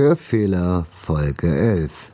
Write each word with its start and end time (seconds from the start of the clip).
Hörfehler 0.00 0.86
Folge 0.90 1.46
11 1.46 2.10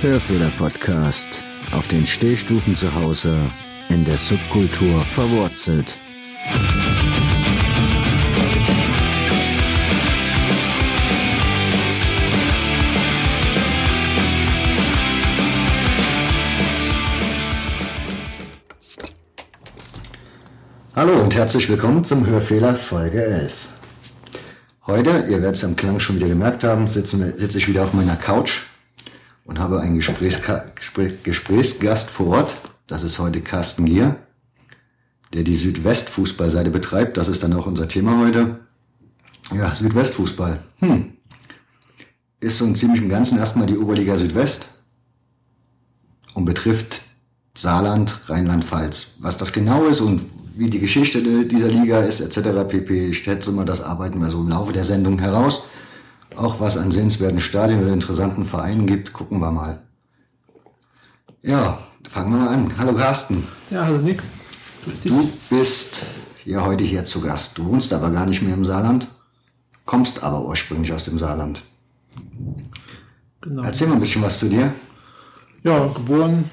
Hörfehler 0.00 0.50
Podcast 0.56 1.44
auf 1.72 1.86
den 1.88 2.06
Stehstufen 2.06 2.74
zu 2.74 2.94
Hause 2.94 3.36
in 3.90 4.06
der 4.06 4.16
Subkultur 4.16 5.02
verwurzelt. 5.02 5.94
Hallo 21.00 21.18
und 21.18 21.34
herzlich 21.34 21.66
willkommen 21.70 22.04
zum 22.04 22.26
Hörfehler 22.26 22.74
Folge 22.74 23.24
11. 23.24 23.68
Heute, 24.86 25.24
ihr 25.30 25.40
werdet 25.40 25.54
es 25.54 25.64
am 25.64 25.74
Klang 25.74 25.98
schon 25.98 26.16
wieder 26.16 26.28
gemerkt 26.28 26.62
haben, 26.62 26.88
sitze, 26.88 27.16
sitze 27.38 27.56
ich 27.56 27.68
wieder 27.68 27.84
auf 27.84 27.94
meiner 27.94 28.16
Couch 28.16 28.64
und 29.46 29.58
habe 29.58 29.80
einen 29.80 29.96
Gesprächska 29.96 30.66
Gespräch, 30.74 31.22
Gesprächsgast 31.22 32.10
vor 32.10 32.26
Ort. 32.36 32.58
Das 32.86 33.02
ist 33.02 33.18
heute 33.18 33.40
Carsten 33.40 33.86
Gier, 33.86 34.16
der 35.32 35.42
die 35.42 35.56
Südwestfußballseite 35.56 36.68
betreibt. 36.68 37.16
Das 37.16 37.28
ist 37.28 37.42
dann 37.42 37.54
auch 37.54 37.64
unser 37.64 37.88
Thema 37.88 38.20
heute. 38.20 38.60
Ja, 39.54 39.74
Südwestfußball. 39.74 40.62
Hm. 40.80 41.14
Ist 42.40 42.58
so 42.58 42.66
im 42.66 43.08
Ganzen 43.08 43.38
erstmal 43.38 43.66
die 43.66 43.78
Oberliga 43.78 44.18
Südwest 44.18 44.68
und 46.34 46.44
betrifft 46.44 47.00
Saarland, 47.54 48.28
Rheinland-Pfalz. 48.28 49.14
Was 49.20 49.38
das 49.38 49.54
genau 49.54 49.86
ist 49.86 50.02
und 50.02 50.39
wie 50.60 50.68
die 50.68 50.78
Geschichte 50.78 51.46
dieser 51.46 51.68
Liga 51.68 52.02
ist, 52.02 52.20
etc. 52.20 52.68
pp. 52.68 53.08
Ich 53.08 53.18
schätze 53.18 53.50
mal, 53.50 53.64
das 53.64 53.80
arbeiten 53.80 54.20
wir 54.20 54.28
so 54.28 54.40
im 54.40 54.50
Laufe 54.50 54.74
der 54.74 54.84
Sendung 54.84 55.18
heraus. 55.18 55.64
Auch 56.36 56.60
was 56.60 56.76
an 56.76 56.92
sehenswerten 56.92 57.40
Stadien 57.40 57.82
oder 57.82 57.92
interessanten 57.94 58.44
Vereinen 58.44 58.86
gibt, 58.86 59.14
gucken 59.14 59.40
wir 59.40 59.50
mal. 59.50 59.82
Ja, 61.42 61.78
fangen 62.08 62.32
wir 62.32 62.40
mal 62.40 62.48
an. 62.48 62.72
Hallo 62.76 62.92
Carsten. 62.92 63.42
Ja, 63.70 63.86
hallo 63.86 63.98
Nick. 63.98 64.22
Du 65.04 65.30
bist 65.48 66.06
ja 66.44 66.62
heute 66.64 66.84
hier 66.84 67.06
zu 67.06 67.22
Gast. 67.22 67.56
Du 67.56 67.64
wohnst 67.64 67.92
aber 67.94 68.10
gar 68.10 68.26
nicht 68.26 68.42
mehr 68.42 68.54
im 68.54 68.66
Saarland, 68.66 69.08
kommst 69.86 70.22
aber 70.22 70.44
ursprünglich 70.44 70.92
aus 70.92 71.04
dem 71.04 71.18
Saarland. 71.18 71.62
Genau. 73.40 73.62
Erzähl 73.62 73.88
mal 73.88 73.94
ein 73.94 74.00
bisschen 74.00 74.22
was 74.22 74.38
zu 74.38 74.50
dir. 74.50 74.74
Ja, 75.64 75.86
geboren 75.86 76.50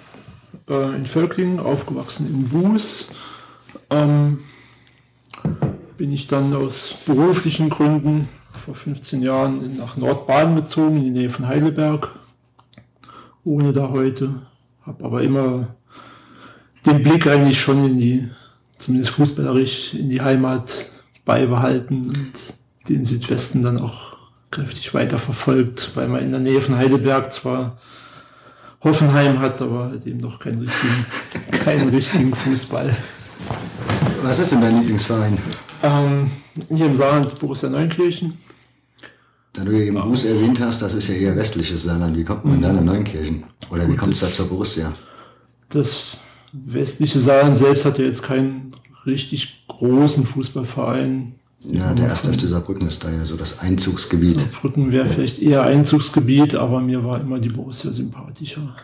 äh, 0.69 0.95
in 0.95 1.05
Völklingen, 1.05 1.59
aufgewachsen 1.59 2.27
in 2.27 2.47
Buß 2.47 3.07
ähm, 3.89 4.39
bin 5.97 6.11
ich 6.11 6.27
dann 6.27 6.53
aus 6.53 6.95
beruflichen 7.05 7.69
Gründen 7.69 8.29
vor 8.51 8.75
15 8.75 9.21
Jahren 9.21 9.77
nach 9.77 9.97
Nordbaden 9.97 10.55
gezogen, 10.55 10.97
in 10.97 11.03
die 11.03 11.09
Nähe 11.11 11.29
von 11.29 11.47
Heidelberg. 11.47 12.11
Ohne 13.43 13.73
da 13.73 13.89
heute. 13.89 14.41
Habe 14.85 15.05
aber 15.05 15.21
immer 15.21 15.75
den 16.85 17.01
Blick 17.01 17.27
eigentlich 17.27 17.59
schon 17.59 17.85
in 17.85 17.97
die, 17.97 18.29
zumindest 18.77 19.11
fußballerisch, 19.11 19.93
in 19.93 20.09
die 20.09 20.21
Heimat 20.21 20.85
beibehalten 21.25 22.09
und 22.09 22.31
den 22.89 23.05
Südwesten 23.05 23.61
dann 23.61 23.79
auch 23.79 24.15
kräftig 24.51 24.93
weiterverfolgt, 24.93 25.91
weil 25.95 26.07
man 26.07 26.23
in 26.23 26.31
der 26.31 26.39
Nähe 26.39 26.61
von 26.61 26.77
Heidelberg 26.77 27.33
zwar 27.33 27.77
Hoffenheim 28.81 29.39
hat, 29.39 29.61
aber 29.61 29.85
halt 29.85 30.05
eben 30.05 30.19
noch 30.19 30.39
keinen 30.39 30.59
richtigen, 30.59 31.05
keinen 31.63 31.89
richtigen 31.89 32.33
Fußball. 32.33 32.95
Was 34.23 34.39
ist 34.39 34.51
denn 34.51 34.61
dein 34.61 34.79
Lieblingsverein? 34.79 35.37
Ähm, 35.83 36.31
hier 36.69 36.87
im 36.87 36.95
Saarland 36.95 37.37
Borussia 37.39 37.69
Neunkirchen. 37.69 38.37
Da 39.53 39.63
du 39.63 39.71
ja 39.71 39.85
eben 39.85 39.99
Buß 39.99 40.25
erwähnt 40.25 40.59
hast, 40.59 40.81
das 40.81 40.93
ist 40.93 41.07
ja 41.07 41.15
eher 41.15 41.35
westliches 41.35 41.83
Saarland. 41.83 42.15
Wie 42.15 42.23
kommt 42.23 42.45
man 42.45 42.57
mhm. 42.57 42.61
da 42.61 42.73
nach 42.73 42.83
Neunkirchen? 42.83 43.43
Oder 43.69 43.89
wie 43.89 43.95
kommt 43.95 44.13
es 44.13 44.19
da 44.19 44.27
zur 44.27 44.47
Borussia? 44.47 44.93
Das 45.69 46.17
westliche 46.53 47.19
Saarland 47.19 47.57
selbst 47.57 47.85
hat 47.85 47.97
ja 47.97 48.05
jetzt 48.05 48.23
keinen 48.23 48.73
richtig 49.05 49.65
großen 49.67 50.25
Fußballverein. 50.25 51.33
Ja, 51.61 51.93
der 51.93 52.07
erste 52.07 52.31
FC 52.31 52.41
Saarbrücken 52.41 52.87
ist 52.87 53.03
da 53.03 53.09
ja 53.09 53.25
so 53.25 53.35
das 53.35 53.59
Einzugsgebiet. 53.59 54.39
Saarbrücken 54.39 54.91
wäre 54.91 55.07
vielleicht 55.07 55.41
eher 55.41 55.63
Einzugsgebiet, 55.63 56.55
aber 56.55 56.79
mir 56.79 57.03
war 57.03 57.19
immer 57.19 57.39
die 57.39 57.49
Borussia 57.49 57.91
sympathischer. 57.91 58.75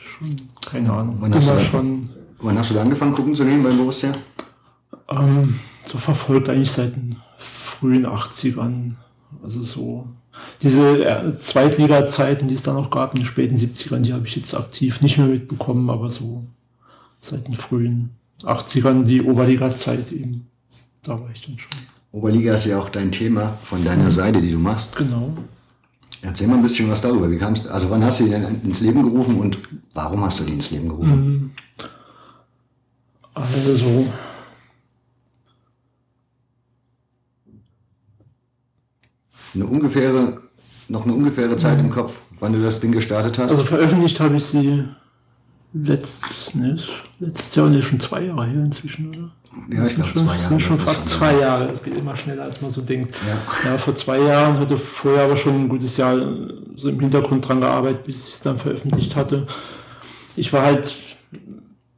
Schon, 0.00 0.36
keine 0.68 0.92
Ahnung. 0.92 1.16
Wann 1.20 1.32
immer 1.32 1.58
schon, 1.60 2.10
wann 2.40 2.58
hast 2.58 2.70
du 2.70 2.74
da 2.74 2.82
angefangen, 2.82 3.14
gucken 3.14 3.34
zu 3.34 3.44
nehmen 3.44 3.62
bei 3.62 3.70
Borussia? 3.70 4.12
Ähm, 5.08 5.58
so 5.86 5.98
verfolgt 5.98 6.48
eigentlich 6.48 6.72
seit 6.72 6.94
den 6.94 7.16
frühen 7.38 8.06
80ern. 8.06 8.94
Also 9.42 9.64
so 9.64 10.06
diese 10.62 11.04
äh, 11.04 11.38
Zweitliga-Zeiten, 11.38 12.48
die 12.48 12.54
es 12.54 12.62
dann 12.62 12.76
noch 12.76 12.90
gab 12.90 13.14
in 13.14 13.20
den 13.20 13.26
späten 13.26 13.56
70ern, 13.56 14.00
die 14.00 14.12
habe 14.12 14.26
ich 14.26 14.36
jetzt 14.36 14.54
aktiv 14.54 15.00
nicht 15.00 15.18
mehr 15.18 15.26
mitbekommen, 15.26 15.90
aber 15.90 16.10
so 16.10 16.44
seit 17.20 17.46
den 17.46 17.54
frühen 17.54 18.10
80ern 18.42 19.04
die 19.04 19.22
Oberliga-Zeit 19.22 20.12
eben. 20.12 20.46
Da 21.02 21.12
war 21.20 21.30
ich 21.32 21.44
dann 21.44 21.58
schon. 21.58 21.70
Oberliga 22.12 22.54
ist 22.54 22.66
ja 22.66 22.78
auch 22.78 22.88
dein 22.88 23.12
Thema 23.12 23.58
von 23.62 23.84
deiner 23.84 24.04
mhm. 24.04 24.10
Seite, 24.10 24.40
die 24.40 24.52
du 24.52 24.58
machst. 24.58 24.96
Genau. 24.96 25.32
Erzähl 26.22 26.48
mal 26.48 26.56
ein 26.56 26.62
bisschen 26.62 26.90
was 26.90 27.00
darüber. 27.00 27.30
Wie 27.30 27.38
kamst, 27.38 27.68
also 27.68 27.90
wann 27.90 28.04
hast 28.04 28.20
du 28.20 28.24
die 28.24 28.30
denn 28.30 28.60
ins 28.64 28.80
Leben 28.80 29.02
gerufen 29.02 29.36
und 29.36 29.58
warum 29.94 30.24
hast 30.24 30.40
du 30.40 30.44
die 30.44 30.54
ins 30.54 30.70
Leben 30.70 30.88
gerufen? 30.88 31.52
Also 33.38 34.06
eine 39.54 39.66
ungefähre, 39.66 40.40
noch 40.88 41.04
eine 41.04 41.14
ungefähre 41.14 41.56
Zeit 41.56 41.80
im 41.80 41.90
Kopf, 41.90 42.22
wann 42.40 42.52
du 42.52 42.62
das 42.62 42.80
Ding 42.80 42.92
gestartet 42.92 43.38
hast? 43.38 43.50
Also 43.50 43.64
veröffentlicht 43.64 44.20
habe 44.20 44.36
ich 44.36 44.44
sie 44.44 44.84
letztes, 45.72 46.54
ne, 46.54 46.78
letztes 47.18 47.54
Jahr, 47.54 47.68
ne, 47.68 47.82
schon 47.82 48.00
zwei 48.00 48.24
Jahre 48.24 48.46
her 48.46 48.64
inzwischen, 48.64 49.08
oder? 49.08 49.30
Ja, 49.70 49.86
ich 49.86 49.94
glaube 49.94 50.12
zwei 50.12 50.24
Jahre. 50.24 50.38
sind 50.38 50.62
schon 50.62 50.78
fast 50.78 51.08
zwei 51.08 51.38
Jahre. 51.38 51.70
Es 51.70 51.82
geht 51.82 51.96
immer 51.96 52.16
schneller, 52.16 52.44
als 52.44 52.60
man 52.60 52.70
so 52.70 52.80
denkt. 52.80 53.14
Ja. 53.26 53.70
ja. 53.70 53.78
vor 53.78 53.96
zwei 53.96 54.18
Jahren 54.18 54.58
hatte 54.58 54.78
vorher 54.78 55.24
aber 55.24 55.36
schon 55.36 55.64
ein 55.64 55.68
gutes 55.68 55.96
Jahr 55.96 56.16
so 56.76 56.88
im 56.88 57.00
Hintergrund 57.00 57.48
dran 57.48 57.60
gearbeitet, 57.60 58.04
bis 58.04 58.28
ich 58.28 58.34
es 58.34 58.40
dann 58.40 58.58
veröffentlicht 58.58 59.16
hatte. 59.16 59.46
Ich 60.36 60.52
war 60.52 60.62
halt 60.64 60.94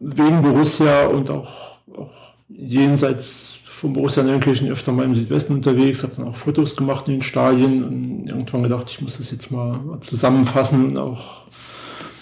wegen 0.00 0.41
Borussia 0.41 1.06
und 1.06 1.31
auch, 1.31 1.78
auch 1.94 2.11
jenseits 2.49 3.59
vom 3.65 3.93
Borussia 3.93 4.22
Neunkirchen 4.22 4.69
öfter 4.71 4.93
mal 4.93 5.05
im 5.05 5.15
Südwesten 5.15 5.55
unterwegs, 5.55 6.03
habe 6.03 6.15
dann 6.16 6.28
auch 6.28 6.37
Fotos 6.37 6.77
gemacht 6.77 7.09
in 7.09 7.15
den 7.15 7.22
Stadien 7.22 7.84
und 7.84 8.27
irgendwann 8.28 8.62
gedacht, 8.62 8.91
ich 8.91 9.00
muss 9.00 9.16
das 9.16 9.31
jetzt 9.31 9.50
mal 9.50 9.99
zusammenfassen 10.00 10.84
und 10.84 10.99
auch, 10.99 11.44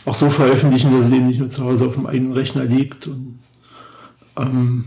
auch 0.04 0.14
so 0.14 0.30
veröffentlichen, 0.30 0.92
dass 0.92 1.06
es 1.06 1.12
eben 1.12 1.26
nicht 1.26 1.40
nur 1.40 1.50
zu 1.50 1.64
Hause 1.64 1.86
auf 1.86 1.94
dem 1.94 2.06
eigenen 2.06 2.32
Rechner 2.32 2.64
liegt. 2.64 3.08
Und 3.08 3.40
ähm, 4.36 4.84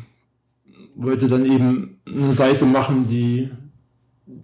wollte 0.96 1.28
dann 1.28 1.46
eben 1.46 2.00
eine 2.08 2.34
Seite 2.34 2.66
machen, 2.66 3.08
die, 3.10 3.50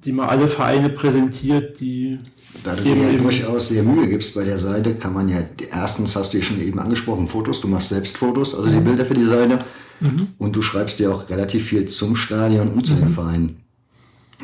die 0.04 0.12
mal 0.12 0.28
alle 0.28 0.48
Vereine 0.48 0.90
präsentiert, 0.90 1.80
die 1.80 2.18
da 2.64 2.76
du 2.76 2.84
dir 2.84 2.96
ja 2.96 3.12
durchaus 3.18 3.70
sehr 3.70 3.84
Mühe 3.84 4.08
gibst 4.08 4.36
bei 4.36 4.44
der 4.44 4.58
Seite, 4.58 4.96
kann 4.96 5.14
man 5.14 5.30
ja, 5.30 5.40
erstens 5.72 6.16
hast 6.16 6.34
du 6.34 6.38
ja 6.38 6.44
schon 6.44 6.62
eben 6.62 6.80
angesprochen, 6.80 7.28
Fotos, 7.28 7.62
du 7.62 7.68
machst 7.68 7.90
selbst 7.90 8.18
Fotos, 8.18 8.56
also 8.56 8.70
die 8.70 8.78
mhm. 8.78 8.86
Bilder 8.86 9.06
für 9.06 9.14
die 9.14 9.24
Seite. 9.24 9.60
Mhm. 10.00 10.28
Und 10.38 10.56
du 10.56 10.62
schreibst 10.62 11.00
dir 11.00 11.12
auch 11.12 11.30
relativ 11.30 11.66
viel 11.66 11.86
zum 11.88 12.16
Stadion 12.16 12.70
und 12.70 12.86
zu 12.86 12.94
mhm. 12.94 13.00
den 13.00 13.10
Vereinen. 13.10 13.56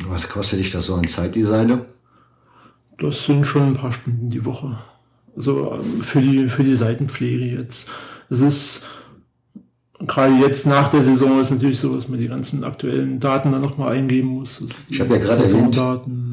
Was 0.08 0.28
kostet 0.28 0.58
dich 0.58 0.70
das 0.70 0.86
so 0.86 0.94
an 0.94 1.06
Zeit, 1.06 1.34
die 1.34 1.44
Seite? 1.44 1.86
Das 2.98 3.24
sind 3.24 3.46
schon 3.46 3.62
ein 3.62 3.76
paar 3.76 3.92
Stunden 3.92 4.30
die 4.30 4.44
Woche. 4.44 4.78
Also 5.36 5.72
ähm, 5.74 6.02
für 6.02 6.20
die, 6.20 6.48
für 6.48 6.64
die 6.64 6.74
Seitenpflege 6.74 7.44
jetzt. 7.44 7.88
Es 8.30 8.40
ist 8.40 8.82
gerade 10.06 10.34
jetzt 10.34 10.66
nach 10.66 10.88
der 10.88 11.02
Saison 11.02 11.40
ist 11.40 11.50
natürlich 11.50 11.78
so, 11.78 11.94
dass 11.94 12.08
man 12.08 12.18
die 12.18 12.28
ganzen 12.28 12.64
aktuellen 12.64 13.20
Daten 13.20 13.50
dann 13.52 13.60
nochmal 13.60 13.92
eingeben 13.92 14.28
muss. 14.28 14.60
Also 14.60 14.74
ich 14.88 15.00
habe 15.00 15.14
ja 15.14 15.20
gerade 15.20 15.44
erwähnt, 15.44 15.80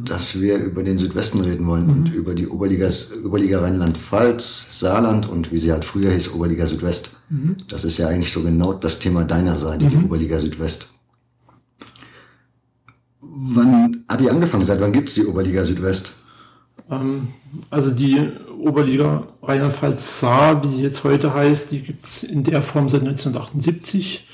dass 0.05 0.39
wir 0.39 0.57
über 0.57 0.83
den 0.83 0.97
Südwesten 0.97 1.41
reden 1.41 1.65
wollen 1.67 1.85
mhm. 1.85 1.91
und 1.91 2.13
über 2.13 2.33
die 2.33 2.47
Oberliga, 2.47 2.89
Oberliga 3.25 3.59
Rheinland-Pfalz, 3.59 4.79
Saarland 4.79 5.29
und 5.29 5.51
wie 5.51 5.57
sie 5.57 5.71
halt 5.71 5.85
früher 5.85 6.11
hieß, 6.11 6.33
Oberliga 6.33 6.67
Südwest. 6.67 7.11
Mhm. 7.29 7.57
Das 7.67 7.83
ist 7.83 7.97
ja 7.97 8.07
eigentlich 8.07 8.31
so 8.31 8.41
genau 8.41 8.73
das 8.73 8.99
Thema 8.99 9.23
deiner 9.23 9.57
Seite, 9.57 9.85
mhm. 9.85 9.89
die 9.89 9.97
Oberliga 9.97 10.39
Südwest. 10.39 10.87
Wann 13.21 14.03
hat 14.07 14.21
die 14.21 14.29
angefangen? 14.29 14.65
Seit 14.65 14.81
wann 14.81 14.91
gibt 14.91 15.09
es 15.09 15.15
die 15.15 15.25
Oberliga 15.25 15.63
Südwest? 15.63 16.13
Ähm, 16.89 17.29
also 17.69 17.91
die 17.91 18.31
Oberliga 18.61 19.27
Rheinland-Pfalz 19.43 20.19
Saar, 20.19 20.63
wie 20.63 20.67
sie 20.69 20.81
jetzt 20.81 21.03
heute 21.03 21.33
heißt, 21.33 21.71
die 21.71 21.81
gibt 21.81 22.05
es 22.05 22.23
in 22.23 22.43
der 22.43 22.61
Form 22.61 22.89
seit 22.89 23.01
1978. 23.01 24.27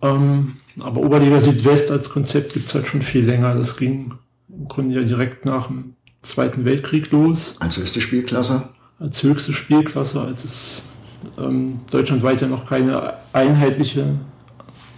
Ähm, 0.00 0.56
aber 0.80 1.00
Oberliga 1.00 1.40
Südwest 1.40 1.90
als 1.90 2.10
Konzept 2.10 2.54
gibt 2.54 2.66
es 2.66 2.74
halt 2.74 2.86
schon 2.86 3.02
viel 3.02 3.24
länger. 3.24 3.54
Das 3.54 3.76
ging 3.76 4.14
im 4.48 4.68
Grunde 4.68 5.00
ja 5.00 5.06
direkt 5.06 5.44
nach 5.44 5.66
dem 5.68 5.94
Zweiten 6.22 6.64
Weltkrieg 6.64 7.10
los. 7.10 7.56
Als 7.58 7.76
höchste 7.76 8.00
Spielklasse? 8.00 8.70
als 9.02 9.22
höchste 9.22 9.52
Spielklasse, 9.52 10.20
als 10.20 10.44
es 10.44 10.82
ähm, 11.38 11.80
deutschlandweit 11.90 12.40
ja 12.40 12.46
noch 12.46 12.68
keine 12.68 13.14
einheitliche 13.32 14.14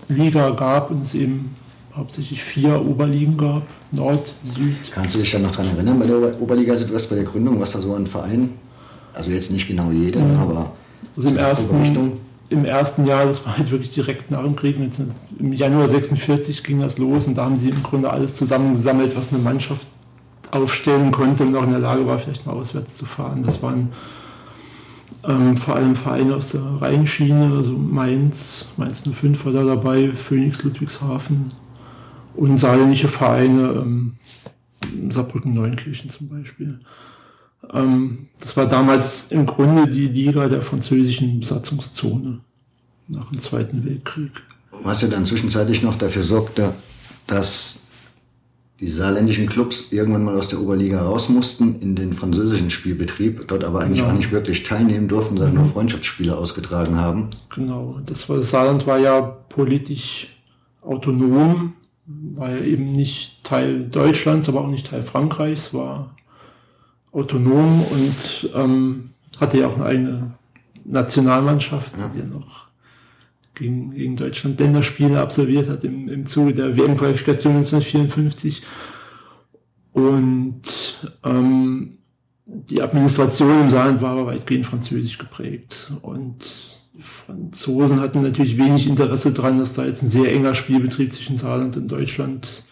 Liga 0.08 0.50
gab 0.50 0.90
und 0.90 1.02
es 1.02 1.14
eben 1.14 1.56
hauptsächlich 1.96 2.42
vier 2.42 2.84
Oberligen 2.84 3.36
gab, 3.36 3.62
Nord, 3.92 4.32
Süd. 4.44 4.76
Kannst 4.90 5.14
du 5.14 5.20
dich 5.20 5.30
dann 5.30 5.42
noch 5.42 5.52
daran 5.52 5.76
erinnern 5.76 5.98
bei 5.98 6.06
der 6.06 6.40
Oberliga 6.40 6.74
Südwest, 6.76 7.08
bei 7.08 7.16
der 7.16 7.24
Gründung, 7.24 7.60
was 7.60 7.72
da 7.72 7.78
so 7.78 7.94
ein 7.94 8.06
Verein, 8.06 8.50
also 9.12 9.30
jetzt 9.30 9.52
nicht 9.52 9.68
genau 9.68 9.90
jeder, 9.90 10.20
mhm. 10.20 10.36
aber 10.36 10.72
also 11.16 11.28
im 11.28 11.36
ersten, 11.36 12.12
im 12.48 12.64
ersten 12.64 13.06
Jahr, 13.06 13.26
das 13.26 13.46
war 13.46 13.56
halt 13.56 13.70
wirklich 13.70 13.90
direkt 13.90 14.30
nach 14.30 14.42
dem 14.42 14.56
Krieg, 14.56 14.76
im 15.38 15.52
Januar 15.52 15.88
46 15.88 16.64
ging 16.64 16.80
das 16.80 16.98
los 16.98 17.28
und 17.28 17.36
da 17.36 17.44
haben 17.44 17.56
sie 17.56 17.68
im 17.68 17.82
Grunde 17.82 18.10
alles 18.10 18.34
zusammengesammelt, 18.34 19.16
was 19.16 19.32
eine 19.32 19.40
Mannschaft 19.40 19.86
aufstellen 20.50 21.12
konnte 21.12 21.44
und 21.44 21.54
auch 21.54 21.62
in 21.62 21.70
der 21.70 21.78
Lage 21.78 22.06
war, 22.06 22.18
vielleicht 22.18 22.46
mal 22.46 22.52
auswärts 22.52 22.96
zu 22.96 23.06
fahren. 23.06 23.42
Das 23.44 23.62
waren 23.62 23.90
ähm, 25.26 25.56
vor 25.56 25.76
allem 25.76 25.94
Vereine 25.94 26.34
aus 26.34 26.50
der 26.50 26.62
Rheinschiene, 26.80 27.54
also 27.56 27.72
Mainz, 27.72 28.66
Mainz 28.76 29.02
05 29.02 29.44
war 29.44 29.52
da 29.52 29.62
dabei, 29.62 30.10
Phoenix 30.12 30.62
Ludwigshafen 30.64 31.52
und 32.36 32.56
saarländische 32.56 33.08
Vereine, 33.08 33.82
ähm, 33.82 34.14
Saarbrücken 35.10 35.54
Neunkirchen 35.54 36.10
zum 36.10 36.28
Beispiel. 36.28 36.78
Ähm, 37.72 38.28
das 38.40 38.56
war 38.56 38.66
damals 38.66 39.26
im 39.30 39.46
Grunde 39.46 39.88
die 39.88 40.08
Liga 40.08 40.48
der 40.48 40.62
französischen 40.62 41.40
Besatzungszone 41.40 42.40
nach 43.08 43.30
dem 43.30 43.38
Zweiten 43.38 43.84
Weltkrieg. 43.84 44.32
Was 44.82 45.02
ja 45.02 45.08
dann 45.08 45.24
zwischenzeitlich 45.24 45.82
noch 45.82 45.96
dafür 45.96 46.22
sorgte, 46.22 46.74
dass 47.26 47.80
die 48.80 48.88
saarländischen 48.88 49.46
Clubs 49.46 49.92
irgendwann 49.92 50.24
mal 50.24 50.36
aus 50.36 50.48
der 50.48 50.60
Oberliga 50.60 51.02
raus 51.02 51.28
mussten 51.28 51.80
in 51.80 51.94
den 51.94 52.12
französischen 52.12 52.70
Spielbetrieb, 52.70 53.46
dort 53.46 53.62
aber 53.62 53.80
eigentlich 53.80 54.00
genau. 54.00 54.10
auch 54.10 54.16
nicht 54.16 54.32
wirklich 54.32 54.64
teilnehmen 54.64 55.06
durften, 55.06 55.36
sondern 55.36 55.54
mhm. 55.54 55.62
nur 55.62 55.70
Freundschaftsspiele 55.70 56.36
ausgetragen 56.36 56.96
haben. 56.96 57.30
Genau, 57.54 58.00
das 58.04 58.28
war, 58.28 58.36
das 58.38 58.50
Saarland 58.50 58.86
war 58.86 58.98
ja 58.98 59.20
politisch 59.20 60.36
autonom, 60.82 61.74
war 62.06 62.50
ja 62.50 62.58
eben 62.58 62.92
nicht 62.92 63.44
Teil 63.44 63.88
Deutschlands, 63.88 64.48
aber 64.48 64.60
auch 64.60 64.68
nicht 64.68 64.88
Teil 64.88 65.02
Frankreichs, 65.02 65.72
war 65.72 66.14
autonom 67.12 67.82
und 67.82 68.50
ähm, 68.54 69.10
hatte 69.38 69.58
ja 69.58 69.68
auch 69.68 69.76
eine 69.76 69.86
eigene 69.86 70.34
Nationalmannschaft, 70.84 71.96
ja. 71.96 72.08
die 72.08 72.18
ja 72.20 72.26
noch 72.26 72.64
gegen, 73.54 73.92
gegen 73.92 74.16
Deutschland 74.16 74.58
Länderspiele 74.58 75.20
absolviert 75.20 75.68
hat 75.68 75.84
im, 75.84 76.08
im 76.08 76.26
Zuge 76.26 76.54
der 76.54 76.76
WM-Qualifikation 76.76 77.56
1954. 77.56 78.62
Und 79.92 80.62
ähm, 81.22 81.98
die 82.46 82.82
Administration 82.82 83.62
im 83.62 83.70
Saarland 83.70 84.02
war 84.02 84.10
aber 84.10 84.26
weitgehend 84.26 84.66
französisch 84.66 85.18
geprägt. 85.18 85.92
Und 86.02 86.36
Franzosen 87.00 88.00
hatten 88.00 88.20
natürlich 88.20 88.56
wenig 88.56 88.86
Interesse 88.86 89.32
daran, 89.32 89.58
dass 89.58 89.72
da 89.72 89.84
jetzt 89.84 90.02
ein 90.02 90.08
sehr 90.08 90.32
enger 90.32 90.54
Spielbetrieb 90.54 91.12
zwischen 91.12 91.38
Saarland 91.38 91.76
und 91.76 91.88
Deutschland 91.88 92.64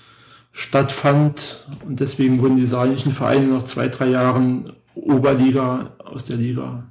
stattfand. 0.52 1.66
Und 1.86 2.00
deswegen 2.00 2.40
wurden 2.40 2.56
die 2.56 2.66
saarländischen 2.66 3.12
Vereine 3.12 3.46
nach 3.48 3.64
zwei, 3.64 3.88
drei 3.88 4.08
Jahren 4.08 4.70
Oberliga 4.94 5.92
aus 5.98 6.26
der 6.26 6.36
Liga 6.36 6.84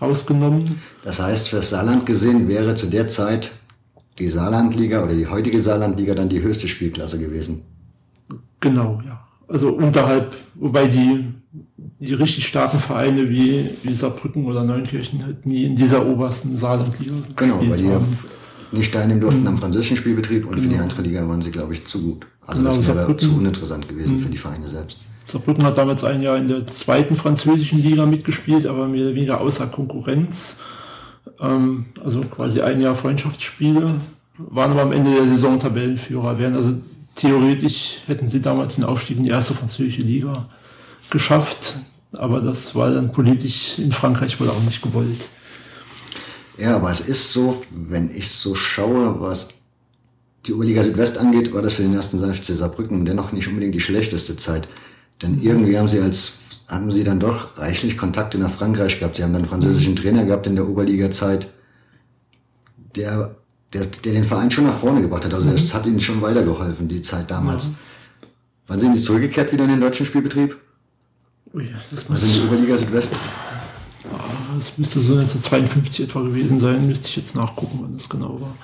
rausgenommen. 0.00 0.80
Das 1.04 1.20
heißt, 1.20 1.48
für 1.48 1.56
das 1.56 1.70
Saarland 1.70 2.06
gesehen 2.06 2.48
wäre 2.48 2.74
zu 2.74 2.86
der 2.86 3.08
Zeit 3.08 3.50
die 4.18 4.28
Saarlandliga 4.28 5.02
oder 5.02 5.14
die 5.14 5.26
heutige 5.26 5.60
Saarlandliga 5.60 6.14
dann 6.14 6.28
die 6.28 6.42
höchste 6.42 6.68
Spielklasse 6.68 7.18
gewesen. 7.18 7.62
Genau, 8.60 9.00
ja. 9.06 9.20
Also 9.48 9.70
unterhalb, 9.70 10.34
wobei 10.54 10.88
die, 10.88 11.24
die 11.98 12.14
richtig 12.14 12.46
starken 12.46 12.78
Vereine 12.78 13.28
wie, 13.28 13.68
wie 13.82 13.94
Saarbrücken 13.94 14.44
oder 14.44 14.64
Neunkirchen 14.64 15.24
halt 15.24 15.46
nie 15.46 15.64
in 15.64 15.76
dieser 15.76 16.06
obersten 16.06 16.56
Saarlandliga 16.56 17.14
Genau, 17.36 17.60
weil 17.68 17.78
die 17.78 17.84
ja 17.86 18.00
nicht 18.72 18.92
teilnehmen 18.92 19.20
durften 19.20 19.42
mhm. 19.42 19.48
am 19.48 19.58
französischen 19.58 19.96
Spielbetrieb 19.96 20.44
und 20.44 20.50
genau. 20.50 20.62
für 20.62 20.68
die 20.68 20.74
genau. 20.74 20.82
andere 20.82 21.02
Liga 21.02 21.28
waren 21.28 21.42
sie, 21.42 21.50
glaube 21.50 21.72
ich, 21.72 21.86
zu 21.86 22.02
gut. 22.02 22.26
Also 22.46 22.62
genau, 22.62 22.76
das 22.76 22.86
wäre 22.86 23.16
zu 23.16 23.36
uninteressant 23.36 23.88
gewesen 23.88 24.18
mhm. 24.18 24.22
für 24.22 24.28
die 24.28 24.38
Vereine 24.38 24.68
selbst. 24.68 24.98
Saarbrücken 25.26 25.64
hat 25.64 25.78
damals 25.78 26.04
ein 26.04 26.22
Jahr 26.22 26.36
in 26.36 26.48
der 26.48 26.66
zweiten 26.66 27.16
französischen 27.16 27.82
Liga 27.82 28.06
mitgespielt, 28.06 28.66
aber 28.66 28.86
mehr 28.86 29.06
oder 29.06 29.14
weniger 29.14 29.40
außer 29.40 29.66
Konkurrenz. 29.66 30.58
Ähm, 31.40 31.86
also 32.04 32.20
quasi 32.20 32.60
ein 32.60 32.80
Jahr 32.80 32.94
Freundschaftsspiele, 32.94 33.90
waren 34.38 34.70
aber 34.72 34.82
am 34.82 34.92
Ende 34.92 35.14
der 35.14 35.28
Saison 35.28 35.58
Tabellenführer, 35.58 36.38
wären 36.38 36.54
also 36.54 36.74
theoretisch 37.14 37.98
hätten 38.06 38.28
sie 38.28 38.40
damals 38.40 38.76
den 38.76 38.84
Aufstieg 38.84 39.16
in 39.16 39.24
die 39.24 39.30
erste 39.30 39.54
französische 39.54 40.02
Liga 40.02 40.46
geschafft, 41.10 41.74
aber 42.12 42.40
das 42.40 42.74
war 42.74 42.90
dann 42.90 43.12
politisch 43.12 43.78
in 43.78 43.92
Frankreich 43.92 44.40
wohl 44.40 44.48
auch 44.48 44.62
nicht 44.62 44.82
gewollt. 44.82 45.28
Ja, 46.58 46.76
aber 46.76 46.90
es 46.90 47.00
ist 47.00 47.32
so, 47.32 47.62
wenn 47.70 48.10
ich 48.10 48.30
so 48.30 48.54
schaue, 48.54 49.20
was 49.20 49.48
die 50.46 50.54
Oberliga 50.54 50.82
Südwest 50.82 51.18
angeht, 51.18 51.52
war 51.52 51.62
das 51.62 51.74
für 51.74 51.82
den 51.82 51.94
ersten 51.94 52.18
FC 52.18 52.44
Saarbrücken 52.44 53.04
dennoch 53.04 53.32
nicht 53.32 53.48
unbedingt 53.48 53.74
die 53.74 53.80
schlechteste 53.80 54.36
Zeit. 54.36 54.68
Denn 55.20 55.42
irgendwie 55.42 55.78
haben 55.78 55.88
sie 55.88 56.00
als, 56.00 56.38
haben 56.68 56.90
sie 56.90 57.04
dann 57.04 57.20
doch 57.20 57.58
reichlich 57.58 57.98
Kontakte 57.98 58.38
nach 58.38 58.50
Frankreich 58.50 58.98
gehabt. 58.98 59.16
Sie 59.16 59.22
haben 59.22 59.32
dann 59.32 59.42
einen 59.42 59.50
französischen 59.50 59.92
mhm. 59.92 59.96
Trainer 59.96 60.24
gehabt 60.24 60.46
in 60.46 60.56
der 60.56 60.68
Oberliga-Zeit, 60.68 61.48
der, 62.94 63.36
der, 63.72 63.84
der 64.04 64.12
den 64.12 64.24
Verein 64.24 64.50
schon 64.50 64.64
nach 64.64 64.78
vorne 64.78 65.02
gebracht 65.02 65.24
hat. 65.24 65.34
Also 65.34 65.48
es 65.50 65.64
mhm. 65.64 65.74
hat 65.74 65.86
ihnen 65.86 66.00
schon 66.00 66.22
weitergeholfen, 66.22 66.88
die 66.88 67.02
Zeit 67.02 67.30
damals. 67.30 67.66
Ja. 67.66 67.72
Wann 68.68 68.80
sind 68.80 68.96
sie 68.96 69.02
zurückgekehrt 69.02 69.52
wieder 69.52 69.64
in 69.64 69.70
den 69.70 69.80
deutschen 69.80 70.06
Spielbetrieb? 70.06 70.56
Ui, 71.56 71.66
das 71.90 72.08
muss... 72.08 72.22
Also 72.22 72.26
in 72.26 72.32
die 72.42 72.48
Oberliga 72.48 72.76
Südwest? 72.76 73.16
Das 74.56 74.76
müsste 74.76 75.00
so 75.00 75.14
1952 75.14 76.04
etwa 76.04 76.20
gewesen 76.20 76.60
sein, 76.60 76.86
müsste 76.86 77.08
ich 77.08 77.16
jetzt 77.16 77.34
nachgucken, 77.34 77.78
wann 77.82 77.96
das 77.96 78.08
genau 78.08 78.40
war. 78.40 78.54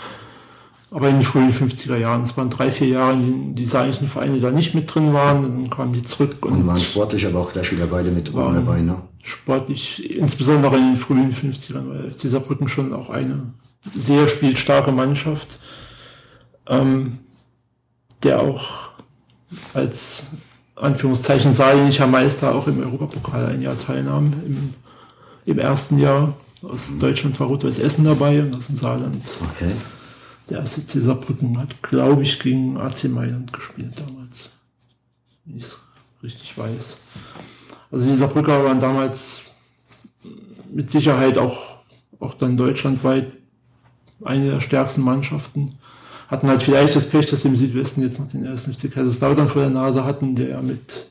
Aber 0.90 1.08
in 1.08 1.16
den 1.16 1.22
frühen 1.22 1.52
50er 1.52 1.96
Jahren. 1.96 2.22
Es 2.22 2.36
waren 2.36 2.50
drei, 2.50 2.70
vier 2.70 2.88
Jahre, 2.88 3.14
in 3.14 3.22
denen 3.22 3.54
die 3.54 3.64
saarländischen 3.64 4.08
Vereine 4.08 4.40
da 4.40 4.50
nicht 4.50 4.74
mit 4.74 4.94
drin 4.94 5.14
waren. 5.14 5.42
Dann 5.42 5.70
kamen 5.70 5.94
die 5.94 6.04
zurück. 6.04 6.44
Und, 6.44 6.52
und 6.52 6.66
waren 6.66 6.84
sportlich 6.84 7.26
aber 7.26 7.40
auch 7.40 7.52
gleich 7.52 7.72
wieder 7.72 7.86
beide 7.86 8.10
mit 8.10 8.34
waren 8.34 8.54
dabei, 8.54 8.82
ne? 8.82 9.00
Sportlich, 9.22 10.10
insbesondere 10.10 10.76
in 10.76 10.88
den 10.88 10.96
frühen 10.96 11.32
50ern, 11.32 11.88
weil 11.88 12.10
FC 12.10 12.28
Saarbrücken 12.28 12.68
schon 12.68 12.92
auch 12.92 13.08
eine 13.08 13.54
sehr 13.96 14.28
spielstarke 14.28 14.92
Mannschaft, 14.92 15.58
ähm, 16.66 17.20
der 18.22 18.42
auch 18.42 18.90
als 19.72 20.24
Anführungszeichen 20.74 21.54
saarländischer 21.54 22.06
Meister 22.06 22.54
auch 22.54 22.66
im 22.66 22.80
Europapokal 22.80 23.46
ein 23.46 23.62
Jahr 23.62 23.78
teilnahm. 23.78 24.32
Im, 24.46 24.74
im 25.44 25.58
ersten 25.58 25.98
Jahr 25.98 26.34
aus 26.62 26.90
mhm. 26.90 26.98
Deutschland 26.98 27.40
war 27.40 27.48
Rot-Weiß 27.48 27.78
Essen 27.78 28.04
dabei 28.04 28.40
und 28.40 28.54
aus 28.54 28.68
dem 28.68 28.76
Saarland. 28.76 29.24
Okay 29.50 29.72
der 30.52 30.60
erste 30.60 31.00
Saarbrücken 31.00 31.58
hat, 31.58 31.82
glaube 31.82 32.22
ich, 32.22 32.38
gegen 32.38 32.76
AC 32.76 33.04
Mailand 33.04 33.52
gespielt 33.52 33.94
damals. 33.98 34.50
Wenn 35.44 35.56
ich 35.56 35.64
es 35.64 35.78
richtig 36.22 36.56
weiß. 36.56 36.98
Also 37.90 38.06
die 38.06 38.14
Saarbrücker 38.14 38.64
waren 38.64 38.80
damals 38.80 39.42
mit 40.70 40.90
Sicherheit 40.90 41.38
auch, 41.38 41.82
auch 42.20 42.34
dann 42.34 42.56
deutschlandweit 42.56 43.32
eine 44.24 44.50
der 44.50 44.60
stärksten 44.60 45.02
Mannschaften. 45.02 45.78
Hatten 46.32 46.48
halt 46.48 46.62
vielleicht 46.62 46.96
das 46.96 47.04
Pech, 47.04 47.26
dass 47.26 47.42
sie 47.42 47.48
im 47.48 47.56
Südwesten 47.56 48.00
jetzt 48.00 48.18
noch 48.18 48.26
den 48.26 48.46
ersten 48.46 48.72
FC 48.72 48.90
Kaiserslautern 48.90 49.48
vor 49.48 49.60
der 49.60 49.70
Nase 49.70 50.02
hatten, 50.02 50.34
der 50.34 50.62
mit, 50.62 51.08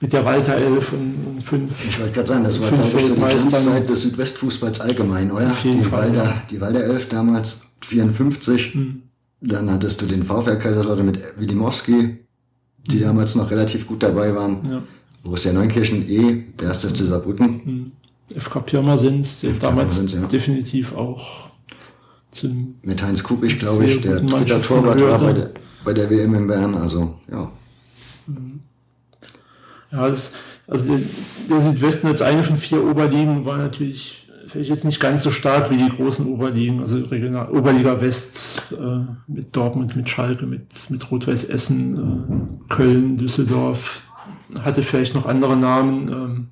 mit 0.00 0.14
der 0.14 0.24
Walter 0.24 0.54
11 0.54 0.92
und 0.94 1.42
5. 1.42 1.84
Ich 1.86 2.00
wollte 2.00 2.12
gerade 2.12 2.28
sagen, 2.28 2.44
das 2.44 2.58
war 2.58 2.70
glaube 2.70 2.88
ich 2.96 3.04
so 3.04 3.14
die 3.16 3.20
Glanzzeit 3.20 3.90
des 3.90 4.00
Südwestfußballs 4.00 4.80
allgemein, 4.80 5.30
oder? 5.30 5.54
Die, 5.62 5.72
Fall, 5.82 6.04
Walder, 6.08 6.24
ja. 6.24 6.42
die 6.50 6.58
Walter 6.58 6.82
11 6.84 7.08
damals 7.08 7.66
54. 7.82 8.76
Mhm. 8.76 9.02
Dann 9.42 9.70
hattest 9.70 10.00
du 10.00 10.06
den 10.06 10.22
VfL 10.22 10.56
Kaiserslautern 10.56 11.04
mit 11.04 11.20
Wilimowski, 11.36 12.16
die 12.86 12.96
mhm. 12.96 13.00
damals 13.02 13.34
noch 13.34 13.50
relativ 13.50 13.86
gut 13.86 14.02
dabei 14.02 14.34
waren. 14.34 14.66
Ja. 14.70 14.82
Borussia 15.22 15.52
Neunkirchen 15.52 16.08
eh, 16.08 16.44
der 16.58 16.68
erste 16.68 16.88
FC 16.88 16.96
Saarbrücken. 16.96 17.92
Mhm. 18.32 18.40
FK 18.40 18.60
Pirmasens, 18.60 19.40
der 19.40 19.52
damals 19.52 19.92
Pirmasens, 19.92 20.14
ja. 20.14 20.26
definitiv 20.28 20.94
auch 20.94 21.49
zum 22.30 22.76
Mit 22.82 23.02
Heinz 23.02 23.22
Kubisch, 23.22 23.58
glaube 23.58 23.86
ich, 23.86 24.00
der 24.00 24.20
dritte 24.20 24.60
Torwart 24.60 25.00
war 25.00 25.18
bei 25.18 25.32
der, 25.32 25.50
bei 25.84 25.92
der 25.92 26.10
WM 26.10 26.34
in 26.34 26.46
Bern, 26.46 26.74
also 26.74 27.18
ja. 27.30 27.50
Mhm. 28.26 28.60
Ja, 29.90 30.08
das, 30.08 30.32
also 30.66 30.84
der, 30.84 31.00
der 31.48 31.60
Südwesten 31.60 32.06
als 32.06 32.22
eine 32.22 32.44
von 32.44 32.56
vier 32.56 32.84
Oberligen 32.84 33.44
war 33.44 33.58
natürlich 33.58 34.28
vielleicht 34.46 34.70
jetzt 34.70 34.84
nicht 34.84 35.00
ganz 35.00 35.22
so 35.22 35.30
stark 35.30 35.70
wie 35.70 35.76
die 35.76 35.88
großen 35.88 36.26
Oberligen, 36.26 36.80
also 36.80 36.98
Regional, 36.98 37.50
Oberliga 37.50 38.00
West 38.00 38.72
äh, 38.72 39.04
mit 39.26 39.54
Dortmund, 39.54 39.96
mit 39.96 40.08
Schalke, 40.08 40.46
mit, 40.46 40.90
mit 40.90 41.10
Rot-Weiß 41.10 41.44
Essen, 41.44 42.58
äh, 42.68 42.72
Köln, 42.72 43.16
Düsseldorf, 43.16 44.04
hatte 44.62 44.82
vielleicht 44.82 45.14
noch 45.14 45.26
andere 45.26 45.56
Namen, 45.56 46.08
ähm, 46.08 46.48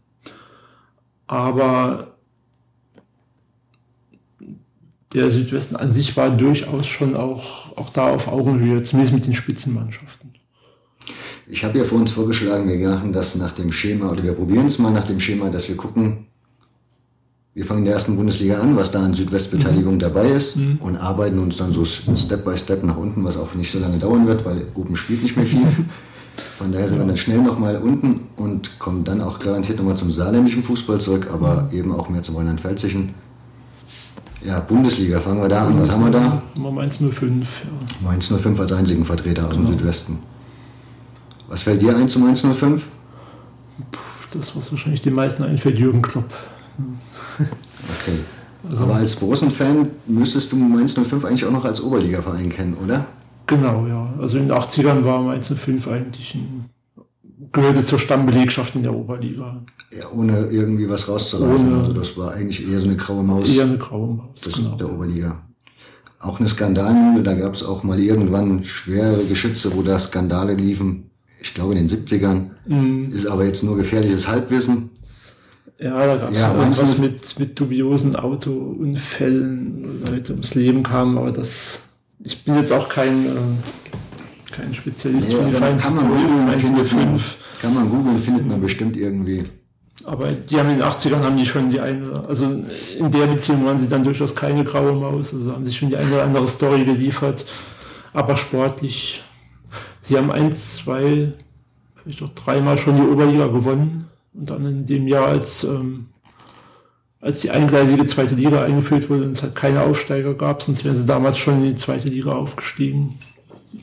aber 1.26 2.07
der 5.14 5.30
Südwesten 5.30 5.76
an 5.76 5.92
sich 5.92 6.16
war 6.16 6.30
durchaus 6.30 6.86
schon 6.86 7.16
auch, 7.16 7.76
auch 7.76 7.90
da 7.90 8.10
auf 8.10 8.28
Augenhöhe, 8.28 8.82
zumindest 8.82 9.14
mit 9.14 9.26
den 9.26 9.34
Spitzenmannschaften. 9.34 10.34
Ich 11.46 11.64
habe 11.64 11.78
ja 11.78 11.84
vor 11.84 11.98
uns 11.98 12.12
vorgeschlagen, 12.12 12.68
wir 12.68 12.88
machen 12.90 13.12
das 13.12 13.34
nach 13.36 13.52
dem 13.52 13.72
Schema, 13.72 14.10
oder 14.10 14.22
wir 14.22 14.32
probieren 14.32 14.66
es 14.66 14.78
mal 14.78 14.92
nach 14.92 15.06
dem 15.06 15.18
Schema, 15.18 15.48
dass 15.48 15.68
wir 15.68 15.76
gucken, 15.76 16.26
wir 17.54 17.64
fangen 17.64 17.80
in 17.80 17.86
der 17.86 17.94
ersten 17.94 18.14
Bundesliga 18.14 18.60
an, 18.60 18.76
was 18.76 18.92
da 18.92 19.02
an 19.02 19.14
Südwestbeteiligung 19.14 19.94
mhm. 19.94 19.98
dabei 19.98 20.30
ist 20.30 20.56
mhm. 20.56 20.78
und 20.80 20.96
arbeiten 20.96 21.38
uns 21.38 21.56
dann 21.56 21.72
so 21.72 21.84
Step 21.84 22.44
by 22.44 22.56
Step 22.56 22.84
nach 22.84 22.96
unten, 22.96 23.24
was 23.24 23.36
auch 23.36 23.54
nicht 23.54 23.72
so 23.72 23.80
lange 23.80 23.98
dauern 23.98 24.26
wird, 24.26 24.44
weil 24.44 24.62
oben 24.74 24.94
spielt 24.94 25.22
nicht 25.22 25.36
mehr 25.36 25.46
viel. 25.46 25.66
Von 26.58 26.70
daher 26.70 26.86
sind 26.86 26.98
wir 26.98 27.06
dann 27.06 27.16
schnell 27.16 27.42
nochmal 27.42 27.76
unten 27.78 28.28
und 28.36 28.78
kommen 28.78 29.02
dann 29.02 29.20
auch 29.20 29.40
garantiert 29.40 29.78
nochmal 29.78 29.96
zum 29.96 30.12
saarländischen 30.12 30.62
Fußball 30.62 31.00
zurück, 31.00 31.28
aber 31.32 31.68
eben 31.72 31.92
auch 31.92 32.08
mehr 32.08 32.22
zum 32.22 32.36
rheinland-pfälzischen. 32.36 33.14
Ja, 34.44 34.60
Bundesliga, 34.60 35.18
fangen 35.18 35.42
wir 35.42 35.48
da 35.48 35.66
an. 35.66 35.80
Was 35.80 35.90
haben 35.90 36.04
wir 36.04 36.10
da? 36.10 36.42
Mainz 36.54 36.98
05. 36.98 37.64
Ja. 37.64 38.08
Mainz 38.08 38.28
05 38.28 38.60
als 38.60 38.72
einzigen 38.72 39.04
Vertreter 39.04 39.46
aus 39.46 39.54
genau. 39.54 39.68
dem 39.68 39.78
Südwesten. 39.78 40.22
Was 41.48 41.62
fällt 41.62 41.82
dir 41.82 41.96
ein 41.96 42.08
zu 42.08 42.20
Mainz 42.20 42.42
05? 42.42 42.86
Das, 44.30 44.54
was 44.54 44.70
wahrscheinlich 44.70 45.00
den 45.00 45.14
meisten 45.14 45.42
einfällt, 45.42 45.78
Jürgen 45.78 46.02
Klopp. 46.02 46.32
Okay. 47.38 48.18
Also, 48.68 48.84
Aber 48.84 48.96
als 48.96 49.16
Borussen-Fan 49.16 49.90
müsstest 50.06 50.52
du 50.52 50.56
Mainz 50.56 50.94
05 50.94 51.24
eigentlich 51.24 51.44
auch 51.44 51.50
noch 51.50 51.64
als 51.64 51.80
Oberliga-Verein 51.80 52.50
kennen, 52.50 52.76
oder? 52.82 53.06
Genau, 53.46 53.86
ja. 53.86 54.12
Also 54.20 54.36
in 54.36 54.48
den 54.48 54.56
80ern 54.56 55.04
war 55.04 55.22
Mainz 55.22 55.48
05 55.48 55.88
eigentlich 55.88 56.34
ein, 56.34 56.66
gehörte 57.52 57.82
zur 57.82 57.98
Stammbelegschaft 57.98 58.74
in 58.74 58.82
der 58.82 58.94
Oberliga. 58.94 59.62
Ja, 59.90 60.04
ohne 60.14 60.48
irgendwie 60.50 60.88
was 60.88 61.08
rauszureißen. 61.08 61.68
Ohne, 61.68 61.78
also 61.78 61.92
das 61.92 62.16
war 62.16 62.32
eigentlich 62.32 62.68
eher 62.68 62.78
so 62.78 62.86
eine 62.86 62.96
graue 62.96 63.22
Maus. 63.22 63.48
Eher 63.48 63.64
eine 63.64 63.78
graue 63.78 64.14
Maus. 64.14 64.40
Das 64.44 64.54
genau. 64.54 64.76
der 64.76 64.92
Oberliga. 64.92 65.42
Auch 66.20 66.40
eine 66.40 66.48
Skandalmühle, 66.48 67.22
da 67.22 67.34
gab 67.34 67.54
es 67.54 67.62
auch 67.62 67.84
mal 67.84 67.98
irgendwann 67.98 68.64
schwere 68.64 69.24
Geschütze, 69.24 69.74
wo 69.76 69.82
da 69.82 69.98
Skandale 69.98 70.54
liefen. 70.54 71.10
Ich 71.40 71.54
glaube 71.54 71.74
in 71.74 71.86
den 71.86 71.88
70ern. 71.88 72.50
Mhm. 72.66 73.12
Ist 73.12 73.26
aber 73.26 73.46
jetzt 73.46 73.62
nur 73.62 73.76
gefährliches 73.76 74.26
Halbwissen. 74.26 74.90
Ja, 75.78 76.06
da 76.06 76.16
gab 76.16 76.32
es 76.32 76.38
ja, 76.38 76.54
was 76.56 76.98
mit, 76.98 77.38
mit 77.38 77.58
dubiosen 77.58 78.16
Autounfällen, 78.16 80.02
wo 80.02 80.10
Leute 80.10 80.32
ums 80.32 80.56
Leben 80.56 80.82
kamen, 80.82 81.16
aber 81.16 81.30
das, 81.30 81.82
ich 82.24 82.44
bin 82.44 82.56
jetzt 82.56 82.72
auch 82.72 82.88
kein, 82.88 83.26
äh, 83.26 83.30
kein 84.50 84.74
Spezialist 84.74 85.30
ja, 85.30 85.38
für 85.38 85.44
die 85.44 85.52
Vereinshistorie. 85.52 87.20
Kann 87.62 87.74
man 87.74 87.88
googeln, 87.88 88.18
findet 88.18 88.48
man 88.48 88.60
bestimmt 88.60 88.96
irgendwie. 88.96 89.44
Aber 90.04 90.32
die 90.32 90.58
haben 90.58 90.70
in 90.70 90.78
den 90.78 90.86
80ern 90.86 91.22
haben 91.22 91.36
die 91.36 91.46
schon 91.46 91.70
die 91.70 91.80
eine, 91.80 92.24
also 92.28 92.44
in 92.44 93.10
der 93.10 93.26
Beziehung 93.26 93.64
waren 93.66 93.78
sie 93.78 93.88
dann 93.88 94.04
durchaus 94.04 94.34
keine 94.34 94.64
graue 94.64 94.92
Maus, 94.92 95.34
also 95.34 95.52
haben 95.52 95.66
sie 95.66 95.72
schon 95.72 95.88
die 95.88 95.96
eine 95.96 96.10
oder 96.12 96.24
andere 96.24 96.46
Story 96.46 96.84
geliefert, 96.84 97.44
aber 98.12 98.36
sportlich. 98.36 99.22
Sie 100.00 100.16
haben 100.16 100.30
eins, 100.30 100.76
zwei, 100.76 101.32
vielleicht 101.96 102.22
auch 102.22 102.34
dreimal 102.34 102.78
schon 102.78 102.96
die 102.96 103.02
Oberliga 103.02 103.48
gewonnen 103.48 104.08
und 104.32 104.50
dann 104.50 104.64
in 104.64 104.86
dem 104.86 105.08
Jahr, 105.08 105.26
als, 105.26 105.64
ähm, 105.64 106.06
als 107.20 107.40
die 107.40 107.50
eingleisige 107.50 108.06
zweite 108.06 108.36
Liga 108.36 108.62
eingeführt 108.62 109.10
wurde 109.10 109.24
und 109.24 109.32
es 109.32 109.42
halt 109.42 109.56
keine 109.56 109.82
Aufsteiger 109.82 110.34
gab, 110.34 110.62
sonst 110.62 110.84
wären 110.84 110.96
sie 110.96 111.04
damals 111.06 111.38
schon 111.38 111.62
in 111.62 111.72
die 111.72 111.76
zweite 111.76 112.08
Liga 112.08 112.32
aufgestiegen. 112.32 113.18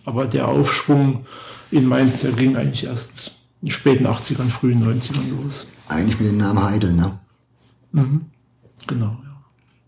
Aber 0.06 0.26
der 0.26 0.48
Aufschwung 0.48 1.26
in 1.72 1.88
Mainz, 1.88 2.22
der 2.22 2.32
ging 2.32 2.56
eigentlich 2.56 2.86
erst 2.86 3.34
in 3.62 3.68
den 3.68 3.72
späten 3.72 4.08
80ern, 4.08 4.50
frühen 4.50 4.84
90ern 4.84 5.44
los. 5.44 5.68
Eigentlich 5.88 6.20
mit 6.20 6.30
dem 6.30 6.38
Namen 6.38 6.64
Heidel, 6.64 6.94
ne? 6.94 7.20
Mhm. 7.92 8.22
Genau, 8.88 9.18
ja. 9.24 9.44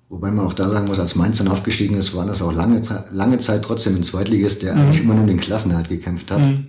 Wobei 0.09 0.31
man 0.31 0.45
auch 0.45 0.53
da 0.53 0.69
sagen 0.69 0.87
muss, 0.87 0.99
als 0.99 1.15
Mainz 1.15 1.39
dann 1.39 1.49
aufgestiegen 1.49 1.95
ist, 1.97 2.15
war 2.15 2.25
das 2.25 2.41
auch 2.41 2.53
lange, 2.53 2.81
lange 3.11 3.39
Zeit 3.39 3.63
trotzdem 3.63 3.95
ein 3.95 4.03
Zweitligist, 4.03 4.63
der 4.63 4.75
mhm. 4.75 4.81
eigentlich 4.81 5.01
immer 5.01 5.15
nur 5.15 5.25
den 5.25 5.39
Klassenerhalt 5.39 5.89
gekämpft 5.89 6.31
hat. 6.31 6.45
Mhm. 6.45 6.67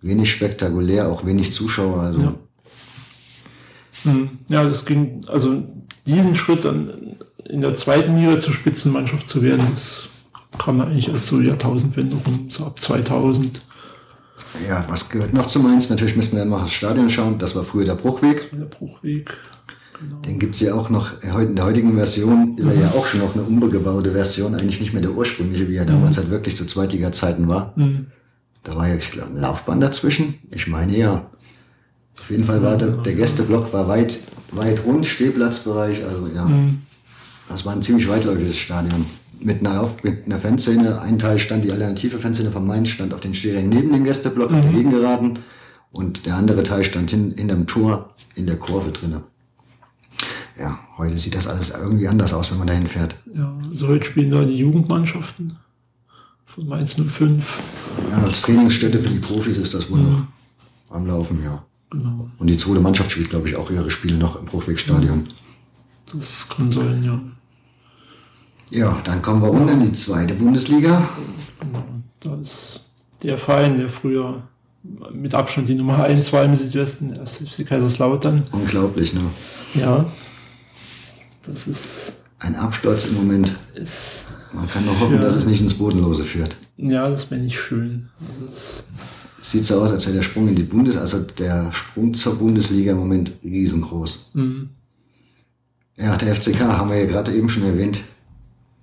Wenig 0.00 0.30
spektakulär, 0.30 1.08
auch 1.08 1.24
wenig 1.24 1.52
Zuschauer. 1.52 2.00
Also 2.00 2.20
ja. 2.20 2.34
Hm. 4.04 4.30
Ja, 4.48 4.64
das 4.64 4.84
ging, 4.84 5.20
also 5.28 5.62
diesen 6.06 6.34
Schritt 6.34 6.64
dann 6.64 7.16
in 7.44 7.60
der 7.60 7.76
zweiten 7.76 8.16
Liga 8.16 8.40
zur 8.40 8.52
Spitzenmannschaft 8.52 9.28
zu 9.28 9.42
werden, 9.42 9.64
das 9.72 10.08
kam 10.58 10.80
eigentlich 10.80 11.08
erst 11.08 11.26
so 11.26 11.40
Jahrtausendwende 11.40 12.16
rum, 12.16 12.48
so 12.50 12.66
ab 12.66 12.80
2000. 12.80 13.60
Ja, 14.68 14.84
was 14.88 15.08
gehört 15.08 15.32
noch 15.32 15.46
zu 15.46 15.60
Mainz? 15.60 15.88
Natürlich 15.90 16.16
müssen 16.16 16.32
wir 16.32 16.40
dann 16.40 16.48
mal 16.48 16.60
das 16.60 16.72
Stadion 16.72 17.08
schauen. 17.10 17.38
Das 17.38 17.54
war 17.54 17.62
früher 17.62 17.84
der 17.84 17.94
Bruchweg. 17.94 18.50
Der 18.52 18.64
Bruchweg. 18.66 19.32
Genau. 19.98 20.20
Den 20.22 20.38
gibt's 20.38 20.60
ja 20.60 20.74
auch 20.74 20.90
noch, 20.90 21.22
in 21.22 21.56
der 21.56 21.64
heutigen 21.64 21.94
Version 21.94 22.56
ist 22.58 22.66
er 22.66 22.74
ja 22.74 22.88
auch 22.88 23.06
schon 23.06 23.20
noch 23.20 23.34
eine 23.34 23.44
umgebaute 23.44 24.12
Version, 24.12 24.54
eigentlich 24.54 24.80
nicht 24.80 24.92
mehr 24.92 25.02
der 25.02 25.12
ursprüngliche, 25.12 25.68
wie 25.68 25.76
er 25.76 25.84
damals 25.84 26.16
mhm. 26.16 26.22
halt 26.22 26.30
wirklich 26.30 26.56
zu 26.56 26.66
Zweitliga-Zeiten 26.66 27.46
war. 27.48 27.72
Mhm. 27.76 28.06
Da 28.64 28.76
war 28.76 28.88
ja, 28.88 28.96
ich 28.96 29.10
glaube, 29.10 29.30
ein 29.30 29.36
Laufbahn 29.36 29.80
dazwischen. 29.80 30.34
Ich 30.50 30.66
meine 30.66 30.96
ja. 30.96 31.30
Auf 32.18 32.30
jeden 32.30 32.44
Fall 32.44 32.62
war 32.62 32.76
der, 32.76 32.88
der 32.88 33.14
Gästeblock 33.14 33.72
war 33.72 33.88
weit, 33.88 34.20
weit 34.52 34.84
rund, 34.84 35.06
Stehplatzbereich, 35.06 36.04
also 36.04 36.28
ja. 36.34 36.44
Mhm. 36.44 36.82
Das 37.48 37.64
war 37.64 37.72
ein 37.72 37.82
ziemlich 37.82 38.08
weitläufiges 38.08 38.56
Stadion. 38.56 39.04
Mit 39.44 39.60
einer, 39.60 39.88
mit 40.02 40.26
einer 40.26 40.38
Fanszene, 40.38 41.00
ein 41.00 41.18
Teil 41.18 41.38
stand, 41.38 41.64
die 41.64 41.72
alternative 41.72 42.18
Fanszene 42.18 42.50
von 42.50 42.66
Mainz 42.66 42.88
stand 42.88 43.12
auf 43.12 43.20
den 43.20 43.34
Stehrängen 43.34 43.70
neben 43.70 43.92
dem 43.92 44.04
Gästeblock, 44.04 44.50
mhm. 44.50 44.56
auf 44.56 44.62
der. 44.62 44.72
Gegengeraden. 44.72 45.38
Und 45.90 46.26
der 46.26 46.36
andere 46.36 46.62
Teil 46.62 46.84
stand 46.84 47.10
hin, 47.10 47.34
hinterm 47.36 47.66
Tor 47.66 48.14
in 48.34 48.46
der 48.46 48.56
Kurve 48.56 48.92
drinnen. 48.92 49.22
Ja, 50.58 50.78
heute 50.96 51.18
sieht 51.18 51.34
das 51.34 51.46
alles 51.46 51.70
irgendwie 51.70 52.08
anders 52.08 52.32
aus, 52.32 52.50
wenn 52.50 52.58
man 52.58 52.66
dahin 52.66 52.86
fährt. 52.86 53.16
Ja, 53.34 53.52
also 53.70 53.88
heute 53.88 54.04
spielen 54.04 54.30
da 54.30 54.44
die 54.44 54.56
Jugendmannschaften 54.56 55.58
von 56.46 56.68
Mainz 56.68 56.94
05. 56.94 57.60
Ja, 58.10 58.18
als 58.18 58.42
Trainingsstätte 58.42 58.98
für 58.98 59.08
die 59.08 59.18
Profis 59.18 59.56
ist 59.56 59.74
das 59.74 59.90
wohl 59.90 59.98
mhm. 59.98 60.10
noch 60.10 60.26
am 60.90 61.06
Laufen, 61.06 61.42
ja. 61.42 61.64
Genau. 61.90 62.30
Und 62.38 62.46
die 62.48 62.56
zweite 62.56 62.80
Mannschaft 62.80 63.10
spielt, 63.12 63.30
glaube 63.30 63.48
ich, 63.48 63.56
auch 63.56 63.70
ihre 63.70 63.90
Spiele 63.90 64.16
noch 64.16 64.36
im 64.36 64.46
Bruchwegstadion. 64.46 65.26
Das 66.12 66.46
kann 66.48 66.70
sein, 66.70 67.02
ja. 67.02 67.20
Ja, 68.72 68.98
dann 69.04 69.20
kommen 69.20 69.42
wir 69.42 69.48
runter 69.48 69.74
in 69.74 69.80
die 69.80 69.92
zweite 69.92 70.32
Bundesliga. 70.32 71.06
Genau. 71.60 71.84
Da 72.20 72.40
ist 72.40 72.80
der 73.22 73.36
Verein, 73.36 73.76
der 73.76 73.90
früher 73.90 74.44
mit 75.12 75.34
Abstand 75.34 75.68
die 75.68 75.74
Nummer 75.74 76.02
1 76.02 76.32
war 76.32 76.42
im 76.44 76.54
Südwesten, 76.54 77.12
der 77.12 77.26
FC 77.26 77.66
Kaiserslautern. 77.66 78.44
Unglaublich, 78.50 79.12
ne? 79.12 79.20
Ja. 79.74 80.06
Das 81.42 81.68
ist. 81.68 82.22
Ein 82.38 82.56
Absturz 82.56 83.04
im 83.04 83.14
Moment. 83.14 83.54
Ist, 83.74 84.24
Man 84.54 84.66
kann 84.68 84.86
nur 84.86 84.98
hoffen, 84.98 85.16
ja, 85.16 85.20
dass 85.20 85.36
es 85.36 85.46
nicht 85.46 85.60
ins 85.60 85.74
Bodenlose 85.74 86.24
führt. 86.24 86.56
Ja, 86.78 87.10
das 87.10 87.30
wäre 87.30 87.42
nicht 87.42 87.58
schön. 87.58 88.08
Also 88.26 88.52
sieht 89.42 89.66
so 89.66 89.82
aus, 89.82 89.92
als 89.92 90.06
wäre 90.06 90.16
der 90.16 90.22
Sprung 90.22 90.48
in 90.48 90.54
die 90.54 90.62
Bundes, 90.62 90.96
also 90.96 91.20
der 91.20 91.70
Sprung 91.72 92.14
zur 92.14 92.36
Bundesliga 92.36 92.92
im 92.92 92.98
Moment 92.98 93.32
riesengroß. 93.44 94.30
Mhm. 94.32 94.70
Ja, 95.96 96.16
der 96.16 96.34
FCK 96.34 96.60
haben 96.60 96.90
wir 96.90 96.98
ja 96.98 97.06
gerade 97.06 97.32
eben 97.32 97.50
schon 97.50 97.64
erwähnt. 97.64 98.00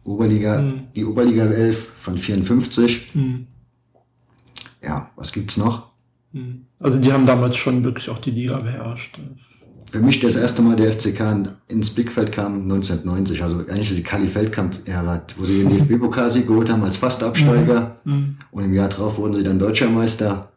Oberliga, 0.10 0.62
mhm. 0.62 0.88
die 0.96 1.06
Oberliga 1.06 1.46
11 1.46 1.78
von 1.78 2.18
54. 2.18 3.14
Mhm. 3.14 3.48
Ja, 4.82 5.12
was 5.16 5.32
gibt's 5.32 5.58
noch? 5.58 5.92
Mhm. 6.32 6.66
Also 6.80 7.00
die 7.00 7.14
haben 7.14 7.26
damals 7.26 7.58
schon 7.58 7.84
wirklich 7.84 8.10
auch 8.10 8.18
die 8.18 8.32
Liga 8.32 8.58
beherrscht. 8.60 9.20
Für 9.86 10.00
mich 10.00 10.20
das 10.20 10.36
erste 10.36 10.62
Mal 10.62 10.76
der 10.76 10.94
FCK 10.94 11.56
ins 11.68 11.92
Blickfeld 11.92 12.32
kam 12.32 12.64
1990, 12.64 13.44
also 13.44 13.58
eigentlich 13.60 13.96
die 13.96 14.04
Kali 14.04 14.28
Feldkamp-Ära, 14.28 15.24
wo 15.38 15.46
sie 15.46 15.64
den 15.64 15.70
DFB-Pokal 15.88 16.32
geholt 16.42 16.72
haben 16.72 16.84
als 16.84 16.98
Fastabsteiger 16.98 17.98
mhm. 18.04 18.14
mhm. 18.14 18.38
und 18.52 18.64
im 18.64 18.74
Jahr 18.74 18.90
drauf 18.90 19.18
wurden 19.18 19.36
sie 19.36 19.44
dann 19.44 19.60
Deutscher 19.60 19.90
Meister 19.90 20.52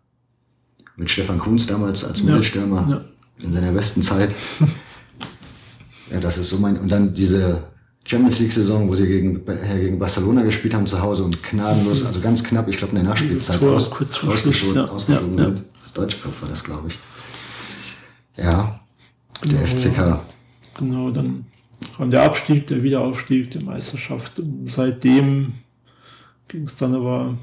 mit 0.97 1.11
Stefan 1.11 1.39
Kunz 1.39 1.67
damals 1.67 2.05
als 2.05 2.23
Mittelstürmer 2.23 2.87
ja. 2.89 3.45
in 3.45 3.53
seiner 3.53 3.73
besten 3.73 4.03
Zeit. 4.03 4.35
ja, 6.11 6.21
das 6.21 6.39
ist 6.39 6.49
so 6.49 6.59
mein, 6.59 6.79
und 6.79 6.91
dann 6.91 7.15
diese 7.15 7.72
Champions 8.05 8.41
League 8.41 8.53
Saison, 8.53 8.89
wo 8.89 8.95
sie 8.95 9.07
gegen, 9.07 9.43
äh, 9.47 9.79
gegen 9.81 9.99
Barcelona 9.99 10.43
gespielt 10.43 10.75
haben 10.75 10.87
zu 10.87 11.01
Hause 11.01 11.25
und 11.25 11.43
gnadenlos, 11.43 12.05
also 12.05 12.21
ganz 12.21 12.43
knapp, 12.43 12.69
ich 12.69 12.77
glaube 12.77 12.97
in 12.97 13.03
der 13.03 13.11
Nachspielzeit 13.11 13.61
Tor, 13.61 13.77
aus, 13.77 13.93
ausgeschoben, 14.27 14.77
ja. 14.77 14.85
ausgeschoben 14.87 15.39
ja, 15.39 15.45
sind. 15.45 15.65
Das 15.81 15.93
deutsche 15.93 16.19
Kopf 16.19 16.43
war 16.43 16.49
das, 16.49 16.65
glaube 16.65 16.89
ich. 16.89 16.99
Ja, 18.37 18.81
der 19.45 19.61
genau, 19.61 19.67
FCK. 19.67 20.21
Genau, 20.79 21.11
dann 21.11 21.45
kam 21.97 22.11
der 22.11 22.23
Abstieg, 22.23 22.67
der 22.67 22.83
Wiederaufstieg, 22.83 23.51
die 23.51 23.61
Meisterschaft 23.61 24.39
und 24.41 24.69
seitdem 24.69 25.55
ging 26.49 26.65
es 26.65 26.77
dann 26.77 26.95
aber 26.95 27.39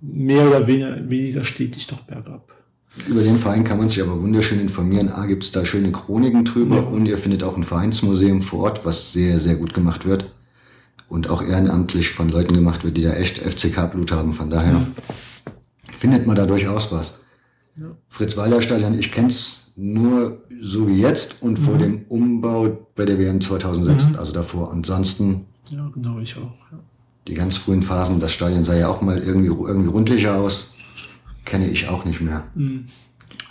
mehr 0.00 0.46
oder 0.48 0.66
weniger, 0.66 1.08
weniger 1.08 1.44
stetig 1.44 1.86
doch 1.86 2.00
bergab. 2.00 2.61
Über 3.06 3.22
den 3.22 3.38
Verein 3.38 3.64
kann 3.64 3.78
man 3.78 3.88
sich 3.88 4.02
aber 4.02 4.20
wunderschön 4.20 4.60
informieren. 4.60 5.10
A, 5.10 5.24
gibt 5.24 5.44
es 5.44 5.52
da 5.52 5.64
schöne 5.64 5.92
Chroniken 5.92 6.44
drüber 6.44 6.76
ja. 6.76 6.82
und 6.82 7.06
ihr 7.06 7.16
findet 7.16 7.42
auch 7.42 7.56
ein 7.56 7.64
Vereinsmuseum 7.64 8.42
vor 8.42 8.64
Ort, 8.64 8.84
was 8.84 9.12
sehr, 9.12 9.38
sehr 9.38 9.56
gut 9.56 9.72
gemacht 9.72 10.04
wird. 10.04 10.32
Und 11.08 11.28
auch 11.28 11.42
ehrenamtlich 11.42 12.10
von 12.10 12.28
Leuten 12.28 12.54
gemacht 12.54 12.84
wird, 12.84 12.96
die 12.96 13.02
da 13.02 13.14
echt 13.14 13.38
FCK-Blut 13.38 14.12
haben. 14.12 14.32
Von 14.32 14.50
daher 14.50 14.72
ja. 14.72 14.86
findet 15.96 16.26
man 16.26 16.36
da 16.36 16.46
durchaus 16.46 16.92
was. 16.92 17.20
Ja. 17.76 17.96
Fritz-Walter-Stadion, 18.08 18.98
ich 18.98 19.10
kenn's 19.10 19.72
nur 19.74 20.42
so 20.60 20.86
wie 20.86 21.00
jetzt 21.00 21.42
und 21.42 21.58
mhm. 21.58 21.64
vor 21.64 21.78
dem 21.78 22.04
Umbau 22.08 22.86
bei 22.94 23.06
der 23.06 23.18
WM 23.18 23.40
2006, 23.40 24.08
mhm. 24.08 24.16
also 24.16 24.32
davor. 24.32 24.70
Ansonsten. 24.70 25.46
Ja, 25.70 25.90
genau, 25.94 26.18
ich 26.18 26.36
auch. 26.36 26.52
Die 27.26 27.34
ganz 27.34 27.56
frühen 27.56 27.82
Phasen, 27.82 28.20
das 28.20 28.32
Stadion 28.32 28.64
sah 28.64 28.74
ja 28.74 28.88
auch 28.88 29.00
mal 29.00 29.18
irgendwie, 29.18 29.48
irgendwie 29.48 29.88
rundlicher 29.88 30.36
aus 30.36 30.71
kenne 31.44 31.68
ich 31.68 31.88
auch 31.88 32.04
nicht 32.04 32.20
mehr. 32.20 32.44
Mhm. 32.54 32.84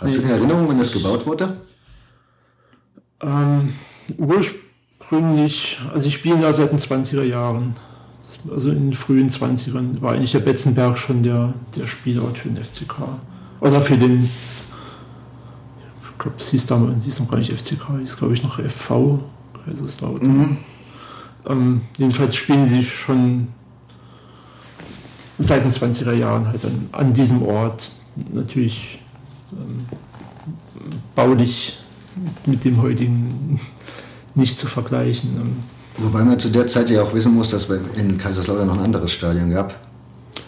Hast 0.00 0.14
du 0.14 0.22
eine 0.22 0.32
Erinnerung, 0.32 0.68
wenn 0.68 0.78
das 0.78 0.92
gebaut 0.92 1.26
wurde? 1.26 1.56
Ähm, 3.20 3.72
gründlich, 4.98 5.78
also 5.92 6.06
ich 6.06 6.14
spiele 6.14 6.40
da 6.40 6.52
seit 6.52 6.72
den 6.72 6.78
20er 6.78 7.22
Jahren. 7.22 7.76
Also 8.50 8.70
in 8.70 8.90
den 8.90 8.92
frühen 8.94 9.30
20ern 9.30 10.00
war 10.00 10.14
eigentlich 10.14 10.32
der 10.32 10.40
Betzenberg 10.40 10.98
schon 10.98 11.22
der, 11.22 11.54
der 11.76 11.86
Spielort 11.86 12.38
für 12.38 12.48
den 12.48 12.64
FCK. 12.64 12.94
Oder 13.60 13.80
für 13.80 13.96
den, 13.96 14.24
ich 14.24 16.18
glaube, 16.18 16.36
es 16.38 16.48
hieß 16.48 16.66
damals, 16.66 17.04
hieß 17.04 17.20
noch 17.20 17.30
gar 17.30 17.38
nicht 17.38 17.52
FCK, 17.52 18.00
hieß 18.00 18.16
glaube 18.16 18.34
ich 18.34 18.42
noch 18.42 18.58
FV, 18.58 19.20
Kaiserslautern. 19.64 20.36
Mhm. 20.36 20.56
Ähm, 21.46 21.80
jedenfalls 21.96 22.34
spielen 22.34 22.66
sie 22.66 22.82
schon 22.82 23.48
seit 25.38 25.64
den 25.64 25.72
20er 25.72 26.12
Jahren 26.12 26.46
halt 26.48 26.64
an, 26.64 26.88
an 26.92 27.12
diesem 27.12 27.42
Ort. 27.42 27.90
Natürlich 28.32 29.00
ähm, 29.52 29.86
baulich 31.14 31.78
mit 32.46 32.64
dem 32.64 32.82
heutigen 32.82 33.60
nicht 34.34 34.58
zu 34.58 34.66
vergleichen. 34.66 35.30
Ähm. 35.36 35.56
Wobei 35.98 36.24
man 36.24 36.38
zu 36.38 36.48
der 36.48 36.66
Zeit 36.66 36.90
ja 36.90 37.02
auch 37.02 37.14
wissen 37.14 37.34
muss, 37.34 37.50
dass 37.50 37.68
es 37.68 37.96
in 37.96 38.18
Kaiserslautern 38.18 38.66
noch 38.66 38.78
ein 38.78 38.84
anderes 38.84 39.12
Stadion 39.12 39.50
gab, 39.50 39.74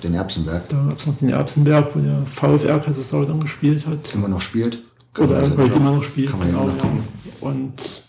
den 0.02 0.14
Erbsenberg. 0.14 0.68
Da 0.68 0.82
gab 0.88 0.98
es 0.98 1.06
noch 1.06 1.16
den 1.16 1.30
Erbsenberg, 1.30 1.94
wo 1.94 2.00
der 2.00 2.24
VfR 2.26 2.78
Kaiserslautern 2.78 3.40
gespielt 3.40 3.86
hat. 3.86 4.14
Immer 4.14 4.28
noch 4.28 4.40
spielt. 4.40 4.78
Kann 5.12 5.28
Oder 5.28 5.42
heute 5.42 5.50
noch, 5.58 5.76
immer 5.76 5.92
noch 5.92 6.04
spielt. 6.04 6.30
Kann 6.30 6.38
man 6.38 6.48
genau, 6.48 6.68
ja. 6.68 6.74
Und 7.40 8.04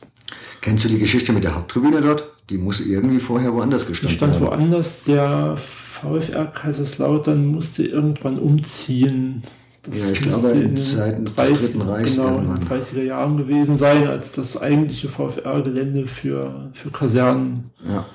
Kennst 0.66 0.84
du 0.84 0.90
die 0.90 0.98
Geschichte 0.98 1.32
mit 1.32 1.44
der 1.44 1.54
Haupttribüne 1.54 2.02
dort? 2.02 2.24
Die 2.50 2.58
muss 2.58 2.86
irgendwie 2.86 3.20
vorher 3.20 3.54
woanders 3.54 3.88
gestanden 3.88 4.22
haben. 4.22 4.32
Die 4.32 4.36
stand 4.38 4.52
haben. 4.52 4.60
woanders. 4.60 5.04
Der 5.04 5.58
VfR 5.58 6.46
Kaiserslautern 6.46 7.46
musste 7.46 7.84
irgendwann 7.86 8.38
umziehen. 8.38 9.44
Das 9.84 10.00
ja, 10.00 10.12
ich 10.12 10.22
glaube 10.22 10.50
in 10.50 10.78
Zeiten 10.78 11.26
30, 11.26 11.48
des 11.48 11.62
Dritten 11.62 11.82
Reichs 11.82 12.16
genau, 12.16 12.40
in 12.40 12.48
den 12.48 12.68
30er 12.68 13.04
Jahren 13.04 13.38
gewesen 13.38 13.78
sein, 13.78 14.08
als 14.08 14.32
das 14.32 14.60
eigentliche 14.60 15.10
VfR-Gelände 15.10 16.08
für, 16.08 16.72
für 16.74 16.90
Kasernen 16.90 17.70
ja. 17.88 18.06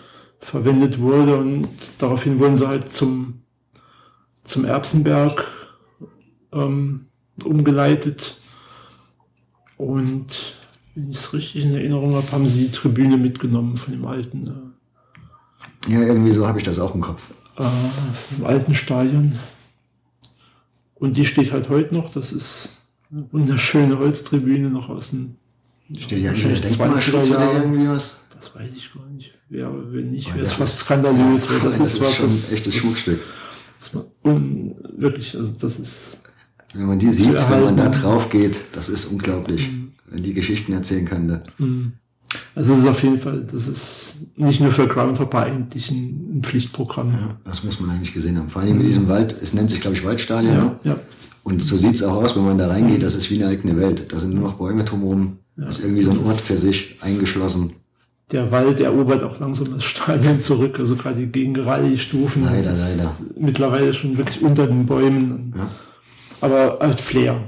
verwendet 0.40 1.00
wurde. 1.00 1.36
Und 1.36 1.68
daraufhin 1.98 2.38
wurden 2.38 2.56
sie 2.56 2.66
halt 2.66 2.90
zum, 2.92 3.42
zum 4.42 4.64
Erbsenberg 4.64 5.44
ähm, 6.52 7.06
umgeleitet. 7.44 8.36
Und 9.76 10.54
wenn 10.94 11.10
ich 11.10 11.18
es 11.18 11.32
richtig 11.32 11.64
in 11.64 11.74
Erinnerung 11.74 12.14
habe, 12.14 12.30
haben 12.32 12.46
sie 12.46 12.66
die 12.66 12.72
Tribüne 12.72 13.16
mitgenommen 13.16 13.76
von 13.76 13.92
dem 13.92 14.04
alten. 14.04 14.72
Äh, 15.86 15.92
ja, 15.92 16.02
irgendwie 16.02 16.30
so 16.30 16.46
habe 16.46 16.58
ich 16.58 16.64
das 16.64 16.78
auch 16.78 16.94
im 16.94 17.00
Kopf. 17.00 17.30
Äh, 17.56 17.64
vom 18.36 18.46
alten 18.46 18.74
Stadion. 18.74 19.32
Und 20.94 21.16
die 21.16 21.24
steht 21.26 21.52
halt 21.52 21.68
heute 21.68 21.94
noch. 21.94 22.12
Das 22.12 22.32
ist 22.32 22.70
eine 23.10 23.26
wunderschöne 23.32 23.98
Holztribüne 23.98 24.70
noch 24.70 24.88
aus 24.88 25.10
dem. 25.10 25.36
Steht 25.98 26.20
ja 26.20 26.32
nicht 26.32 26.64
Denkmalschutz 26.64 27.30
oder 27.32 27.54
irgendwie 27.54 27.88
was? 27.88 28.26
Das 28.36 28.54
weiß 28.54 28.70
ich 28.74 28.92
gar 28.94 29.06
nicht. 29.06 29.32
Wer, 29.48 29.70
wenn 29.92 30.10
nicht, 30.10 30.32
wäre 30.32 30.44
es 30.44 30.52
fast 30.52 30.78
skandalös. 30.78 31.48
Weil 31.48 31.60
das, 31.60 31.78
das 31.78 31.94
ist, 31.94 32.00
was, 32.00 32.14
schon 32.14 32.28
ein 32.28 32.42
echtes 32.52 32.74
Schmuckstück. 32.74 33.20
Man, 34.22 34.74
wirklich, 34.96 35.36
also 35.36 35.52
das 35.58 35.78
ist. 35.78 36.20
Wenn 36.72 36.86
man 36.86 36.98
die 37.00 37.10
sieht, 37.10 37.50
wenn 37.50 37.64
man 37.64 37.76
da 37.76 37.88
drauf 37.88 38.30
geht, 38.30 38.60
das 38.72 38.88
ist 38.88 39.06
unglaublich, 39.06 39.68
mhm. 39.68 39.79
Wenn 40.10 40.22
die 40.22 40.34
Geschichten 40.34 40.72
erzählen 40.72 41.04
könnte. 41.04 41.42
Mhm. 41.58 41.92
Also 42.54 42.74
es 42.74 42.80
ist 42.80 42.86
auf 42.86 43.02
jeden 43.02 43.18
Fall, 43.18 43.44
das 43.50 43.66
ist 43.66 44.14
nicht 44.36 44.60
nur 44.60 44.70
für 44.70 44.86
Groundhopper 44.86 45.40
eigentlich 45.40 45.90
ein, 45.90 46.38
ein 46.38 46.42
Pflichtprogramm. 46.42 47.10
Ja, 47.10 47.36
das 47.44 47.64
muss 47.64 47.80
man 47.80 47.90
eigentlich 47.90 48.14
gesehen 48.14 48.38
haben. 48.38 48.48
Vor 48.48 48.62
allem 48.62 48.78
mit 48.78 48.86
diesem 48.86 49.08
Wald, 49.08 49.34
es 49.42 49.52
nennt 49.52 49.70
sich 49.70 49.80
glaube 49.80 49.96
ich 49.96 50.04
Waldstadion. 50.04 50.54
Ja, 50.54 50.64
ne? 50.64 50.76
ja. 50.84 50.96
Und 51.42 51.62
so 51.62 51.76
sieht 51.76 51.94
es 51.94 52.02
auch 52.02 52.22
aus, 52.22 52.36
wenn 52.36 52.44
man 52.44 52.58
da 52.58 52.68
reingeht, 52.68 53.02
das 53.02 53.14
ist 53.14 53.30
wie 53.30 53.42
eine 53.42 53.50
eigene 53.50 53.76
Welt. 53.80 54.12
Da 54.12 54.18
sind 54.20 54.34
nur 54.34 54.44
noch 54.44 54.54
Bäume 54.54 54.84
drumherum. 54.84 55.38
Ja, 55.56 55.64
das 55.64 55.78
ist 55.78 55.84
irgendwie 55.84 56.02
so 56.02 56.10
ein 56.12 56.24
Ort 56.24 56.40
für 56.40 56.56
sich, 56.56 56.98
eingeschlossen. 57.00 57.72
Der 58.30 58.50
Wald 58.52 58.80
erobert 58.80 59.24
auch 59.24 59.40
langsam 59.40 59.72
das 59.72 59.84
Stadion 59.84 60.38
zurück, 60.38 60.78
also 60.78 60.94
gerade 60.94 61.26
gegen 61.26 61.58
Rallye-Stufen. 61.58 62.44
Leider, 62.44 62.72
leider. 62.72 63.16
Mittlerweile 63.36 63.92
schon 63.92 64.16
wirklich 64.16 64.40
unter 64.42 64.66
den 64.66 64.86
Bäumen. 64.86 65.52
Ja. 65.56 65.68
Aber 66.42 66.78
halt 66.80 67.00
Flair. 67.00 67.40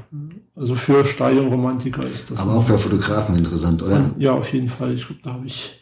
Also 0.54 0.74
für 0.74 1.04
Stadionromantiker 1.04 2.04
ist 2.04 2.30
das. 2.30 2.40
Aber 2.40 2.56
auch 2.56 2.64
für 2.64 2.78
Fotografen 2.78 3.36
interessant, 3.36 3.82
oder? 3.82 4.10
Ja, 4.18 4.32
auf 4.32 4.52
jeden 4.52 4.68
Fall. 4.68 4.94
Ich 4.94 5.06
glaube, 5.06 5.20
da 5.22 5.32
habe 5.32 5.46
ich, 5.46 5.80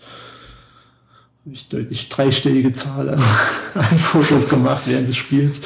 hab 1.45 1.53
ich 1.53 1.69
deutlich 1.69 2.09
dreistellige 2.09 2.73
Zahl 2.73 3.09
an, 3.09 3.23
an 3.75 3.99
Fotos 3.99 4.49
gemacht 4.49 4.83
während 4.87 5.09
des 5.09 5.17
Spiels. 5.17 5.63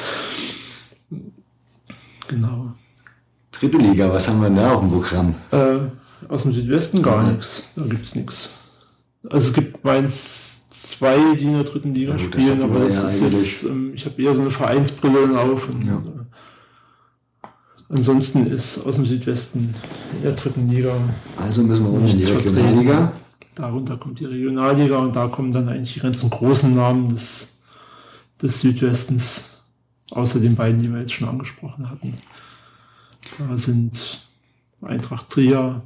Genau. 2.27 2.73
Dritte 3.51 3.77
Liga, 3.77 4.11
was 4.11 4.27
haben 4.27 4.41
wir 4.41 4.47
denn 4.47 4.57
da 4.57 4.73
auf 4.73 4.81
dem 4.81 4.91
Programm? 4.91 5.35
Äh, 5.51 6.27
aus 6.27 6.43
dem 6.43 6.53
Südwesten 6.53 7.01
gar 7.03 7.23
ja. 7.23 7.31
nichts. 7.31 7.69
Da 7.75 7.83
gibt 7.83 8.05
es 8.05 8.15
nichts. 8.15 8.49
Also 9.29 9.49
es 9.49 9.53
gibt 9.53 9.83
meins 9.83 10.67
zwei, 10.69 11.35
die 11.35 11.45
in 11.45 11.53
der 11.53 11.63
dritten 11.63 11.93
Liga 11.93 12.15
ja, 12.15 12.23
gut, 12.23 12.33
spielen, 12.33 12.61
aber 12.61 12.79
das 12.79 12.95
ja 12.95 13.07
ist 13.07 13.21
jetzt, 13.21 13.63
ähm, 13.63 13.91
ich 13.93 14.05
habe 14.05 14.21
eher 14.21 14.35
so 14.35 14.41
eine 14.41 14.51
Vereinsbrille 14.51 15.39
auf. 15.39 15.69
Und, 15.69 15.85
ja. 15.85 16.01
Ansonsten 17.89 18.47
ist 18.47 18.83
aus 18.85 18.95
dem 18.95 19.05
Südwesten 19.05 19.75
in 20.15 20.23
der 20.23 20.31
dritten 20.31 20.67
Liga. 20.69 20.95
Also 21.37 21.63
müssen 21.63 21.85
wir 21.85 21.91
unten 21.91 22.07
in 22.07 22.17
die 22.17 22.25
Regionalliga. 22.25 23.11
Darunter 23.53 23.97
kommt 23.97 24.19
die 24.19 24.25
Regionalliga 24.25 24.97
und 24.97 25.15
da 25.15 25.27
kommen 25.27 25.51
dann 25.51 25.69
eigentlich 25.69 25.93
die 25.93 25.99
ganzen 25.99 26.29
großen 26.29 26.75
Namen 26.75 27.09
des, 27.09 27.59
des 28.41 28.59
Südwestens, 28.59 29.49
außer 30.11 30.39
den 30.39 30.55
beiden, 30.55 30.79
die 30.79 30.91
wir 30.91 30.99
jetzt 30.99 31.13
schon 31.13 31.29
angesprochen 31.29 31.89
hatten. 31.89 32.17
Da 33.37 33.57
sind 33.57 34.27
Eintracht 34.81 35.29
Trier, 35.29 35.81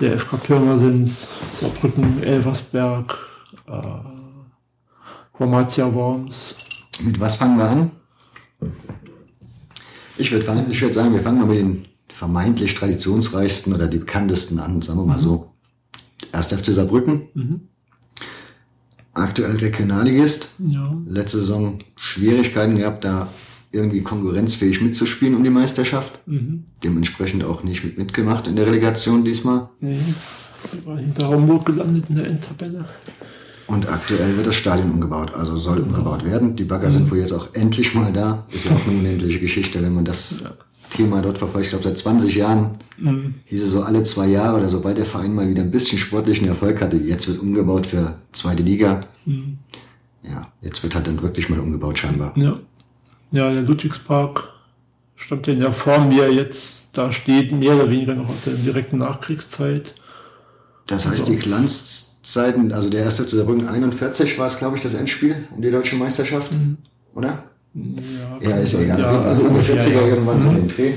der 0.00 0.18
FK 0.18 0.36
Pirmasens, 0.36 1.28
Saarbrücken, 1.54 2.22
Elversberg, 2.22 3.16
äh, 3.66 3.82
Hormatia 5.38 5.92
Worms. 5.92 6.56
Mit 7.00 7.18
was 7.18 7.36
fangen 7.36 7.58
wir 7.58 7.64
an? 7.64 7.90
Ich 10.22 10.30
würde 10.30 10.46
würd 10.46 10.94
sagen, 10.94 11.12
wir 11.12 11.20
fangen 11.20 11.40
mal 11.40 11.46
mit 11.46 11.58
den 11.58 11.84
vermeintlich 12.08 12.74
traditionsreichsten 12.74 13.74
oder 13.74 13.88
die 13.88 13.98
bekanntesten 13.98 14.60
an, 14.60 14.80
sagen 14.80 15.00
wir 15.00 15.06
mal 15.06 15.18
so. 15.18 15.50
Erst 16.32 16.54
FC 16.54 16.66
Saarbrücken. 16.66 17.28
Mhm. 17.34 17.60
Aktuell 19.14 19.56
Regionalligist. 19.56 20.50
Ja. 20.58 20.96
Letzte 21.06 21.40
Saison 21.40 21.80
Schwierigkeiten 21.96 22.76
gehabt, 22.76 23.04
da 23.04 23.28
irgendwie 23.72 24.02
konkurrenzfähig 24.02 24.80
mitzuspielen 24.80 25.34
um 25.34 25.42
die 25.42 25.50
Meisterschaft. 25.50 26.26
Mhm. 26.28 26.64
Dementsprechend 26.84 27.42
auch 27.42 27.64
nicht 27.64 27.82
mit 27.82 27.98
mitgemacht 27.98 28.46
in 28.46 28.54
der 28.54 28.66
Relegation 28.66 29.24
diesmal. 29.24 29.70
Nee, 29.80 29.98
sie 30.70 30.86
war 30.86 30.98
hinter 30.98 31.30
Hamburg 31.30 31.66
gelandet 31.66 32.04
in 32.08 32.14
der 32.14 32.26
Endtabelle. 32.28 32.84
Und 33.66 33.88
aktuell 33.88 34.36
wird 34.36 34.46
das 34.46 34.54
Stadion 34.54 34.90
umgebaut, 34.90 35.34
also 35.34 35.56
soll 35.56 35.76
genau. 35.76 35.88
umgebaut 35.88 36.24
werden. 36.24 36.56
Die 36.56 36.64
Bagger 36.64 36.88
mhm. 36.88 36.92
sind 36.92 37.10
wohl 37.10 37.18
jetzt 37.18 37.32
auch 37.32 37.48
endlich 37.54 37.94
mal 37.94 38.12
da. 38.12 38.44
Ist 38.50 38.66
ja 38.66 38.72
auch 38.72 38.86
eine 38.86 38.98
unendliche 38.98 39.38
Geschichte, 39.38 39.82
wenn 39.82 39.94
man 39.94 40.04
das 40.04 40.40
ja. 40.42 40.50
Thema 40.90 41.22
dort 41.22 41.38
verfolgt. 41.38 41.66
Ich 41.66 41.70
glaube, 41.70 41.84
seit 41.84 41.98
20 41.98 42.34
Jahren 42.34 42.78
mhm. 42.98 43.34
hieß 43.46 43.62
es 43.62 43.70
so 43.70 43.82
alle 43.82 44.02
zwei 44.04 44.26
Jahre 44.26 44.58
oder 44.58 44.68
sobald 44.68 44.98
der 44.98 45.06
Verein 45.06 45.34
mal 45.34 45.48
wieder 45.48 45.62
ein 45.62 45.70
bisschen 45.70 45.98
sportlichen 45.98 46.48
Erfolg 46.48 46.82
hatte, 46.82 46.96
jetzt 46.96 47.28
wird 47.28 47.40
umgebaut 47.40 47.86
für 47.86 48.16
zweite 48.32 48.62
Liga. 48.62 49.06
Mhm. 49.24 49.58
Ja, 50.22 50.48
jetzt 50.60 50.82
wird 50.82 50.94
halt 50.94 51.06
dann 51.06 51.20
wirklich 51.22 51.48
mal 51.48 51.58
umgebaut 51.58 51.98
scheinbar. 51.98 52.32
Ja, 52.36 52.58
ja 53.32 53.52
der 53.52 53.62
Ludwigspark 53.62 54.48
stammt 55.16 55.46
ja 55.46 55.52
in 55.52 55.60
der 55.60 55.72
Form, 55.72 56.10
wie 56.10 56.20
er 56.20 56.30
jetzt 56.30 56.88
da 56.92 57.10
steht, 57.10 57.52
mehr 57.52 57.74
oder 57.74 57.90
weniger 57.90 58.14
noch 58.14 58.28
aus 58.28 58.44
der 58.44 58.54
direkten 58.54 58.96
Nachkriegszeit. 58.96 59.94
Das 60.86 61.06
heißt, 61.06 61.20
also, 61.20 61.32
die 61.32 61.38
Glanz 61.38 62.11
Zeiten, 62.22 62.72
also 62.72 62.88
der 62.88 63.02
erste 63.02 63.24
FC 63.24 63.30
Saarbrücken 63.30 63.68
41 63.68 64.38
war 64.38 64.46
es, 64.46 64.58
glaube 64.58 64.76
ich, 64.76 64.82
das 64.82 64.94
Endspiel 64.94 65.34
um 65.54 65.60
die 65.60 65.70
deutsche 65.70 65.96
Meisterschaft, 65.96 66.52
mhm. 66.52 66.78
oder? 67.14 67.44
Ja, 67.74 68.50
ja 68.50 68.56
ist 68.58 68.72
ja 68.74 68.80
egal. 68.80 69.00
Ja, 69.00 69.20
also 69.22 69.42
ungefähr 69.42 69.80
40er 69.80 69.92
ja. 69.92 70.06
irgendwann 70.06 70.42
mhm. 70.42 70.54
den 70.54 70.68
Dreh. 70.68 70.92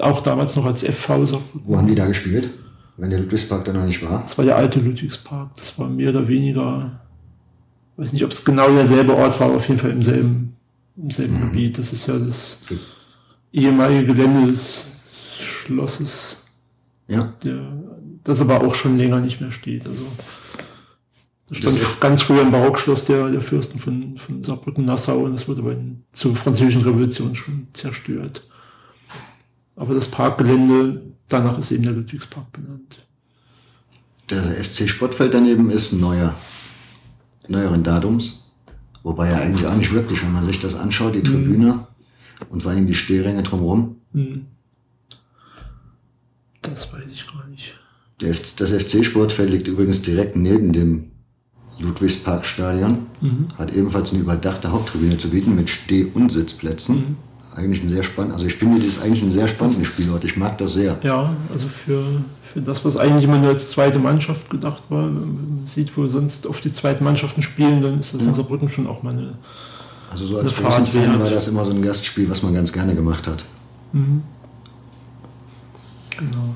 Auch 0.00 0.22
damals 0.22 0.56
noch 0.56 0.64
als 0.64 0.82
FV 0.82 1.26
Saarbrücken. 1.26 1.62
Wo 1.64 1.76
haben 1.76 1.86
die 1.86 1.94
da 1.94 2.06
gespielt? 2.06 2.48
Wenn 2.96 3.10
der 3.10 3.20
Ludwigspark 3.20 3.64
da 3.64 3.72
noch 3.72 3.84
nicht 3.84 4.02
war? 4.02 4.22
Das 4.22 4.36
war 4.38 4.44
der 4.44 4.56
alte 4.56 4.80
Ludwigspark. 4.80 5.54
Das 5.56 5.78
war 5.78 5.88
mehr 5.88 6.10
oder 6.10 6.26
weniger, 6.26 7.00
ich 7.92 8.02
weiß 8.02 8.12
nicht, 8.12 8.24
ob 8.24 8.30
es 8.30 8.44
genau 8.44 8.70
derselbe 8.70 9.14
Ort 9.14 9.38
war, 9.40 9.48
aber 9.48 9.56
auf 9.56 9.68
jeden 9.68 9.80
Fall 9.80 9.90
im 9.90 10.02
selben, 10.02 10.56
im 10.96 11.10
selben 11.10 11.34
mhm. 11.34 11.50
Gebiet. 11.50 11.78
Das 11.78 11.92
ist 11.92 12.06
ja 12.06 12.18
das 12.18 12.58
ehemalige 13.52 14.06
Gelände 14.06 14.52
des 14.52 14.86
Schlosses. 15.42 16.38
Ja. 17.08 17.32
Der 17.44 17.72
das 18.24 18.40
aber 18.40 18.62
auch 18.62 18.74
schon 18.74 18.98
länger 18.98 19.20
nicht 19.20 19.40
mehr 19.40 19.52
steht. 19.52 19.86
Also 19.86 20.02
das 21.48 21.58
stand 21.58 21.80
das 21.80 22.00
ganz 22.00 22.22
früher 22.22 22.42
im 22.42 22.52
Barockschloss 22.52 23.06
der, 23.06 23.28
der 23.28 23.40
Fürsten 23.40 23.78
von, 23.78 24.16
von 24.18 24.44
Saarbrücken-Nassau 24.44 25.18
und 25.18 25.32
das 25.32 25.48
wurde 25.48 25.62
aber 25.62 25.72
in, 25.72 26.04
zur 26.12 26.36
französischen 26.36 26.82
Revolution 26.82 27.34
schon 27.34 27.66
zerstört. 27.72 28.44
Aber 29.74 29.94
das 29.94 30.08
Parkgelände, 30.08 31.02
danach 31.28 31.58
ist 31.58 31.72
eben 31.72 31.82
der 31.82 31.92
Ludwigspark 31.94 32.52
benannt. 32.52 33.04
Der 34.30 34.42
FC 34.42 34.88
Sportfeld 34.88 35.34
daneben 35.34 35.70
ist 35.70 35.92
neuer, 35.92 36.34
neueren 37.48 37.82
Datums. 37.82 38.52
Wobei 39.02 39.30
ja 39.30 39.38
eigentlich 39.38 39.66
auch 39.66 39.74
nicht 39.74 39.92
wirklich, 39.92 40.22
wenn 40.22 40.32
man 40.32 40.44
sich 40.44 40.60
das 40.60 40.76
anschaut, 40.76 41.14
die 41.14 41.22
Tribüne 41.22 41.72
mhm. 41.72 41.86
und 42.50 42.62
vor 42.62 42.70
allem 42.70 42.86
die 42.86 42.94
Stehränge 42.94 43.42
drumherum. 43.42 43.96
Mhm. 44.12 44.46
Das 46.62 46.92
weiß 46.92 47.10
ich 47.10 47.26
gar 47.26 47.44
nicht. 47.46 47.49
Das 48.20 48.72
FC-Sportfeld 48.72 49.50
liegt 49.50 49.68
übrigens 49.68 50.02
direkt 50.02 50.36
neben 50.36 50.72
dem 50.72 51.10
Ludwigsparkstadion. 51.78 53.06
Mhm. 53.20 53.48
Hat 53.56 53.72
ebenfalls 53.72 54.12
eine 54.12 54.22
überdachte 54.22 54.70
Haupttribüne 54.72 55.18
zu 55.18 55.30
bieten 55.30 55.56
mit 55.56 55.70
Steh- 55.70 56.06
und 56.12 56.30
Sitzplätzen. 56.30 56.96
Mhm. 56.96 57.16
Eigentlich 57.56 57.82
ein 57.82 57.88
sehr 57.88 58.04
spannend, 58.04 58.32
also 58.32 58.46
ich 58.46 58.54
finde, 58.54 58.78
das 58.78 58.86
ist 58.86 59.02
eigentlich 59.02 59.22
ein 59.22 59.32
sehr 59.32 59.48
spannender 59.48 59.84
Spielort. 59.84 60.22
Ich 60.24 60.36
mag 60.36 60.56
das 60.58 60.74
sehr. 60.74 60.98
Ja, 61.02 61.34
also 61.52 61.66
für, 61.66 62.04
für 62.44 62.60
das, 62.60 62.84
was 62.84 62.96
eigentlich 62.96 63.24
immer 63.24 63.38
nur 63.38 63.48
als 63.48 63.70
zweite 63.70 63.98
Mannschaft 63.98 64.48
gedacht 64.50 64.84
war, 64.88 65.02
man 65.08 65.62
sieht, 65.64 65.96
wo 65.96 66.06
sonst 66.06 66.46
oft 66.46 66.64
die 66.64 66.72
zweiten 66.72 67.02
Mannschaften 67.02 67.42
spielen, 67.42 67.82
dann 67.82 67.98
ist 67.98 68.14
das 68.14 68.22
ja. 68.22 68.28
in 68.28 68.34
Saarbrücken 68.34 68.70
schon 68.70 68.86
auch 68.86 69.02
mal 69.02 69.12
eine. 69.12 69.34
Also 70.10 70.26
so 70.26 70.38
als 70.38 70.52
Fan 70.52 71.18
war 71.18 71.30
das 71.30 71.48
immer 71.48 71.64
so 71.64 71.72
ein 71.72 71.82
Gastspiel, 71.82 72.30
was 72.30 72.42
man 72.42 72.54
ganz 72.54 72.72
gerne 72.72 72.94
gemacht 72.94 73.26
hat. 73.26 73.44
Mhm. 73.92 74.22
Genau. 76.16 76.54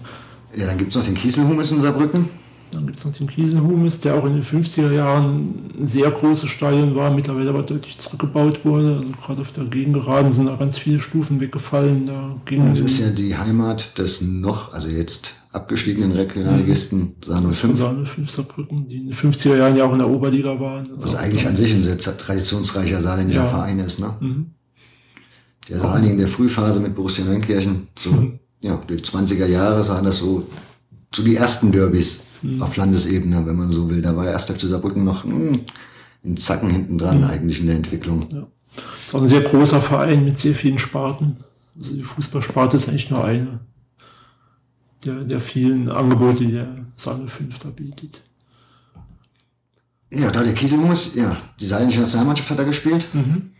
Ja, 0.56 0.66
dann 0.66 0.78
gibt 0.78 0.90
es 0.90 0.96
noch 0.96 1.04
den 1.04 1.14
Kieselhumus 1.14 1.72
in 1.72 1.80
Saarbrücken. 1.80 2.28
Dann 2.74 2.86
gibt 2.86 2.98
es 2.98 3.04
noch 3.04 3.12
den 3.12 3.28
Kieselhumus, 3.28 4.00
der 4.00 4.14
auch 4.14 4.24
in 4.24 4.34
den 4.34 4.42
50er 4.42 4.92
Jahren 4.92 5.70
ein 5.78 5.86
sehr 5.86 6.10
großes 6.10 6.50
Stadion 6.50 6.94
war, 6.96 7.14
mittlerweile 7.14 7.50
aber 7.50 7.62
deutlich 7.62 7.98
zurückgebaut 7.98 8.64
wurde. 8.64 8.98
Also 8.98 9.12
gerade 9.24 9.40
auf 9.42 9.52
der 9.52 9.64
Gegengeraden 9.64 10.32
sind 10.32 10.48
da 10.48 10.56
ganz 10.56 10.78
viele 10.78 11.00
Stufen 11.00 11.40
weggefallen. 11.40 12.06
Da 12.06 12.36
ging 12.44 12.68
das 12.68 12.80
ist 12.80 12.98
ja 12.98 13.10
die 13.10 13.36
Heimat 13.36 13.96
des 13.98 14.22
noch, 14.22 14.72
also 14.72 14.88
jetzt 14.88 15.36
abgestiegenen 15.52 16.12
Regionalligisten 16.12 17.14
Sahne 17.24 17.52
5. 17.52 17.78
Sahne 17.78 18.06
5 18.06 18.28
Saarbrücken, 18.28 18.88
die 18.88 18.96
in 18.96 19.06
den 19.06 19.14
50er 19.14 19.56
Jahren 19.56 19.76
ja 19.76 19.84
auch 19.84 19.92
in 19.92 19.98
der 19.98 20.10
Oberliga 20.10 20.58
waren. 20.58 20.90
Also 20.94 21.04
Was 21.04 21.14
eigentlich 21.14 21.46
an 21.46 21.56
sich 21.56 21.72
ein 21.74 21.84
sehr 21.84 21.98
traditionsreicher 21.98 23.00
saarländischer 23.00 23.44
ja. 23.44 23.46
Verein 23.46 23.78
ist, 23.78 24.00
ne? 24.00 24.16
Mhm. 24.20 24.46
Der 25.68 25.78
vor 25.78 25.90
allen 25.92 26.02
Dingen 26.02 26.14
in 26.14 26.20
der 26.20 26.28
Frühphase 26.28 26.80
mit 26.80 26.94
Borussia 26.94 27.24
Neunkirchen, 27.24 27.88
so, 27.98 28.10
mhm. 28.10 28.40
ja, 28.64 28.80
die 28.88 28.96
20er 28.96 29.44
Jahre 29.44 29.86
waren 29.88 30.06
das 30.06 30.18
so, 30.18 30.46
so 31.14 31.22
die 31.22 31.36
ersten 31.36 31.70
Derbys 31.70 32.24
mhm. 32.40 32.62
auf 32.62 32.76
Landesebene, 32.76 33.44
wenn 33.44 33.56
man 33.56 33.68
so 33.68 33.90
will. 33.90 34.00
Da 34.00 34.16
war 34.16 34.24
der 34.24 34.32
erste 34.32 34.54
FC 34.54 34.62
Saarbrücken 34.62 35.04
noch 35.04 35.24
mh, 35.24 35.34
hm, 35.34 35.60
in 36.22 36.36
Zacken 36.38 36.70
hinten 36.70 36.96
dran 36.96 37.18
mhm. 37.18 37.24
eigentlich 37.24 37.60
in 37.60 37.66
der 37.66 37.76
Entwicklung. 37.76 38.26
Ja. 38.32 38.46
Das 38.74 39.12
war 39.12 39.20
ein 39.20 39.28
sehr 39.28 39.42
großer 39.42 39.82
Verein 39.82 40.24
mit 40.24 40.38
sehr 40.38 40.54
vielen 40.54 40.78
Sparten. 40.78 41.36
Also 41.78 41.92
die 41.94 42.02
Fußballsparte 42.02 42.76
ist 42.76 42.88
eigentlich 42.88 43.10
nur 43.10 43.22
eine 43.22 43.60
der, 45.04 45.22
der 45.24 45.40
vielen 45.40 45.90
Angebote, 45.90 46.38
die 46.38 46.52
der 46.52 46.74
Saale 46.96 47.28
5 47.28 47.58
da 47.58 47.68
bietet. 47.68 48.22
Ja, 50.10 50.30
da 50.30 50.42
der 50.42 50.54
Kieselhumus, 50.54 51.16
ja, 51.16 51.36
die 51.60 51.66
saarländische 51.66 52.00
Nationalmannschaft 52.00 52.50
hat 52.50 52.58
er 52.58 52.64
gespielt. 52.64 53.06
Mhm. 53.12 53.50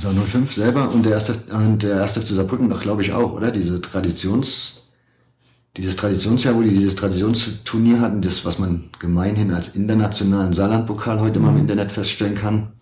So 0.00 0.10
05 0.10 0.52
selber 0.52 0.90
und 0.90 1.04
der 1.04 1.12
erste, 1.12 1.34
und 1.52 1.82
der 1.82 1.98
erste 2.00 2.20
FC 2.20 2.28
Saarbrücken 2.28 2.68
doch, 2.68 2.80
glaube 2.80 3.02
ich, 3.02 3.12
auch, 3.12 3.32
oder? 3.32 3.52
Diese 3.52 3.80
Traditions, 3.80 4.88
dieses 5.76 5.96
Traditionsjahr, 5.96 6.56
wo 6.56 6.62
die 6.62 6.70
dieses 6.70 6.96
Traditionsturnier 6.96 8.00
hatten, 8.00 8.20
das, 8.20 8.44
was 8.44 8.58
man 8.58 8.84
gemeinhin 8.98 9.52
als 9.52 9.76
internationalen 9.76 10.54
Saarlandpokal 10.54 11.20
heute 11.20 11.38
mhm. 11.38 11.44
mal 11.44 11.50
im 11.50 11.54
mhm. 11.56 11.62
Internet 11.62 11.92
feststellen 11.92 12.34
kann, 12.34 12.72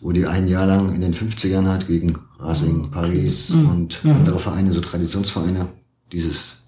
wo 0.00 0.12
die 0.12 0.26
ein 0.26 0.46
Jahr 0.46 0.66
lang 0.66 0.94
in 0.94 1.00
den 1.00 1.14
50ern 1.14 1.66
halt 1.66 1.88
gegen 1.88 2.16
Racing, 2.38 2.90
Paris 2.90 3.50
mhm. 3.50 3.68
und 3.68 4.04
mhm. 4.04 4.12
andere 4.12 4.38
Vereine, 4.38 4.72
so 4.72 4.80
Traditionsvereine, 4.80 5.68
dieses, 6.12 6.58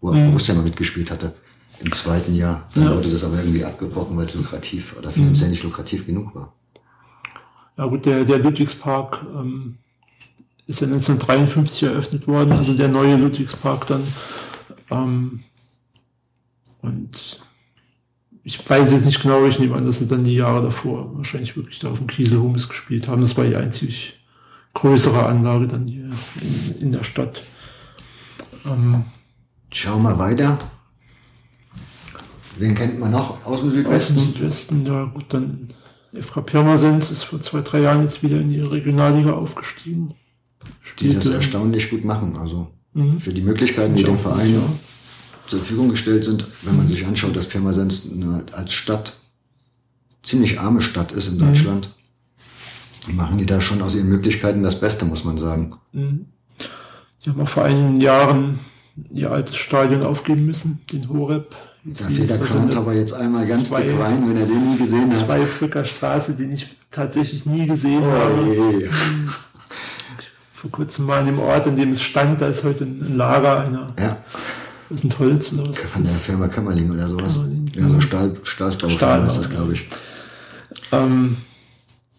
wo 0.00 0.10
auch 0.10 0.14
mhm. 0.14 0.28
Borussia 0.28 0.54
mal 0.54 0.64
mitgespielt 0.64 1.12
hatte, 1.12 1.32
im 1.80 1.92
zweiten 1.92 2.34
Jahr. 2.34 2.68
Dann 2.74 2.84
ja. 2.84 2.96
wurde 2.96 3.10
das 3.10 3.22
aber 3.22 3.38
irgendwie 3.38 3.64
abgebrochen, 3.64 4.16
weil 4.16 4.24
es 4.24 4.34
lukrativ 4.34 4.96
oder 4.98 5.10
finanziell 5.10 5.48
mhm. 5.48 5.52
nicht 5.52 5.62
lukrativ 5.62 6.06
genug 6.06 6.34
war. 6.34 6.52
Ja 7.76 7.86
gut, 7.86 8.06
der, 8.06 8.24
der 8.24 8.38
Ludwigspark 8.38 9.24
ähm, 9.34 9.78
ist 10.66 10.80
ja 10.80 10.86
1953 10.86 11.82
eröffnet 11.84 12.26
worden, 12.26 12.52
also 12.52 12.74
der 12.74 12.88
neue 12.88 13.16
Ludwigspark 13.16 13.86
dann 13.86 14.02
ähm, 14.90 15.40
und 16.82 17.40
ich 18.44 18.70
weiß 18.70 18.92
jetzt 18.92 19.06
nicht 19.06 19.20
genau, 19.20 19.44
ich 19.44 19.58
nehme 19.58 19.74
an, 19.74 19.84
dass 19.84 19.98
sie 19.98 20.06
dann 20.06 20.22
die 20.22 20.36
Jahre 20.36 20.62
davor 20.62 21.16
wahrscheinlich 21.16 21.56
wirklich 21.56 21.80
da 21.80 21.90
auf 21.90 21.98
dem 21.98 22.06
Kieselhumus 22.06 22.68
gespielt 22.68 23.08
haben. 23.08 23.20
Das 23.20 23.36
war 23.36 23.44
die 23.44 23.56
einzig 23.56 24.20
größere 24.72 25.26
Anlage 25.26 25.66
dann 25.66 25.84
hier 25.84 26.04
in, 26.04 26.80
in 26.80 26.92
der 26.92 27.02
Stadt. 27.02 27.42
Ähm, 28.64 29.04
Schauen 29.72 30.02
wir 30.02 30.16
weiter. 30.18 30.58
Wen 32.56 32.74
kennt 32.76 33.00
man 33.00 33.10
noch 33.10 33.44
aus 33.44 33.62
dem 33.62 33.72
Südwesten? 33.72 34.18
Aus 34.18 34.24
dem 34.24 34.32
Südwesten, 34.32 34.86
ja 34.86 35.04
gut, 35.06 35.24
dann 35.30 35.68
FK 36.20 36.42
Pirmasens 36.42 37.10
ist 37.10 37.24
vor 37.24 37.40
zwei, 37.40 37.62
drei 37.62 37.80
Jahren 37.80 38.02
jetzt 38.02 38.22
wieder 38.22 38.40
in 38.40 38.48
die 38.48 38.60
Regionalliga 38.60 39.32
aufgestiegen. 39.32 40.14
Die 41.00 41.14
das 41.14 41.26
erstaunlich 41.26 41.90
gut 41.90 42.04
machen. 42.04 42.36
Also 42.38 42.68
mhm. 42.94 43.18
für 43.18 43.32
die 43.32 43.42
Möglichkeiten, 43.42 43.94
die 43.94 44.02
dem 44.02 44.18
Verein 44.18 44.54
ja. 44.54 44.62
zur 45.46 45.60
Verfügung 45.60 45.90
gestellt 45.90 46.24
sind, 46.24 46.46
wenn 46.62 46.76
man 46.76 46.88
sich 46.88 47.06
anschaut, 47.06 47.36
dass 47.36 47.48
Pirmasens 47.48 48.08
als 48.52 48.72
Stadt 48.72 49.16
ziemlich 50.22 50.58
arme 50.58 50.80
Stadt 50.80 51.12
ist 51.12 51.28
in 51.28 51.38
Deutschland, 51.38 51.90
mhm. 53.06 53.16
machen 53.16 53.38
die 53.38 53.46
da 53.46 53.60
schon 53.60 53.82
aus 53.82 53.94
ihren 53.94 54.08
Möglichkeiten 54.08 54.62
das 54.62 54.80
Beste, 54.80 55.04
muss 55.04 55.24
man 55.24 55.38
sagen. 55.38 55.74
Mhm. 55.92 56.26
Die 57.24 57.30
haben 57.30 57.40
auch 57.40 57.48
vor 57.48 57.64
einigen 57.64 58.00
Jahren 58.00 58.58
ihr 59.10 59.30
altes 59.30 59.56
Stadion 59.56 60.02
aufgeben 60.02 60.46
müssen, 60.46 60.80
den 60.92 61.08
Horeb. 61.08 61.54
Da 61.84 62.04
fehlt 62.06 62.30
der 62.30 62.38
Kant 62.38 62.74
aber 62.74 62.94
jetzt 62.94 63.12
einmal 63.12 63.46
ganz 63.46 63.68
zwei, 63.68 63.82
dick 63.82 64.00
rein, 64.00 64.28
wenn 64.28 64.36
er 64.36 64.46
den 64.46 64.72
nie 64.72 64.76
gesehen 64.76 65.10
hat. 65.10 65.26
Zwei 65.26 65.46
Frücker 65.46 65.84
Straße, 65.84 66.34
den 66.34 66.52
ich 66.52 66.66
tatsächlich 66.90 67.46
nie 67.46 67.66
gesehen 67.66 68.02
oh, 68.02 68.10
habe. 68.10 68.42
Je 68.42 68.88
vor 70.56 70.70
kurzem 70.70 71.06
mal 71.06 71.20
an 71.20 71.26
dem 71.26 71.38
Ort, 71.38 71.66
an 71.66 71.76
dem 71.76 71.92
es 71.92 72.02
stand, 72.02 72.40
da 72.40 72.48
ist 72.48 72.64
heute 72.64 72.84
ein 72.84 73.16
Lager 73.16 73.60
einer. 73.60 73.94
Ja. 73.98 74.16
Das 74.88 75.02
ist 75.02 75.04
ein 75.04 75.18
Holz 75.18 75.52
oder 75.52 75.68
was? 75.68 75.78
Von 75.78 76.02
der 76.02 76.12
Firma 76.12 76.48
Kämmerling 76.48 76.90
oder 76.90 77.06
sowas. 77.06 77.34
Kämmerling. 77.34 77.70
Ja, 77.74 77.88
so 77.88 78.00
Stahl, 78.00 78.36
Stahlbau 78.42 78.88
Stahl, 78.88 79.26
ist 79.26 79.36
das, 79.36 79.50
glaube 79.50 79.74
ich. 79.74 79.86
Ähm, 80.92 81.36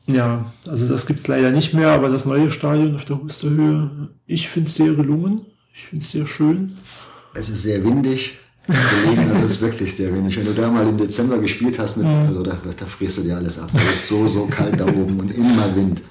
ja, 0.05 0.51
also 0.67 0.87
das 0.87 1.05
gibt 1.05 1.21
es 1.21 1.27
leider 1.27 1.51
nicht 1.51 1.73
mehr, 1.73 1.89
aber 1.89 2.09
das 2.09 2.25
neue 2.25 2.51
Stadion 2.51 2.95
auf 2.95 3.05
der 3.05 3.21
Husterhöhe, 3.21 4.09
ich 4.25 4.47
finde 4.47 4.69
es 4.69 4.75
sehr 4.75 4.93
gelungen. 4.93 5.41
Ich 5.77 5.85
finde 5.85 6.03
es 6.03 6.11
sehr 6.11 6.25
schön. 6.25 6.75
Es 7.35 7.49
ist 7.49 7.61
sehr 7.61 7.83
windig. 7.83 8.39
Gelegen, 8.65 9.29
das 9.29 9.51
ist 9.51 9.61
wirklich 9.61 9.95
sehr 9.95 10.13
windig. 10.13 10.35
Wenn 10.35 10.45
du 10.45 10.53
da 10.53 10.69
mal 10.71 10.87
im 10.87 10.97
Dezember 10.97 11.37
gespielt 11.37 11.77
hast, 11.77 11.97
mit, 11.97 12.05
mhm. 12.05 12.25
also 12.25 12.41
da, 12.41 12.57
da 12.77 12.85
frierst 12.85 13.19
du 13.19 13.21
dir 13.21 13.37
alles 13.37 13.59
ab. 13.59 13.69
Es 13.75 13.93
ist 13.93 14.07
so, 14.07 14.27
so 14.27 14.47
kalt 14.47 14.79
da 14.79 14.87
oben 14.87 15.19
und 15.19 15.29
immer 15.29 15.75
Wind. 15.75 16.01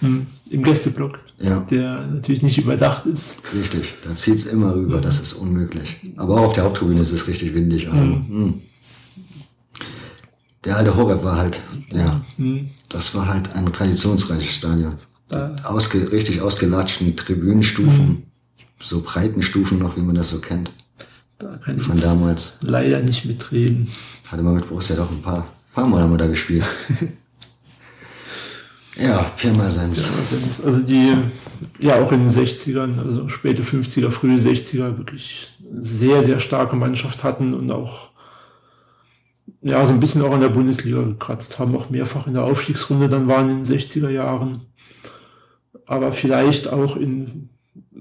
Mhm. 0.00 0.26
Im 0.50 0.62
Gästeblock, 0.62 1.18
ja. 1.40 1.58
der 1.70 2.06
natürlich 2.06 2.42
nicht 2.42 2.56
überdacht 2.58 3.04
ist. 3.06 3.42
Richtig, 3.52 3.94
da 4.02 4.14
zieht 4.14 4.36
es 4.36 4.46
immer 4.46 4.74
rüber, 4.74 4.98
mhm. 4.98 5.02
das 5.02 5.20
ist 5.20 5.34
unmöglich. 5.34 5.96
Aber 6.16 6.34
auch 6.34 6.46
auf 6.46 6.52
der 6.52 6.64
Haupttribüne 6.64 7.00
ist 7.00 7.12
es 7.12 7.26
richtig 7.26 7.54
windig. 7.54 7.88
Also. 7.88 8.00
Hm. 8.00 8.62
Der 10.64 10.76
alte 10.76 10.96
Horeb 10.96 11.24
war 11.24 11.36
halt, 11.36 11.60
ja, 11.92 12.24
mhm. 12.36 12.70
das 12.88 13.14
war 13.14 13.28
halt 13.28 13.54
ein 13.56 13.70
traditionsreiches 13.70 14.54
Stadion. 14.54 14.94
Ausge, 15.64 16.10
richtig 16.10 16.40
ausgelatschten 16.40 17.14
Tribünenstufen, 17.14 18.08
mhm. 18.08 18.22
So 18.82 19.00
breiten 19.02 19.42
Stufen 19.42 19.78
noch, 19.78 19.96
wie 19.96 20.02
man 20.02 20.14
das 20.14 20.30
so 20.30 20.40
kennt. 20.40 20.72
Da 21.38 21.56
kann 21.56 21.76
ich 21.78 21.84
Von 21.84 22.00
damals. 22.00 22.58
leider 22.62 23.00
nicht 23.00 23.24
mitreden. 23.24 23.88
Hatte 24.26 24.42
man 24.42 24.54
mit 24.54 24.68
Borussia 24.68 24.96
doch 24.96 25.10
ein 25.10 25.22
paar, 25.22 25.46
paar 25.72 25.86
Mal 25.86 26.02
haben 26.02 26.10
wir 26.10 26.18
da 26.18 26.26
gespielt. 26.26 26.64
Ja, 29.00 29.30
Pirmasens. 29.36 30.12
Also 30.64 30.80
die, 30.80 31.14
ja 31.78 32.02
auch 32.02 32.10
in 32.10 32.28
den 32.28 32.30
60ern, 32.30 32.98
also 32.98 33.28
späte 33.28 33.62
50er, 33.62 34.10
frühe 34.10 34.36
60er 34.36 34.98
wirklich 34.98 35.56
sehr, 35.78 36.24
sehr 36.24 36.40
starke 36.40 36.74
Mannschaft 36.74 37.22
hatten 37.22 37.54
und 37.54 37.70
auch 37.70 38.10
ja, 39.62 39.84
so 39.86 39.92
ein 39.92 40.00
bisschen 40.00 40.22
auch 40.22 40.34
in 40.34 40.40
der 40.40 40.48
Bundesliga 40.48 41.02
gekratzt 41.02 41.58
haben, 41.58 41.76
auch 41.76 41.90
mehrfach 41.90 42.26
in 42.26 42.34
der 42.34 42.44
Aufstiegsrunde 42.44 43.08
dann 43.08 43.28
waren 43.28 43.50
in 43.50 43.64
den 43.64 43.78
60er 43.78 44.08
Jahren. 44.08 44.62
Aber 45.86 46.12
vielleicht 46.12 46.72
auch 46.72 46.96
in 46.96 47.50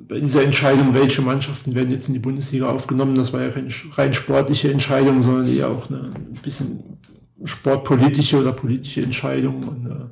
bei 0.08 0.20
dieser 0.20 0.44
Entscheidung, 0.44 0.94
welche 0.94 1.22
Mannschaften 1.22 1.76
werden 1.76 1.92
jetzt 1.92 2.08
in 2.08 2.14
die 2.14 2.20
Bundesliga 2.20 2.68
aufgenommen, 2.68 3.16
das 3.16 3.34
war 3.34 3.42
ja 3.42 3.50
keine 3.50 3.70
rein 3.94 4.14
sportliche 4.14 4.72
Entscheidung, 4.72 5.22
sondern 5.22 5.48
eher 5.48 5.70
auch 5.70 5.90
eine 5.90 6.12
ein 6.16 6.40
bisschen 6.42 6.98
sportpolitische 7.44 8.40
oder 8.40 8.52
politische 8.52 9.02
Entscheidung. 9.02 9.64
Und, 9.64 9.86
äh, 9.86 10.06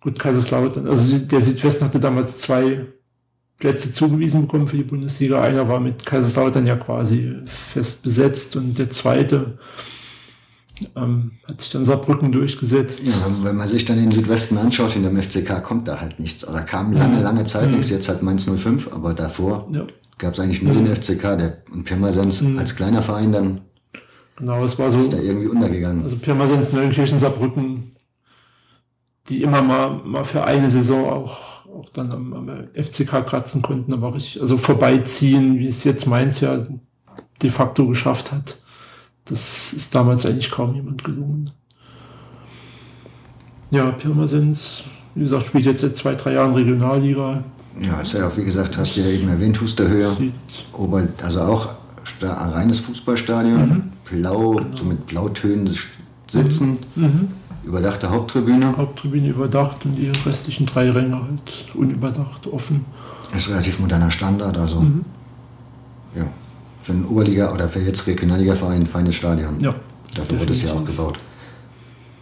gut, 0.00 0.18
Kaiserslautern, 0.18 0.86
also 0.86 1.18
der 1.18 1.40
Südwesten 1.40 1.84
hatte 1.84 2.00
damals 2.00 2.38
zwei 2.38 2.86
Plätze 3.58 3.90
zugewiesen 3.90 4.42
bekommen 4.42 4.68
für 4.68 4.76
die 4.76 4.84
Bundesliga. 4.84 5.42
Einer 5.42 5.68
war 5.68 5.80
mit 5.80 6.06
Kaiserslautern 6.06 6.66
ja 6.66 6.76
quasi 6.76 7.34
fest 7.46 8.02
besetzt 8.02 8.54
und 8.56 8.78
der 8.78 8.90
zweite 8.90 9.58
ähm, 10.96 11.32
hat 11.46 11.60
sich 11.60 11.70
dann 11.70 11.84
Saarbrücken 11.84 12.32
durchgesetzt. 12.32 13.02
Ja, 13.04 13.12
wenn 13.42 13.56
man 13.56 13.68
sich 13.68 13.84
dann 13.84 13.98
den 13.98 14.12
Südwesten 14.12 14.58
anschaut, 14.58 14.96
in 14.96 15.02
dem 15.02 15.20
FCK 15.20 15.62
kommt 15.62 15.88
da 15.88 16.00
halt 16.00 16.20
nichts. 16.20 16.46
Oder 16.46 16.62
kam 16.62 16.92
lange, 16.92 17.20
lange 17.22 17.44
Zeit 17.44 17.68
mhm. 17.68 17.76
nichts. 17.76 17.90
Jetzt 17.90 18.08
halt 18.08 18.22
Mainz 18.22 18.48
05, 18.48 18.92
aber 18.92 19.14
davor 19.14 19.68
ja. 19.72 19.86
gab 20.18 20.34
es 20.34 20.40
eigentlich 20.40 20.62
nur 20.62 20.74
mhm. 20.74 20.84
den 20.84 20.96
FCK 20.96 21.22
der, 21.38 21.58
und 21.72 21.84
Pirmasens 21.84 22.42
mhm. 22.42 22.58
als 22.58 22.76
kleiner 22.76 23.02
Verein 23.02 23.32
dann. 23.32 23.60
Genau, 24.36 24.64
es 24.64 24.78
war 24.78 24.90
so. 24.90 24.98
Ist 24.98 25.12
da 25.12 25.18
irgendwie 25.18 25.48
untergegangen. 25.48 26.04
Also 26.04 26.16
Pirmasens, 26.16 26.72
Neunkirchen, 26.72 27.18
Saarbrücken, 27.18 27.96
die 29.28 29.42
immer 29.42 29.62
mal, 29.62 30.00
mal 30.04 30.24
für 30.24 30.44
eine 30.44 30.70
Saison 30.70 31.08
auch, 31.10 31.66
auch 31.66 31.90
dann 31.90 32.12
am, 32.12 32.32
am 32.32 32.68
FCK 32.74 33.26
kratzen 33.26 33.62
konnten, 33.62 33.92
aber 33.92 34.14
richtig, 34.14 34.40
also 34.40 34.58
vorbeiziehen, 34.58 35.58
wie 35.58 35.68
es 35.68 35.84
jetzt 35.84 36.06
Mainz 36.06 36.40
ja 36.40 36.66
de 37.42 37.50
facto 37.50 37.86
geschafft 37.86 38.32
hat. 38.32 38.58
Das 39.28 39.72
ist 39.72 39.94
damals 39.94 40.24
eigentlich 40.24 40.50
kaum 40.50 40.74
jemand 40.74 41.04
gelungen. 41.04 41.50
Ja, 43.70 43.90
Pirmasens, 43.90 44.84
wie 45.14 45.22
gesagt, 45.22 45.46
spielt 45.46 45.66
jetzt 45.66 45.82
seit 45.82 45.96
zwei, 45.96 46.14
drei 46.14 46.32
Jahren 46.32 46.54
Regionalliga. 46.54 47.42
Ja, 47.80 48.00
ist 48.00 48.14
ja 48.14 48.26
auch, 48.26 48.36
wie 48.36 48.44
gesagt, 48.44 48.78
hast 48.78 48.96
du 48.96 49.00
ja 49.00 49.08
eben 49.08 49.28
erwähnt, 49.28 49.60
Husterhöhe. 49.60 50.16
Ober, 50.72 51.06
also 51.22 51.42
auch 51.42 51.68
ein 52.22 52.50
reines 52.50 52.80
Fußballstadion, 52.80 53.68
mhm. 53.68 53.82
blau, 54.04 54.54
genau. 54.54 54.76
so 54.76 54.84
mit 54.84 55.06
Blautönen 55.06 55.68
sitzen, 56.28 56.78
mhm. 56.94 57.04
mhm. 57.04 57.28
überdachte 57.64 58.10
Haupttribüne. 58.10 58.76
Haupttribüne 58.76 59.28
überdacht 59.28 59.84
und 59.84 59.94
die 59.94 60.10
restlichen 60.24 60.66
drei 60.66 60.90
Ränge 60.90 61.22
halt 61.22 61.74
unüberdacht, 61.74 62.46
offen. 62.46 62.86
Ist 63.36 63.50
relativ 63.50 63.78
moderner 63.78 64.10
Standard, 64.10 64.56
also 64.56 64.80
mhm. 64.80 65.04
ja, 66.16 66.26
für 66.88 66.94
einen 66.94 67.04
Oberliga- 67.04 67.52
oder 67.52 67.68
für 67.68 67.80
jetzt 67.80 68.06
Regionalliga-Verein 68.06 68.80
ein 68.80 68.86
feines 68.86 69.14
Stadion. 69.14 69.60
Ja. 69.60 69.74
Dafür 70.14 70.40
wurde 70.40 70.52
es 70.52 70.62
ja 70.62 70.72
auch 70.72 70.86
gebaut. 70.86 71.18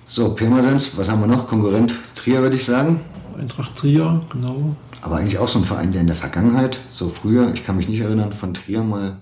So, 0.06 0.34
Pirmasens, 0.34 0.96
was 0.96 1.08
haben 1.08 1.20
wir 1.20 1.28
noch? 1.28 1.46
Konkurrent 1.46 1.94
Trier, 2.16 2.42
würde 2.42 2.56
ich 2.56 2.64
sagen. 2.64 2.98
Eintracht 3.38 3.76
Trier, 3.76 4.22
genau. 4.28 4.74
Aber 5.02 5.18
eigentlich 5.18 5.38
auch 5.38 5.46
so 5.46 5.60
ein 5.60 5.64
Verein, 5.64 5.92
der 5.92 6.00
in 6.00 6.08
der 6.08 6.16
Vergangenheit, 6.16 6.80
so 6.90 7.08
früher, 7.08 7.52
ich 7.54 7.64
kann 7.64 7.76
mich 7.76 7.88
nicht 7.88 8.00
erinnern, 8.00 8.32
von 8.32 8.54
Trier 8.54 8.82
mal, 8.82 9.18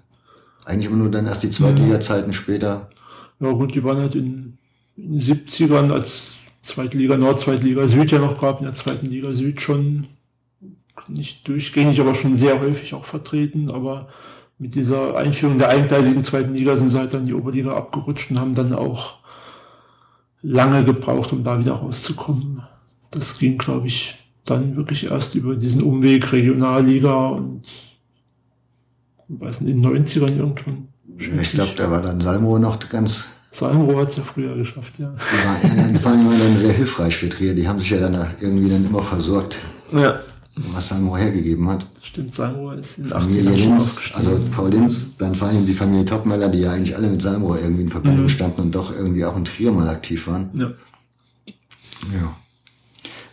eigentlich 0.64 0.86
immer 0.86 0.96
nur 0.96 1.10
dann 1.10 1.26
erst 1.26 1.42
die 1.42 1.50
Zweitliga-Zeiten 1.50 2.32
später. 2.32 2.88
Ja 3.38 3.52
gut, 3.52 3.74
die 3.74 3.84
waren 3.84 3.98
halt 3.98 4.14
in, 4.14 4.56
in 4.96 5.18
den 5.18 5.20
70ern 5.20 5.92
als 5.92 6.36
Zweite 6.62 6.96
Liga 6.96 7.18
Nord, 7.18 7.38
Zweite 7.38 7.64
Liga 7.64 7.86
Süd 7.86 8.10
ja 8.10 8.18
noch 8.18 8.40
gab, 8.40 8.60
in 8.60 8.64
der 8.64 8.74
zweiten 8.74 9.04
Liga 9.04 9.34
Süd 9.34 9.60
schon 9.60 10.06
nicht 11.06 11.46
durchgängig, 11.46 12.00
aber 12.00 12.14
schon 12.14 12.34
sehr 12.34 12.58
häufig 12.62 12.94
auch 12.94 13.04
vertreten. 13.04 13.70
Aber 13.70 14.08
mit 14.58 14.74
dieser 14.74 15.16
Einführung 15.16 15.58
der 15.58 15.68
eingleisigen 15.68 16.24
zweiten 16.24 16.54
Liga 16.54 16.76
sind 16.76 16.90
sie 16.90 16.98
halt 16.98 17.12
dann 17.12 17.20
in 17.20 17.26
die 17.26 17.34
Oberliga 17.34 17.76
abgerutscht 17.76 18.30
und 18.30 18.38
haben 18.38 18.54
dann 18.54 18.72
auch 18.72 19.16
lange 20.42 20.84
gebraucht, 20.84 21.32
um 21.32 21.42
da 21.42 21.58
wieder 21.58 21.72
rauszukommen. 21.72 22.62
Das 23.10 23.38
ging, 23.38 23.58
glaube 23.58 23.86
ich, 23.86 24.16
dann 24.44 24.76
wirklich 24.76 25.10
erst 25.10 25.34
über 25.34 25.56
diesen 25.56 25.82
Umweg 25.82 26.32
Regionalliga 26.32 27.28
und 27.28 27.62
weiß 29.28 29.62
nicht, 29.62 29.74
in 29.74 29.82
den 29.82 30.04
90ern 30.04 30.36
irgendwann. 30.36 30.88
Ich 31.18 31.52
glaube, 31.52 31.72
da 31.76 31.90
war 31.90 32.02
dann 32.02 32.20
Salmo 32.20 32.58
noch 32.58 32.78
ganz. 32.88 33.30
Salmo 33.50 33.98
hat 33.98 34.08
es 34.08 34.16
ja 34.16 34.24
früher 34.24 34.56
geschafft, 34.56 34.98
ja. 34.98 35.14
Die, 35.14 35.70
war, 35.70 35.76
ja, 35.76 35.88
die 35.88 36.04
waren 36.04 36.38
dann 36.38 36.56
sehr 36.56 36.72
hilfreich 36.72 37.16
für 37.16 37.28
Trier. 37.28 37.54
Die 37.54 37.68
haben 37.68 37.78
sich 37.78 37.90
ja 37.90 38.00
dann 38.00 38.14
irgendwie 38.40 38.68
dann 38.68 38.84
immer 38.84 39.00
versorgt. 39.00 39.60
Ja. 39.92 40.18
Was 40.56 40.88
Salmo 40.88 41.16
hergegeben 41.16 41.68
hat. 41.68 41.86
Stimmt, 42.00 42.32
Salmo 42.32 42.70
ist 42.72 42.98
in 42.98 43.08
Familie 43.08 43.50
Linz, 43.50 44.00
also 44.14 44.40
Paul 44.52 44.70
Linz, 44.70 45.16
dann 45.16 45.34
vor 45.34 45.48
allem 45.48 45.66
die 45.66 45.72
Familie 45.72 46.04
Topmeller, 46.04 46.48
die 46.48 46.60
ja 46.60 46.72
eigentlich 46.72 46.96
alle 46.96 47.08
mit 47.08 47.20
Salmo 47.20 47.56
irgendwie 47.56 47.82
in 47.82 47.88
Verbindung 47.88 48.26
mhm. 48.26 48.28
standen 48.28 48.60
und 48.60 48.74
doch 48.74 48.92
irgendwie 48.92 49.24
auch 49.24 49.36
in 49.36 49.44
Trier 49.44 49.72
mal 49.72 49.88
aktiv 49.88 50.28
waren. 50.28 50.50
Ja. 50.54 50.72
Ja. 52.12 52.36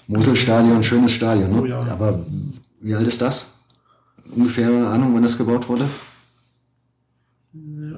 Moselstadion, 0.07 0.83
schönes 0.83 1.11
Stadion, 1.11 1.51
ne? 1.51 1.61
Oh, 1.61 1.65
ja. 1.65 1.81
Aber 1.91 2.25
wie 2.79 2.95
alt 2.95 3.07
ist 3.07 3.21
das? 3.21 3.53
Ungefähr 4.35 4.69
Ahnung, 4.69 5.13
wann 5.13 5.23
das 5.23 5.37
gebaut 5.37 5.69
wurde? 5.69 5.87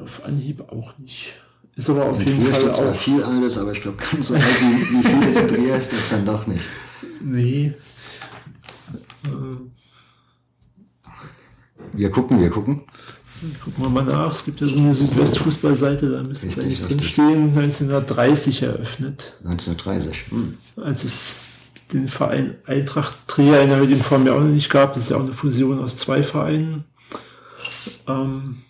Auf 0.03 0.25
Anhieb 0.25 0.69
auch 0.69 0.97
nicht. 0.97 1.33
Ist 1.75 1.89
aber 1.89 2.09
auf 2.09 2.19
in 2.19 2.27
jeden 2.27 2.43
Trier 2.43 2.53
Fall 2.53 2.75
zwar 2.75 2.93
viel 2.93 3.23
Altes, 3.23 3.57
aber 3.57 3.71
ich 3.71 3.81
glaube, 3.81 3.97
ganz 3.97 4.27
so 4.27 4.35
alt 4.35 4.43
wie, 4.43 4.97
wie 4.97 5.03
viel 5.03 5.23
es 5.23 5.37
in 5.37 5.47
Trier 5.47 5.75
ist, 5.75 5.93
ist 5.93 6.11
dann 6.11 6.25
doch 6.25 6.45
nicht. 6.45 6.67
Nee. 7.23 7.73
Wir 11.93 12.11
gucken, 12.11 12.39
wir 12.39 12.49
gucken. 12.49 12.83
Gucken 13.63 13.83
wir 13.83 13.89
mal 13.89 14.05
nach. 14.05 14.33
Es 14.33 14.45
gibt 14.45 14.61
ja 14.61 14.67
so 14.67 14.77
eine 14.77 14.93
Südwestfußballseite, 14.93 16.09
da 16.09 16.23
müsste 16.23 16.47
es 16.47 16.57
eigentlich 16.57 16.81
drin 16.81 17.03
stehen. 17.03 17.49
1930 17.49 18.63
eröffnet. 18.63 19.37
1930. 19.43 20.25
Hm. 20.29 20.57
Als 20.77 21.03
es 21.03 21.39
den 21.91 22.07
Verein 22.07 22.55
Eintracht 22.65 23.15
Trier 23.27 23.61
in 23.61 23.69
der 23.69 23.79
heutigen 23.79 24.01
Form 24.01 24.25
ja 24.25 24.33
auch 24.33 24.39
noch 24.39 24.47
nicht 24.47 24.69
gab. 24.69 24.93
Das 24.93 25.03
ist 25.03 25.09
ja 25.09 25.17
auch 25.17 25.23
eine 25.23 25.33
Fusion 25.33 25.79
aus 25.79 25.97
zwei 25.97 26.23
Vereinen. 26.23 26.85
Ähm 28.07 28.63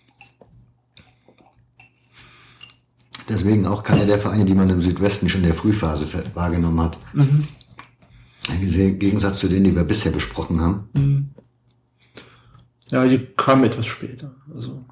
Deswegen 3.29 3.65
auch 3.65 3.83
keiner 3.83 4.05
der 4.05 4.19
Vereine, 4.19 4.43
die 4.43 4.53
man 4.53 4.69
im 4.69 4.81
Südwesten 4.81 5.29
schon 5.29 5.41
in 5.41 5.47
der 5.47 5.55
Frühphase 5.55 6.07
wahrgenommen 6.33 6.81
hat. 6.81 6.97
Mhm. 7.13 7.47
Im 8.49 8.99
Gegensatz 8.99 9.39
zu 9.39 9.47
denen, 9.47 9.63
die 9.63 9.75
wir 9.75 9.83
bisher 9.83 10.11
besprochen 10.11 10.59
haben. 10.59 10.89
Mhm. 10.97 11.29
Ja, 12.89 13.05
die 13.05 13.19
kamen 13.37 13.63
etwas 13.63 13.85
später. 13.85 14.35
Also. 14.53 14.83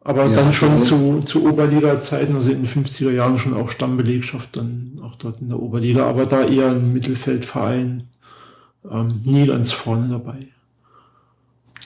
Aber 0.00 0.26
ja, 0.26 0.36
dann 0.36 0.52
schon 0.52 0.82
zu, 0.82 1.20
zu 1.20 1.46
Oberliga-Zeiten, 1.46 2.34
also 2.34 2.50
in 2.50 2.64
den 2.64 2.66
50er 2.66 3.10
Jahren 3.10 3.38
schon 3.38 3.54
auch 3.54 3.70
Stammbelegschaft, 3.70 4.56
dann 4.56 5.00
auch 5.02 5.16
dort 5.16 5.40
in 5.40 5.48
der 5.48 5.60
Oberliga, 5.60 6.06
aber 6.06 6.26
da 6.26 6.44
eher 6.44 6.70
ein 6.70 6.92
Mittelfeldverein, 6.92 8.04
ähm, 8.90 9.20
nie 9.24 9.46
ganz 9.46 9.70
vorne 9.70 10.08
dabei. 10.08 10.48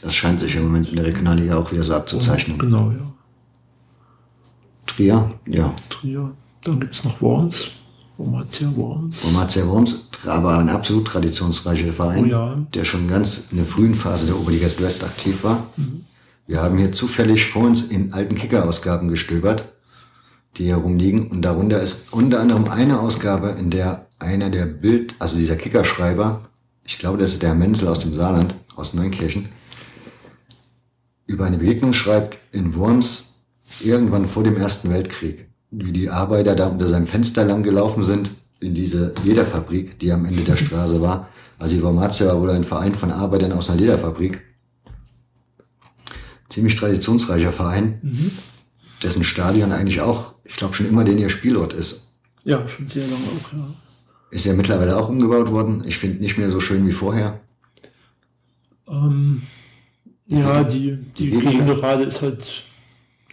Das 0.03 0.15
scheint 0.15 0.41
sich 0.41 0.57
im 0.57 0.65
Moment 0.65 0.89
in 0.89 0.97
der 0.97 1.07
Regionalliga 1.07 1.59
auch 1.59 1.73
wieder 1.73 1.83
so 1.83 1.95
abzuzeichnen. 1.95 2.59
genau, 2.59 2.91
ja. 2.91 3.13
Trier, 4.87 5.33
ja. 5.47 5.75
Trier. 5.91 6.33
Dann 6.65 6.81
gibt 6.81 6.95
es 6.95 7.05
noch 7.05 7.21
Worms. 7.21 7.71
Wormatia 8.19 8.75
Worms. 8.75 9.25
Wormatia 9.25 9.67
Worms, 9.67 10.09
aber 10.27 10.59
ein 10.59 10.69
absolut 10.69 11.07
traditionsreicher 11.07 11.93
Verein, 11.93 12.25
oh 12.25 12.29
ja. 12.29 12.67
der 12.75 12.85
schon 12.85 13.09
ganz 13.09 13.49
in 13.51 13.59
der 13.59 13.67
frühen 13.67 13.95
Phase 13.95 14.27
der 14.27 14.39
Oberliga 14.39 14.69
West 14.79 15.05
aktiv 15.05 15.45
war. 15.45 15.67
Mhm. 15.77 16.05
Wir 16.47 16.63
haben 16.63 16.79
hier 16.79 16.93
zufällig 16.93 17.47
vor 17.47 17.65
uns 17.65 17.89
in 17.89 18.13
alten 18.13 18.37
Kicker-Ausgaben 18.37 19.09
gestöbert, 19.09 19.65
die 20.57 20.65
hier 20.65 20.77
rumliegen. 20.77 21.29
Und 21.29 21.43
darunter 21.43 21.83
ist 21.83 22.13
unter 22.13 22.41
anderem 22.41 22.69
eine 22.69 23.01
Ausgabe, 23.01 23.57
in 23.59 23.71
der 23.71 24.07
einer 24.19 24.49
der 24.49 24.67
Bild, 24.67 25.15
also 25.19 25.37
dieser 25.37 25.57
Kickerschreiber, 25.57 26.41
ich 26.85 26.99
glaube, 26.99 27.19
das 27.19 27.33
ist 27.33 27.43
der 27.43 27.55
Menzel 27.55 27.89
aus 27.89 27.99
dem 27.99 28.15
Saarland, 28.15 28.55
aus 28.77 28.95
Neunkirchen, 28.95 29.49
über 31.27 31.45
eine 31.45 31.59
Begegnung 31.59 31.93
schreibt 31.93 32.39
in 32.53 32.77
Worms 32.77 33.41
irgendwann 33.81 34.27
vor 34.27 34.45
dem 34.45 34.57
Ersten 34.57 34.91
Weltkrieg, 34.91 35.49
wie 35.71 35.93
die 35.93 36.11
Arbeiter 36.11 36.55
da 36.55 36.67
unter 36.67 36.87
seinem 36.87 37.07
Fenster 37.07 37.45
lang 37.45 37.63
gelaufen 37.63 38.05
sind 38.05 38.31
in 38.61 38.75
diese 38.75 39.13
Lederfabrik, 39.25 39.99
die 39.99 40.13
am 40.13 40.25
Ende 40.25 40.43
der 40.43 40.57
Straße 40.57 41.01
war. 41.03 41.29
Also 41.59 41.77
die 41.77 41.83
Wormatia 41.83 42.27
war 42.29 42.41
wohl 42.41 42.51
ein 42.51 42.65
Verein 42.65 42.95
von 42.95 43.11
Arbeitern 43.11 43.53
aus 43.53 43.71
einer 43.71 43.81
Lederfabrik 43.81 44.43
ziemlich 46.49 46.77
traditionsreicher 46.77 47.53
Verein, 47.53 47.99
mhm. 48.03 48.31
dessen 49.03 49.25
Stadion 49.25 49.73
eigentlich 49.73 50.01
auch, 50.01 50.35
ich 50.45 50.55
glaube, 50.57 50.75
schon 50.75 50.87
immer 50.87 51.05
den 51.05 51.19
ihr 51.19 51.29
Spielort 51.29 51.73
ist. 51.73 52.09
Ja, 52.45 52.67
schon 52.69 52.87
sehr 52.87 53.03
lange 53.03 53.15
auch, 53.15 53.53
ja. 53.53 53.69
Ist 54.31 54.47
ja 54.47 54.55
mittlerweile 54.55 54.97
auch 54.97 55.09
umgebaut 55.09 55.51
worden. 55.51 55.83
Ich 55.87 55.99
finde 55.99 56.21
nicht 56.21 56.39
mehr 56.39 56.51
so 56.51 56.61
schön 56.61 56.87
wie 56.87 56.93
vorher. 56.93 57.41
Ähm, 58.89 59.43
ja, 60.27 60.65
die, 60.65 60.97
die, 61.17 61.31
die 61.31 61.41
Gegengerade 61.41 62.05
ist 62.05 62.23
halt 62.23 62.65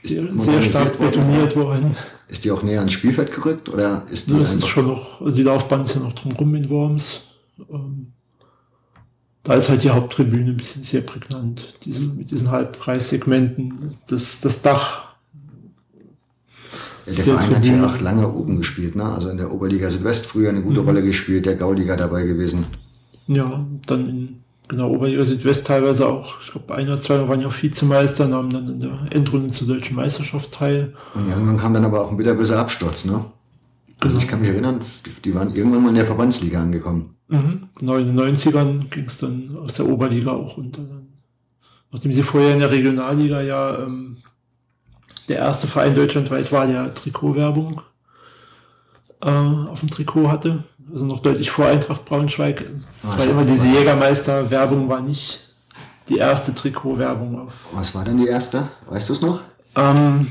sehr, 0.04 0.28
sehr 0.38 0.62
stark 0.62 1.00
betoniert 1.00 1.56
worden. 1.56 1.96
Ist 2.34 2.46
die 2.46 2.52
auch 2.52 2.64
näher 2.64 2.80
ans 2.80 2.94
Spielfeld 2.94 3.32
gerückt 3.32 3.70
oder 3.70 4.08
ist 4.10 4.28
die? 4.28 4.40
Das 4.40 4.56
ist 4.56 4.68
schon 4.68 4.88
noch, 4.88 5.22
also 5.22 5.36
die 5.36 5.44
Laufbahn 5.44 5.86
ist 5.86 5.94
ja 5.94 6.02
noch 6.02 6.14
drumherum 6.14 6.56
in 6.56 6.68
Worms. 6.68 7.22
Ähm, 7.72 8.08
da 9.44 9.54
ist 9.54 9.70
halt 9.70 9.84
die 9.84 9.92
Haupttribüne 9.92 10.50
ein 10.50 10.58
bisschen 10.58 10.84
sehr 10.84 11.02
prägnant. 11.02 11.76
Diese, 11.86 12.02
mit 12.02 12.32
diesen 12.32 12.50
Halbkreissegmenten, 12.50 13.92
das, 14.08 14.42
das 14.42 14.64
Dach. 14.64 15.14
Ja, 17.06 17.14
der, 17.14 17.14
der 17.14 17.24
Verein 17.24 17.62
Tribüne. 17.62 17.82
hat 17.84 17.92
ja 17.92 17.96
auch 17.96 18.02
lange 18.02 18.34
oben 18.34 18.58
gespielt, 18.58 18.96
ne? 18.96 19.04
Also 19.04 19.30
in 19.30 19.38
der 19.38 19.52
Oberliga 19.52 19.92
Südwest 19.92 20.26
früher 20.26 20.50
eine 20.50 20.64
gute 20.64 20.82
mhm. 20.82 20.88
Rolle 20.88 21.04
gespielt, 21.04 21.46
der 21.46 21.56
Gauliga 21.56 21.96
dabei 21.96 22.24
gewesen. 22.24 22.66
Ja, 23.28 23.64
dann 23.86 24.10
in 24.10 24.43
genau 24.68 24.90
Oberliga 24.90 25.26
Südwest 25.26 25.68
teilweise 25.68 26.08
auch, 26.08 26.42
ich 26.42 26.52
glaube 26.52 26.74
ein 26.76 26.88
oder 26.88 27.00
zwei 27.00 27.28
waren 27.28 27.42
ja 27.42 27.48
auch 27.48 27.62
Vizemeister, 27.62 28.28
nahmen 28.28 28.50
dann 28.50 28.68
in 28.68 28.80
der 28.80 28.92
Endrunde 29.12 29.52
zur 29.52 29.68
deutschen 29.68 29.96
Meisterschaft 29.96 30.54
teil. 30.54 30.94
Und 31.14 31.28
irgendwann 31.28 31.58
kam 31.58 31.74
dann 31.74 31.86
aber 31.86 32.02
auch 32.02 32.12
ein 32.12 32.18
bitterböser 32.18 32.60
Absturz, 32.60 33.06
ne? 33.06 33.26
Also 34.02 34.18
ich 34.18 34.28
kann 34.28 34.42
mich 34.42 34.50
erinnern, 34.50 34.82
die 35.24 35.34
waren 35.34 35.56
irgendwann 35.56 35.84
mal 35.84 35.90
in 35.90 35.96
der 35.96 36.06
Verbandsliga 36.06 36.62
angekommen. 36.62 37.16
Mhm. 37.30 37.70
Genau, 37.76 37.96
in 37.96 38.16
den 38.16 38.38
90ern 38.38 38.90
ging 38.90 39.06
es 39.06 39.18
dann 39.18 39.58
aus 39.58 39.74
der 39.74 39.88
Oberliga 39.88 40.32
auch 40.32 40.58
runter. 40.58 40.82
Nachdem 41.92 42.12
sie 42.12 42.24
vorher 42.24 42.54
in 42.54 42.60
der 42.60 42.72
Regionalliga 42.72 43.42
ja 43.42 43.80
ähm, 43.80 44.18
der 45.30 45.38
erste 45.38 45.68
Verein 45.68 45.94
deutschlandweit 45.94 46.52
war, 46.52 46.68
der 46.68 46.94
Trikotwerbung 46.94 47.82
äh, 49.22 49.30
auf 49.30 49.80
dem 49.80 49.90
Trikot 49.90 50.30
hatte. 50.30 50.64
Also 50.94 51.06
noch 51.06 51.24
deutlich 51.24 51.50
vor 51.50 51.66
Eintracht 51.66 52.06
Braunschweig. 52.06 52.64
Es 52.88 53.18
war 53.18 53.26
immer 53.26 53.44
diese 53.44 53.66
Jägermeister-Werbung, 53.66 54.88
war 54.88 55.02
nicht 55.02 55.40
die 56.08 56.18
erste 56.18 56.54
Trikotwerbung 56.54 57.40
auf. 57.40 57.54
Was 57.72 57.96
war 57.96 58.06
denn 58.06 58.20
die 58.20 58.28
erste? 58.28 58.68
Weißt 58.88 59.10
du 59.10 59.14
es 59.14 59.22
noch? 59.24 59.42
Ähm, 59.76 60.28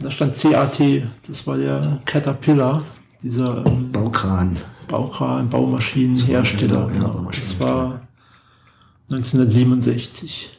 da 0.00 0.10
stand 0.10 0.34
CAT, 0.34 0.80
das 1.28 1.46
war 1.46 1.56
der 1.56 2.00
Caterpillar, 2.06 2.82
dieser 3.22 3.64
ähm, 3.66 3.92
Baukran. 3.92 4.56
Baukran, 4.88 5.48
Baumaschinenhersteller. 5.48 6.80
Ja, 6.80 6.86
genau. 6.86 7.30
Das 7.30 7.60
war 7.60 8.02
1967. 9.12 10.58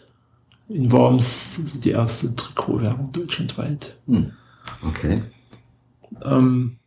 in 0.69 0.89
Worms 0.93 1.59
die 1.83 1.91
erste 1.91 2.33
Trikotwerbung 2.33 3.11
deutschlandweit. 3.11 3.97
Hm. 4.07 4.31
Okay. 4.87 5.23
Ähm, 6.23 6.77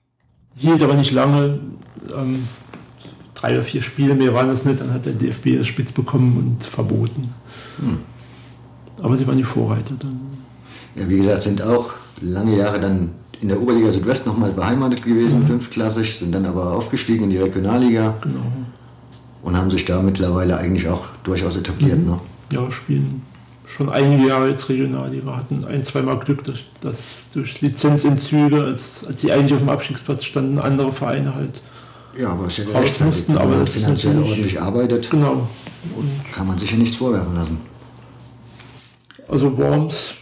hielt 0.59 0.83
aber 0.83 0.94
nicht 0.94 1.12
lange. 1.12 1.61
Ähm, 2.16 2.44
drei 3.35 3.55
oder 3.55 3.64
vier 3.64 3.83
Spiele 3.83 4.14
mehr 4.14 4.35
waren 4.35 4.49
das 4.49 4.64
nicht. 4.64 4.81
Dann 4.81 4.92
hat 4.92 5.07
der 5.07 5.12
DFB 5.12 5.59
das 5.59 5.66
spitz 5.66 5.92
bekommen 5.92 6.37
und 6.37 6.64
verboten. 6.64 7.33
Hm. 7.79 7.99
Aber 9.01 9.16
sie 9.16 9.27
waren 9.27 9.38
die 9.38 9.44
Vorreiter 9.44 9.94
dann. 9.99 10.21
Ja, 10.97 11.09
wie 11.09 11.16
gesagt, 11.16 11.42
sind 11.42 11.62
auch 11.62 11.94
lange 12.21 12.57
Jahre 12.57 12.81
dann 12.81 13.11
in 13.40 13.49
der 13.49 13.62
Oberliga 13.62 13.92
Südwest 13.92 14.27
nochmal 14.27 14.51
beheimatet 14.51 15.05
gewesen, 15.05 15.40
mhm. 15.40 15.47
fünftklassig, 15.47 16.18
sind 16.18 16.35
dann 16.35 16.44
aber 16.44 16.73
aufgestiegen 16.73 17.25
in 17.25 17.31
die 17.31 17.38
Regionalliga. 17.38 18.16
Genau. 18.21 18.40
Und 19.42 19.57
haben 19.57 19.71
sich 19.71 19.85
da 19.85 20.03
mittlerweile 20.03 20.59
eigentlich 20.59 20.88
auch 20.88 21.07
durchaus 21.23 21.57
etabliert. 21.57 22.01
Mhm. 22.01 22.07
Ne? 22.07 22.21
Ja, 22.53 22.68
spielen 22.73 23.23
schon 23.68 23.90
einige 23.90 24.28
Jahre 24.28 24.48
jetzt 24.48 24.68
Regionalliga, 24.68 25.37
hatten 25.37 25.64
ein, 25.64 25.85
zweimal 25.85 26.18
Glück, 26.18 26.42
dass, 26.44 26.61
dass 26.81 27.28
durch 27.35 27.61
Lizenzentzüge, 27.61 28.64
als, 28.64 29.04
als 29.07 29.20
sie 29.20 29.31
eigentlich 29.31 29.52
auf 29.52 29.61
dem 29.61 29.68
Abstiegsplatz 29.68 30.24
standen, 30.24 30.59
andere 30.59 30.92
Vereine 30.92 31.35
halt 31.35 31.61
ja, 32.18 32.31
aber 32.31 32.46
ist 32.46 32.59
ja 32.59 32.64
raus 32.72 32.98
mussten. 33.00 33.35
Wenn 33.37 33.48
man 33.48 33.59
halt 33.59 33.68
finanziell 33.68 34.18
ordentlich 34.18 34.61
arbeitet, 34.61 35.09
genau. 35.09 35.48
Und 35.96 36.33
kann 36.33 36.48
man 36.48 36.59
sich 36.59 36.72
ja 36.72 36.76
nichts 36.76 36.96
vorwerfen 36.96 37.35
lassen. 37.35 37.61
Also 39.28 39.57
Worms 39.57 40.14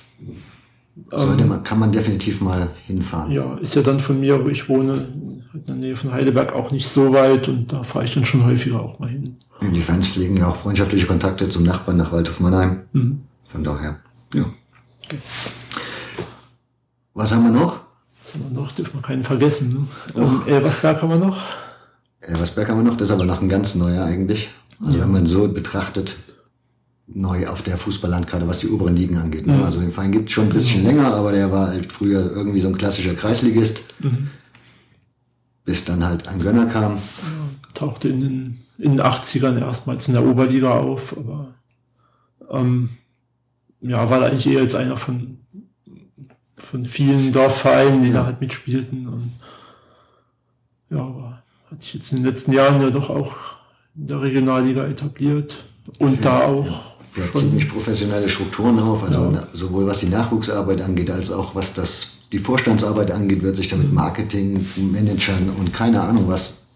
sollte 1.11 1.45
ähm, 1.45 1.49
man, 1.49 1.63
kann 1.63 1.79
man 1.79 1.93
definitiv 1.93 2.41
mal 2.41 2.69
hinfahren. 2.87 3.33
Ja, 3.33 3.57
ist 3.59 3.75
ja 3.75 3.83
dann 3.83 4.01
von 4.01 4.21
mir, 4.21 4.45
wo 4.45 4.49
ich 4.49 4.69
wohne, 4.69 5.07
in 5.55 5.65
der 5.67 5.75
Nähe 5.77 5.97
von 5.97 6.13
Heidelberg 6.13 6.53
auch 6.53 6.71
nicht 6.71 6.89
so 6.89 7.13
weit 7.13 7.49
und 7.49 7.73
da 7.73 7.83
fahre 7.83 8.05
ich 8.05 8.13
dann 8.13 8.25
schon 8.25 8.45
häufiger 8.45 8.81
auch 8.81 8.99
mal 8.99 9.09
hin. 9.09 9.37
Die 9.63 9.81
Fans 9.81 10.09
pflegen 10.09 10.37
ja 10.37 10.49
auch 10.49 10.57
freundschaftliche 10.57 11.07
Kontakte 11.07 11.49
zum 11.49 11.65
Nachbarn 11.65 11.97
nach 11.97 12.13
Waldhof 12.13 12.41
Mannheim. 12.41 12.83
Mhm. 12.93 13.21
Von 13.57 13.65
daher, 13.65 14.01
ja. 14.35 14.45
Okay. 15.03 15.19
Was 17.15 17.33
haben 17.33 17.45
wir 17.45 17.51
noch? 17.51 17.81
Was 18.23 18.35
haben 18.35 18.51
wir 18.51 18.61
noch? 18.61 18.73
Dürfen 18.73 18.99
wir 18.99 19.01
keinen 19.03 19.25
vergessen. 19.25 19.89
Ne? 20.15 20.23
Ähm, 20.23 20.43
Elversberg 20.45 21.01
haben 21.01 21.09
wir 21.09 21.17
noch. 21.17 21.39
Elversberg 22.21 22.69
haben 22.69 22.85
wir 22.85 22.91
noch, 22.91 22.99
das 22.99 23.09
ist 23.09 23.15
aber 23.15 23.25
noch 23.25 23.41
ein 23.41 23.49
ganz 23.49 23.75
neuer 23.75 24.05
eigentlich. 24.05 24.51
Also 24.85 24.99
ja. 24.99 25.05
wenn 25.05 25.13
man 25.13 25.27
so 25.27 25.49
betrachtet, 25.49 26.17
neu 27.07 27.47
auf 27.47 27.63
der 27.63 27.79
Fußballlandkarte, 27.79 28.47
was 28.47 28.59
die 28.59 28.69
oberen 28.69 28.95
Ligen 28.95 29.17
angeht. 29.17 29.47
Ne? 29.47 29.57
Mhm. 29.57 29.63
Also 29.63 29.81
den 29.81 29.91
Verein 29.91 30.13
gibt 30.13 30.29
es 30.29 30.35
schon 30.35 30.49
ein 30.49 30.53
bisschen 30.53 30.83
mhm. 30.83 30.89
länger, 30.89 31.15
aber 31.15 31.33
der 31.33 31.51
war 31.51 31.69
halt 31.69 31.91
früher 31.91 32.31
irgendwie 32.31 32.61
so 32.61 32.69
ein 32.69 32.77
klassischer 32.77 33.15
Kreisligist. 33.15 33.85
Mhm. 34.01 34.29
Bis 35.65 35.87
dann 35.87 36.05
halt 36.05 36.29
ein 36.29 36.41
Gönner 36.41 36.67
kam. 36.67 36.97
Ja, 36.97 37.01
tauchte 37.73 38.09
in 38.09 38.21
den, 38.21 38.59
in 38.77 38.97
den 38.97 39.01
80ern 39.01 39.59
erstmals 39.59 40.09
in 40.09 40.13
der 40.13 40.27
Oberliga 40.27 40.73
auf, 40.73 41.17
aber 41.17 41.55
ähm, 42.51 42.91
ja, 43.89 44.09
war 44.11 44.23
eigentlich 44.23 44.47
eher 44.47 44.63
jetzt 44.63 44.75
einer 44.75 44.97
von, 44.97 45.39
von 46.57 46.85
vielen 46.85 47.33
Dorfvereinen, 47.33 48.01
die 48.01 48.09
ja. 48.09 48.15
da 48.15 48.27
halt 48.27 48.41
mitspielten. 48.41 49.07
Und 49.07 49.33
ja, 50.91 50.99
aber 50.99 51.43
hat 51.71 51.83
sich 51.83 51.95
jetzt 51.95 52.13
in 52.13 52.19
den 52.19 52.27
letzten 52.27 52.53
Jahren 52.53 52.81
ja 52.81 52.91
doch 52.91 53.11
auch 53.11 53.35
in 53.97 54.07
der 54.07 54.23
Regionalliga 54.23 54.87
etabliert 54.87 55.65
und 55.99 56.17
Für, 56.17 56.23
da 56.23 56.45
auch 56.47 56.97
fährt 57.11 57.37
ziemlich 57.37 57.69
professionelle 57.69 58.29
Strukturen 58.29 58.79
auf, 58.79 59.03
also 59.03 59.33
ja. 59.33 59.49
sowohl 59.53 59.87
was 59.87 59.99
die 59.99 60.09
Nachwuchsarbeit 60.09 60.83
angeht, 60.83 61.11
als 61.11 61.31
auch 61.31 61.55
was 61.55 61.75
das, 61.75 62.19
die 62.33 62.39
Vorstandsarbeit 62.39 63.11
angeht, 63.11 63.43
wird 63.43 63.57
sich 63.57 63.69
damit 63.69 63.93
Marketing, 63.93 64.65
Managern 64.93 65.51
und 65.59 65.73
keine 65.73 66.03
Ahnung 66.03 66.29
was, 66.29 66.67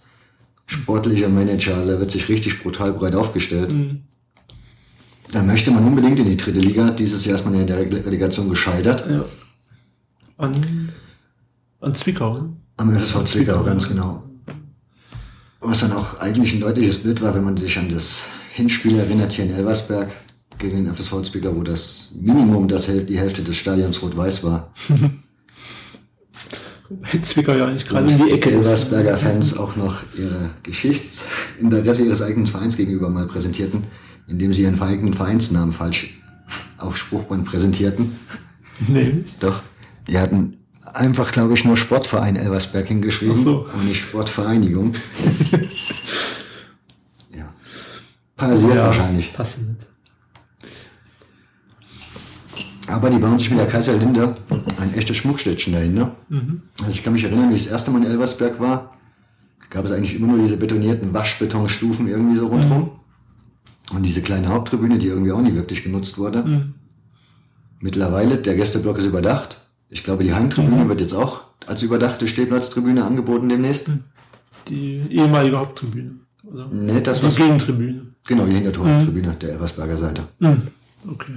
sportlicher 0.66 1.28
Manager, 1.28 1.84
da 1.84 1.98
wird 1.98 2.10
sich 2.10 2.28
richtig 2.28 2.62
brutal 2.62 2.92
breit 2.92 3.14
aufgestellt. 3.14 3.72
Mhm. 3.72 4.02
Da 5.32 5.42
möchte 5.42 5.70
man 5.70 5.84
unbedingt 5.84 6.18
in 6.18 6.26
die 6.26 6.36
dritte 6.36 6.60
Liga. 6.60 6.90
Dieses 6.90 7.24
Jahr 7.24 7.36
ist 7.36 7.44
man 7.44 7.54
ja 7.54 7.60
in 7.60 7.66
der 7.66 7.78
Relegation 7.78 8.48
gescheitert. 8.48 9.04
Ja. 9.08 9.24
An, 10.38 10.90
an 11.80 11.94
Zwickau. 11.94 12.34
Ne? 12.34 12.56
Am 12.76 12.96
FSV 12.96 13.24
Zwickau, 13.24 13.62
ganz 13.62 13.88
genau. 13.88 14.24
Was 15.60 15.80
dann 15.80 15.92
auch 15.92 16.18
eigentlich 16.20 16.54
ein 16.54 16.60
deutliches 16.60 17.02
Bild 17.02 17.20
war, 17.20 17.34
wenn 17.34 17.44
man 17.44 17.56
sich 17.56 17.78
an 17.78 17.90
das 17.90 18.28
Hinspiel 18.52 18.98
erinnert 18.98 19.32
hier 19.32 19.44
in 19.44 19.50
Elversberg 19.50 20.08
gegen 20.58 20.84
den 20.84 20.94
FSV 20.94 21.22
Zwickau, 21.22 21.54
wo 21.54 21.62
das 21.62 22.12
Minimum 22.18 22.68
das 22.68 22.86
die 22.86 23.18
Hälfte 23.18 23.42
des 23.42 23.56
Stadions 23.56 24.00
rot-weiß 24.02 24.42
war. 24.44 24.72
Zwickau 27.22 27.52
ja 27.52 27.70
nicht 27.70 27.88
gerade 27.88 28.12
in 28.12 28.18
die 28.26 28.32
Ecke. 28.32 28.48
Die 28.48 28.56
Elversberger 28.56 29.16
Fans 29.16 29.56
auch 29.56 29.76
noch 29.76 30.02
ihre 30.16 30.50
Geschichtsinteresse 30.62 32.04
ihres 32.04 32.22
eigenen 32.22 32.46
Vereins 32.46 32.76
gegenüber 32.76 33.10
mal 33.10 33.26
präsentierten, 33.26 33.84
indem 34.26 34.52
sie 34.52 34.62
ihren 34.62 34.80
eigenen 34.80 35.14
Vereinsnamen 35.14 35.72
falsch 35.72 36.20
auf 36.78 36.96
Spruchband 36.96 37.44
präsentierten. 37.44 38.16
Nee. 38.86 39.24
Doch. 39.40 39.62
Die 40.08 40.18
hatten 40.18 40.56
einfach, 40.94 41.32
glaube 41.32 41.54
ich, 41.54 41.64
nur 41.64 41.76
Sportverein 41.76 42.36
Elversberg 42.36 42.86
hingeschrieben 42.86 43.42
so. 43.42 43.68
und 43.72 43.86
nicht 43.86 44.00
Sportvereinigung. 44.00 44.94
ja. 47.34 47.52
Passiert 48.36 48.74
ja, 48.74 48.86
wahrscheinlich. 48.86 49.32
Passiert. 49.32 49.86
Aber 52.88 53.10
die 53.10 53.18
bauen 53.18 53.38
sich 53.38 53.50
mit 53.50 53.60
der 53.60 53.68
Kaiserlinde 53.68 54.36
ein 54.80 54.94
echtes 54.94 55.16
Schmuckstädtchen 55.16 55.74
dahin. 55.74 55.94
Ne? 55.94 56.10
Mhm. 56.28 56.62
Also 56.80 56.90
ich 56.90 57.04
kann 57.04 57.12
mich 57.12 57.22
erinnern, 57.22 57.50
wie 57.50 57.54
ich 57.54 57.64
das 57.64 57.72
erste 57.72 57.90
Mal 57.92 58.02
in 58.02 58.10
Elversberg 58.10 58.58
war, 58.58 58.96
gab 59.68 59.84
es 59.84 59.92
eigentlich 59.92 60.16
immer 60.16 60.26
nur 60.28 60.38
diese 60.38 60.56
betonierten 60.56 61.14
Waschbetonstufen 61.14 62.08
irgendwie 62.08 62.34
so 62.34 62.48
rundherum. 62.48 62.82
Mhm. 62.82 62.90
Und 63.92 64.04
diese 64.04 64.22
kleine 64.22 64.48
Haupttribüne, 64.48 64.98
die 64.98 65.08
irgendwie 65.08 65.32
auch 65.32 65.40
nie 65.40 65.54
wirklich 65.54 65.82
genutzt 65.82 66.18
wurde. 66.18 66.44
Mhm. 66.44 66.74
Mittlerweile, 67.80 68.36
der 68.36 68.54
Gästeblock 68.54 68.98
ist 68.98 69.06
überdacht. 69.06 69.58
Ich 69.88 70.04
glaube, 70.04 70.22
die 70.22 70.34
Heimtribüne 70.34 70.84
mhm. 70.84 70.88
wird 70.88 71.00
jetzt 71.00 71.14
auch 71.14 71.42
als 71.66 71.82
überdachte 71.82 72.28
Stehplatztribüne 72.28 73.04
angeboten 73.04 73.48
demnächst. 73.48 73.88
Mhm. 73.88 74.04
Die 74.68 75.02
ehemalige 75.10 75.58
Haupttribüne. 75.58 76.20
Oder? 76.44 76.68
Nee, 76.68 77.00
das 77.00 77.20
die 77.20 77.34
Gegentribüne. 77.34 78.14
Genau, 78.26 78.46
die 78.46 78.52
Hintertortribüne 78.52 79.28
mhm. 79.28 79.38
der 79.38 79.50
Elversberger 79.50 79.96
Seite. 79.96 80.28
Mhm. 80.38 80.68
Okay. 81.10 81.34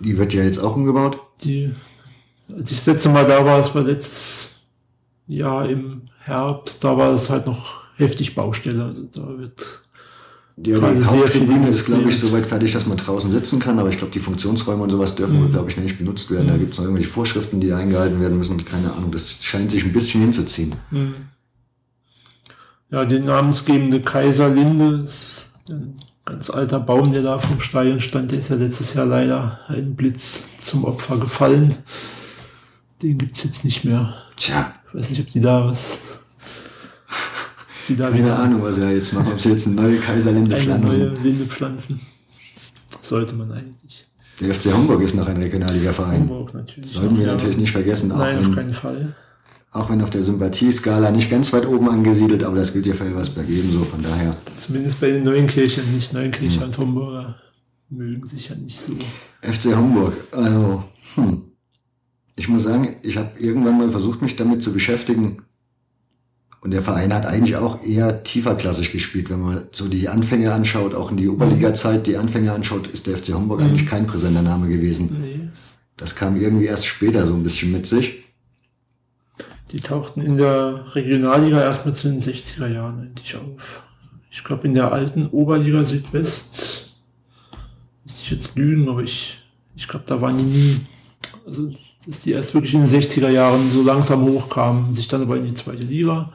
Die 0.00 0.18
wird 0.18 0.34
ja 0.34 0.42
jetzt 0.42 0.58
auch 0.58 0.76
umgebaut? 0.76 1.20
Die, 1.42 1.72
als 2.54 2.70
ich 2.70 2.78
das 2.78 2.86
letzte 2.86 3.08
Mal 3.10 3.26
da 3.26 3.44
war, 3.44 3.58
das 3.58 3.74
war 3.74 3.82
letztes 3.82 4.48
Jahr 5.26 5.68
im 5.68 6.02
Herbst, 6.20 6.82
da 6.84 6.96
war 6.96 7.12
es 7.12 7.30
halt 7.30 7.46
noch 7.46 7.84
heftig 7.96 8.34
Baustelle. 8.34 8.84
Also 8.84 9.04
da 9.04 9.38
wird 9.38 9.85
die, 10.58 10.74
Haupttribüne 10.74 11.68
ist, 11.68 11.84
glaube 11.84 12.08
ich, 12.08 12.18
soweit 12.18 12.46
fertig, 12.46 12.72
dass 12.72 12.86
man 12.86 12.96
draußen 12.96 13.30
sitzen 13.30 13.60
kann, 13.60 13.78
aber 13.78 13.90
ich 13.90 13.98
glaube, 13.98 14.12
die 14.12 14.20
Funktionsräume 14.20 14.82
und 14.82 14.90
sowas 14.90 15.14
dürfen 15.14 15.38
mhm. 15.38 15.50
glaube 15.50 15.68
ich, 15.68 15.76
nicht 15.76 15.98
benutzt 15.98 16.30
werden. 16.30 16.46
Mhm. 16.46 16.50
Da 16.50 16.56
gibt 16.56 16.72
es 16.72 16.78
noch 16.78 16.84
irgendwelche 16.86 17.10
Vorschriften, 17.10 17.60
die 17.60 17.74
eingehalten 17.74 18.20
werden 18.20 18.38
müssen. 18.38 18.64
Keine 18.64 18.90
Ahnung, 18.94 19.10
das 19.10 19.36
scheint 19.42 19.70
sich 19.70 19.84
ein 19.84 19.92
bisschen 19.92 20.22
hinzuziehen. 20.22 20.74
Mhm. 20.90 21.14
Ja, 22.90 23.04
die 23.04 23.18
namensgebende 23.18 24.00
Kaiserlinde, 24.00 25.08
ganz 26.24 26.48
alter 26.48 26.80
Baum, 26.80 27.10
der 27.10 27.22
da 27.22 27.38
vom 27.38 27.60
Stadion 27.60 28.00
stand, 28.00 28.30
der 28.30 28.38
ist 28.38 28.48
ja 28.48 28.56
letztes 28.56 28.94
Jahr 28.94 29.06
leider 29.06 29.58
ein 29.68 29.94
Blitz 29.94 30.44
zum 30.56 30.84
Opfer 30.84 31.18
gefallen. 31.18 31.74
Den 33.02 33.18
gibt 33.18 33.36
es 33.36 33.44
jetzt 33.44 33.64
nicht 33.64 33.84
mehr. 33.84 34.14
Tja. 34.36 34.72
Ich 34.88 34.94
weiß 34.94 35.10
nicht, 35.10 35.20
ob 35.20 35.28
die 35.28 35.40
da 35.40 35.66
was. 35.66 36.00
Die 37.88 37.96
da 37.96 38.08
Keine 38.08 38.18
wieder 38.18 38.38
Ahnung, 38.38 38.62
was 38.62 38.76
sie 38.76 38.80
da 38.80 38.90
jetzt 38.90 39.12
machen. 39.12 39.32
Ob 39.32 39.40
sie 39.40 39.50
jetzt 39.50 39.66
eine 39.66 39.76
neue 39.76 39.98
Kaiserlinde 39.98 40.56
eine 40.56 40.64
pflanzen. 40.64 40.98
Neue 40.98 41.14
Linde 41.22 41.44
pflanzen. 41.46 42.00
Sollte 43.02 43.34
man 43.34 43.52
eigentlich. 43.52 44.06
Der 44.40 44.54
FC 44.54 44.74
Homburg 44.74 45.02
ist 45.02 45.14
noch 45.14 45.26
ein 45.26 45.36
Regionalliga-Verein. 45.36 46.20
Homburg 46.20 46.54
natürlich. 46.54 46.90
Sollten 46.90 47.18
wir 47.18 47.26
natürlich 47.26 47.56
nicht 47.56 47.72
vergessen. 47.72 48.08
Nein, 48.08 48.38
auf 48.38 48.54
keinen 48.54 48.74
Fall. 48.74 49.14
Auch 49.72 49.90
wenn 49.90 50.00
auf 50.02 50.10
der 50.10 50.22
Sympathieskala 50.22 51.10
nicht 51.10 51.30
ganz 51.30 51.52
weit 51.52 51.66
oben 51.66 51.88
angesiedelt, 51.88 52.44
aber 52.44 52.56
das 52.56 52.72
gilt 52.72 52.86
ja 52.86 52.94
für 52.94 53.04
Elversberg 53.04 53.48
ebenso, 53.48 53.84
von 53.84 54.00
daher. 54.00 54.36
Zumindest 54.56 55.00
bei 55.00 55.10
den 55.10 55.22
Neuenkirchen 55.22 55.94
nicht. 55.94 56.12
Neuenkirchen 56.12 56.60
hm. 56.60 56.66
und 56.66 56.78
Homburger 56.78 57.36
mögen 57.90 58.26
sich 58.26 58.48
ja 58.48 58.56
nicht 58.56 58.80
so. 58.80 58.92
FC 59.42 59.76
Homburg, 59.76 60.14
also, 60.32 60.82
hm. 61.14 61.42
Ich 62.38 62.48
muss 62.48 62.64
sagen, 62.64 62.96
ich 63.02 63.16
habe 63.16 63.30
irgendwann 63.38 63.78
mal 63.78 63.90
versucht, 63.90 64.20
mich 64.20 64.36
damit 64.36 64.62
zu 64.62 64.72
beschäftigen. 64.72 65.42
Und 66.60 66.72
der 66.72 66.82
Verein 66.82 67.14
hat 67.14 67.26
eigentlich 67.26 67.56
auch 67.56 67.82
eher 67.84 68.24
tieferklassig 68.24 68.90
gespielt. 68.90 69.30
Wenn 69.30 69.40
man 69.40 69.64
so 69.72 69.88
die 69.88 70.08
Anfänge 70.08 70.52
anschaut, 70.52 70.94
auch 70.94 71.10
in 71.10 71.16
die 71.16 71.28
Oberliga-Zeit 71.28 72.06
die 72.06 72.16
Anfänge 72.16 72.52
anschaut, 72.52 72.86
ist 72.88 73.06
der 73.06 73.18
FC 73.18 73.34
Homburg 73.34 73.60
mhm. 73.60 73.66
eigentlich 73.66 73.86
kein 73.86 74.06
präsenter 74.06 74.42
Name 74.42 74.68
gewesen. 74.68 75.16
Nee. 75.20 75.48
Das 75.96 76.16
kam 76.16 76.40
irgendwie 76.40 76.66
erst 76.66 76.86
später 76.86 77.24
so 77.24 77.34
ein 77.34 77.42
bisschen 77.42 77.72
mit 77.72 77.86
sich. 77.86 78.24
Die 79.72 79.80
tauchten 79.80 80.22
in 80.22 80.36
der 80.36 80.94
Regionalliga 80.94 81.60
erstmal 81.60 81.94
zu 81.94 82.08
den 82.08 82.20
60er 82.20 82.68
Jahren 82.68 83.00
eigentlich 83.00 83.36
auf. 83.36 83.82
Ich 84.30 84.44
glaube, 84.44 84.66
in 84.66 84.74
der 84.74 84.92
alten 84.92 85.26
Oberliga 85.26 85.84
Südwest, 85.84 86.96
müsste 88.04 88.22
ich 88.22 88.30
jetzt 88.30 88.56
lügen, 88.56 88.88
aber 88.88 89.02
ich, 89.02 89.38
ich 89.74 89.88
glaube, 89.88 90.04
da 90.06 90.20
waren 90.20 90.36
die 90.36 90.44
nie. 90.44 90.80
Also, 91.46 91.72
dass 92.06 92.22
die 92.22 92.32
erst 92.32 92.54
wirklich 92.54 92.74
in 92.74 92.84
den 92.84 92.88
60er 92.88 93.28
Jahren 93.28 93.70
so 93.70 93.82
langsam 93.82 94.22
hochkamen, 94.22 94.94
sich 94.94 95.08
dann 95.08 95.22
aber 95.22 95.36
in 95.36 95.46
die 95.46 95.54
zweite 95.54 95.82
Liga 95.82 96.32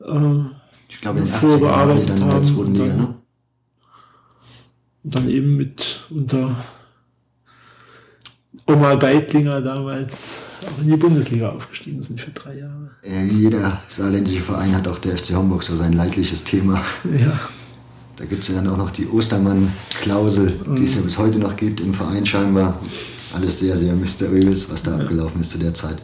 äh, 0.00 0.44
ich 0.88 1.00
glaube, 1.00 1.20
in 1.20 1.24
den 1.26 1.34
80er 1.34 1.64
Jahren 1.64 2.06
dann 2.06 2.22
in 2.22 2.30
der 2.30 2.42
zweiten 2.42 2.74
Liga, 2.74 2.94
ne? 2.94 3.14
Und 5.02 5.14
dann 5.14 5.28
eben 5.30 5.56
mit 5.56 6.04
unter 6.10 6.54
Oma 8.66 8.94
Geitlinger 8.96 9.60
damals 9.60 10.40
auch 10.62 10.82
in 10.82 10.90
die 10.90 10.96
Bundesliga 10.96 11.50
aufgestiegen 11.50 12.02
sind 12.02 12.20
für 12.20 12.30
drei 12.32 12.58
Jahre. 12.58 12.90
Ja, 13.02 13.22
jeder 13.22 13.82
saarländische 13.86 14.40
Verein 14.40 14.76
hat 14.76 14.86
auch 14.88 14.98
der 14.98 15.16
FC 15.16 15.34
Homburg 15.34 15.62
so 15.62 15.74
sein 15.74 15.94
leidliches 15.94 16.44
Thema. 16.44 16.82
Ja. 17.18 17.38
Da 18.16 18.26
gibt 18.26 18.42
es 18.42 18.48
ja 18.48 18.56
dann 18.56 18.68
auch 18.68 18.76
noch 18.76 18.90
die 18.90 19.06
Ostermann-Klausel, 19.06 20.60
die 20.76 20.84
es 20.84 20.94
ja 20.94 21.00
bis 21.00 21.16
heute 21.16 21.38
noch 21.38 21.56
gibt 21.56 21.80
im 21.80 21.94
Verein 21.94 22.26
scheinbar. 22.26 22.78
Alles 23.32 23.60
sehr, 23.60 23.76
sehr 23.76 23.94
mysteriös, 23.94 24.70
was 24.70 24.82
da 24.82 24.96
ja. 24.96 25.02
abgelaufen 25.02 25.40
ist 25.40 25.52
zu 25.52 25.58
der 25.58 25.72
Zeit. 25.72 25.96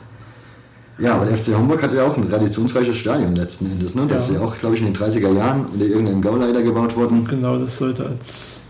Ja, 0.99 1.15
aber 1.15 1.27
der 1.27 1.37
FC 1.37 1.55
Homburg 1.55 1.83
hatte 1.83 1.97
ja 1.97 2.05
auch 2.05 2.17
ein 2.17 2.29
traditionsreiches 2.29 2.97
Stadion 2.97 3.37
letzten 3.37 3.67
Endes. 3.67 3.95
Ne? 3.95 4.07
Das 4.07 4.29
ja. 4.29 4.35
ist 4.35 4.41
ja 4.41 4.47
auch, 4.47 4.57
glaube 4.59 4.77
ich, 4.77 4.81
in 4.81 4.93
den 4.93 4.97
30er 4.97 5.33
Jahren 5.33 5.67
unter 5.67 5.85
irgendeinem 5.85 6.23
Gauleiter 6.23 6.63
gebaut 6.63 6.97
worden. 6.97 7.27
Genau, 7.27 7.59
das 7.59 7.77
sollte 7.77 8.07
als, 8.07 8.61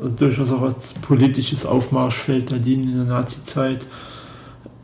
als 0.00 0.02
also 0.02 0.14
durchaus 0.16 0.50
auch 0.50 0.62
als 0.62 0.94
politisches 0.94 1.64
Aufmarschfeld 1.64 2.50
da 2.50 2.56
dienen 2.56 2.88
in 2.88 2.96
der 2.96 3.04
Nazi-Zeit. 3.04 3.86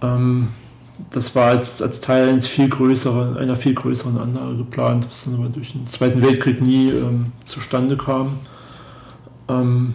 Ähm, 0.00 0.48
das 1.10 1.34
war 1.34 1.50
als, 1.50 1.82
als 1.82 2.00
Teil 2.00 2.28
eines 2.28 2.46
viel 2.46 2.68
größeren, 2.68 3.36
einer 3.36 3.56
viel 3.56 3.74
größeren 3.74 4.18
Anlage 4.18 4.58
geplant, 4.58 5.06
was 5.08 5.24
dann 5.24 5.34
aber 5.34 5.48
durch 5.48 5.72
den 5.72 5.86
Zweiten 5.86 6.22
Weltkrieg 6.22 6.60
nie 6.60 6.90
ähm, 6.90 7.32
zustande 7.44 7.96
kam. 7.96 8.38
Ähm, 9.48 9.94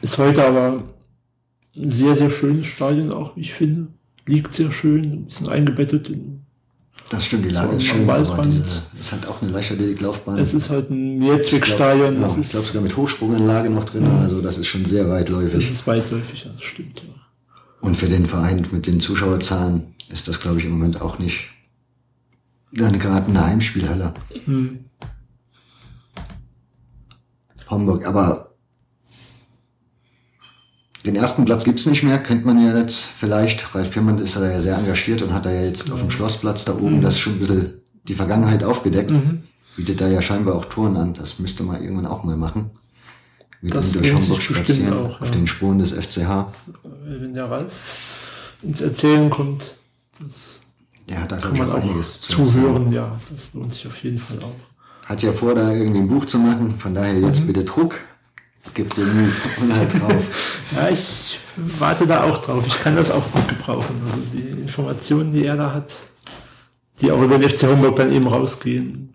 ist 0.00 0.18
heute 0.18 0.44
aber 0.44 0.82
ein 1.76 1.90
sehr, 1.90 2.14
sehr 2.14 2.30
schönes 2.30 2.66
Stadion 2.66 3.10
auch, 3.10 3.36
wie 3.36 3.40
ich 3.40 3.54
finde. 3.54 3.88
Liegt 4.26 4.52
sehr 4.52 4.72
schön, 4.72 5.04
ein 5.04 5.24
bisschen 5.26 5.48
eingebettet 5.48 6.08
in 6.08 6.42
das 7.10 7.26
stimmt, 7.26 7.44
die 7.44 7.50
Lage 7.50 7.76
ist 7.76 7.84
schön, 7.84 8.08
aber 8.08 8.42
diese, 8.42 8.64
ist 8.98 9.12
halt 9.12 9.26
auch 9.26 9.42
eine 9.42 9.50
Leichtathletik-Laufbahn. 9.50 10.38
Es 10.38 10.54
ist 10.54 10.70
halt 10.70 10.88
ein 10.88 11.18
Mehrzweckstadion. 11.18 12.14
Genau, 12.14 12.38
ich 12.40 12.48
glaube 12.48 12.66
sogar 12.66 12.82
mit 12.82 12.96
Hochsprunganlage 12.96 13.68
noch 13.68 13.84
drin, 13.84 14.04
ja. 14.04 14.16
also 14.16 14.40
das 14.40 14.56
ist 14.56 14.68
schon 14.68 14.86
sehr 14.86 15.10
weitläufig. 15.10 15.52
Das 15.52 15.70
ist 15.70 15.86
weitläufig, 15.86 16.44
ja, 16.44 16.50
das 16.52 16.62
stimmt, 16.62 17.00
ja. 17.00 17.14
Und 17.82 17.98
für 17.98 18.08
den 18.08 18.24
Verein 18.24 18.66
mit 18.72 18.86
den 18.86 18.98
Zuschauerzahlen 18.98 19.94
ist 20.08 20.26
das, 20.26 20.40
glaube 20.40 20.58
ich, 20.58 20.64
im 20.64 20.72
Moment 20.72 21.02
auch 21.02 21.18
nicht 21.18 21.48
dann 22.72 22.98
gerade 22.98 23.26
eine 23.26 23.44
Heimspielhalle. 23.44 24.14
Hm. 24.46 24.84
Homburg, 27.68 28.06
aber 28.06 28.51
den 31.06 31.16
ersten 31.16 31.44
Platz 31.44 31.64
gibt's 31.64 31.86
nicht 31.86 32.02
mehr, 32.02 32.18
kennt 32.18 32.44
man 32.44 32.64
ja 32.64 32.76
jetzt 32.76 33.04
vielleicht. 33.04 33.74
Ralf 33.74 33.90
Pirmann 33.90 34.18
ist 34.18 34.36
da 34.36 34.48
ja 34.48 34.60
sehr 34.60 34.76
engagiert 34.76 35.22
und 35.22 35.32
hat 35.32 35.46
da 35.46 35.50
ja 35.50 35.62
jetzt 35.62 35.90
auf 35.90 36.00
dem 36.00 36.10
Schlossplatz 36.10 36.64
da 36.64 36.74
oben 36.74 36.98
mhm. 36.98 37.02
das 37.02 37.18
schon 37.18 37.34
ein 37.34 37.38
bisschen 37.40 37.74
die 38.08 38.14
Vergangenheit 38.14 38.62
aufgedeckt. 38.64 39.10
Mhm. 39.10 39.42
Bietet 39.76 40.00
da 40.00 40.08
ja 40.08 40.20
scheinbar 40.20 40.54
auch 40.54 40.66
Touren 40.66 40.96
an. 40.96 41.14
Das 41.14 41.38
müsste 41.38 41.62
man 41.62 41.82
irgendwann 41.82 42.06
auch 42.06 42.24
mal 42.24 42.36
machen 42.36 42.70
mit 43.62 43.74
das 43.74 43.92
durch 43.92 44.12
Hamburg 44.12 44.42
spazieren, 44.42 44.92
auch, 44.92 45.12
ja. 45.12 45.20
auf 45.20 45.30
den 45.30 45.46
Spuren 45.46 45.78
des 45.78 45.92
FCH. 45.92 46.46
Wenn 47.04 47.32
der 47.32 47.50
Ralf 47.50 47.72
ins 48.62 48.80
Erzählen 48.80 49.30
kommt, 49.30 49.76
das 50.20 50.60
der 51.08 51.22
hat 51.22 51.32
da, 51.32 51.36
kann 51.36 51.56
man 51.56 51.70
auch 51.70 51.74
einiges 51.74 52.20
zu 52.20 52.44
zuhören. 52.44 52.92
Ja, 52.92 53.18
das 53.30 53.54
lohnt 53.54 53.72
sich 53.72 53.86
auf 53.86 53.96
jeden 54.02 54.18
Fall 54.18 54.38
auch. 54.38 55.06
Hat 55.06 55.22
ja 55.22 55.32
vor, 55.32 55.54
da 55.54 55.72
irgendwie 55.72 56.00
ein 56.00 56.08
Buch 56.08 56.26
zu 56.26 56.38
machen, 56.38 56.72
von 56.72 56.94
daher 56.94 57.18
jetzt 57.18 57.42
mhm. 57.42 57.46
bitte 57.48 57.64
Druck. 57.64 57.98
Gib 58.74 58.94
dir 58.94 59.04
Mühe 59.04 59.30
halt 59.74 59.92
drauf. 60.00 60.30
ja, 60.76 60.88
ich 60.88 61.38
warte 61.78 62.06
da 62.06 62.24
auch 62.24 62.38
drauf. 62.38 62.64
Ich 62.66 62.80
kann 62.80 62.96
das 62.96 63.10
auch 63.10 63.24
gut 63.32 63.48
gebrauchen. 63.48 64.00
Also 64.06 64.18
die 64.32 64.62
Informationen, 64.62 65.32
die 65.32 65.44
er 65.44 65.56
da 65.56 65.74
hat, 65.74 65.94
die 67.00 67.10
auch 67.10 67.20
über 67.20 67.38
den 67.38 67.48
FC 67.48 67.64
Homburg 67.64 67.96
dann 67.96 68.12
eben 68.12 68.26
rausgehen. 68.26 69.12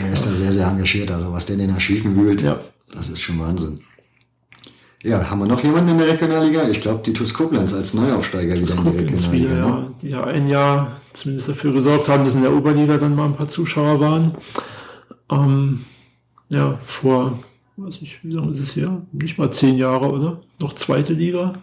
Er 0.00 0.12
ist 0.12 0.26
da 0.26 0.32
sehr, 0.32 0.52
sehr 0.52 0.66
engagiert. 0.66 1.10
Also 1.10 1.32
was 1.32 1.46
der 1.46 1.54
in 1.54 1.62
den 1.62 1.70
Archiven 1.70 2.16
wühlt, 2.16 2.42
ja. 2.42 2.60
Das 2.90 3.08
ist 3.08 3.22
schon 3.22 3.38
Wahnsinn. 3.38 3.80
Ja, 5.02 5.28
haben 5.28 5.40
wir 5.40 5.46
noch 5.46 5.62
jemanden 5.62 5.92
in 5.92 5.98
der 5.98 6.08
Regionalliga? 6.08 6.68
Ich 6.68 6.80
glaube, 6.80 7.02
die 7.04 7.12
TuS 7.12 7.34
Koblenz 7.34 7.74
als 7.74 7.92
Neuaufsteiger 7.94 8.54
wieder 8.54 8.74
in 8.76 8.84
die 8.84 8.98
Regionalliga. 8.98 9.32
Wieder, 9.32 9.48
ne? 9.48 9.58
ja, 9.58 9.90
die 10.00 10.08
ja 10.10 10.24
ein 10.24 10.48
Jahr 10.48 10.92
zumindest 11.12 11.48
dafür 11.48 11.72
gesorgt 11.72 12.08
haben, 12.08 12.24
dass 12.24 12.34
in 12.34 12.42
der 12.42 12.52
Oberliga 12.52 12.98
dann 12.98 13.16
mal 13.16 13.26
ein 13.26 13.34
paar 13.34 13.48
Zuschauer 13.48 13.98
waren. 14.00 14.36
Ähm, 15.30 15.84
ja, 16.48 16.78
vor, 16.84 17.40
weiß 17.76 17.98
ich, 18.00 18.22
wie 18.24 18.30
lange 18.30 18.52
ist 18.52 18.60
es 18.60 18.76
her? 18.76 19.02
Nicht 19.12 19.38
mal 19.38 19.50
zehn 19.50 19.76
Jahre, 19.76 20.10
oder? 20.10 20.40
Noch 20.60 20.74
zweite 20.74 21.14
Liga. 21.14 21.54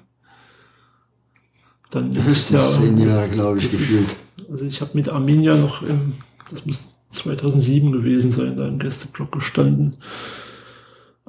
Dann 1.89 2.11
Höchstens 2.15 2.61
ja, 2.61 2.81
zehn 2.81 2.97
Jahre, 2.99 3.29
glaube 3.29 3.57
ich, 3.59 3.69
gefühlt. 3.69 4.01
Ist, 4.01 4.25
also 4.49 4.65
ich 4.65 4.81
habe 4.81 4.91
mit 4.93 5.09
Arminia 5.09 5.55
noch 5.55 5.81
im, 5.81 6.13
das 6.51 6.65
muss 6.65 6.93
2007 7.09 7.91
gewesen 7.91 8.31
sein, 8.31 8.55
da 8.55 8.67
im 8.67 8.79
Gästeblock 8.79 9.31
gestanden 9.31 9.97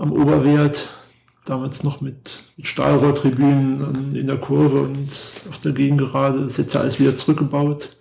am 0.01 0.13
Oberwert, 0.13 0.89
damals 1.45 1.83
noch 1.83 2.01
mit, 2.01 2.31
mit 2.57 2.67
Stahlrohrtribünen 2.67 4.15
in 4.15 4.27
der 4.27 4.39
Kurve 4.39 4.83
und 4.83 5.09
auf 5.49 5.59
der 5.63 5.73
Gegengerade. 5.73 6.41
Das 6.41 6.53
ist 6.53 6.57
jetzt 6.57 6.75
ja 6.75 6.81
alles 6.81 6.99
wieder 6.99 7.15
zurückgebaut. 7.15 7.97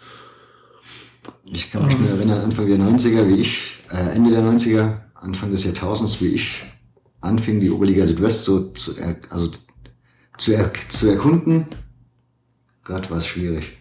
Ich 1.43 1.71
kann 1.71 1.85
mich 1.85 1.95
ähm, 1.95 2.01
nur 2.01 2.09
erinnern, 2.11 2.39
Anfang 2.39 2.67
der 2.67 2.77
90er, 2.77 3.27
wie 3.27 3.35
ich, 3.35 3.79
äh, 3.91 4.15
Ende 4.15 4.31
der 4.31 4.43
90er, 4.43 4.97
Anfang 5.21 5.51
des 5.51 5.63
Jahrtausends, 5.65 6.21
wie 6.21 6.29
ich 6.29 6.63
anfing, 7.21 7.59
die 7.59 7.69
Oberliga 7.69 8.05
Südwest 8.05 8.45
so 8.45 8.71
zu, 8.71 8.97
er, 8.97 9.17
also 9.29 9.51
zu, 10.37 10.53
er, 10.53 10.71
zu 10.87 11.09
erkunden. 11.09 11.65
Gott, 12.83 13.11
war 13.11 13.17
es 13.17 13.27
schwierig. 13.27 13.77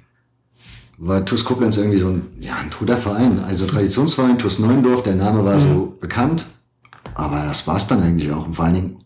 War 0.98 1.24
TuS 1.24 1.44
Koblenz 1.44 1.76
irgendwie 1.76 1.98
so 1.98 2.08
ein, 2.08 2.26
ja, 2.40 2.56
ein 2.56 2.70
toter 2.70 2.96
Verein, 2.96 3.38
also 3.44 3.66
Traditionsverein, 3.66 4.38
TuS 4.38 4.58
Neuendorf, 4.58 5.04
der 5.04 5.14
Name 5.14 5.44
war 5.44 5.58
so 5.58 5.68
mhm. 5.68 6.00
bekannt, 6.00 6.46
aber 7.14 7.42
das 7.44 7.66
war's 7.68 7.86
dann 7.86 8.02
eigentlich 8.02 8.32
auch. 8.32 8.46
Und 8.46 8.54
vor 8.54 8.64
allen 8.64 8.74
Dingen 8.74 8.96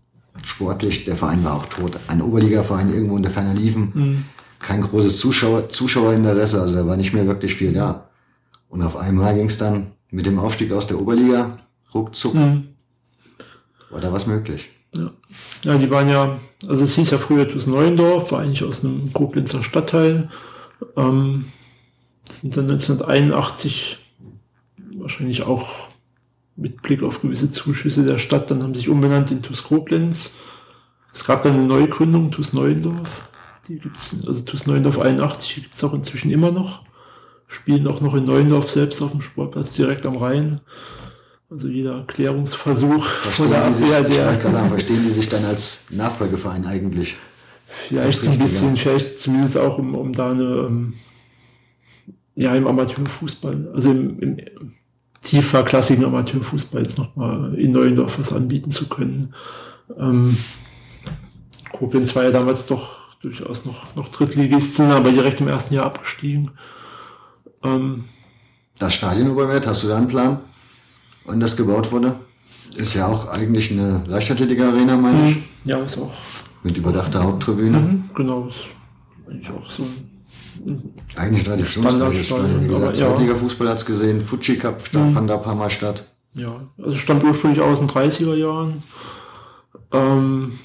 sportlich, 0.43 1.05
der 1.05 1.17
Verein 1.17 1.45
war 1.45 1.55
auch 1.55 1.67
tot. 1.67 1.99
Ein 2.09 2.23
Oberligaverein 2.23 2.93
irgendwo 2.93 3.19
in 3.19 3.23
der 3.23 3.31
Ferner 3.31 3.55
Liefen. 3.55 3.93
Mhm. 3.95 4.25
Kein 4.59 4.81
großes 4.81 5.19
Zuschauer, 5.19 5.69
Zuschauerinteresse, 5.69 6.63
also 6.63 6.75
da 6.75 6.87
war 6.87 6.97
nicht 6.97 7.13
mehr 7.13 7.27
wirklich 7.27 7.55
viel 7.55 7.73
da. 7.73 8.09
Und 8.69 8.83
auf 8.83 8.97
einmal 8.97 9.35
ging's 9.35 9.59
dann 9.59 9.93
mit 10.11 10.25
dem 10.25 10.39
Aufstieg 10.39 10.73
aus 10.73 10.87
der 10.87 10.99
Oberliga 10.99 11.59
ruckzuck. 11.95 12.35
Mhm. 12.35 12.69
War 13.91 14.01
da 14.01 14.13
was 14.13 14.27
möglich? 14.27 14.71
Ja. 14.95 15.11
ja, 15.65 15.79
die 15.79 15.91
waren 15.91 16.09
ja, 16.09 16.39
also 16.69 16.85
es 16.85 16.95
hieß 16.95 17.11
ja 17.11 17.19
früher 17.19 17.49
TuS 17.49 17.67
Neuendorf, 17.67 18.33
war 18.33 18.41
eigentlich 18.41 18.65
aus 18.65 18.85
einem 18.85 19.13
Koblenzer 19.13 19.63
Stadtteil. 19.63 20.29
Ähm, 20.97 21.47
sind 22.31 22.57
dann 22.57 22.71
1981 22.71 23.99
wahrscheinlich 24.97 25.43
auch 25.43 25.89
mit 26.57 26.83
Blick 26.83 27.03
auf 27.03 27.23
gewisse 27.23 27.51
Zuschüsse 27.51 28.05
der 28.05 28.19
Stadt, 28.19 28.51
dann 28.51 28.63
haben 28.63 28.75
sie 28.75 28.81
sich 28.81 28.89
umbenannt 28.89 29.31
in 29.31 29.43
TuS 29.43 29.65
Koblenz. 29.65 30.33
Es 31.13 31.25
gab 31.25 31.43
dann 31.43 31.55
eine 31.55 31.67
Neugründung, 31.67 32.31
TuS 32.31 32.53
Neuendorf. 32.53 33.29
Die 33.69 33.79
gibt's, 33.79 34.17
also 34.27 34.43
TuS 34.43 34.67
Neuendorf 34.67 34.99
81 34.99 35.55
gibt 35.55 35.75
es 35.75 35.85
auch 35.85 35.95
inzwischen 35.95 36.31
immer 36.31 36.51
noch. 36.51 36.83
Spielen 37.49 37.87
auch 37.87 38.01
noch 38.01 38.15
in 38.15 38.25
Neuendorf 38.25 38.71
selbst 38.71 39.03
auf 39.03 39.13
dem 39.13 39.21
Sportplatz 39.21 39.75
direkt 39.75 40.07
am 40.07 40.17
Rhein. 40.17 40.61
Also 41.53 41.69
jeder 41.69 42.05
Klärungsversuch 42.05 43.05
von 43.05 43.51
der 43.51 43.67
Abwehr, 43.67 44.03
der. 44.05 44.39
Klar, 44.39 44.69
verstehen 44.69 45.03
die 45.05 45.11
sich 45.11 45.29
dann 45.29 45.45
als 45.45 45.89
Nachfolgeverein 45.91 46.65
eigentlich? 46.65 47.17
Vielleicht 47.67 48.27
ein 48.27 48.39
bisschen, 48.39 48.75
vielleicht 48.75 49.19
zumindest 49.19 49.59
auch, 49.59 49.77
um, 49.77 49.95
um 49.95 50.15
da 50.15 50.31
eine, 50.31 50.43
ähm, 50.43 50.95
ja, 52.35 52.55
im 52.55 52.67
Amateurfußball, 52.67 53.69
also 53.75 53.91
im, 53.91 54.19
im 54.21 54.37
tiefer 55.21 55.63
klassischen 55.63 56.07
Amateurfußball 56.07 56.85
jetzt 56.85 56.97
nochmal 56.97 57.55
in 57.57 57.73
Neuendorf 57.73 58.19
was 58.19 58.33
anbieten 58.33 58.71
zu 58.71 58.89
können. 58.89 59.35
Ähm, 59.99 60.35
Koblenz 61.71 62.17
war 62.17 62.25
ja 62.25 62.31
damals 62.31 62.65
doch 62.65 62.93
durchaus 63.21 63.67
noch, 63.67 63.95
noch 63.95 64.09
Drittligisten, 64.09 64.91
aber 64.91 65.13
direkt 65.13 65.43
im 65.43 65.49
ersten 65.49 65.75
Jahr 65.75 65.85
abgestiegen. 65.85 66.53
Ähm, 67.63 68.05
das 68.79 68.95
Stadion 68.95 69.37
hast 69.67 69.83
du 69.83 69.89
da 69.89 69.99
einen 69.99 70.09
Plan, 70.09 70.41
wann 71.25 71.41
das 71.41 71.57
gebaut 71.57 71.93
wurde? 71.93 72.17
Ist 72.77 72.95
ja 72.95 73.07
auch 73.07 73.29
eigentlich 73.29 73.71
eine 73.71 74.03
Leichtathletik-Arena, 74.07 74.97
meine 74.97 75.29
ich. 75.29 75.37
Ja, 75.65 75.83
ist 75.83 75.99
auch. 75.99 76.13
Mit 76.63 76.77
überdachter 76.77 77.23
Haupttribüne. 77.23 77.79
Mhm, 77.79 78.11
genau, 78.15 78.49
ist 78.49 78.61
eigentlich 79.29 79.51
auch 79.51 79.71
so 79.71 79.85
eigentlich 81.17 81.45
Traditionsstadion. 81.45 82.65
Wie 82.65 82.69
gesagt, 82.69 82.99
ja. 82.99 83.09
Zweitliga-Fußball 83.09 83.69
hat 83.69 83.79
es 83.79 83.87
gesehen. 83.87 84.21
Fuji 84.21 84.59
Cup 84.59 84.81
mhm. 84.93 85.13
fand 85.13 85.31
da 85.31 85.37
ein 85.37 85.43
paar 85.43 85.55
Mal 85.55 85.71
statt. 85.71 86.05
Ja, 86.35 86.69
also 86.79 86.97
stammt 86.97 87.25
ursprünglich 87.25 87.61
aus 87.61 87.81
den 87.81 87.89
30er 87.89 88.35
Jahren. 88.35 88.83
Ähm, 89.93 90.59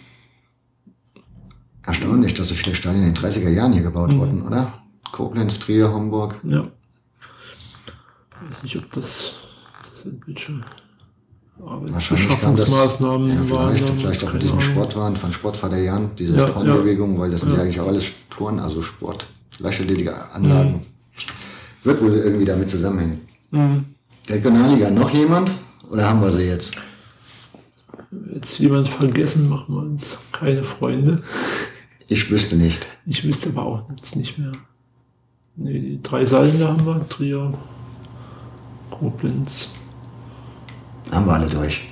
Erstaunlich, 1.85 2.33
dass 2.33 2.49
so 2.49 2.55
viele 2.55 2.75
Stadien 2.75 3.05
in 3.05 3.13
den 3.13 3.23
30er 3.23 3.49
Jahren 3.49 3.73
hier 3.73 3.83
gebaut 3.83 4.13
mhm. 4.13 4.19
wurden, 4.19 4.41
oder? 4.43 4.73
Koblenz, 5.11 5.59
Trier, 5.59 5.91
Homburg. 5.91 6.35
Ja. 6.43 6.67
Ich 8.29 8.49
weiß 8.49 8.63
nicht, 8.63 8.77
ob 8.77 8.91
das, 8.91 9.35
irgendwelche 10.05 10.61
Arbeitsbeschaffungsmaßnahmen 11.65 13.29
ja, 13.29 13.35
vielleicht, 13.43 13.51
waren. 13.87 13.97
Vielleicht 13.97 14.23
auch 14.23 14.33
mit 14.33 14.43
diesem 14.43 14.59
Sport 14.59 14.95
waren, 14.95 15.15
von 15.15 15.33
Sportvater 15.33 15.77
Jan, 15.77 16.11
diese 16.17 16.37
ja, 16.37 16.47
Frauenbewegung, 16.47 17.15
ja. 17.15 17.19
weil 17.19 17.31
das 17.31 17.41
sind 17.41 17.53
ja 17.55 17.61
eigentlich 17.61 17.79
auch 17.79 17.87
alles 17.87 18.13
Touren, 18.29 18.59
also 18.59 18.81
Sport 18.81 19.27
leichtathletische 19.59 20.13
Anlagen. 20.31 20.73
Mhm. 20.73 20.81
Wird 21.83 22.01
wohl 22.01 22.13
irgendwie 22.13 22.45
damit 22.45 22.69
zusammenhängen. 22.69 23.21
Mhm. 23.51 23.85
Regionalliga 24.27 24.89
noch 24.89 25.09
jemand? 25.11 25.53
Oder 25.89 26.09
haben 26.09 26.21
wir 26.21 26.31
sie 26.31 26.45
jetzt? 26.45 26.75
Jetzt 28.33 28.59
jemand 28.59 28.87
vergessen, 28.87 29.49
machen 29.49 29.73
wir 29.73 29.81
uns 29.81 30.19
keine 30.31 30.63
Freunde. 30.63 31.23
Ich 32.07 32.29
wüsste 32.29 32.55
nicht. 32.55 32.85
Ich 33.05 33.23
wüsste 33.23 33.49
aber 33.49 33.63
auch 33.63 33.89
jetzt 33.89 34.15
nicht 34.15 34.37
mehr. 34.37 34.51
Nee, 35.55 35.79
die 35.79 36.01
drei 36.01 36.23
Saarländer 36.25 36.67
haben 36.69 36.85
wir, 36.85 37.07
Trier, 37.09 37.53
Koblenz. 38.91 39.69
Haben 41.11 41.25
wir 41.25 41.33
alle 41.33 41.47
durch. 41.47 41.89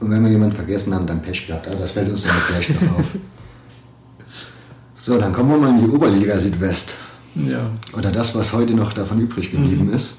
Und 0.00 0.10
wenn 0.10 0.22
wir 0.24 0.30
jemanden 0.30 0.56
vergessen 0.56 0.94
haben, 0.94 1.06
dann 1.06 1.22
Pech 1.22 1.46
gehabt. 1.46 1.68
Aber 1.68 1.76
das 1.76 1.92
fällt 1.92 2.10
uns 2.10 2.24
dann 2.24 2.32
gleich 2.48 2.68
noch 2.70 2.98
auf. 2.98 3.06
So, 4.94 5.18
dann 5.18 5.32
kommen 5.32 5.50
wir 5.50 5.58
mal 5.58 5.70
in 5.70 5.84
die 5.84 5.90
Oberliga 5.90 6.38
Südwest. 6.38 6.96
Ja. 7.34 7.70
Oder 7.96 8.12
das, 8.12 8.34
was 8.34 8.52
heute 8.52 8.74
noch 8.74 8.92
davon 8.92 9.20
übrig 9.20 9.50
geblieben 9.50 9.86
mhm. 9.86 9.94
ist. 9.94 10.18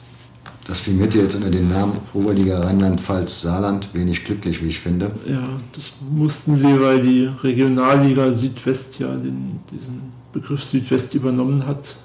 Das 0.65 0.79
firmierte 0.79 1.19
jetzt 1.19 1.36
unter 1.36 1.49
dem 1.49 1.69
Namen 1.69 1.97
Oberliga 2.13 2.59
Rheinland-Pfalz-Saarland 2.59 3.93
wenig 3.93 4.23
glücklich, 4.23 4.63
wie 4.63 4.67
ich 4.67 4.79
finde. 4.79 5.11
Ja, 5.27 5.43
das 5.73 5.91
mussten 6.09 6.55
sie, 6.55 6.79
weil 6.79 7.01
die 7.01 7.25
Regionalliga 7.25 8.31
Südwest 8.31 8.99
ja 8.99 9.07
den, 9.07 9.59
diesen 9.69 10.13
Begriff 10.31 10.63
Südwest 10.63 11.13
übernommen 11.15 11.67
hat. 11.67 11.95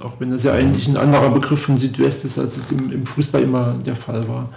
Auch 0.00 0.14
wenn 0.18 0.30
das 0.30 0.42
ja 0.44 0.52
eigentlich 0.52 0.88
ein 0.88 0.96
anderer 0.96 1.30
Begriff 1.30 1.62
von 1.62 1.76
Südwest 1.76 2.24
ist, 2.24 2.38
als 2.38 2.56
es 2.56 2.70
im, 2.70 2.90
im 2.90 3.06
Fußball 3.06 3.42
immer 3.42 3.74
der 3.84 3.96
Fall 3.96 4.26
war. 4.26 4.48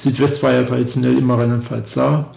Südwest 0.00 0.42
war 0.42 0.52
ja 0.52 0.62
traditionell 0.62 1.18
immer 1.18 1.38
Rheinland-Pfalz 1.38 1.92
Saar. 1.92 2.34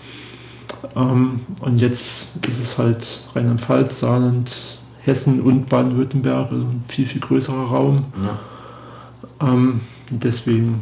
Ähm, 0.97 1.39
und 1.61 1.79
jetzt 1.79 2.27
ist 2.45 2.59
es 2.59 2.77
halt 2.77 3.23
Rheinland-Pfalz, 3.33 4.01
Saarland, 4.01 4.51
Hessen 4.99 5.41
und 5.41 5.69
Baden-Württemberg, 5.69 6.51
also 6.51 6.65
ein 6.65 6.83
viel, 6.85 7.05
viel 7.05 7.21
größerer 7.21 7.67
Raum. 7.67 8.05
Ja. 8.17 9.47
Ähm, 9.47 9.79
deswegen 10.09 10.81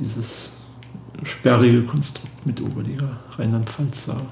dieses 0.00 0.52
sperrige 1.22 1.84
Konstrukt 1.84 2.46
mit 2.46 2.62
Oberliga 2.62 3.20
Rheinland-Pfalz 3.36 4.06
Saar. 4.06 4.26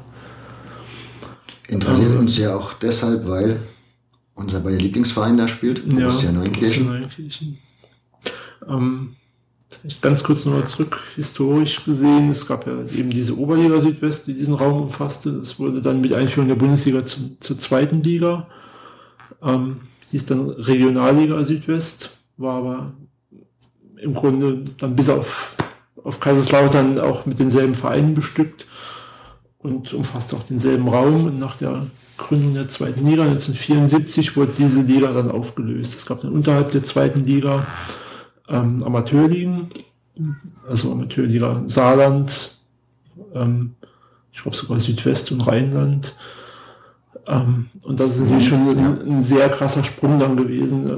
Interessiert 1.68 2.12
ähm, 2.12 2.20
uns 2.20 2.38
ja 2.38 2.56
auch 2.56 2.72
deshalb, 2.72 3.28
weil 3.28 3.60
unser 4.34 4.60
beide 4.60 4.78
Lieblingsverein 4.78 5.36
da 5.36 5.46
spielt, 5.46 5.86
Borussia 5.86 6.30
ja, 6.30 6.38
Neunkirchen. 6.38 6.86
Borussia 6.86 7.00
Neunkirchen. 7.00 7.58
Ähm, 8.66 9.16
Ganz 10.00 10.24
kurz 10.24 10.44
nochmal 10.44 10.66
zurück, 10.66 11.00
historisch 11.14 11.84
gesehen. 11.84 12.30
Es 12.30 12.46
gab 12.46 12.66
ja 12.66 12.72
eben 12.96 13.10
diese 13.10 13.38
Oberliga 13.38 13.80
Südwest, 13.80 14.26
die 14.26 14.34
diesen 14.34 14.54
Raum 14.54 14.82
umfasste. 14.82 15.32
Das 15.32 15.58
wurde 15.58 15.80
dann 15.80 16.00
mit 16.00 16.12
Einführung 16.12 16.48
der 16.48 16.56
Bundesliga 16.56 17.04
zum, 17.04 17.36
zur 17.40 17.58
zweiten 17.58 18.02
Liga. 18.02 18.46
Ähm, 19.42 19.80
hieß 20.10 20.26
dann 20.26 20.50
Regionalliga 20.50 21.42
Südwest, 21.44 22.10
war 22.36 22.56
aber 22.56 22.92
im 23.96 24.14
Grunde 24.14 24.64
dann 24.78 24.96
bis 24.96 25.08
auf, 25.08 25.54
auf 26.02 26.20
Kaiserslautern 26.20 26.98
auch 26.98 27.24
mit 27.26 27.38
denselben 27.38 27.74
Vereinen 27.74 28.14
bestückt 28.14 28.66
und 29.58 29.92
umfasste 29.94 30.36
auch 30.36 30.42
denselben 30.42 30.88
Raum. 30.88 31.24
Und 31.24 31.38
nach 31.38 31.56
der 31.56 31.86
Gründung 32.18 32.54
der 32.54 32.68
zweiten 32.68 33.06
Liga 33.06 33.22
1974 33.22 34.36
wurde 34.36 34.52
diese 34.58 34.82
Liga 34.82 35.12
dann 35.12 35.30
aufgelöst. 35.30 35.94
Es 35.94 36.06
gab 36.06 36.20
dann 36.20 36.32
unterhalb 36.32 36.72
der 36.72 36.82
zweiten 36.82 37.24
Liga 37.24 37.66
ähm, 38.50 38.82
Amateurligen, 38.84 39.70
also 40.68 40.92
Amateurliga 40.92 41.62
Saarland, 41.66 42.58
ähm, 43.34 43.74
ich 44.32 44.42
glaube 44.42 44.56
sogar 44.56 44.80
Südwest 44.80 45.32
und 45.32 45.46
Rheinland. 45.46 46.14
Ähm, 47.26 47.66
und 47.82 48.00
das 48.00 48.16
ist 48.16 48.22
natürlich 48.22 48.48
schon 48.48 48.68
ein, 48.68 49.08
ein, 49.08 49.22
sehr 49.22 49.48
krasser 49.48 49.84
Sprung 49.84 50.18
dann 50.18 50.36
gewesen 50.36 50.88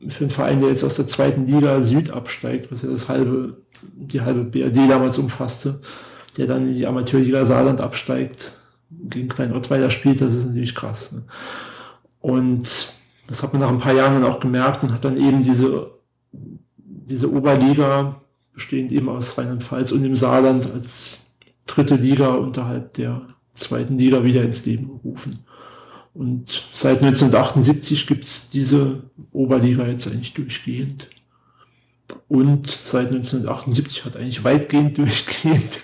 ähm, 0.00 0.10
für 0.10 0.24
einen 0.24 0.30
Verein, 0.30 0.60
der 0.60 0.70
jetzt 0.70 0.84
aus 0.84 0.96
der 0.96 1.06
zweiten 1.06 1.46
Liga 1.46 1.80
Süd 1.80 2.10
absteigt, 2.10 2.70
was 2.70 2.82
ja 2.82 2.90
das 2.90 3.08
halbe, 3.08 3.56
die 3.82 4.20
halbe 4.20 4.44
BRD 4.44 4.88
damals 4.88 5.18
umfasste, 5.18 5.80
der 6.36 6.46
dann 6.46 6.68
in 6.68 6.74
die 6.74 6.86
Amateurliga 6.86 7.44
Saarland 7.44 7.80
absteigt, 7.80 8.54
gegen 8.90 9.28
Kleinort 9.28 9.70
weiter 9.70 9.90
spielt, 9.90 10.20
das 10.20 10.32
ist 10.32 10.46
natürlich 10.46 10.74
krass. 10.74 11.12
Ne? 11.12 11.22
Und 12.20 12.94
das 13.26 13.42
hat 13.42 13.52
man 13.52 13.60
nach 13.60 13.68
ein 13.68 13.78
paar 13.78 13.92
Jahren 13.92 14.14
dann 14.14 14.24
auch 14.24 14.40
gemerkt 14.40 14.82
und 14.82 14.92
hat 14.92 15.04
dann 15.04 15.16
eben 15.16 15.44
diese 15.44 15.97
diese 17.08 17.32
Oberliga, 17.32 18.20
bestehend 18.52 18.92
eben 18.92 19.08
aus 19.08 19.38
Rheinland-Pfalz 19.38 19.92
und 19.92 20.02
dem 20.02 20.16
Saarland 20.16 20.68
als 20.72 21.26
dritte 21.66 21.94
Liga 21.94 22.34
unterhalb 22.34 22.94
der 22.94 23.22
zweiten 23.54 23.98
Liga 23.98 24.24
wieder 24.24 24.42
ins 24.42 24.64
Leben 24.64 24.88
gerufen. 24.88 25.38
Und 26.14 26.68
seit 26.72 26.98
1978 27.02 28.06
gibt 28.06 28.24
es 28.24 28.50
diese 28.50 29.02
Oberliga 29.32 29.86
jetzt 29.86 30.06
eigentlich 30.08 30.34
durchgehend. 30.34 31.08
Und 32.28 32.78
seit 32.84 33.08
1978 33.08 34.04
hat 34.04 34.16
eigentlich 34.16 34.42
weitgehend 34.42 34.98
durchgehend 34.98 35.80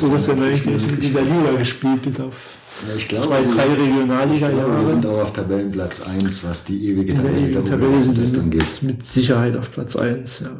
Borussia 0.00 0.34
Neunkirchen 0.34 0.94
in 0.94 1.00
dieser 1.00 1.22
Liga 1.22 1.52
gespielt, 1.56 2.02
bis 2.02 2.18
auf 2.18 2.54
ja, 2.86 2.94
ich 2.96 3.08
glaube, 3.08 3.26
zwei, 3.26 3.42
drei 3.42 3.74
Regionalliga. 3.74 4.50
Wir 4.50 4.86
sind 4.86 5.06
auch 5.06 5.22
auf 5.22 5.32
Tabellenplatz 5.32 6.02
1, 6.02 6.44
was 6.44 6.64
die 6.64 6.90
ewige 6.90 7.14
Tabelle 7.14 7.50
der 7.50 7.64
Tabelle 7.64 8.00
sind 8.00 8.18
mit, 8.18 8.40
angeht. 8.40 8.82
Mit 8.82 9.06
Sicherheit 9.06 9.56
auf 9.56 9.72
Platz 9.72 9.96
1, 9.96 10.40
ja. 10.40 10.50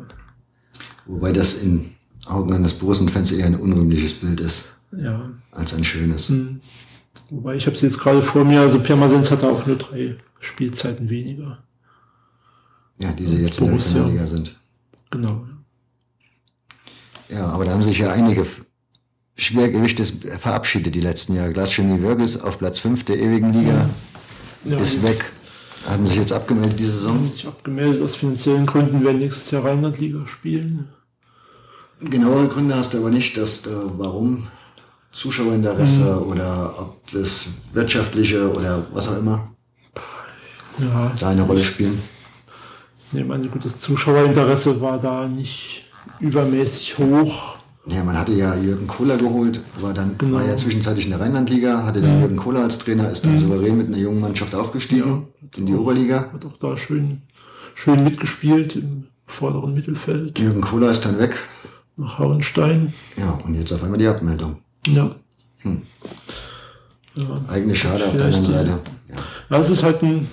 Wobei 1.07 1.33
das 1.33 1.62
in 1.62 1.93
Augen 2.27 2.53
eines 2.53 2.75
Borussen-Fans 2.75 3.33
eher 3.33 3.47
ein 3.47 3.57
unrühmliches 3.57 4.14
Bild 4.14 4.41
ist. 4.41 4.81
Ja. 4.93 5.31
Als 5.53 5.75
ein 5.75 5.85
schönes. 5.85 6.29
Mhm. 6.31 6.61
Wobei 7.31 7.57
ich 7.57 7.66
habe 7.66 7.77
es 7.77 7.83
jetzt 7.83 7.99
gerade 7.99 8.23
vor 8.23 8.45
mir, 8.45 8.61
also 8.61 8.81
Pirmasens 8.81 9.31
hatte 9.31 9.49
auch 9.49 9.66
nur 9.66 9.77
drei 9.77 10.16
Spielzeiten 10.41 11.09
weniger. 11.09 11.59
Ja, 12.99 13.12
die 13.12 13.27
sie 13.27 13.43
jetzt 13.43 13.61
Borussia. 13.61 13.99
in 13.99 14.03
der 14.03 14.12
Liga 14.12 14.27
sind. 14.27 14.57
Genau. 15.11 15.47
Ja, 17.29 17.47
aber 17.47 17.64
da 17.64 17.73
haben 17.73 17.83
sich 17.83 17.99
ja 17.99 18.12
einige 18.12 18.47
Schwergewicht 19.39 20.01
ist 20.01 20.24
verabschiedet 20.24 20.95
die 20.95 21.01
letzten 21.01 21.36
Jahre. 21.36 21.53
Glaschemi 21.53 22.03
Wörges 22.03 22.43
auf 22.43 22.59
Platz 22.59 22.80
5 22.80 23.05
der 23.05 23.18
ewigen 23.18 23.53
Liga 23.53 23.89
ja. 24.64 24.78
ist 24.78 25.03
weg. 25.03 25.30
Haben 25.86 26.07
sich 26.09 26.18
jetzt 26.18 26.32
abgemeldet 26.32 26.78
diese 26.78 26.91
Saison? 26.91 27.14
Haben 27.14 27.30
sich 27.30 27.47
abgemeldet 27.47 28.03
aus 28.03 28.16
finanziellen 28.16 28.66
Gründen, 28.66 29.05
werden 29.05 29.20
nächstes 29.20 29.53
Jahr 29.53 29.64
Rheinland-Liga 29.64 30.26
spielen. 30.26 30.89
Genauere 32.01 32.49
Gründe 32.49 32.74
hast 32.74 32.95
du 32.95 32.99
aber 32.99 33.11
nicht, 33.11 33.36
dass 33.36 33.64
äh, 33.66 33.70
warum 33.97 34.49
Zuschauerinteresse 35.12 36.20
mhm. 36.20 36.30
oder 36.30 36.74
ob 36.78 37.07
das 37.12 37.62
wirtschaftliche 37.72 38.53
oder 38.53 38.86
was 38.93 39.09
auch 39.09 39.18
immer 39.18 39.49
ja. 40.78 41.12
da 41.18 41.28
eine 41.30 41.43
Rolle 41.43 41.64
spielen. 41.64 42.01
Nee, 43.12 43.24
meine, 43.24 43.49
gut, 43.49 43.64
das 43.64 43.78
Zuschauerinteresse 43.78 44.80
war 44.80 44.99
da 44.99 45.26
nicht 45.26 45.84
übermäßig 46.20 46.99
hoch. 46.99 47.58
Ja, 47.89 48.05
man 48.05 48.18
hatte 48.18 48.32
ja 48.34 48.55
Jürgen 48.55 48.86
Kohler 48.86 49.16
geholt, 49.16 49.62
war 49.80 49.95
dann 49.95 50.16
genau. 50.18 50.36
war 50.36 50.45
ja 50.45 50.57
zwischenzeitlich 50.57 51.07
in 51.07 51.11
der 51.11 51.20
Rheinlandliga, 51.20 51.84
hatte 51.84 52.03
dann 52.03 52.16
ja. 52.16 52.20
Jürgen 52.20 52.36
Kohler 52.36 52.61
als 52.61 52.78
Trainer, 52.78 53.11
ist 53.11 53.24
dann 53.24 53.36
mhm. 53.36 53.41
souverän 53.41 53.78
mit 53.78 53.89
einer 53.89 53.97
jungen 53.97 54.20
Mannschaft 54.20 54.55
aufgestiegen 54.55 55.26
ja, 55.41 55.59
in 55.59 55.66
die 55.66 55.74
Oberliga. 55.74 56.30
Hat 56.32 56.45
auch 56.45 56.57
da 56.59 56.76
schön, 56.76 57.22
schön 57.74 58.05
mitgespielt 58.05 58.76
im 58.76 59.05
vorderen 59.26 59.72
Mittelfeld. 59.72 60.39
Jürgen 60.39 60.61
Kohler 60.61 60.91
ist 60.91 61.07
dann 61.07 61.18
weg. 61.18 61.43
Nach 61.97 62.18
Hauenstein. 62.18 62.93
Ja, 63.16 63.41
und 63.45 63.55
jetzt 63.55 63.72
auf 63.72 63.82
einmal 63.82 63.99
die 63.99 64.07
Abmeldung. 64.07 64.57
Ja. 64.86 65.14
Hm. 65.62 65.82
ja 67.14 67.41
Eigentlich 67.49 67.80
schade 67.80 68.07
auf 68.07 68.16
der 68.16 68.26
anderen 68.26 68.47
Seite. 68.47 68.78
Ja. 69.09 69.16
ja, 69.51 69.59
es 69.59 69.70
ist 69.70 69.82
halt 69.82 70.03
ein 70.03 70.28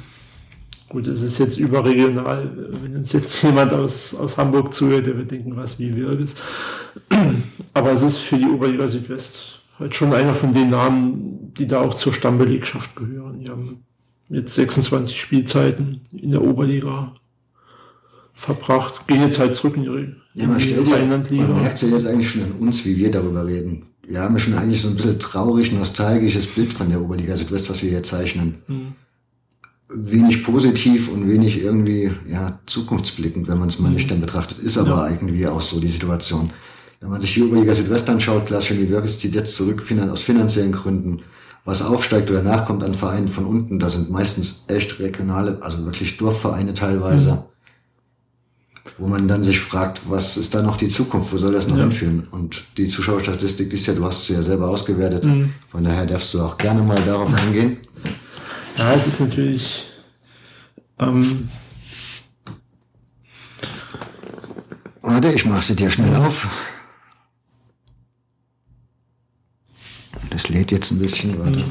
Gut, 0.96 1.08
es 1.08 1.24
ist 1.24 1.40
jetzt 1.40 1.58
überregional. 1.58 2.50
Wenn 2.82 2.96
uns 2.96 3.12
jetzt 3.12 3.44
jemand 3.44 3.74
aus, 3.74 4.16
aus 4.16 4.38
Hamburg 4.38 4.74
zuhört, 4.74 5.06
der 5.06 5.18
wird 5.18 5.30
denken, 5.30 5.54
was 5.58 5.78
wie 5.78 5.94
Wirges. 5.94 6.36
Aber 7.74 7.92
es 7.92 8.02
ist 8.02 8.16
für 8.16 8.38
die 8.38 8.46
Oberliga 8.46 8.88
Südwest 8.88 9.62
halt 9.78 9.94
schon 9.94 10.14
einer 10.14 10.34
von 10.34 10.54
den 10.54 10.70
Namen, 10.70 11.52
die 11.58 11.68
da 11.68 11.82
auch 11.82 11.96
zur 11.96 12.14
Stammbelegschaft 12.14 12.96
gehören. 12.96 13.42
Die 13.42 13.50
haben 13.50 13.84
jetzt 14.30 14.56
26 14.56 15.20
Spielzeiten 15.20 16.00
in 16.14 16.32
der 16.32 16.42
Oberliga 16.42 17.12
verbracht, 18.34 19.06
gehen 19.06 19.22
jetzt 19.22 19.38
halt 19.38 19.54
zurück 19.54 19.76
in 19.76 19.84
ihre, 19.84 20.16
ja, 20.34 20.48
man 20.48 20.62
stellt 20.62 20.88
ja, 20.88 21.06
Man 21.06 21.28
merkt 21.30 21.82
ja 21.82 21.90
jetzt 21.90 22.08
eigentlich 22.08 22.30
schon 22.30 22.44
an 22.44 22.54
uns, 22.62 22.86
wie 22.86 22.96
wir 22.96 23.12
darüber 23.12 23.46
reden. 23.46 23.84
Wir 24.08 24.22
haben 24.22 24.36
ja 24.36 24.40
schon 24.40 24.54
eigentlich 24.54 24.82
so 24.82 24.88
ein 24.88 24.96
bisschen 24.96 25.20
traurig, 25.20 25.74
nostalgisches 25.74 26.48
Bild 26.48 26.72
von 26.72 26.90
der 26.90 27.02
Oberliga 27.02 27.36
Südwest, 27.36 27.70
was 27.70 27.84
wir 27.84 27.90
hier 27.90 28.04
zeichnen. 28.04 28.60
Hm 28.68 28.94
wenig 29.96 30.44
positiv 30.44 31.10
und 31.10 31.28
wenig 31.28 31.64
irgendwie 31.64 32.12
ja 32.30 32.60
zukunftsblickend, 32.66 33.48
wenn 33.48 33.60
man 33.60 33.70
es 33.70 33.80
mal 33.80 33.88
mhm. 33.88 33.96
nüchtern 33.96 34.22
betrachtet, 34.22 34.60
ist 34.60 34.78
aber 34.78 35.08
ja. 35.08 35.10
irgendwie 35.10 35.48
auch 35.48 35.62
so 35.62 35.80
die 35.80 35.88
Situation. 35.88 36.52
Wenn 37.00 37.10
man 37.10 37.22
sich 37.22 37.34
die 37.34 37.44
Oberliga 37.44 37.74
Südwest 37.74 38.10
anschaut, 38.10 38.48
Klaas 38.48 38.66
Chemie 38.66 38.90
Wirkes 38.90 39.20
zieht 39.20 39.36
jetzt 39.36 39.56
zurück 39.56 39.84
aus 40.12 40.22
finanziellen 40.22 40.72
Gründen. 40.72 41.22
Was 41.64 41.82
aufsteigt 41.82 42.30
oder 42.30 42.44
nachkommt 42.44 42.84
an 42.84 42.94
Vereinen 42.94 43.28
von 43.28 43.46
unten, 43.46 43.80
da 43.80 43.90
sind 43.90 44.12
meistens 44.12 44.66
echt 44.68 45.00
regionale, 45.00 45.58
also 45.62 45.84
wirklich 45.86 46.18
Dorfvereine 46.18 46.76
teilweise, 46.76 47.32
mhm. 47.32 47.40
wo 49.00 49.08
man 49.08 49.28
dann 49.28 49.44
sich 49.44 49.60
fragt, 49.60 50.02
was 50.08 50.38
ist 50.38 50.54
da 50.54 50.62
noch 50.62 50.78
die 50.78 50.90
Zukunft, 50.90 51.34
wo 51.34 51.38
soll 51.38 51.54
das 51.54 51.68
noch 51.68 51.78
ja. 51.78 51.84
hinführen? 51.84 52.28
Und 52.30 52.66
die 52.78 52.86
Zuschauerstatistik 52.86 53.74
ist 53.74 53.88
ja, 53.88 53.94
du 53.94 54.06
hast 54.06 54.28
sie 54.28 54.34
ja 54.34 54.44
selber 54.44 54.70
ausgewertet, 54.70 55.26
mhm. 55.26 55.54
von 55.70 55.84
daher 55.84 56.06
darfst 56.06 56.34
du 56.36 56.42
auch 56.42 56.58
gerne 56.58 56.84
mal 56.84 57.02
darauf 57.06 57.34
eingehen. 57.34 57.78
Ja, 58.78 58.94
es 58.94 59.08
ist 59.08 59.20
natürlich. 59.20 59.86
Ähm, 61.00 61.50
Warte, 65.02 65.32
ich 65.32 65.46
mache 65.46 65.62
sie 65.62 65.76
dir 65.76 65.92
schnell 65.92 66.16
auf. 66.16 66.50
Das 70.32 70.50
lädt 70.50 70.72
jetzt 70.72 70.92
ein 70.92 71.00
bisschen, 71.00 71.38
warte. 71.40 71.64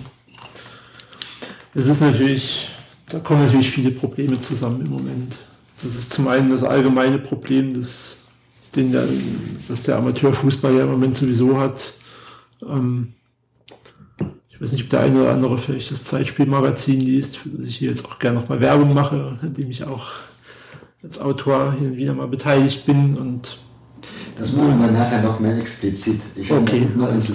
Es 1.75 1.87
ist 1.89 2.01
natürlich, 2.01 2.69
da 3.09 3.19
kommen 3.19 3.45
natürlich 3.45 3.71
viele 3.71 3.91
Probleme 3.91 4.41
zusammen 4.41 4.87
im 4.87 4.93
Moment. 4.93 5.37
Das 5.83 5.97
ist 5.97 6.13
zum 6.13 6.29
einen 6.29 6.49
das 6.49 6.63
allgemeine 6.63 7.19
Problem, 7.19 7.75
das, 7.75 8.19
den 8.77 8.93
der, 8.93 9.07
das 9.67 9.83
der 9.83 9.97
Amateurfußball 9.97 10.73
ja 10.73 10.85
im 10.85 10.93
Moment 10.93 11.17
sowieso 11.17 11.59
hat. 11.59 11.93
Ähm, 12.63 13.15
weiß 14.65 14.73
nicht, 14.73 14.85
ob 14.85 14.91
der 14.91 15.01
eine 15.01 15.23
oder 15.23 15.33
andere 15.33 15.59
vielleicht 15.59 15.91
das 15.91 16.05
Zeitspielmagazin 16.05 16.99
liest, 16.99 17.37
für 17.37 17.51
das 17.51 17.69
ich 17.69 17.77
hier 17.77 17.91
jetzt 17.91 18.07
auch 18.07 18.19
gerne 18.19 18.39
nochmal 18.39 18.61
Werbung 18.61 18.95
mache, 18.95 19.39
in 19.43 19.55
dem 19.55 19.71
ich 19.71 19.85
auch 19.85 20.07
als 21.03 21.21
Autor 21.21 21.77
und 21.79 21.97
wieder 21.97 22.15
mal 22.15 22.27
beteiligt 22.27 22.87
bin 22.87 23.17
und 23.17 23.59
das 24.39 24.53
machen 24.57 24.81
wir 24.81 24.91
nachher 24.91 25.23
noch 25.23 25.39
mehr 25.39 25.57
explizit. 25.57 26.21
Ich 26.35 26.51
okay, 26.51 26.89
habe 26.91 26.99
noch 26.99 27.09
eins 27.09 27.33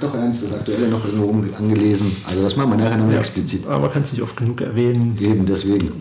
doch 0.00 0.14
eins, 0.14 0.40
das 0.40 0.54
aktuelle 0.54 0.88
noch 0.88 1.04
irgendwo 1.04 1.54
angelesen. 1.56 2.16
Also 2.26 2.42
das 2.42 2.56
machen 2.56 2.70
wir 2.70 2.78
nachher 2.78 2.96
noch 2.96 3.04
mehr 3.04 3.16
ja, 3.16 3.20
explizit. 3.20 3.66
Aber 3.66 3.80
man 3.80 3.92
kann 3.92 4.00
es 4.00 4.12
nicht 4.12 4.22
oft 4.22 4.34
genug 4.34 4.62
erwähnen. 4.62 5.18
Eben, 5.20 5.44
deswegen. 5.44 5.92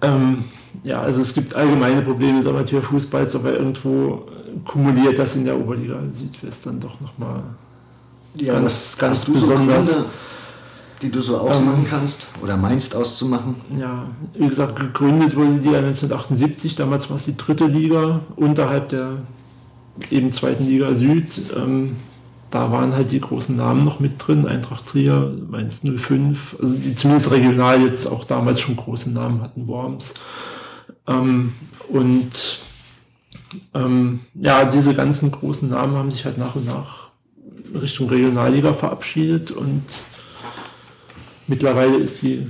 Ähm, 0.00 0.44
ja, 0.82 1.02
also 1.02 1.20
es 1.20 1.34
gibt 1.34 1.54
allgemeine 1.54 2.00
Probleme 2.00 2.38
des 2.38 2.46
Amateurfußballs, 2.46 3.34
aber 3.34 3.52
irgendwo 3.52 4.22
kumuliert 4.64 5.18
das 5.18 5.36
in 5.36 5.44
der 5.44 5.58
Oberliga 5.60 6.00
Südwest 6.14 6.64
dann 6.64 6.80
doch 6.80 6.98
nochmal 7.02 7.42
ja, 8.34 8.54
ganz, 8.54 8.96
ganz 8.98 9.24
besonders. 9.24 9.88
So 9.88 9.94
Gründe, 9.94 10.10
die 11.02 11.10
du 11.10 11.20
so 11.20 11.38
ausmachen 11.38 11.84
ähm, 11.84 11.86
kannst 11.88 12.28
oder 12.42 12.56
meinst 12.56 12.94
auszumachen? 12.94 13.56
Ja, 13.78 14.06
wie 14.34 14.48
gesagt, 14.48 14.76
gegründet 14.76 15.34
wurde 15.34 15.58
die 15.58 15.70
ja 15.70 15.78
1978, 15.78 16.74
damals 16.74 17.08
war 17.08 17.16
es 17.16 17.24
die 17.24 17.36
dritte 17.36 17.66
Liga 17.66 18.20
unterhalb 18.36 18.90
der 18.90 19.18
eben 20.10 20.32
zweiten 20.32 20.66
Liga 20.66 20.94
Süd. 20.94 21.26
Ähm, 21.56 21.96
da 22.50 22.72
waren 22.72 22.94
halt 22.94 23.12
die 23.12 23.20
großen 23.20 23.54
Namen 23.54 23.84
noch 23.84 24.00
mit 24.00 24.14
drin, 24.18 24.46
Eintracht 24.46 24.86
Trier, 24.86 25.32
Mainz 25.48 25.82
05, 25.84 26.56
also 26.60 26.74
die 26.74 26.94
zumindest 26.94 27.30
regional 27.30 27.80
jetzt 27.80 28.06
auch 28.06 28.24
damals 28.24 28.60
schon 28.60 28.76
große 28.76 29.10
Namen 29.10 29.40
hatten, 29.40 29.68
Worms. 29.68 30.14
Ähm, 31.06 31.52
und 31.88 32.60
ähm, 33.74 34.20
ja, 34.34 34.64
diese 34.64 34.94
ganzen 34.94 35.30
großen 35.30 35.68
Namen 35.68 35.96
haben 35.96 36.10
sich 36.10 36.24
halt 36.24 36.38
nach 36.38 36.56
und 36.56 36.66
nach 36.66 36.99
Richtung 37.74 38.08
Regionalliga 38.08 38.72
verabschiedet 38.72 39.50
und 39.50 39.84
Mittlerweile 41.50 41.96
ist 41.96 42.22
die, 42.22 42.46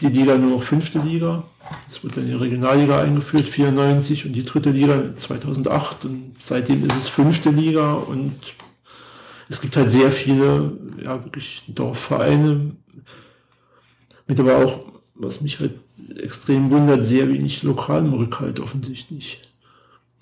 die 0.00 0.06
Liga 0.06 0.38
nur 0.38 0.50
noch 0.50 0.62
fünfte 0.62 1.00
Liga. 1.00 1.42
Es 1.88 2.04
wurde 2.04 2.14
dann 2.14 2.26
die 2.28 2.34
Regionalliga 2.34 3.00
eingeführt, 3.00 3.42
94 3.42 4.26
und 4.26 4.32
die 4.32 4.44
dritte 4.44 4.70
Liga 4.70 5.16
2008 5.16 6.04
und 6.04 6.34
seitdem 6.40 6.86
ist 6.86 6.96
es 6.96 7.08
fünfte 7.08 7.50
Liga 7.50 7.94
und 7.94 8.36
es 9.48 9.60
gibt 9.60 9.76
halt 9.76 9.90
sehr 9.90 10.12
viele, 10.12 10.70
ja, 11.02 11.24
wirklich 11.24 11.64
Dorfvereine, 11.66 12.76
mit 14.28 14.38
aber 14.38 14.64
auch, 14.64 14.84
was 15.16 15.40
mich 15.40 15.58
halt 15.58 15.72
extrem 16.16 16.70
wundert, 16.70 17.04
sehr 17.04 17.28
wenig 17.28 17.64
lokalen 17.64 18.12
Rückhalt 18.12 18.60
offensichtlich. 18.60 19.42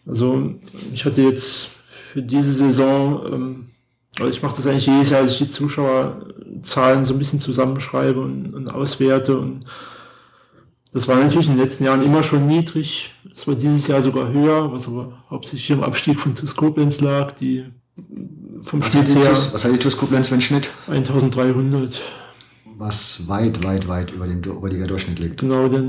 Also 0.07 0.55
ich 0.94 1.05
hatte 1.05 1.20
jetzt 1.20 1.68
für 2.14 2.22
diese 2.22 2.55
Saison 2.55 3.26
ähm, 3.30 3.66
also 4.18 4.30
ich 4.30 4.42
mache 4.42 4.56
das 4.56 4.66
eigentlich 4.66 4.86
jedes 4.86 5.10
Jahr, 5.10 5.22
dass 5.22 5.32
ich 5.32 5.38
die 5.38 5.50
Zuschauerzahlen 5.50 7.04
so 7.04 7.14
ein 7.14 7.18
bisschen 7.18 7.40
zusammenschreibe 7.40 8.20
und, 8.20 8.54
und 8.54 8.68
auswerte. 8.68 9.38
Und 9.38 9.60
das 10.92 11.08
war 11.08 11.16
natürlich 11.16 11.48
in 11.48 11.56
den 11.56 11.64
letzten 11.64 11.84
Jahren 11.84 12.04
immer 12.04 12.22
schon 12.22 12.46
niedrig. 12.46 13.10
Es 13.34 13.48
war 13.48 13.54
dieses 13.54 13.88
Jahr 13.88 14.02
sogar 14.02 14.32
höher, 14.32 14.72
was 14.72 14.86
aber 14.86 15.24
hauptsächlich 15.28 15.70
im 15.70 15.82
Abstieg 15.82 16.20
von 16.20 16.34
TuS 16.34 16.54
Koblenz 16.54 17.00
lag, 17.00 17.32
die 17.32 17.64
vom 18.60 18.80
was 18.80 18.92
Schnitt 18.92 19.14
her. 19.14 19.24
TUS, 19.26 19.52
was 19.52 19.64
hat 19.64 19.72
die 19.72 19.78
TuS 19.78 19.96
Koblenz 19.96 20.28
für 20.28 20.34
einen 20.34 20.42
Schnitt? 20.42 20.70
1300. 20.86 22.00
Was 22.76 23.28
weit, 23.28 23.64
weit, 23.64 23.88
weit 23.88 24.12
über 24.12 24.26
dem 24.26 24.44
Oberliga-Durchschnitt 24.44 25.18
liegt. 25.18 25.40
Genau, 25.40 25.68
der 25.68 25.84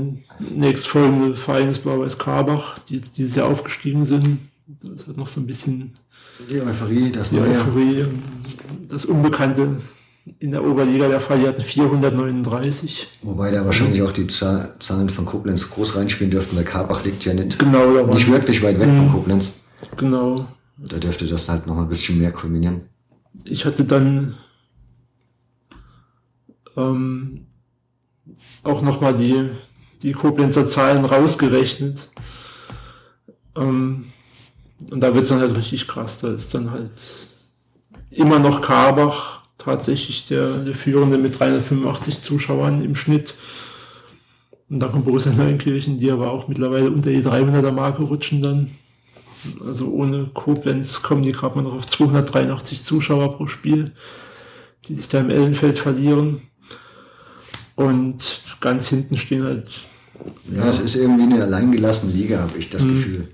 nächstfolgende 0.54 1.34
Verein 1.34 1.68
ist 1.68 1.82
Blau-Weiß 1.82 2.18
Karbach, 2.18 2.78
die 2.80 2.96
jetzt 2.96 3.18
dieses 3.18 3.34
Jahr 3.34 3.48
aufgestiegen 3.48 4.04
sind. 4.04 4.38
Das 4.82 5.06
hat 5.06 5.16
noch 5.16 5.28
so 5.28 5.40
ein 5.40 5.46
bisschen 5.46 5.92
die 6.50 6.60
Euphorie, 6.60 7.12
das 7.12 7.30
die 7.30 7.36
Neue. 7.36 7.50
Euphorie, 7.50 8.04
das 8.88 9.04
Unbekannte 9.04 9.76
in 10.38 10.50
der 10.50 10.64
Oberliga 10.64 11.08
der 11.08 11.20
Fall. 11.20 11.40
Die 11.40 11.46
hatten 11.46 11.62
439. 11.62 13.08
Wobei 13.22 13.50
da 13.50 13.64
wahrscheinlich 13.64 14.02
auch 14.02 14.12
die 14.12 14.26
Zahlen 14.26 15.08
von 15.08 15.24
Koblenz 15.24 15.70
groß 15.70 15.96
reinspielen 15.96 16.30
dürften, 16.30 16.56
weil 16.56 16.64
Karbach 16.64 17.04
liegt 17.04 17.24
ja 17.24 17.34
nicht, 17.34 17.58
genau, 17.58 18.06
nicht 18.06 18.30
wirklich 18.30 18.62
weit 18.62 18.78
weg 18.78 18.88
von 18.88 19.06
mhm. 19.06 19.12
Koblenz. 19.12 19.60
Genau. 19.96 20.48
Da 20.78 20.98
dürfte 20.98 21.26
das 21.26 21.48
halt 21.48 21.66
noch 21.66 21.78
ein 21.78 21.88
bisschen 21.88 22.18
mehr 22.18 22.32
kulminieren. 22.32 22.84
Ich 23.44 23.64
hatte 23.64 23.84
dann 23.84 24.36
ähm, 26.76 27.46
auch 28.62 28.82
nochmal 28.82 29.16
die, 29.16 29.48
die 30.02 30.12
Koblenzer 30.12 30.66
Zahlen 30.66 31.04
rausgerechnet. 31.04 32.10
Ähm, 33.56 34.06
und 34.90 35.00
da 35.00 35.14
wird 35.14 35.24
es 35.24 35.30
dann 35.30 35.40
halt 35.40 35.56
richtig 35.56 35.88
krass. 35.88 36.20
Da 36.20 36.32
ist 36.32 36.54
dann 36.54 36.70
halt 36.70 36.90
immer 38.10 38.38
noch 38.38 38.62
Karbach 38.62 39.42
tatsächlich 39.58 40.26
der, 40.26 40.58
der 40.58 40.74
Führende 40.74 41.18
mit 41.18 41.38
385 41.38 42.20
Zuschauern 42.20 42.82
im 42.82 42.94
Schnitt. 42.94 43.34
Und 44.68 44.80
dann 44.80 44.92
kommt 44.92 45.04
Borussia 45.04 45.32
Neunkirchen, 45.32 45.98
die 45.98 46.10
aber 46.10 46.30
auch 46.30 46.48
mittlerweile 46.48 46.90
unter 46.90 47.10
die 47.10 47.22
300er 47.22 47.72
Marke 47.72 48.02
rutschen 48.02 48.42
dann. 48.42 48.70
Also 49.64 49.92
ohne 49.92 50.26
Koblenz 50.34 51.02
kommen 51.02 51.22
die 51.22 51.32
gerade 51.32 51.56
mal 51.56 51.62
noch 51.62 51.74
auf 51.74 51.86
283 51.86 52.82
Zuschauer 52.82 53.36
pro 53.36 53.46
Spiel, 53.46 53.92
die 54.86 54.94
sich 54.94 55.08
da 55.08 55.20
im 55.20 55.30
Ellenfeld 55.30 55.78
verlieren. 55.78 56.42
Und 57.76 58.42
ganz 58.60 58.88
hinten 58.88 59.18
stehen 59.18 59.44
halt. 59.44 59.68
Ja, 60.50 60.68
es 60.68 60.80
ist 60.80 60.96
irgendwie 60.96 61.24
eine 61.24 61.42
alleingelassene 61.42 62.12
Liga, 62.12 62.40
habe 62.40 62.58
ich 62.58 62.70
das 62.70 62.84
mhm. 62.84 62.94
Gefühl. 62.94 63.28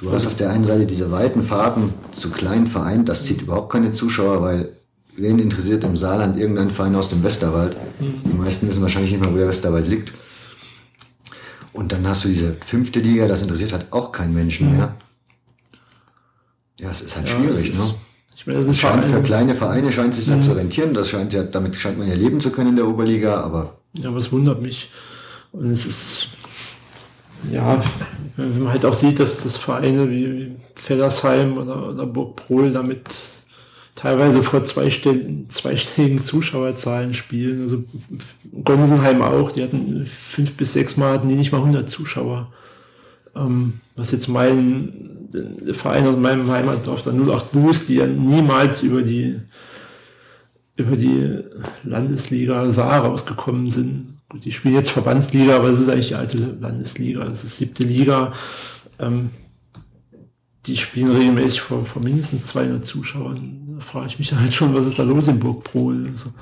Du 0.00 0.10
hast 0.10 0.26
auf 0.26 0.36
der 0.36 0.50
einen 0.50 0.64
Seite 0.64 0.86
diese 0.86 1.12
weiten 1.12 1.42
Fahrten 1.42 1.92
zu 2.10 2.30
kleinen 2.30 2.66
Vereinen, 2.66 3.04
das 3.04 3.24
zieht 3.24 3.42
überhaupt 3.42 3.70
keine 3.70 3.92
Zuschauer, 3.92 4.42
weil 4.42 4.70
wen 5.16 5.38
interessiert 5.38 5.84
im 5.84 5.96
Saarland 5.96 6.38
irgendein 6.38 6.70
Verein 6.70 6.94
aus 6.94 7.10
dem 7.10 7.22
Westerwald? 7.22 7.76
Die 8.00 8.32
meisten 8.32 8.66
wissen 8.66 8.80
wahrscheinlich 8.80 9.12
nicht 9.12 9.22
mal, 9.22 9.32
wo 9.32 9.36
der 9.36 9.48
Westerwald 9.48 9.86
liegt. 9.86 10.12
Und 11.72 11.92
dann 11.92 12.06
hast 12.08 12.24
du 12.24 12.28
diese 12.28 12.54
fünfte 12.64 13.00
Liga, 13.00 13.28
das 13.28 13.42
interessiert 13.42 13.72
halt 13.72 13.92
auch 13.92 14.10
kein 14.10 14.32
Menschen 14.32 14.74
mehr. 14.76 14.96
Ja, 16.80 16.90
es 16.90 17.02
ist 17.02 17.16
halt 17.16 17.28
ja, 17.28 17.36
schwierig, 17.36 17.70
ist, 17.70 17.78
ne? 17.78 17.94
Ich 18.34 18.46
meine, 18.46 18.64
das 18.64 18.78
scheint 18.78 19.04
für 19.04 19.22
kleine 19.22 19.54
Vereine 19.54 19.92
scheint 19.92 20.14
sich 20.14 20.26
mhm. 20.26 20.42
zu 20.42 20.52
rentieren. 20.52 20.94
Das 20.94 21.10
scheint 21.10 21.34
ja, 21.34 21.42
damit 21.42 21.76
scheint 21.76 21.98
man 21.98 22.08
ja 22.08 22.14
leben 22.14 22.40
zu 22.40 22.50
können 22.50 22.70
in 22.70 22.76
der 22.76 22.88
Oberliga, 22.88 23.38
aber. 23.42 23.76
Ja, 23.92 24.14
was 24.14 24.32
wundert 24.32 24.62
mich. 24.62 24.90
Und 25.52 25.70
es 25.70 25.84
ist, 25.84 26.28
ja, 27.52 27.82
wenn 28.36 28.64
man 28.64 28.72
halt 28.72 28.84
auch 28.84 28.94
sieht, 28.94 29.20
dass 29.20 29.42
das 29.42 29.56
Vereine 29.56 30.10
wie 30.10 30.52
Fellersheim 30.74 31.58
oder, 31.58 31.88
oder 31.90 32.06
Burg 32.06 32.36
Prohl 32.36 32.72
damit 32.72 33.02
teilweise 33.94 34.42
vor 34.42 34.64
zweistelligen 34.64 36.22
Zuschauerzahlen 36.22 37.12
spielen. 37.12 37.62
Also 37.62 37.84
Gonsenheim 38.64 39.20
auch, 39.20 39.52
die 39.52 39.62
hatten 39.62 40.06
fünf 40.06 40.56
bis 40.56 40.72
sechs 40.72 40.96
Mal 40.96 41.14
hatten 41.14 41.28
die 41.28 41.34
nicht 41.34 41.52
mal 41.52 41.58
100 41.58 41.88
Zuschauer. 41.90 42.50
Ähm, 43.36 43.74
was 43.96 44.10
jetzt 44.10 44.28
mein 44.28 45.28
Verein 45.72 46.06
aus 46.06 46.16
meinem 46.16 46.50
Heimatdorf, 46.50 47.02
der 47.02 47.12
08 47.12 47.52
Boost, 47.52 47.88
die 47.88 47.96
ja 47.96 48.06
niemals 48.06 48.82
über 48.82 49.02
die 49.02 49.36
über 50.76 50.96
die 50.96 51.40
Landesliga 51.84 52.70
Saar 52.70 53.04
rausgekommen 53.04 53.70
sind, 53.70 54.19
Gut, 54.30 54.44
die 54.44 54.52
spielen 54.52 54.74
jetzt 54.74 54.90
Verbandsliga, 54.90 55.56
aber 55.56 55.68
es 55.68 55.80
ist 55.80 55.88
eigentlich 55.88 56.08
die 56.08 56.14
alte 56.14 56.38
Landesliga, 56.60 57.24
es 57.24 57.42
ist 57.42 57.58
siebte 57.58 57.82
Liga. 57.82 58.32
Ähm, 59.00 59.30
die 60.66 60.76
spielen 60.76 61.10
regelmäßig 61.10 61.60
vor, 61.60 61.84
vor 61.84 62.02
mindestens 62.02 62.46
200 62.46 62.86
Zuschauern. 62.86 63.76
Da 63.76 63.80
frage 63.80 64.06
ich 64.06 64.18
mich 64.20 64.32
halt 64.32 64.54
schon, 64.54 64.72
was 64.72 64.86
ist 64.86 65.00
da 65.00 65.02
los 65.02 65.26
in 65.26 65.40
Burgprol? 65.40 66.06
Also, 66.08 66.32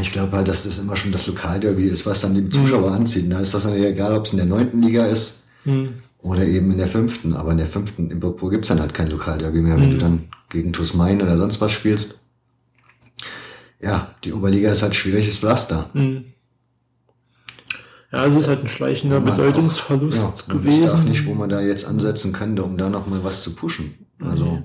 ich 0.00 0.12
glaube 0.12 0.36
halt, 0.36 0.46
dass 0.46 0.64
das 0.64 0.78
immer 0.78 0.96
schon 0.96 1.10
das 1.10 1.26
Lokalderby 1.26 1.82
ist, 1.84 2.06
was 2.06 2.20
dann 2.20 2.34
die 2.34 2.48
Zuschauer 2.48 2.90
mhm. 2.90 2.96
anzieht. 2.96 3.32
Da 3.32 3.40
ist 3.40 3.54
das 3.54 3.64
dann 3.64 3.74
egal, 3.74 4.14
ob 4.14 4.26
es 4.26 4.32
in 4.32 4.36
der 4.36 4.46
neunten 4.46 4.80
Liga 4.80 5.06
ist 5.06 5.48
mhm. 5.64 5.94
oder 6.20 6.44
eben 6.44 6.70
in 6.70 6.78
der 6.78 6.86
fünften. 6.86 7.34
Aber 7.34 7.50
in 7.50 7.58
der 7.58 7.66
fünften, 7.66 8.08
in 8.10 8.20
Burgpro 8.20 8.50
gibt 8.50 8.66
es 8.66 8.68
dann 8.68 8.80
halt 8.80 8.94
kein 8.94 9.10
Lokalderby 9.10 9.62
mehr, 9.62 9.76
wenn 9.76 9.88
mhm. 9.88 9.92
du 9.92 9.98
dann 9.98 10.28
gegen 10.48 10.72
TuS 10.72 10.94
Main 10.94 11.22
oder 11.22 11.36
sonst 11.36 11.60
was 11.60 11.72
spielst. 11.72 12.20
Ja, 13.80 14.14
die 14.22 14.32
Oberliga 14.32 14.70
ist 14.70 14.82
halt 14.82 14.94
schwieriges 14.94 15.36
Pflaster. 15.36 15.90
Mhm. 15.94 16.26
Ja, 18.10 18.24
es 18.24 18.36
ist 18.36 18.48
halt 18.48 18.64
ein 18.64 18.68
schleichender 18.68 19.20
Bedeutungsverlust 19.20 20.24
auch, 20.24 20.48
ja, 20.48 20.54
gewesen. 20.54 20.78
Ich 20.78 20.84
weiß 20.84 20.94
auch 20.94 21.04
nicht, 21.04 21.26
wo 21.26 21.34
man 21.34 21.50
da 21.50 21.60
jetzt 21.60 21.86
ansetzen 21.86 22.32
könnte, 22.32 22.64
um 22.64 22.78
da 22.78 22.88
nochmal 22.88 23.22
was 23.22 23.42
zu 23.42 23.54
pushen. 23.54 23.94
Also. 24.20 24.62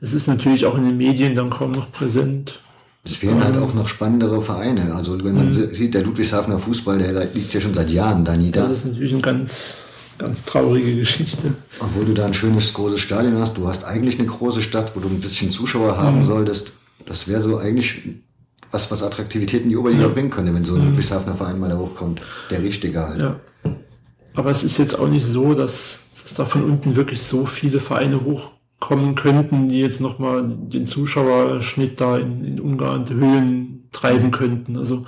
Es 0.00 0.12
ist 0.12 0.26
natürlich 0.26 0.64
auch 0.64 0.76
in 0.76 0.84
den 0.84 0.96
Medien 0.96 1.34
dann 1.34 1.50
kaum 1.50 1.72
noch 1.72 1.92
präsent. 1.92 2.60
Es 3.04 3.16
fehlen 3.16 3.44
halt 3.44 3.58
auch 3.58 3.74
noch 3.74 3.86
spannendere 3.86 4.40
Vereine. 4.40 4.94
Also 4.94 5.22
wenn 5.22 5.34
man 5.34 5.48
mhm. 5.48 5.52
sieht, 5.52 5.92
der 5.92 6.02
Ludwigshafener 6.02 6.58
Fußball, 6.58 6.98
der 6.98 7.26
liegt 7.26 7.52
ja 7.52 7.60
schon 7.60 7.74
seit 7.74 7.90
Jahren 7.90 8.24
da 8.24 8.34
nieder. 8.34 8.62
Das 8.62 8.72
ist 8.72 8.86
natürlich 8.86 9.12
eine 9.12 9.20
ganz, 9.20 9.74
ganz 10.16 10.44
traurige 10.44 10.96
Geschichte. 10.96 11.52
Obwohl 11.80 12.06
du 12.06 12.14
da 12.14 12.24
ein 12.24 12.32
schönes, 12.32 12.72
großes 12.72 13.00
Stadion 13.00 13.38
hast. 13.38 13.58
Du 13.58 13.68
hast 13.68 13.84
eigentlich 13.84 14.18
eine 14.18 14.26
große 14.26 14.62
Stadt, 14.62 14.96
wo 14.96 15.00
du 15.00 15.08
ein 15.08 15.20
bisschen 15.20 15.50
Zuschauer 15.50 15.98
haben 15.98 16.18
mhm. 16.18 16.24
solltest. 16.24 16.72
Das 17.04 17.28
wäre 17.28 17.40
so 17.40 17.58
eigentlich 17.58 18.08
was, 18.74 18.90
was 18.90 19.02
Attraktivität 19.02 19.62
in 19.62 19.70
die 19.70 19.76
Oberliga 19.76 20.02
ja. 20.02 20.08
bringen 20.08 20.30
könnte, 20.30 20.52
wenn 20.52 20.64
so 20.64 20.74
ein 20.74 20.80
mhm. 20.80 20.88
Ludwigshafener 20.88 21.34
Verein 21.34 21.58
mal 21.58 21.70
da 21.70 21.78
hochkommt. 21.78 22.20
Der 22.50 22.62
richtige 22.62 23.00
halt. 23.00 23.20
Ja. 23.20 23.40
Aber 24.34 24.50
es 24.50 24.64
ist 24.64 24.78
jetzt 24.78 24.98
auch 24.98 25.08
nicht 25.08 25.24
so, 25.24 25.54
dass, 25.54 26.00
dass 26.22 26.34
da 26.34 26.44
von 26.44 26.64
unten 26.64 26.96
wirklich 26.96 27.22
so 27.22 27.46
viele 27.46 27.80
Vereine 27.80 28.20
hochkommen 28.24 29.14
könnten, 29.14 29.68
die 29.68 29.80
jetzt 29.80 30.00
nochmal 30.00 30.44
den 30.46 30.86
Zuschauerschnitt 30.86 32.00
da 32.00 32.18
in, 32.18 32.44
in 32.44 32.60
ungeahnte 32.60 33.14
Höhen 33.14 33.88
treiben 33.92 34.32
könnten. 34.32 34.76
Also 34.76 35.04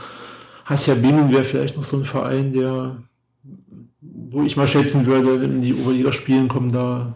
Hassia 0.65 0.95
Bingen 0.95 1.33
wäre 1.33 1.45
vielleicht 1.45 1.77
noch 1.77 1.85
so 1.85 1.97
ein 1.97 2.05
Verein, 2.05 2.53
der, 2.53 2.97
wo 4.01 4.43
ich 4.43 4.57
mal 4.57 4.69
schätzen 4.69 5.07
würde, 5.07 5.45
in 5.45 5.61
die 5.61 5.75
Oberliga 5.75 6.13
spielen 6.13 6.47
kommen 6.47 6.71
da 6.71 7.15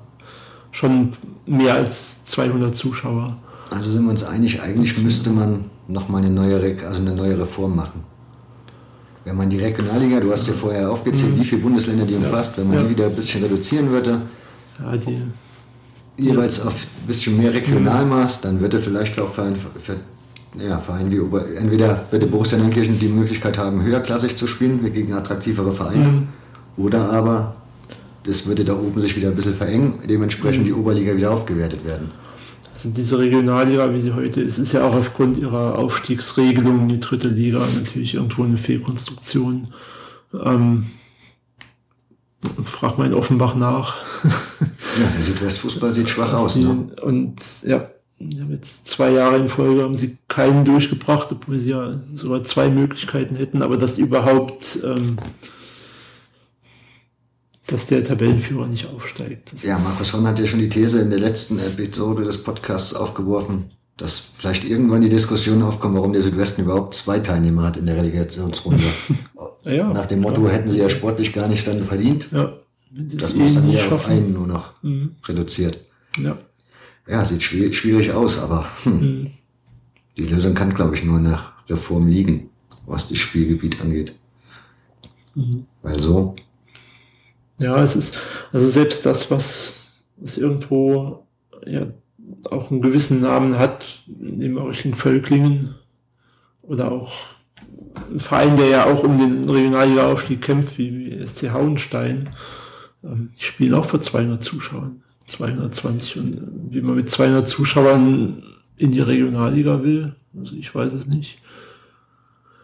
schon 0.72 1.12
mehr 1.46 1.74
als 1.74 2.24
200 2.24 2.74
Zuschauer. 2.74 3.36
Also 3.70 3.90
sind 3.90 4.02
wir 4.04 4.10
uns 4.10 4.24
einig, 4.24 4.60
eigentlich 4.62 4.98
müsste 4.98 5.30
man 5.30 5.66
nochmal 5.90 6.22
eine 6.22 6.30
neue, 6.30 6.76
also 6.86 7.00
eine 7.00 7.14
neue 7.14 7.38
Reform 7.38 7.76
machen. 7.76 8.04
Wenn 9.24 9.36
man 9.36 9.50
die 9.50 9.58
Regionalliga, 9.58 10.20
du 10.20 10.32
hast 10.32 10.46
ja 10.46 10.54
vorher 10.54 10.90
aufgezählt, 10.90 11.34
mhm. 11.34 11.40
wie 11.40 11.44
viele 11.44 11.62
Bundesländer 11.62 12.06
die 12.06 12.14
umfasst, 12.14 12.56
wenn 12.58 12.68
man 12.68 12.76
ja. 12.76 12.82
die 12.84 12.90
wieder 12.90 13.06
ein 13.06 13.14
bisschen 13.14 13.42
reduzieren 13.42 13.90
würde, 13.90 14.22
ja, 14.78 14.96
die, 14.96 15.22
jeweils 16.16 16.66
auf 16.66 16.86
ein 17.02 17.06
bisschen 17.06 17.36
mehr 17.36 17.52
Regionalmaß, 17.52 18.40
dann 18.40 18.60
würde 18.60 18.78
vielleicht 18.78 19.18
auch 19.18 19.28
für, 19.28 19.42
ein, 19.42 19.56
für 19.56 19.96
ja, 20.58 20.78
Vereine 20.78 21.10
wie 21.10 21.20
Ober, 21.20 21.44
entweder 21.54 22.04
würde 22.10 22.26
Borussia 22.26 22.58
Neunkirchen 22.58 22.98
die 22.98 23.08
Möglichkeit 23.08 23.58
haben, 23.58 23.82
höherklassig 23.82 24.36
zu 24.36 24.46
spielen, 24.46 24.82
gegen 24.92 25.12
attraktivere 25.12 25.72
Vereine, 25.72 26.08
mhm. 26.08 26.28
oder 26.76 27.10
aber 27.10 27.56
das 28.24 28.46
würde 28.46 28.64
da 28.64 28.74
oben 28.74 29.00
sich 29.00 29.16
wieder 29.16 29.28
ein 29.28 29.36
bisschen 29.36 29.54
verengen, 29.54 29.94
dementsprechend 30.08 30.62
mhm. 30.62 30.66
die 30.66 30.72
Oberliga 30.72 31.16
wieder 31.16 31.30
aufgewertet 31.30 31.84
werden. 31.84 32.10
Also 32.82 32.94
diese 32.96 33.18
Regionalliga, 33.18 33.92
wie 33.92 34.00
sie 34.00 34.14
heute 34.14 34.40
ist, 34.40 34.56
ist 34.56 34.72
ja 34.72 34.86
auch 34.86 34.94
aufgrund 34.94 35.36
ihrer 35.36 35.78
Aufstiegsregelung 35.78 36.80
in 36.80 36.88
die 36.88 37.00
dritte 37.00 37.28
Liga 37.28 37.58
natürlich 37.58 38.14
irgendwo 38.14 38.42
eine 38.42 38.56
Fehlkonstruktion. 38.56 39.68
Ähm, 40.32 40.86
frag 42.64 42.96
mal 42.96 43.06
in 43.06 43.12
Offenbach 43.12 43.54
nach. 43.54 43.96
ja, 44.24 45.06
der 45.14 45.20
Südwestfußball 45.20 45.92
sieht 45.92 46.08
schwach 46.08 46.32
aus. 46.32 46.54
Die, 46.54 46.64
ne? 46.64 46.86
Und 47.02 47.42
ja, 47.66 47.90
jetzt 48.18 48.86
zwei 48.86 49.10
Jahre 49.10 49.36
in 49.36 49.50
Folge 49.50 49.82
haben 49.82 49.96
sie 49.96 50.16
keinen 50.28 50.64
durchgebracht, 50.64 51.30
obwohl 51.32 51.58
sie 51.58 51.70
ja 51.70 52.00
sogar 52.14 52.44
zwei 52.44 52.70
Möglichkeiten 52.70 53.36
hätten, 53.36 53.60
aber 53.60 53.76
dass 53.76 53.98
überhaupt 53.98 54.78
ähm, 54.84 55.18
dass 57.70 57.86
der 57.86 58.02
Tabellenführer 58.02 58.66
nicht 58.66 58.86
aufsteigt. 58.86 59.52
Das 59.52 59.62
ja, 59.62 59.78
Markus 59.78 60.12
Horn 60.12 60.26
hat 60.26 60.38
ja 60.38 60.46
schon 60.46 60.58
die 60.58 60.68
These 60.68 61.00
in 61.00 61.10
der 61.10 61.20
letzten 61.20 61.58
Episode 61.58 62.24
des 62.24 62.42
Podcasts 62.42 62.94
aufgeworfen, 62.94 63.66
dass 63.96 64.18
vielleicht 64.18 64.64
irgendwann 64.64 65.02
die 65.02 65.08
Diskussion 65.08 65.62
aufkommt, 65.62 65.94
warum 65.94 66.12
der 66.12 66.22
Südwesten 66.22 66.62
überhaupt 66.62 66.94
zwei 66.94 67.20
Teilnehmer 67.20 67.62
hat 67.62 67.76
in 67.76 67.86
der 67.86 67.96
Relegationsrunde. 67.96 68.82
ja, 69.64 69.92
Nach 69.92 70.06
dem 70.06 70.20
Motto, 70.20 70.40
klar. 70.40 70.54
hätten 70.54 70.68
sie 70.68 70.80
ja 70.80 70.90
sportlich 70.90 71.32
gar 71.32 71.46
nicht 71.46 71.66
dann 71.66 71.82
verdient. 71.84 72.28
Ja, 72.32 72.54
das 72.90 73.34
muss 73.34 73.54
dann 73.54 73.70
ja 73.70 73.88
auf 73.88 74.08
einen 74.08 74.32
nur 74.32 74.48
noch 74.48 74.72
mhm. 74.82 75.14
reduziert. 75.24 75.84
Ja. 76.18 76.38
Ja, 77.06 77.24
sieht 77.24 77.42
schwierig, 77.42 77.76
schwierig 77.76 78.12
aus, 78.12 78.38
aber 78.38 78.66
hm, 78.82 79.00
mhm. 79.00 79.30
die 80.16 80.26
Lösung 80.26 80.54
kann, 80.54 80.74
glaube 80.74 80.96
ich, 80.96 81.04
nur 81.04 81.20
nach 81.20 81.52
Reform 81.68 82.08
liegen, 82.08 82.50
was 82.86 83.08
das 83.08 83.18
Spielgebiet 83.18 83.80
angeht. 83.80 84.14
Mhm. 85.34 85.66
Weil 85.82 86.00
so 86.00 86.34
ja, 87.60 87.82
es 87.82 87.96
ist, 87.96 88.18
also 88.52 88.66
selbst 88.66 89.06
das, 89.06 89.30
was, 89.30 89.76
was 90.16 90.36
irgendwo 90.36 91.26
ja 91.66 91.86
auch 92.50 92.70
einen 92.70 92.82
gewissen 92.82 93.20
Namen 93.20 93.58
hat, 93.58 93.84
neben 94.06 94.58
Richtung 94.58 94.94
Völklingen 94.94 95.74
oder 96.62 96.90
auch 96.90 97.12
ein 98.10 98.20
Verein, 98.20 98.56
der 98.56 98.66
ja 98.66 98.86
auch 98.86 99.04
um 99.04 99.18
den 99.18 99.48
Regionalliga-Aufstieg 99.48 100.40
kämpft, 100.40 100.78
wie, 100.78 101.18
wie 101.20 101.26
SC 101.26 101.50
Hauenstein, 101.50 102.30
ähm, 103.04 103.32
die 103.38 103.44
spielen 103.44 103.74
auch 103.74 103.84
vor 103.84 104.00
200 104.00 104.42
Zuschauern, 104.42 105.02
220 105.26 106.16
und 106.16 106.70
wie 106.70 106.80
man 106.80 106.96
mit 106.96 107.10
200 107.10 107.48
Zuschauern 107.48 108.42
in 108.76 108.92
die 108.92 109.00
Regionalliga 109.00 109.82
will, 109.82 110.14
also 110.38 110.54
ich 110.54 110.74
weiß 110.74 110.92
es 110.94 111.06
nicht. 111.06 111.38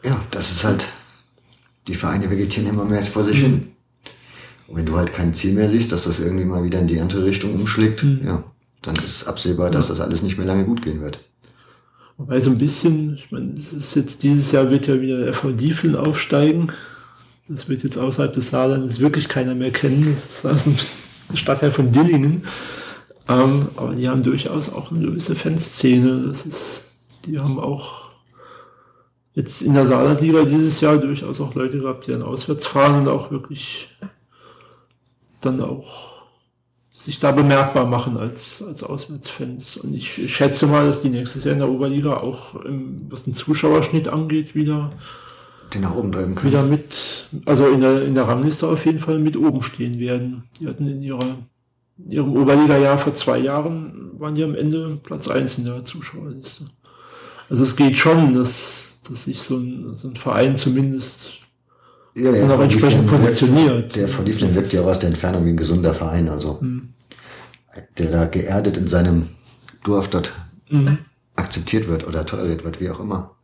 Ja, 0.05 0.21
das 0.31 0.53
ist 0.53 0.65
halt, 0.65 0.87
die 1.89 1.95
Vereine 1.95 2.31
vegetieren 2.31 2.69
immer 2.69 2.85
mehr 2.85 3.03
vor 3.03 3.25
sich 3.25 3.43
mhm. 3.43 3.47
hin. 3.47 3.76
Und 4.69 4.77
wenn 4.77 4.87
du 4.87 4.97
halt 4.97 5.13
kein 5.13 5.35
Ziel 5.35 5.55
mehr 5.55 5.69
siehst, 5.69 5.93
dass 5.93 6.05
das 6.05 6.21
irgendwie 6.21 6.45
mal 6.45 6.65
wieder 6.65 6.81
in 6.81 6.89
die 6.89 7.01
andere 7.01 7.25
Richtung 7.25 7.55
umschlägt, 7.55 8.03
mhm. 8.03 8.21
ja, 8.25 8.45
dann 8.83 8.97
ist 8.97 9.27
absehbar, 9.27 9.71
dass 9.71 9.89
das 9.89 10.01
alles 10.01 10.23
nicht 10.23 10.39
mehr 10.39 10.47
lange 10.47 10.65
gut 10.65 10.83
gehen 10.83 11.01
wird. 11.01 11.21
Wobei 12.19 12.41
so 12.41 12.51
ein 12.51 12.59
bisschen, 12.59 13.15
ich 13.15 13.31
meine, 13.31 13.55
es 13.59 13.73
ist 13.73 13.95
jetzt 13.95 14.23
dieses 14.23 14.51
Jahr 14.51 14.71
wird 14.71 14.87
ja 14.87 15.01
wieder 15.01 15.33
FV 15.33 15.53
Diefeln 15.53 15.97
aufsteigen. 15.97 16.69
Das 17.49 17.69
wird 17.69 17.83
jetzt 17.85 17.99
außerhalb 17.99 18.33
des 18.33 18.51
Saarlandes 18.51 19.01
wirklich 19.01 19.29
keiner 19.29 19.55
mehr 19.55 19.71
kennen. 19.71 20.09
Das 20.11 20.27
ist 20.27 20.47
also 20.47 20.71
ein 21.29 21.37
Stadtteil 21.37 21.71
von 21.71 21.93
Dillingen. 21.93 22.45
Ähm, 23.29 23.69
aber 23.77 23.95
die 23.95 24.09
haben 24.09 24.23
durchaus 24.23 24.73
auch 24.73 24.91
eine 24.91 25.01
gewisse 25.01 25.35
Fanszene. 25.35 26.29
Das 26.29 26.47
ist, 26.47 26.85
die 27.27 27.39
haben 27.39 27.59
auch 27.59 28.11
jetzt 29.35 29.61
in 29.61 29.75
der 29.75 29.87
Saarlandliga 29.87 30.45
dieses 30.45 30.81
Jahr 30.81 30.97
durchaus 30.97 31.41
auch 31.41 31.55
Leute 31.55 31.81
gehabt, 31.81 32.07
die 32.07 32.13
dann 32.13 32.23
auswärts 32.23 32.67
fahren 32.67 33.03
und 33.03 33.09
auch 33.09 33.31
wirklich 33.31 33.91
dann 35.47 35.61
auch 35.61 36.17
sich 36.99 37.21
da 37.21 37.31
bemerkbar 37.31 37.87
machen 37.87 38.17
als, 38.17 38.63
als 38.67 38.83
Auswärtsfans. 38.83 39.77
Und 39.77 39.95
ich 39.95 40.35
schätze 40.35 40.67
mal, 40.67 40.87
dass 40.87 41.03
die 41.03 41.09
nächstes 41.09 41.45
Jahr 41.45 41.53
in 41.53 41.61
der 41.61 41.71
Oberliga 41.71 42.17
auch, 42.17 42.57
im, 42.65 43.07
was 43.09 43.25
den 43.25 43.35
Zuschauerschnitt 43.35 44.09
angeht, 44.09 44.55
wieder 44.55 44.93
den 45.73 45.83
nach 45.83 45.95
oben 45.95 46.13
treiben 46.13 46.35
können. 46.35 46.53
Wieder 46.53 46.63
mit, 46.63 47.29
also 47.45 47.69
in 47.69 47.81
der, 47.81 48.03
in 48.05 48.15
der 48.15 48.27
Rangliste 48.27 48.67
auf 48.67 48.85
jeden 48.85 48.99
Fall 48.99 49.19
mit 49.19 49.37
oben 49.37 49.63
stehen 49.63 50.01
werden. 50.01 50.45
Die 50.61 50.67
hatten 50.67 50.89
in 50.89 51.01
ihrer, 51.01 51.37
in 51.99 52.11
ihrem 52.11 52.37
Oberliga-Jahr 52.37 52.99
vor 52.99 53.15
zwei 53.15 53.39
Jahren, 53.39 54.11
waren 54.19 54.35
die 54.35 54.45
am 54.45 54.55
Ende 54.55 54.99
Platz 55.03 55.29
eins 55.29 55.59
in 55.59 55.65
der 55.65 55.85
Zuschauerliste. 55.85 56.65
Also 57.49 57.63
es 57.63 57.77
geht 57.77 57.97
schon, 57.97 58.35
dass, 58.35 58.99
dass 59.09 59.25
sich 59.25 59.43
so 59.43 59.59
ein, 59.59 59.95
so 59.95 60.09
ein 60.09 60.17
Verein 60.17 60.57
zumindest 60.57 61.33
ja, 62.17 62.33
der 62.33 62.45
und 62.45 62.51
auch 62.51 62.61
entsprechend 62.61 63.07
positioniert. 63.07 63.95
Der 63.95 64.09
von 64.09 64.25
Liefling 64.25 64.55
wirkt 64.55 64.73
ja 64.73 64.81
auch 64.81 64.87
aus 64.87 64.99
der 64.99 65.11
Entfernung 65.11 65.45
wie 65.45 65.51
ein 65.51 65.57
gesunder 65.57 65.93
Verein, 65.93 66.29
also 66.29 66.59
mhm. 66.61 66.95
der 67.99 68.11
da 68.11 68.25
geerdet 68.27 68.77
in 68.79 68.89
seinem 68.89 69.29
Dorf 69.85 70.09
dort 70.09 70.33
mhm. 70.71 70.99
akzeptiert 71.37 71.89
wird 71.89 72.07
oder 72.07 72.25
toleriert 72.25 72.65
wird, 72.65 72.81
wie 72.81 72.89
auch 72.89 73.01
immer. 73.01 73.37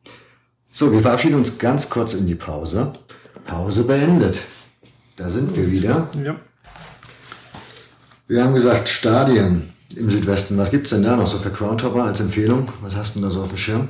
So, 0.73 0.91
wir 0.91 1.01
verabschieden 1.01 1.35
uns 1.35 1.59
ganz 1.59 1.91
kurz 1.91 2.15
in 2.15 2.27
die 2.27 2.35
Pause. 2.35 2.93
Pause 3.45 3.85
beendet. 3.85 4.45
Da 5.17 5.29
sind 5.29 5.55
wir 5.55 5.71
wieder. 5.71 6.09
Ja. 6.25 6.37
Wir 8.27 8.43
haben 8.43 8.55
gesagt, 8.55 8.89
Stadien 8.89 9.75
im 9.95 10.09
Südwesten. 10.09 10.57
Was 10.57 10.71
gibt's 10.71 10.91
denn 10.91 11.03
da 11.03 11.17
noch 11.17 11.27
so 11.27 11.37
für 11.37 11.51
Groundhopper 11.51 12.05
als 12.05 12.21
Empfehlung? 12.21 12.73
Was 12.81 12.97
hast 12.97 13.15
du 13.15 13.21
denn 13.21 13.29
da 13.29 13.35
so 13.35 13.43
auf 13.43 13.49
dem 13.49 13.59
Schirm? 13.59 13.89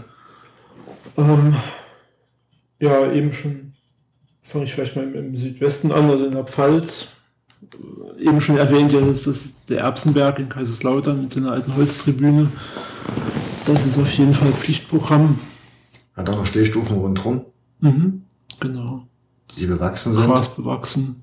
Ähm, 1.16 1.54
ja, 2.80 3.12
eben 3.12 3.32
schon 3.32 3.71
fange 4.42 4.64
ich 4.64 4.74
vielleicht 4.74 4.96
mal 4.96 5.10
im, 5.14 5.36
Südwesten 5.36 5.92
an, 5.92 6.10
also 6.10 6.26
in 6.26 6.34
der 6.34 6.44
Pfalz. 6.44 7.06
Eben 8.18 8.40
schon 8.40 8.58
erwähnt, 8.58 8.92
ja, 8.92 9.00
das 9.00 9.26
ist 9.26 9.70
der 9.70 9.80
Erbsenberg 9.80 10.38
in 10.38 10.48
Kaiserslautern 10.48 11.22
mit 11.22 11.30
seiner 11.30 11.52
alten 11.52 11.74
Holztribüne. 11.76 12.50
Das 13.66 13.86
ist 13.86 13.98
auf 13.98 14.12
jeden 14.14 14.34
Fall 14.34 14.52
Pflichtprogramm. 14.52 15.38
Hat 16.16 16.28
auch 16.28 16.36
noch 16.36 16.46
Stehstufen 16.46 16.98
rundherum. 16.98 17.46
Mhm, 17.80 18.22
genau. 18.60 19.06
Die 19.56 19.66
bewachsen 19.66 20.14
sind. 20.14 20.26
Gras 20.26 20.54
bewachsen, 20.54 21.22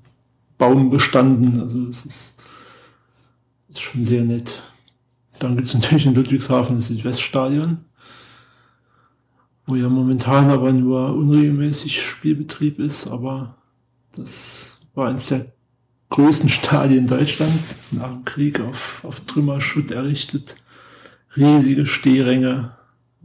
Baum 0.56 0.90
bestanden, 0.90 1.60
also 1.60 1.86
es 1.88 2.06
ist, 2.06 2.34
ist 3.68 3.80
schon 3.80 4.04
sehr 4.04 4.24
nett. 4.24 4.62
Dann 5.38 5.56
gibt 5.56 5.68
es 5.68 5.74
natürlich 5.74 6.06
in 6.06 6.14
Ludwigshafen 6.14 6.76
das 6.76 6.86
Südweststadion 6.86 7.78
wo 9.70 9.76
ja 9.76 9.88
momentan 9.88 10.50
aber 10.50 10.72
nur 10.72 11.14
unregelmäßig 11.14 12.04
Spielbetrieb 12.04 12.78
ist, 12.80 13.06
aber 13.06 13.54
das 14.16 14.72
war 14.94 15.08
eines 15.08 15.28
der 15.28 15.46
größten 16.10 16.48
Stadien 16.50 17.06
Deutschlands 17.06 17.76
nach 17.92 18.10
dem 18.10 18.24
Krieg 18.24 18.60
auf, 18.60 19.04
auf 19.04 19.20
Trümmerschutt 19.20 19.92
errichtet. 19.92 20.56
Riesige 21.36 21.86
Stehränge. 21.86 22.72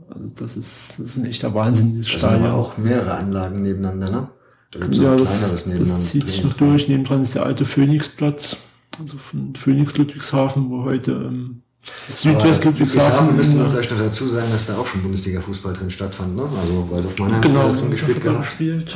Also 0.07 0.29
das 0.35 0.55
ist, 0.55 0.99
das 0.99 1.05
ist 1.07 1.17
ein 1.17 1.25
echter 1.25 1.55
Wahnsinn, 1.55 1.93
dieses 1.93 2.09
Stadion. 2.09 2.43
Da 2.43 2.49
sind 2.49 2.59
auch 2.59 2.77
mehrere 2.77 3.15
Anlagen 3.15 3.63
nebeneinander, 3.63 4.11
ne? 4.11 4.29
Da 4.69 4.79
gibt's 4.79 4.99
ja, 4.99 5.15
das. 5.15 5.65
Das 5.65 6.05
zieht 6.07 6.27
sich 6.27 6.43
noch 6.43 6.53
durch. 6.53 6.87
Nebendran 6.87 7.23
ist 7.23 7.33
der 7.33 7.45
alte 7.45 7.65
Phoenixplatz, 7.65 8.57
also 8.99 9.17
von 9.17 9.55
Phoenix 9.55 9.97
Ludwigshafen, 9.97 10.69
wo 10.69 10.83
heute 10.83 11.11
ähm, 11.13 11.63
Südwest 12.09 12.65
Ludwigshafen 12.65 13.36
müsste 13.36 13.57
man 13.57 13.71
vielleicht 13.71 13.91
noch 13.91 13.99
dazu 13.99 14.27
sagen, 14.27 14.47
dass 14.51 14.65
da 14.65 14.77
auch 14.77 14.88
schon 14.88 15.01
Bundesliga-Fußball 15.03 15.73
drin 15.73 15.91
stattfand, 15.91 16.36
ne? 16.36 16.43
Also, 16.43 16.88
weil 16.89 17.03
doch 17.03 17.17
Mannheim 17.17 17.41
genau, 17.41 17.71
drin 17.71 17.91
gespielt 17.91 18.23
gehabt. 18.23 18.41
gespielt. 18.41 18.95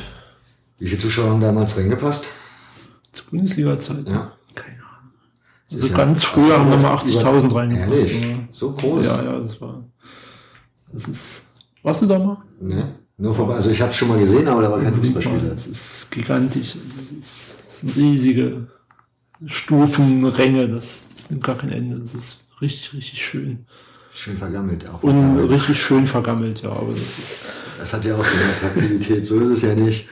Wie 0.78 0.88
viele 0.88 1.00
Zuschauer 1.00 1.32
haben 1.32 1.42
damals 1.42 1.78
reingepasst? 1.78 2.30
Zur 3.12 3.26
Bundesliga-Zeit? 3.26 4.08
Ja. 4.08 4.32
Keine 4.56 4.78
Ahnung. 4.78 5.14
Also 5.72 5.88
ja 5.88 5.98
ganz 5.98 6.24
früher 6.24 6.60
haben 6.60 6.70
wir 6.70 6.78
mal 6.78 6.96
80.000 6.96 7.54
reingepasst. 7.54 7.92
Ehrlich? 7.92 8.26
So 8.52 8.72
groß? 8.72 9.06
Ja, 9.06 9.24
ja, 9.24 9.40
das 9.40 9.60
war, 9.62 9.84
das 10.92 11.08
ist, 11.08 11.50
Warst 11.84 12.02
du 12.02 12.06
da 12.08 12.20
mal? 12.20 12.38
Ne, 12.60 12.96
nur 13.18 13.34
vorbei. 13.34 13.56
Also 13.56 13.70
ich 13.70 13.82
habe 13.82 13.92
es 13.92 13.98
schon 13.98 14.10
mal 14.10 14.20
gesehen, 14.20 14.48
aber 14.48 14.62
da 14.62 14.72
war 14.72 14.82
kein 14.82 14.94
Fußballspieler. 14.94 15.54
Es 15.54 15.68
ist 15.68 16.12
gigantisch. 16.12 16.76
Es 16.76 17.12
ist, 17.12 17.64
es 17.68 17.80
sind 17.80 17.96
riesige 17.96 18.68
Stufenränge. 19.46 20.68
Das, 20.68 21.08
das 21.16 21.30
nimmt 21.30 21.44
gar 21.44 21.58
kein 21.58 21.72
Ende. 21.72 22.00
Das 22.00 22.14
ist 22.14 22.46
richtig, 22.62 22.94
richtig 22.94 23.26
schön. 23.26 23.66
Schön 24.14 24.38
vergammelt 24.38 24.88
auch. 24.88 25.04
Und 25.04 25.38
richtig 25.50 25.82
schön 25.82 26.08
vergammelt, 26.08 26.62
ja. 26.62 26.72
Aber 26.72 26.92
das, 26.92 27.02
das 27.78 27.94
hat 27.94 28.06
ja 28.06 28.16
auch 28.16 28.26
so 28.26 28.36
eine 28.36 28.52
Attraktivität. 28.54 29.26
So 29.26 29.40
ist 29.40 29.50
es 29.50 29.62
ja 29.62 29.76
nicht. 29.76 30.10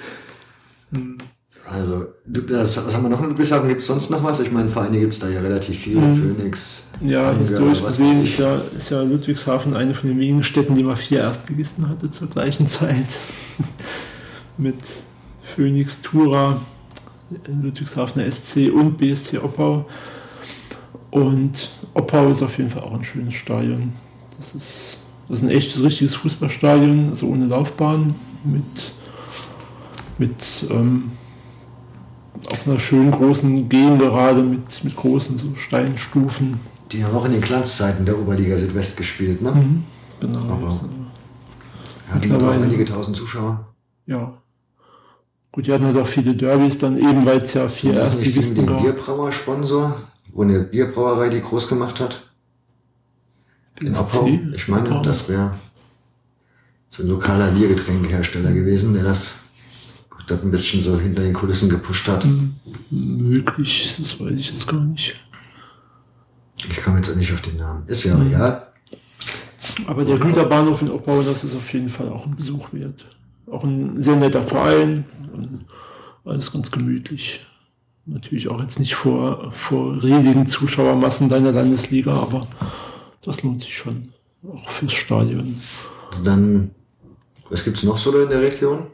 Also, 1.70 2.08
du, 2.26 2.42
das, 2.42 2.78
was 2.78 2.96
haben 2.96 3.04
wir 3.04 3.10
noch 3.10 3.22
in 3.22 3.30
Ludwigshafen? 3.30 3.68
Gibt 3.68 3.82
es 3.82 3.88
sonst 3.88 4.10
noch 4.10 4.24
was? 4.24 4.40
Ich 4.40 4.52
meine, 4.52 4.70
Vereine 4.70 5.00
gibt 5.00 5.14
es 5.14 5.20
da 5.20 5.28
ja 5.28 5.42
relativ 5.42 5.78
viele. 5.78 6.00
Mhm. 6.00 6.38
Phoenix. 6.38 6.88
Ja, 7.02 7.32
Anger, 7.32 7.40
historisch 7.40 7.84
gesehen 7.84 8.24
ist 8.24 8.38
ja, 8.38 8.62
ist 8.78 8.90
ja 8.90 9.02
Ludwigshafen 9.02 9.76
eine 9.76 9.94
von 9.94 10.10
den 10.10 10.20
wenigen 10.20 10.44
Städten, 10.44 10.76
die 10.76 10.84
mal 10.84 10.96
vier 10.96 11.20
Erstligisten 11.20 11.90
hatte 11.90 12.10
zur 12.10 12.30
gleichen 12.30 12.68
Zeit. 12.68 13.18
Mit 14.58 14.78
Phoenix, 15.56 16.02
Tura, 16.02 16.62
Ludwigshafener 17.48 18.32
SC 18.32 18.72
und 18.74 18.98
BSC 18.98 19.40
Oppau. 19.40 19.88
Und 21.12 21.72
Oppau 21.94 22.30
ist 22.30 22.44
auf 22.44 22.58
jeden 22.58 22.70
Fall 22.70 22.84
auch 22.84 22.94
ein 22.94 23.04
schönes 23.04 23.36
Stadion. 23.36 23.94
Das 24.38 24.54
ist, 24.54 24.98
das 25.28 25.38
ist 25.38 25.44
ein 25.44 25.50
echtes, 25.50 25.82
richtiges 25.82 26.16
Fußballstadion, 26.16 27.10
also 27.10 27.28
ohne 27.28 27.46
Laufbahn, 27.46 28.16
mit, 28.44 28.64
mit 30.18 30.68
ähm, 30.70 31.12
auf 32.52 32.68
einer 32.68 32.80
schönen 32.80 33.12
großen 33.12 33.68
Gegengerade 33.68 34.44
mit, 34.44 34.84
mit 34.84 34.96
großen 34.96 35.38
so 35.38 35.56
Steinstufen. 35.56 36.60
Die 36.92 37.04
haben 37.04 37.16
auch 37.16 37.26
in 37.26 37.34
den 37.34 37.42
Glanzzeiten 37.42 38.06
der 38.06 38.18
Oberliga 38.18 38.56
Südwest 38.56 38.98
gespielt, 38.98 39.42
ne? 39.42 39.52
Mhm, 39.52 39.84
genau. 40.20 40.40
Aber 40.40 40.68
also, 40.68 40.86
hatten 42.12 42.36
auch 42.36 42.52
einige 42.52 42.86
tausend 42.86 43.18
Zuschauer. 43.18 43.68
Ja. 44.06 44.34
Gut, 45.52 45.68
die 45.68 45.74
hatten 45.74 45.86
halt 45.86 45.98
auch 45.98 46.08
viele 46.08 46.36
Derbys 46.36 46.78
dann 46.78 46.98
eben, 46.98 47.26
weil 47.26 47.40
es 47.40 47.54
ja 47.54 47.68
vier 47.68 47.94
gegen 48.22 48.56
den 48.56 48.66
Bierbrauer-Sponsor, 48.78 50.00
wo 50.38 50.44
eine 50.44 50.60
Bierbrauerei 50.60 51.30
die 51.30 51.42
groß 51.42 51.68
gemacht 51.68 52.00
hat? 52.00 52.22
In 53.82 53.96
Oppau? 53.96 54.30
Ich 54.54 54.68
meine, 54.68 55.02
das 55.02 55.28
wäre 55.28 55.56
so 56.92 57.02
ein 57.02 57.10
lokaler 57.10 57.52
Biergetränkehersteller 57.52 58.52
gewesen, 58.52 58.94
der 58.94 59.04
das 59.04 59.40
das 60.28 60.44
ein 60.44 60.52
bisschen 60.52 60.84
so 60.84 61.00
hinter 61.00 61.24
den 61.24 61.34
Kulissen 61.34 61.70
gepusht 61.70 62.08
hat. 62.08 62.24
M 62.26 62.56
möglich, 62.92 63.96
das 63.98 64.20
weiß 64.20 64.34
ich 64.34 64.50
jetzt 64.50 64.68
gar 64.68 64.82
nicht. 64.82 65.16
Ich 66.70 66.84
komme 66.84 66.98
jetzt 66.98 67.10
auch 67.10 67.16
nicht 67.16 67.34
auf 67.34 67.42
den 67.42 67.58
Namen. 67.58 67.88
Ist 67.88 68.04
ja 68.04 68.16
mhm. 68.16 68.28
egal. 68.28 68.68
Aber 69.88 70.04
der 70.04 70.18
Güterbahnhof 70.18 70.82
in 70.82 70.92
Oppau, 70.92 71.22
das 71.22 71.44
ist 71.44 71.56
auf 71.56 71.74
jeden 71.74 71.90
Fall 71.90 72.10
auch 72.10 72.26
ein 72.26 72.36
Besuch 72.36 72.74
wert. 72.74 73.06
Auch 73.50 73.64
ein 73.64 74.02
sehr 74.02 74.18
netter 74.18 74.44
Verein 74.44 75.06
und 75.34 75.66
alles 76.26 76.52
ganz 76.52 76.70
gemütlich. 76.70 77.46
Natürlich 78.08 78.48
auch 78.48 78.62
jetzt 78.62 78.80
nicht 78.80 78.96
vor, 78.96 79.52
vor 79.52 80.02
riesigen 80.02 80.48
Zuschauermassen 80.48 81.30
deiner 81.30 81.52
Landesliga, 81.52 82.14
aber 82.14 82.48
das 83.22 83.44
lohnt 83.44 83.62
sich 83.62 83.76
schon. 83.76 84.14
Auch 84.50 84.70
fürs 84.70 84.94
Stadion. 84.94 85.56
Dann, 86.24 86.72
was 87.50 87.64
gibt 87.64 87.78
es 87.78 87.84
noch 87.84 87.98
so 87.98 88.18
in 88.22 88.30
der 88.30 88.42
Region? 88.42 88.88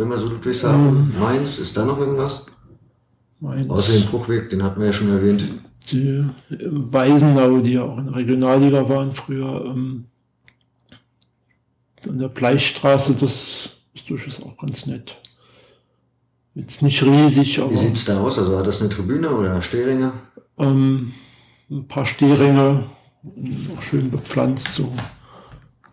wenn 0.00 0.08
wir 0.08 0.18
so 0.18 0.28
Ludwigshafen, 0.28 1.08
mhm. 1.08 1.18
Mainz, 1.18 1.58
ist 1.58 1.76
da 1.76 1.84
noch 1.84 1.98
irgendwas? 1.98 2.46
Mainz. 3.38 3.70
Außer 3.70 3.92
den 3.92 4.06
Bruchweg, 4.06 4.50
den 4.50 4.62
hatten 4.62 4.80
wir 4.80 4.88
ja 4.88 4.92
schon 4.92 5.10
erwähnt. 5.10 5.44
Die 5.90 6.24
Weisenau, 6.48 7.58
die 7.58 7.72
ja 7.72 7.84
auch 7.84 7.98
in 7.98 8.06
der 8.06 8.16
Regionalliga 8.16 8.88
waren 8.88 9.12
früher, 9.12 9.64
ähm, 9.66 10.06
an 12.08 12.18
der 12.18 12.28
Bleichstraße, 12.28 13.14
das 13.20 13.70
ist 13.92 14.08
durchaus 14.08 14.42
auch 14.42 14.56
ganz 14.56 14.86
nett. 14.86 15.16
Jetzt 16.60 16.82
nicht 16.82 17.02
riesig, 17.02 17.58
aber. 17.58 17.70
Wie 17.70 17.76
sieht's 17.76 18.04
da 18.04 18.20
aus? 18.20 18.38
Also 18.38 18.58
hat 18.58 18.66
das 18.66 18.80
eine 18.80 18.90
Tribüne 18.90 19.30
oder 19.30 19.62
Stehringe? 19.62 20.12
Ähm, 20.58 21.14
ein 21.70 21.88
paar 21.88 22.04
Stehringe, 22.04 22.84
schön 23.80 24.10
bepflanzt, 24.10 24.68
so 24.74 24.92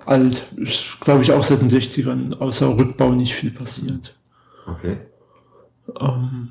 alt. 0.05 0.43
Ist, 0.57 0.99
glaube 0.99 1.21
ich, 1.21 1.31
auch 1.31 1.43
seit 1.43 1.61
den 1.61 1.69
60ern, 1.69 2.37
außer 2.39 2.77
Rückbau 2.77 3.11
nicht 3.11 3.33
viel 3.33 3.51
passiert. 3.51 4.13
Okay. 4.65 4.97
Ähm, 6.01 6.49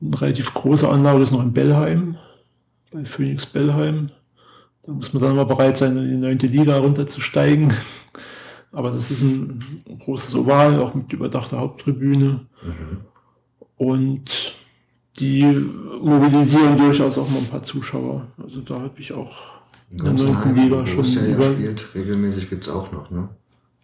eine 0.00 0.20
relativ 0.22 0.54
große 0.54 0.88
Anlage 0.88 1.22
ist 1.22 1.32
noch 1.32 1.42
in 1.42 1.52
Bellheim, 1.52 2.16
bei 2.90 3.04
Phoenix 3.04 3.44
Bellheim. 3.44 4.10
Da 4.84 4.92
muss 4.92 5.12
man 5.12 5.22
dann 5.22 5.36
mal 5.36 5.44
bereit 5.44 5.76
sein, 5.76 5.94
in 5.98 6.10
die 6.10 6.26
neunte 6.26 6.46
Liga 6.46 6.78
runterzusteigen. 6.78 7.74
Aber 8.72 8.92
das 8.92 9.10
ist 9.10 9.20
ein 9.20 9.60
großes 9.98 10.34
Oval, 10.36 10.80
auch 10.80 10.94
mit 10.94 11.12
überdachter 11.12 11.58
Haupttribüne. 11.58 12.46
Mhm. 12.62 13.11
Und 13.82 14.54
die 15.18 15.42
mobilisieren 15.42 16.78
durchaus 16.78 17.18
auch 17.18 17.28
mal 17.28 17.38
ein 17.38 17.46
paar 17.46 17.64
Zuschauer. 17.64 18.28
Also 18.40 18.60
da 18.60 18.76
habe 18.76 18.92
ich 18.96 19.12
auch 19.12 19.32
schon 19.98 20.14
Borussia. 20.70 21.26
Ja 21.26 21.52
spielt, 21.52 21.94
regelmäßig 21.96 22.48
gibt 22.48 22.62
es 22.62 22.70
auch 22.72 22.92
noch, 22.92 23.10
ne? 23.10 23.28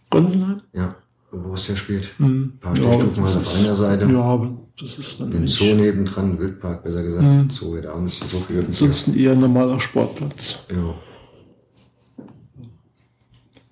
Gonsenheim? 0.08 0.58
Ja, 0.72 0.94
wo 1.32 1.38
Borussia 1.38 1.74
spielt. 1.74 2.14
Mhm. 2.18 2.26
Ein 2.26 2.58
paar 2.60 2.78
ja, 2.78 2.84
halt 2.84 3.18
auf 3.18 3.54
einer 3.56 3.74
Seite. 3.74 4.06
Ja, 4.06 4.22
aber 4.22 4.56
das 4.80 4.98
ist 4.98 5.20
dann 5.20 5.32
Den 5.32 5.48
Zoo 5.48 5.74
nebendran, 5.74 6.38
Wildpark 6.38 6.84
besser 6.84 7.02
gesagt. 7.02 7.24
Mhm. 7.24 7.50
Zoo 7.50 7.72
wird 7.72 7.86
abends 7.86 8.20
so 8.20 8.38
viel. 8.38 8.64
Ansonsten 8.64 9.18
eher 9.18 9.32
ein 9.32 9.40
normaler 9.40 9.80
Sportplatz. 9.80 10.60
Ja. 10.70 10.94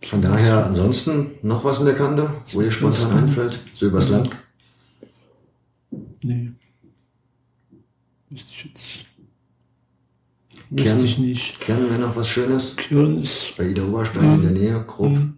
Von 0.08 0.22
daher, 0.22 0.66
ansonsten 0.66 1.30
noch 1.42 1.64
was 1.64 1.78
in 1.78 1.86
der 1.86 1.94
Kante, 1.94 2.28
wo 2.52 2.62
dir 2.62 2.72
spontan 2.72 3.12
einfällt? 3.12 3.60
So 3.74 3.86
übers 3.86 4.08
Land? 4.08 4.30
Nee. 6.26 6.52
Müsste 8.30 8.52
ich 8.52 8.64
jetzt 8.64 9.06
Kern, 10.74 11.04
ich 11.04 11.18
nicht. 11.18 11.60
Kern 11.60 11.88
wäre 11.88 12.00
noch 12.00 12.16
was 12.16 12.28
Schönes. 12.28 12.74
Kern 12.74 13.22
ist. 13.22 13.54
Bei 13.56 13.68
Ida 13.68 13.84
Oberstein 13.84 14.34
in 14.34 14.42
der 14.42 14.50
Nähe, 14.50 14.84
grob. 14.86 15.12
Mhm. 15.12 15.34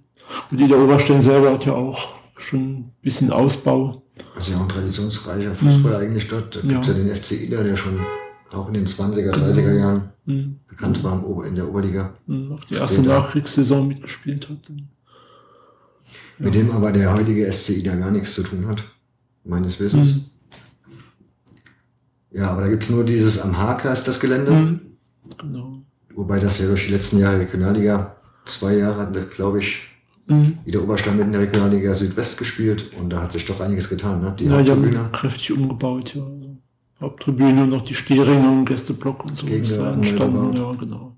Und 0.50 0.60
Ida 0.60 0.76
Oberstein 0.76 1.20
selber 1.20 1.52
hat 1.52 1.66
ja 1.66 1.74
auch 1.74 2.14
schon 2.38 2.60
ein 2.60 2.92
bisschen 3.02 3.30
Ausbau. 3.30 4.02
Das 4.34 4.48
ist 4.48 4.54
ja 4.54 4.58
auch 4.58 4.62
ein 4.62 4.68
traditionsreicher 4.70 5.54
Fußball 5.54 5.92
mhm. 5.92 5.98
eigentlich 5.98 6.28
dort. 6.28 6.56
Da 6.56 6.60
gibt 6.62 6.80
es 6.80 6.88
ja. 6.88 6.94
ja 6.94 7.04
den 7.04 7.14
FC 7.14 7.32
Ida, 7.32 7.62
der 7.62 7.76
schon 7.76 8.00
auch 8.50 8.68
in 8.68 8.74
den 8.74 8.86
20er, 8.86 9.32
30er 9.32 9.54
genau. 9.54 9.78
Jahren 9.78 10.08
mhm. 10.24 10.60
bekannt 10.66 11.04
war 11.04 11.44
in 11.44 11.54
der 11.54 11.68
Oberliga. 11.68 12.14
Mhm. 12.26 12.52
Auch 12.52 12.64
die 12.64 12.74
erste 12.74 13.02
Später. 13.02 13.20
Nachkriegssaison 13.20 13.86
mitgespielt 13.86 14.48
hat. 14.48 14.70
Ja. 14.70 14.76
Mit 16.38 16.54
dem 16.54 16.70
aber 16.70 16.90
der 16.92 17.12
heutige 17.12 17.52
SC 17.52 17.70
Ida 17.76 17.94
gar 17.96 18.10
nichts 18.10 18.34
zu 18.34 18.42
tun 18.42 18.66
hat, 18.66 18.82
meines 19.44 19.78
Wissens. 19.78 20.30
Ja, 22.30 22.50
aber 22.50 22.62
da 22.62 22.68
gibt 22.68 22.82
es 22.82 22.90
nur 22.90 23.04
dieses 23.04 23.40
am 23.40 23.58
Haker 23.58 23.92
ist 23.92 24.06
das 24.06 24.20
Gelände. 24.20 24.52
Mhm. 24.52 24.80
Genau. 25.38 25.82
Wobei 26.14 26.38
das 26.38 26.58
ja 26.58 26.66
durch 26.66 26.86
die 26.86 26.92
letzten 26.92 27.18
Jahre 27.18 27.40
Regionalliga, 27.40 28.16
zwei 28.44 28.76
Jahre 28.76 29.02
hat, 29.02 29.30
glaube 29.30 29.60
ich, 29.60 29.82
mhm. 30.26 30.58
wieder 30.64 30.82
Oberstand 30.82 31.20
in 31.20 31.32
der 31.32 31.42
Regionalliga 31.42 31.94
Südwest 31.94 32.38
gespielt 32.38 32.92
und 32.98 33.10
da 33.10 33.22
hat 33.22 33.32
sich 33.32 33.46
doch 33.46 33.60
einiges 33.60 33.88
getan, 33.88 34.20
ne? 34.20 34.34
Die 34.38 34.46
ja, 34.46 34.52
Haupttribüne. 34.52 34.90
Die 34.90 34.98
haben 34.98 35.12
kräftig 35.12 35.52
umgebaut, 35.52 36.14
ja. 36.14 36.22
Also 36.22 36.56
Haupttribüne 37.00 37.62
und 37.62 37.70
noch 37.70 37.82
die 37.82 37.94
Stehringe 37.94 38.48
und 38.48 38.64
Gästeblock 38.64 39.24
und 39.24 39.38
so. 39.38 39.46
entstanden, 39.46 40.56
ja, 40.56 40.72
genau. 40.72 41.16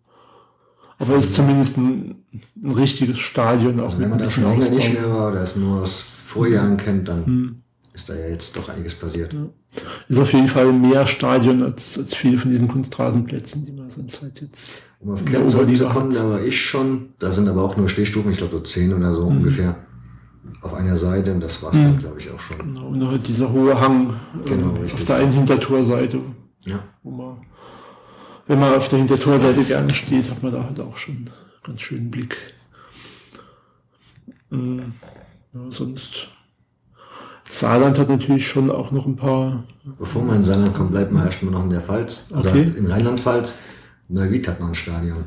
Aber 0.98 1.14
es 1.14 1.26
ist 1.26 1.34
zumindest 1.34 1.78
ein, 1.78 2.16
ein 2.62 2.70
richtiges 2.72 3.18
Stadion. 3.18 3.80
Auch 3.80 3.84
also 3.84 4.00
wenn 4.00 4.10
man 4.10 4.18
das 4.18 4.36
lange 4.36 4.68
nicht 4.68 4.92
mehr 4.92 5.10
war 5.10 5.34
es 5.36 5.56
nur 5.56 5.80
aus 5.80 6.02
Vorjahren 6.02 6.76
kennt, 6.76 7.08
dann 7.08 7.24
mhm. 7.24 7.62
ist 7.94 8.10
da 8.10 8.14
ja 8.14 8.28
jetzt 8.28 8.54
doch 8.54 8.68
einiges 8.68 8.94
passiert. 8.94 9.32
Ja 9.32 9.48
ist 10.08 10.18
auf 10.18 10.32
jeden 10.32 10.46
Fall 10.46 10.72
mehr 10.72 11.06
Stadion 11.06 11.62
als, 11.62 11.96
als 11.96 12.14
viele 12.14 12.38
von 12.38 12.50
diesen 12.50 12.68
Kunstrasenplätzen, 12.68 13.64
die 13.64 13.72
man 13.72 13.90
sonst 13.90 14.20
halt 14.20 14.40
jetzt. 14.40 14.82
Um 15.00 15.10
auf 15.10 15.24
Kern 15.24 15.48
zurückzukommen, 15.48 16.12
da 16.12 16.28
war 16.28 16.42
ich 16.42 16.60
schon. 16.60 17.10
Da 17.18 17.32
sind 17.32 17.48
aber 17.48 17.62
auch 17.62 17.76
nur 17.76 17.88
Stehstufen, 17.88 18.32
ich 18.32 18.38
glaube 18.38 18.56
so 18.56 18.60
zehn 18.60 18.92
oder 18.92 19.12
so 19.12 19.30
mhm. 19.30 19.38
ungefähr 19.38 19.76
auf 20.62 20.74
einer 20.74 20.96
Seite 20.96 21.32
und 21.32 21.40
das 21.40 21.62
war's 21.62 21.76
mhm. 21.76 21.84
dann, 21.84 21.98
glaube 21.98 22.18
ich, 22.18 22.30
auch 22.30 22.40
schon. 22.40 22.58
Genau, 22.58 22.88
und 22.88 23.06
halt 23.06 23.26
dieser 23.26 23.50
hohe 23.50 23.80
Hang 23.80 24.14
genau, 24.44 24.76
äh, 24.76 24.84
auf 24.84 25.04
der 25.04 25.16
einen 25.16 25.30
Hintertorseite. 25.30 26.20
Ja. 26.66 26.80
Wo 27.02 27.10
man, 27.10 27.36
wenn 28.46 28.58
man 28.58 28.74
auf 28.74 28.88
der 28.88 28.98
Hintertorseite 28.98 29.64
gerne 29.64 29.94
steht, 29.94 30.30
hat 30.30 30.42
man 30.42 30.52
da 30.52 30.64
halt 30.64 30.80
auch 30.80 30.96
schon 30.96 31.16
einen 31.16 31.30
ganz 31.62 31.80
schönen 31.80 32.10
Blick. 32.10 32.36
Mhm. 34.50 34.92
Ja, 35.54 35.60
sonst 35.70 36.28
Saarland 37.50 37.98
hat 37.98 38.08
natürlich 38.08 38.48
schon 38.48 38.70
auch 38.70 38.92
noch 38.92 39.06
ein 39.06 39.16
paar. 39.16 39.64
Bevor 39.98 40.22
man 40.22 40.36
in 40.36 40.44
Saarland 40.44 40.72
kommt, 40.72 40.92
bleibt 40.92 41.10
man 41.10 41.26
erstmal 41.26 41.52
noch 41.52 41.64
in 41.64 41.70
der 41.70 41.80
Pfalz. 41.80 42.28
Oder 42.30 42.50
okay. 42.50 42.72
in 42.76 42.86
Rheinland-Pfalz. 42.86 43.58
Neuwied 44.08 44.46
hat 44.48 44.60
noch 44.60 44.68
ein 44.68 44.74
Stadion. 44.74 45.24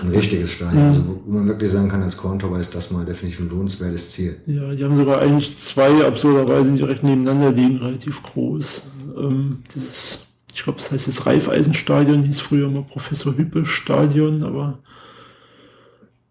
Ein 0.00 0.08
richtiges 0.08 0.50
Stadion. 0.50 0.82
Ja. 0.82 0.88
Also, 0.88 1.22
wo 1.24 1.32
man 1.32 1.46
wirklich 1.46 1.70
sagen 1.70 1.88
kann, 1.88 2.02
als 2.02 2.16
Korntor 2.16 2.58
ist 2.58 2.74
das 2.74 2.90
mal 2.90 3.04
definitiv 3.04 3.40
ein 3.40 3.48
lohnenswertes 3.48 4.10
Ziel. 4.10 4.40
Ja, 4.46 4.74
die 4.74 4.84
haben 4.84 4.96
sogar 4.96 5.20
eigentlich 5.20 5.56
zwei 5.56 6.04
absurderweise 6.04 6.72
direkt 6.72 7.04
nebeneinander 7.04 7.52
liegen, 7.52 7.78
relativ 7.78 8.22
groß. 8.24 8.82
Ähm, 9.16 9.62
dieses, 9.72 10.18
ich 10.52 10.64
glaube, 10.64 10.78
das 10.78 10.90
heißt 10.90 11.06
jetzt 11.06 11.26
Raiffeisenstadion, 11.26 12.24
hieß 12.24 12.40
früher 12.40 12.68
mal 12.68 12.82
Professor 12.82 13.36
Hüppe 13.36 13.64
Stadion, 13.66 14.42
aber 14.42 14.80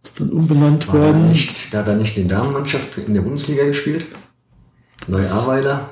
Ist 0.04 0.20
dann 0.20 0.30
umbenannt 0.32 0.86
War 0.90 0.96
da 0.96 1.06
worden. 1.08 1.30
nicht, 1.30 1.74
da 1.74 1.80
hat 1.80 1.88
er 1.88 1.96
nicht 1.96 2.18
die 2.18 2.28
Damenmannschaft 2.28 2.98
in 2.98 3.14
der 3.14 3.22
Bundesliga 3.22 3.64
gespielt? 3.64 4.06
Neu-Ahrweiler, 5.08 5.90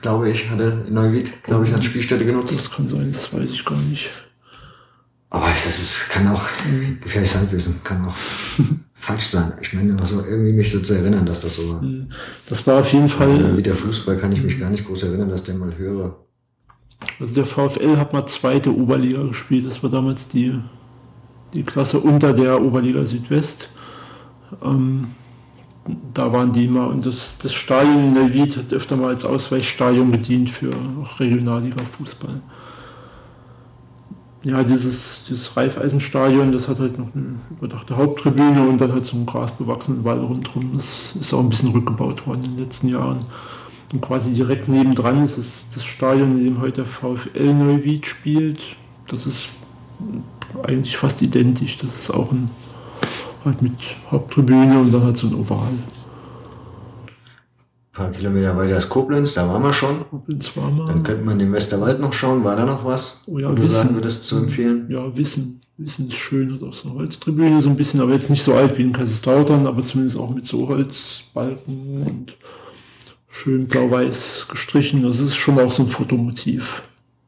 glaube 0.00 0.30
ich, 0.30 0.50
hatte 0.50 0.86
Neuwied, 0.90 1.42
glaube 1.42 1.66
ich, 1.66 1.74
als 1.74 1.84
Spielstätte 1.84 2.24
genutzt. 2.24 2.54
Das 2.56 2.70
kann 2.70 2.88
sein, 2.88 3.12
das 3.12 3.32
weiß 3.32 3.50
ich 3.50 3.64
gar 3.64 3.78
nicht. 3.78 4.10
Aber 5.32 5.46
das 5.46 5.66
ist, 5.66 6.08
kann 6.10 6.26
auch 6.26 6.42
gefährliches 7.00 7.36
Halbwissen, 7.36 7.80
kann 7.84 8.04
auch 8.04 8.16
falsch 8.94 9.26
sein. 9.26 9.52
Ich 9.60 9.72
meine, 9.72 9.96
also 10.00 10.24
irgendwie 10.24 10.52
mich 10.52 10.72
so 10.72 10.80
zu 10.80 10.94
erinnern, 10.94 11.24
dass 11.24 11.42
das 11.42 11.54
so 11.54 11.70
war. 11.70 11.84
Das 12.48 12.66
war 12.66 12.80
auf 12.80 12.92
jeden 12.92 13.08
Fall, 13.08 13.56
Wie 13.56 13.62
der 13.62 13.76
Fußball 13.76 14.16
kann 14.16 14.32
ich 14.32 14.42
mich 14.42 14.58
gar 14.58 14.70
nicht 14.70 14.84
groß 14.84 15.04
erinnern, 15.04 15.28
dass 15.28 15.44
der 15.44 15.54
mal 15.54 15.76
höre. 15.78 16.16
also 17.20 17.34
der 17.36 17.44
VfL 17.46 17.96
hat 17.96 18.12
mal 18.12 18.26
zweite 18.26 18.74
Oberliga 18.76 19.22
gespielt. 19.22 19.66
Das 19.66 19.80
war 19.84 19.90
damals 19.90 20.26
die, 20.26 20.58
die 21.54 21.62
Klasse 21.62 22.00
unter 22.00 22.32
der 22.32 22.60
Oberliga 22.60 23.04
Südwest. 23.04 23.68
Ähm, 24.64 25.06
da 26.14 26.32
waren 26.32 26.52
die 26.52 26.68
mal 26.68 26.86
und 26.88 27.06
das, 27.06 27.36
das 27.42 27.54
Stadion 27.54 28.08
in 28.08 28.14
Neuwied 28.14 28.56
hat 28.56 28.72
öfter 28.72 28.96
mal 28.96 29.08
als 29.08 29.24
Ausweichstadion 29.24 30.12
gedient 30.12 30.50
für 30.50 30.70
auch 31.02 31.18
Regionalliga-Fußball. 31.20 32.40
Ja, 34.42 34.62
dieses, 34.62 35.24
dieses 35.28 35.54
Raiffeisenstadion, 35.54 36.52
das 36.52 36.66
hat 36.68 36.78
halt 36.78 36.98
noch 36.98 37.14
eine 37.14 37.40
überdachte 37.50 37.96
Haupttribüne 37.96 38.66
und 38.66 38.80
dann 38.80 38.92
halt 38.92 39.04
so 39.04 39.16
einen 39.16 39.26
grasbewachsenen 39.26 40.02
Wall 40.04 40.18
rundherum. 40.18 40.72
Das 40.76 41.14
ist 41.20 41.34
auch 41.34 41.40
ein 41.40 41.50
bisschen 41.50 41.72
rückgebaut 41.72 42.26
worden 42.26 42.44
in 42.44 42.56
den 42.56 42.64
letzten 42.64 42.88
Jahren. 42.88 43.18
Und 43.92 44.00
quasi 44.00 44.32
direkt 44.32 44.68
nebendran 44.68 45.22
ist 45.24 45.36
es 45.36 45.68
das 45.74 45.84
Stadion, 45.84 46.38
in 46.38 46.44
dem 46.44 46.60
heute 46.60 46.84
der 46.84 46.86
VfL 46.86 47.52
Neuwied 47.52 48.06
spielt. 48.06 48.60
Das 49.08 49.26
ist 49.26 49.48
eigentlich 50.62 50.96
fast 50.96 51.20
identisch. 51.20 51.76
Das 51.76 51.94
ist 51.96 52.10
auch 52.10 52.32
ein 52.32 52.50
halt 53.44 53.62
mit 53.62 53.72
Haupttribüne 54.10 54.80
und 54.80 54.92
dann 54.92 55.04
halt 55.04 55.16
so 55.16 55.26
ein 55.26 55.34
Oval. 55.34 55.58
Ein 57.92 57.92
paar 57.92 58.10
Kilometer 58.10 58.56
weiter 58.56 58.76
ist 58.76 58.88
Koblenz, 58.88 59.34
da 59.34 59.48
waren 59.48 59.62
wir 59.62 59.72
schon. 59.72 60.08
Koblenz 60.08 60.56
war 60.56 60.70
mal. 60.70 60.86
Dann 60.86 61.02
könnte 61.02 61.24
man 61.24 61.38
den 61.38 61.52
Westerwald 61.52 62.00
noch 62.00 62.12
schauen. 62.12 62.44
War 62.44 62.56
da 62.56 62.64
noch 62.64 62.84
was? 62.84 63.22
Oh 63.26 63.38
ja, 63.38 63.50
wo 63.50 63.56
Wissen. 63.56 63.70
sagen 63.70 63.94
würdest 63.94 64.24
zu 64.26 64.38
empfehlen? 64.38 64.86
Ja, 64.90 65.16
Wissen. 65.16 65.60
Wissen 65.76 66.08
ist 66.08 66.18
schön, 66.18 66.52
hat 66.52 66.62
auch 66.62 66.74
so 66.74 66.90
eine 66.90 66.98
Holztribüne, 66.98 67.62
so 67.62 67.70
ein 67.70 67.76
bisschen, 67.76 68.02
aber 68.02 68.12
jetzt 68.12 68.28
nicht 68.28 68.42
so 68.42 68.54
alt 68.54 68.76
wie 68.76 68.82
in 68.82 68.92
Kaiserslautern, 68.92 69.66
aber 69.66 69.84
zumindest 69.84 70.18
auch 70.18 70.28
mit 70.28 70.44
so 70.44 70.68
Holzbalken 70.68 72.02
und 72.06 72.36
schön 73.28 73.66
blau-weiß 73.66 74.46
gestrichen. 74.50 75.02
Das 75.02 75.20
ist 75.20 75.36
schon 75.36 75.58
auch 75.58 75.72
so 75.72 75.84
ein 75.84 75.88
Fotomotiv. 75.88 76.82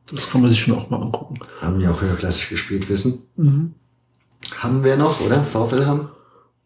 Das 0.07 0.29
kann 0.29 0.43
man 0.43 0.51
sich 0.51 0.61
schon 0.61 0.75
auch 0.75 0.91
mal 0.91 1.01
angucken. 1.01 1.37
Haben 1.63 1.79
die 1.79 1.89
auch 1.89 2.03
höherklassig 2.03 2.51
gespielt, 2.51 2.91
wissen? 2.91 3.21
Mhm. 3.37 3.75
Haben 4.59 4.85
wir 4.85 4.97
noch, 4.97 5.21
oder? 5.21 5.43
VfL 5.43 5.87
haben? 5.87 6.09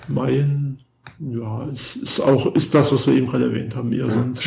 Mayen, 0.09 0.79
ja, 1.19 1.65
ist, 1.73 1.97
ist 1.97 2.21
auch 2.21 2.55
ist 2.55 2.75
das, 2.75 2.93
was 2.93 3.07
wir 3.07 3.15
eben 3.15 3.27
gerade 3.27 3.45
erwähnt 3.47 3.75
haben, 3.75 3.93
eher 3.93 4.09
so 4.11 4.19
ein 4.19 4.35
Standard. 4.37 4.43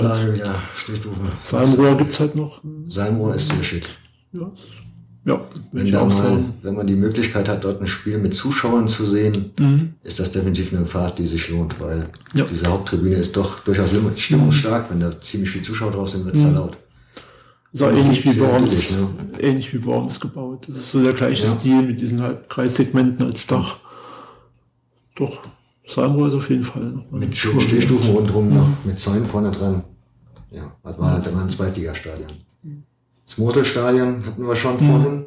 Schulsportanlage 0.00 0.34
wieder, 0.34 0.54
Stehstufen. 0.76 1.22
Salmrohr 1.44 1.96
gibt 1.96 2.12
es 2.12 2.20
halt 2.20 2.34
noch. 2.34 2.60
Salmoor 2.88 3.34
ist 3.34 3.48
sehr 3.50 3.62
schick. 3.62 3.84
Ja, 4.32 4.50
ja 5.26 5.40
Wenn, 5.72 5.92
da 5.92 6.04
mal, 6.04 6.10
sagen. 6.12 6.54
wenn 6.62 6.74
man 6.74 6.86
die 6.86 6.96
Möglichkeit 6.96 7.48
hat, 7.48 7.64
dort 7.64 7.80
ein 7.80 7.86
Spiel 7.86 8.18
mit 8.18 8.34
Zuschauern 8.34 8.88
zu 8.88 9.06
sehen, 9.06 9.52
Mhm. 9.58 9.94
ist 10.02 10.18
das 10.20 10.32
definitiv 10.32 10.72
eine 10.74 10.84
Fahrt, 10.84 11.18
die 11.18 11.26
sich 11.26 11.48
lohnt, 11.50 11.80
weil 11.80 12.10
Ja. 12.34 12.44
diese 12.44 12.66
Haupttribüne 12.66 13.16
ist 13.16 13.36
doch 13.36 13.60
durchaus 13.60 13.90
stimmungsstark. 14.16 14.90
Wenn 14.90 15.00
da 15.00 15.20
ziemlich 15.20 15.50
viele 15.50 15.64
Zuschauer 15.64 15.92
drauf 15.92 16.10
sind, 16.10 16.24
wird 16.24 16.34
es 16.36 16.42
da 16.42 16.50
laut. 16.50 16.76
Auch 17.80 17.90
ähnlich 17.92 18.24
wie 18.24 18.40
Worms, 18.40 18.90
ne? 18.92 19.08
ähnlich 19.40 19.72
wie 19.74 19.84
Worms 19.84 20.18
gebaut. 20.18 20.66
Das 20.68 20.78
ist 20.78 20.90
so 20.90 21.02
der 21.02 21.12
gleiche 21.12 21.44
Ja. 21.44 21.50
Stil 21.50 21.82
mit 21.82 22.00
diesen 22.00 22.22
halt 22.22 22.48
Kreissegmenten 22.48 23.26
als 23.26 23.46
Dach. 23.46 23.76
Doch, 25.16 25.40
Salmrohr 25.88 26.28
ist 26.28 26.34
auf 26.34 26.50
jeden 26.50 26.64
Fall 26.64 27.02
Mit 27.10 27.36
Stehstufen 27.36 28.10
rundherum 28.10 28.52
noch, 28.52 28.68
mit 28.84 28.98
Zäunen 28.98 29.24
vorne 29.24 29.50
dran. 29.50 29.82
Ja, 30.50 30.70
das 30.82 30.98
war 30.98 31.12
halt 31.12 31.26
immer 31.26 31.42
ein 31.42 31.50
Zweitligastadion. 31.50 32.30
Das 33.26 33.38
Moselstadion 33.38 34.24
hatten 34.24 34.46
wir 34.46 34.56
schon 34.56 34.78
vorhin. 34.78 35.26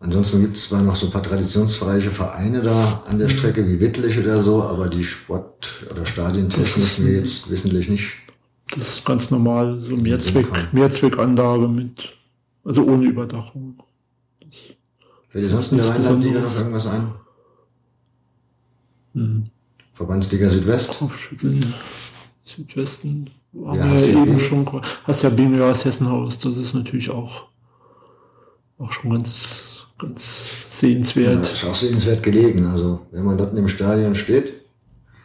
Ansonsten 0.00 0.40
gibt 0.42 0.56
es 0.56 0.68
zwar 0.68 0.82
noch 0.82 0.94
so 0.94 1.06
ein 1.06 1.12
paar 1.12 1.22
traditionsreiche 1.22 2.10
Vereine 2.10 2.62
da 2.62 3.02
an 3.06 3.18
der 3.18 3.28
Strecke 3.28 3.66
wie 3.66 3.80
Wittlich 3.80 4.18
oder 4.18 4.40
so, 4.40 4.62
aber 4.62 4.88
die 4.88 5.02
Sport- 5.02 5.86
oder 5.90 6.06
Stadientechnik 6.06 6.98
mir 7.00 7.14
jetzt 7.14 7.50
wissentlich 7.50 7.88
nicht. 7.88 8.14
Das 8.76 8.98
ist 8.98 9.04
ganz 9.04 9.30
normal, 9.30 9.80
so 9.82 9.96
Mehrzweck. 9.96 10.46
Mehrzweckanlage 10.72 11.66
mit, 11.66 12.16
also 12.64 12.84
ohne 12.84 13.06
Überdachung. 13.06 13.82
Fällt 15.28 15.44
dir 15.44 15.48
sonst 15.48 15.72
in 15.72 15.78
der 15.78 15.88
Rheinland-Liga 15.88 16.40
noch 16.40 16.56
irgendwas 16.56 16.86
ein? 16.86 17.12
Hm. 19.14 19.46
Verbandsliga 19.92 20.48
Südwest? 20.48 21.02
Südwesten 22.44 23.30
haben 23.66 23.78
Ja, 23.78 23.84
wir 23.84 23.90
hast 23.90 24.06
ja 24.06 24.14
ja 24.14 24.22
eben 24.22 24.38
schon. 24.38 24.66
Hast 25.04 25.22
ja 25.22 25.30
ja, 25.58 25.68
das 25.68 25.84
Hessenhaus. 25.84 26.38
Das 26.38 26.56
ist 26.56 26.74
natürlich 26.74 27.10
auch, 27.10 27.46
auch 28.78 28.92
schon 28.92 29.10
ganz, 29.10 29.60
ganz 29.98 30.66
Ja, 30.70 30.76
sehenswert. 30.76 31.52
ist 31.52 31.64
auch 31.64 31.74
sehenswert 31.74 32.22
gelegen. 32.22 32.66
Also, 32.66 33.00
wenn 33.10 33.24
man 33.24 33.36
dort 33.36 33.56
dem 33.56 33.68
Stadion 33.68 34.14
steht, 34.14 34.52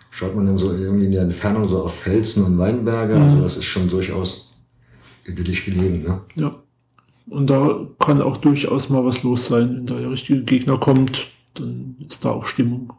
schaut 0.10 0.36
man 0.36 0.46
dann 0.48 0.58
so 0.58 0.74
irgendwie 0.74 1.06
in 1.06 1.12
der 1.12 1.22
Entfernung 1.24 1.68
so 1.68 1.84
auf 1.84 1.94
Felsen 2.00 2.44
und 2.44 2.58
Weinberge. 2.58 3.16
Also, 3.16 3.42
das 3.42 3.58
ist 3.58 3.66
schon 3.66 3.90
durchaus 3.90 4.52
idyllisch 5.26 5.66
gelegen. 5.66 6.04
Ne? 6.04 6.22
Ja. 6.36 6.56
Und 7.28 7.50
da 7.50 7.88
kann 8.00 8.22
auch 8.22 8.38
durchaus 8.38 8.90
mal 8.90 9.06
was 9.06 9.24
los 9.24 9.46
sein. 9.48 9.76
Wenn 9.76 9.86
da 9.86 9.96
der 9.96 10.12
richtige 10.12 10.44
Gegner 10.44 10.78
kommt, 10.78 11.28
dann 11.54 11.96
ist 12.10 12.26
da 12.26 12.32
auch 12.32 12.46
Stimmung. 12.46 12.92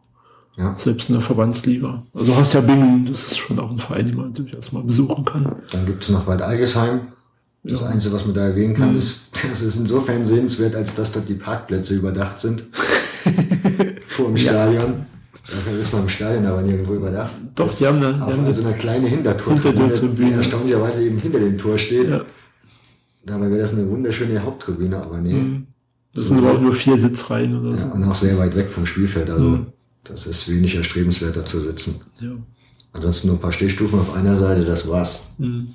Ja. 0.57 0.75
Selbst 0.79 1.09
in 1.09 1.15
der 1.15 1.23
Verbandsliga. 1.23 2.03
Also 2.15 2.27
du 2.33 2.37
hast 2.37 2.53
ja 2.55 2.61
Bingen, 2.61 3.09
das 3.11 3.25
ist 3.25 3.39
schon 3.39 3.59
auch 3.59 3.71
ein 3.71 3.79
Verein, 3.79 4.07
den 4.07 4.17
man 4.17 4.33
durchaus 4.33 4.71
mal 4.73 4.83
besuchen 4.85 5.25
kann. 5.25 5.53
Dann 5.73 5.85
gibt 5.87 6.05
es 6.05 6.11
noch 6.11 6.27
Wald 6.27 6.43
Algesheim. 6.43 7.01
Das 7.65 7.81
Ja. 7.81 7.87
Einzige, 7.87 8.15
was 8.15 8.25
man 8.27 8.35
da 8.35 8.43
erwähnen 8.47 8.75
kann, 8.75 8.93
Mhm. 8.93 8.99
ist, 8.99 9.31
das 9.33 9.63
ist 9.63 9.77
insofern 9.77 10.25
sehenswert, 10.27 10.77
als 10.77 10.95
dass 10.95 11.11
dort 11.13 11.29
die 11.29 11.35
Parkplätze 11.35 11.95
überdacht 11.95 12.39
sind. 12.39 12.65
Vor 14.07 14.27
dem 14.29 14.37
Stadion. 14.37 15.07
Dafür 15.47 15.79
ist 15.79 15.93
man 15.93 16.03
im 16.03 16.09
Stadion 16.09 16.47
aber 16.47 16.63
nirgendwo 16.63 16.95
überdacht. 16.95 17.33
Doch, 17.55 17.65
Das 17.67 17.79
die 17.79 17.87
haben 17.87 17.97
eine- 17.99 18.15
die 18.15 18.21
auf 18.23 18.33
haben 18.33 18.45
also 18.45 18.65
eine 18.65 18.75
kleine 18.77 19.09
Hintertortribüne, 19.09 19.89
die 20.15 20.33
erstaunlicherweise 20.33 21.05
eben 21.05 21.19
hinter 21.19 21.41
dem 21.41 21.59
Tor 21.59 21.77
steht. 21.79 22.09
Ja. 22.11 22.23
Dabei 23.27 23.51
wäre 23.51 23.61
das 23.61 23.73
eine 23.75 23.89
wunderschöne 23.89 24.43
Haupttribüne, 24.43 24.97
aber 25.03 25.19
nee. 25.19 25.35
Mhm. 25.35 25.67
Das 26.15 26.25
So. 26.25 26.29
sind 26.35 26.39
aber 26.45 26.53
auch 26.57 26.61
nur 26.61 26.73
vier 26.75 26.97
Sitzreihen 26.99 27.59
oder 27.59 27.77
so. 27.77 27.87
Ja, 27.87 27.93
und 27.93 28.05
auch 28.05 28.15
sehr 28.15 28.39
weit 28.39 28.55
weg 28.57 28.71
vom 28.71 28.87
Spielfeld. 28.87 29.29
Also 29.31 29.43
Mhm. 29.43 29.67
Das 30.05 30.27
ist 30.27 30.49
wenig 30.51 30.77
erstrebenswerter 30.77 31.45
zu 31.45 31.61
sitzen. 31.61 32.01
Ja. 32.21 32.31
Ansonsten 32.93 33.29
nur 33.29 33.37
ein 33.37 33.41
paar 33.41 33.53
Stehstufen 33.53 33.99
auf 33.99 34.15
einer 34.15 34.37
Seite, 34.37 34.65
das 34.65 34.89
war's. 34.89 35.29
Mhm. 35.39 35.75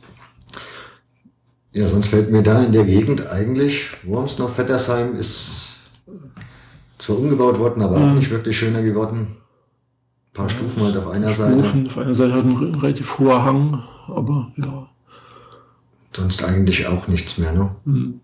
Ja, 1.73 1.87
sonst 1.87 2.07
fällt 2.07 2.31
mir 2.31 2.41
da 2.41 2.63
in 2.63 2.71
der 2.71 2.85
Gegend 2.85 3.27
eigentlich 3.27 3.89
Worms 4.03 4.39
noch 4.39 4.49
Vettersheim 4.49 5.15
ist 5.15 5.67
zwar 6.97 7.17
umgebaut 7.17 7.59
worden, 7.59 7.81
aber 7.83 7.97
auch 7.97 8.09
Mhm. 8.09 8.15
nicht 8.15 8.29
wirklich 8.29 8.57
schöner 8.57 8.81
geworden. 8.81 9.19
Ein 9.27 10.33
paar 10.33 10.49
Stufen 10.49 10.83
halt 10.83 10.97
auf 10.97 11.07
einer 11.09 11.29
Seite. 11.31 11.59
Stufen. 11.63 11.87
Auf 11.87 11.97
einer 11.97 12.15
Seite 12.15 12.33
hat 12.33 12.45
ein 12.45 12.75
relativ 12.75 13.19
hoher 13.19 13.43
Hang, 13.43 13.83
aber 14.07 14.51
ja. 14.57 14.89
Sonst 16.15 16.43
eigentlich 16.43 16.87
auch 16.87 17.07
nichts 17.07 17.37
mehr, 17.37 17.53
ne? 17.53 17.75
Mhm. 17.85 18.19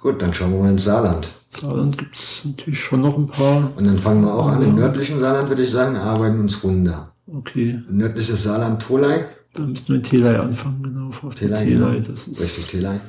Gut, 0.00 0.22
dann 0.22 0.32
schauen 0.32 0.52
wir 0.52 0.60
mal 0.60 0.70
ins 0.70 0.84
Saarland. 0.84 1.30
Saarland 1.50 1.98
gibt 1.98 2.14
es 2.16 2.42
natürlich 2.44 2.80
schon 2.80 3.00
noch 3.00 3.16
ein 3.16 3.26
paar. 3.26 3.70
Und 3.76 3.84
dann 3.86 3.98
fangen 3.98 4.22
wir 4.22 4.32
auch 4.32 4.46
an. 4.48 4.62
Im 4.62 4.76
nördlichen 4.76 5.18
Saarland 5.18 5.48
würde 5.48 5.62
ich 5.62 5.70
sagen, 5.70 5.96
arbeiten 5.96 6.40
uns 6.40 6.62
runter. 6.62 7.12
Okay, 7.26 7.80
Nördliches 7.90 8.42
Saarland, 8.44 8.80
Tolai. 8.82 9.26
da 9.54 9.62
müssten 9.62 9.88
wir 9.88 9.96
in 9.96 10.02
Telei 10.02 10.38
anfangen, 10.38 10.82
genau. 10.82 11.10
Der 11.10 11.30
Telei, 11.34 11.64
Telei, 11.64 11.94
genau. 11.94 12.08
das 12.08 12.28
ist, 12.28 12.40
Richtig, 12.40 12.66
Telai. 12.68 13.00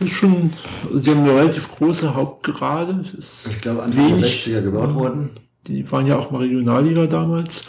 ist 0.00 0.12
schon, 0.12 0.52
also 0.86 1.00
die 1.00 1.10
haben 1.10 1.20
eine 1.20 1.34
relativ 1.34 1.70
große 1.72 2.14
Hauptgerade. 2.14 3.04
Ich 3.50 3.60
glaube, 3.60 3.82
Anfang 3.82 4.08
der 4.08 4.16
wenig. 4.18 4.46
60er 4.46 4.60
gebaut 4.62 4.94
worden. 4.94 5.30
Die 5.66 5.90
waren 5.90 6.06
ja 6.06 6.16
auch 6.16 6.30
mal 6.30 6.38
Regionalliga 6.42 7.06
damals. 7.06 7.64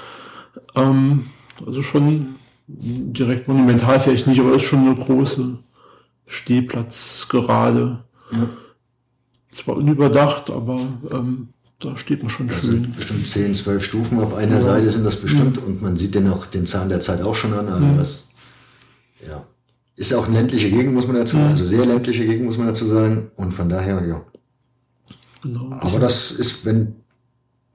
Ähm, 0.75 1.25
also 1.65 1.81
schon 1.81 2.35
direkt 2.67 3.47
monumental 3.47 3.99
vielleicht 3.99 4.27
nicht, 4.27 4.39
aber 4.41 4.55
ist 4.55 4.63
schon 4.63 4.85
eine 4.85 4.95
große 4.95 5.57
Stehplatzgerade. 6.27 8.03
Ja. 8.31 8.49
Zwar 9.51 9.77
unüberdacht, 9.77 10.49
aber 10.49 10.79
ähm, 11.11 11.49
da 11.79 11.95
steht 11.97 12.21
man 12.23 12.29
schon 12.29 12.47
Das 12.47 12.61
schön. 12.61 12.69
sind 12.71 12.95
bestimmt 12.95 13.27
10, 13.27 13.55
12 13.55 13.83
Stufen 13.83 14.19
auf 14.19 14.33
einer 14.33 14.59
Seite 14.61 14.89
sind 14.89 15.05
das 15.05 15.15
bestimmt 15.17 15.57
und 15.59 15.81
man 15.81 15.97
sieht 15.97 16.15
den 16.15 16.27
auch 16.29 16.45
den 16.45 16.65
Zahn 16.65 16.89
der 16.89 17.01
Zeit 17.01 17.21
auch 17.21 17.35
schon 17.35 17.53
an. 17.53 17.67
Also 17.67 17.95
das, 17.95 18.29
ja. 19.25 19.45
Ist 19.97 20.11
ja 20.11 20.17
auch 20.17 20.27
eine 20.27 20.35
ländliche 20.37 20.69
Gegend, 20.69 20.93
muss 20.93 21.07
man 21.07 21.15
dazu 21.15 21.37
sagen. 21.37 21.49
Also 21.49 21.63
sehr 21.63 21.85
ländliche 21.85 22.25
Gegend, 22.25 22.45
muss 22.45 22.57
man 22.57 22.67
dazu 22.67 22.85
sagen. 22.85 23.31
Und 23.37 23.53
von 23.53 23.69
daher, 23.69 24.05
ja. 24.05 24.21
Genau. 25.41 25.71
Aber 25.71 25.99
das 25.99 26.31
ist, 26.31 26.65
wenn 26.65 26.95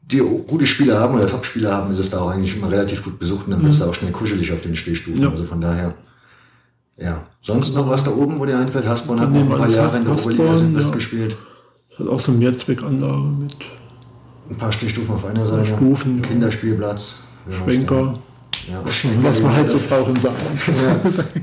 die 0.02 0.18
gute 0.18 0.66
Spieler 0.66 0.98
haben 0.98 1.14
oder 1.14 1.26
Top-Spieler 1.26 1.72
haben, 1.72 1.92
ist 1.92 1.98
es 1.98 2.10
da 2.10 2.20
auch 2.20 2.30
eigentlich 2.30 2.56
immer 2.56 2.70
relativ 2.70 3.04
gut 3.04 3.18
besucht 3.18 3.46
und 3.46 3.52
dann 3.52 3.62
bist 3.62 3.80
du 3.80 3.84
auch 3.86 3.94
schnell 3.94 4.12
kuschelig 4.12 4.52
auf 4.52 4.60
den 4.60 4.76
Stehstufen. 4.76 5.22
Ja. 5.22 5.30
Also 5.30 5.44
von 5.44 5.60
daher, 5.60 5.94
ja. 6.98 7.26
Sonst 7.42 7.74
noch 7.74 7.88
was 7.88 8.04
da 8.04 8.10
oben, 8.10 8.38
wo 8.38 8.44
dir 8.44 8.58
einfällt? 8.58 8.86
Hasborn 8.86 9.20
hat 9.20 9.32
noch 9.32 9.40
ein 9.40 9.48
paar 9.48 9.68
Jahre 9.68 9.96
in 9.96 10.04
der 10.04 10.12
Oberliga 10.12 10.54
Südwest 10.54 10.88
ja. 10.88 10.94
gespielt. 10.94 11.36
hat 11.98 12.06
auch 12.06 12.20
so 12.20 12.32
eine 12.32 12.38
Mehrzweckanlage 12.38 13.18
mit 13.18 13.56
Ein 14.50 14.58
paar 14.58 14.72
Stehstufen 14.72 15.14
auf 15.14 15.24
einer 15.24 15.46
Seite. 15.46 15.66
Stufen, 15.66 16.20
ja. 16.20 16.28
Kinderspielplatz. 16.28 17.16
Ja, 17.48 17.56
Schwenker, 17.56 18.18
Ja, 18.68 18.82
was 19.22 19.42
man 19.42 19.54
halt 19.54 19.70
so 19.70 19.78
braucht 19.78 20.08
im 20.08 20.20
Saarland. 20.20 20.60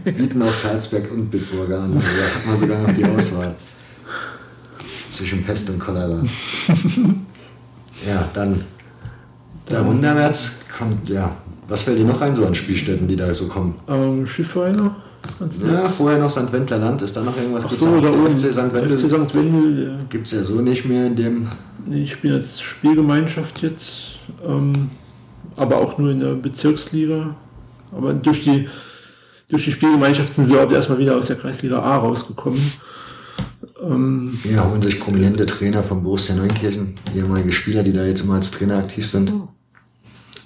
Ja, 0.06 0.12
bieten 0.12 0.42
auch 0.44 0.62
Karlsberg 0.62 1.12
und 1.12 1.32
Bitburger 1.32 1.82
an. 1.82 1.96
Also 1.96 2.08
da 2.08 2.36
hat 2.36 2.46
man 2.46 2.58
sogar 2.58 2.82
noch 2.84 2.94
die 2.94 3.06
Auswahl. 3.06 3.56
Zwischen 5.10 5.44
Pest 5.44 5.70
und 5.72 5.80
Cholera. 5.80 6.22
Ja, 8.06 8.30
dann 8.34 8.64
darunterwärts 9.68 10.60
kommt, 10.78 11.10
ja, 11.10 11.36
was 11.68 11.82
fällt 11.82 11.98
dir 11.98 12.06
noch 12.06 12.22
ein 12.22 12.36
so 12.36 12.46
an 12.46 12.54
Spielstätten, 12.54 13.08
die 13.08 13.16
da 13.16 13.34
so 13.34 13.48
kommen? 13.48 13.76
Aber 13.88 14.28
Schiffweiner. 14.28 14.96
Ja, 15.66 15.90
vorher 15.90 16.20
noch 16.20 16.30
St. 16.30 16.52
Wendler 16.52 16.78
Land, 16.80 17.02
ist 17.02 17.16
da 17.16 17.22
noch 17.22 17.36
irgendwas? 17.38 17.66
Ach 17.66 17.72
so, 17.72 18.00
da 18.00 18.10
oben. 18.10 18.32
FC 18.32 18.52
St. 18.52 18.74
Wendel 18.74 18.98
FC 18.98 19.08
St. 19.08 19.36
Wendel, 19.36 19.88
ja. 19.90 19.98
gibt 20.10 20.28
es 20.28 20.34
ja 20.34 20.42
so 20.42 20.62
nicht 20.62 20.86
mehr 20.86 21.08
in 21.08 21.16
dem. 21.16 21.48
Nee, 21.86 22.04
ich 22.04 22.20
bin 22.22 22.34
jetzt 22.34 22.62
Spielgemeinschaft 22.62 23.62
jetzt, 23.62 24.20
ähm, 24.46 24.90
aber 25.56 25.78
auch 25.78 25.98
nur 25.98 26.12
in 26.12 26.20
der 26.20 26.34
Bezirksliga. 26.34 27.36
Aber 27.96 28.14
durch 28.14 28.44
die, 28.44 28.68
durch 29.50 29.66
die 29.66 29.72
Spielgemeinschaft 29.72 30.34
sind 30.34 30.46
sie 30.46 30.52
überhaupt 30.54 30.74
erstmal 30.74 30.98
wieder 31.00 31.16
aus 31.18 31.28
der 31.28 31.38
Kreisliga 31.38 31.80
A 31.80 31.98
rausgekommen. 31.98 32.60
Ähm, 33.82 34.38
Ja, 34.44 34.70
holen 34.70 34.82
sich 34.82 35.00
prominente 35.00 35.46
Trainer 35.46 35.84
von 35.84 36.04
Borussia 36.04 36.36
Neunkirchen, 36.36 36.96
ehemalige 37.16 37.52
Spieler, 37.52 37.84
die 37.84 37.94
da 37.94 38.04
jetzt 38.04 38.22
immer 38.22 38.36
als 38.36 38.52
Trainer 38.52 38.78
aktiv 38.78 39.06
sind. 39.08 39.34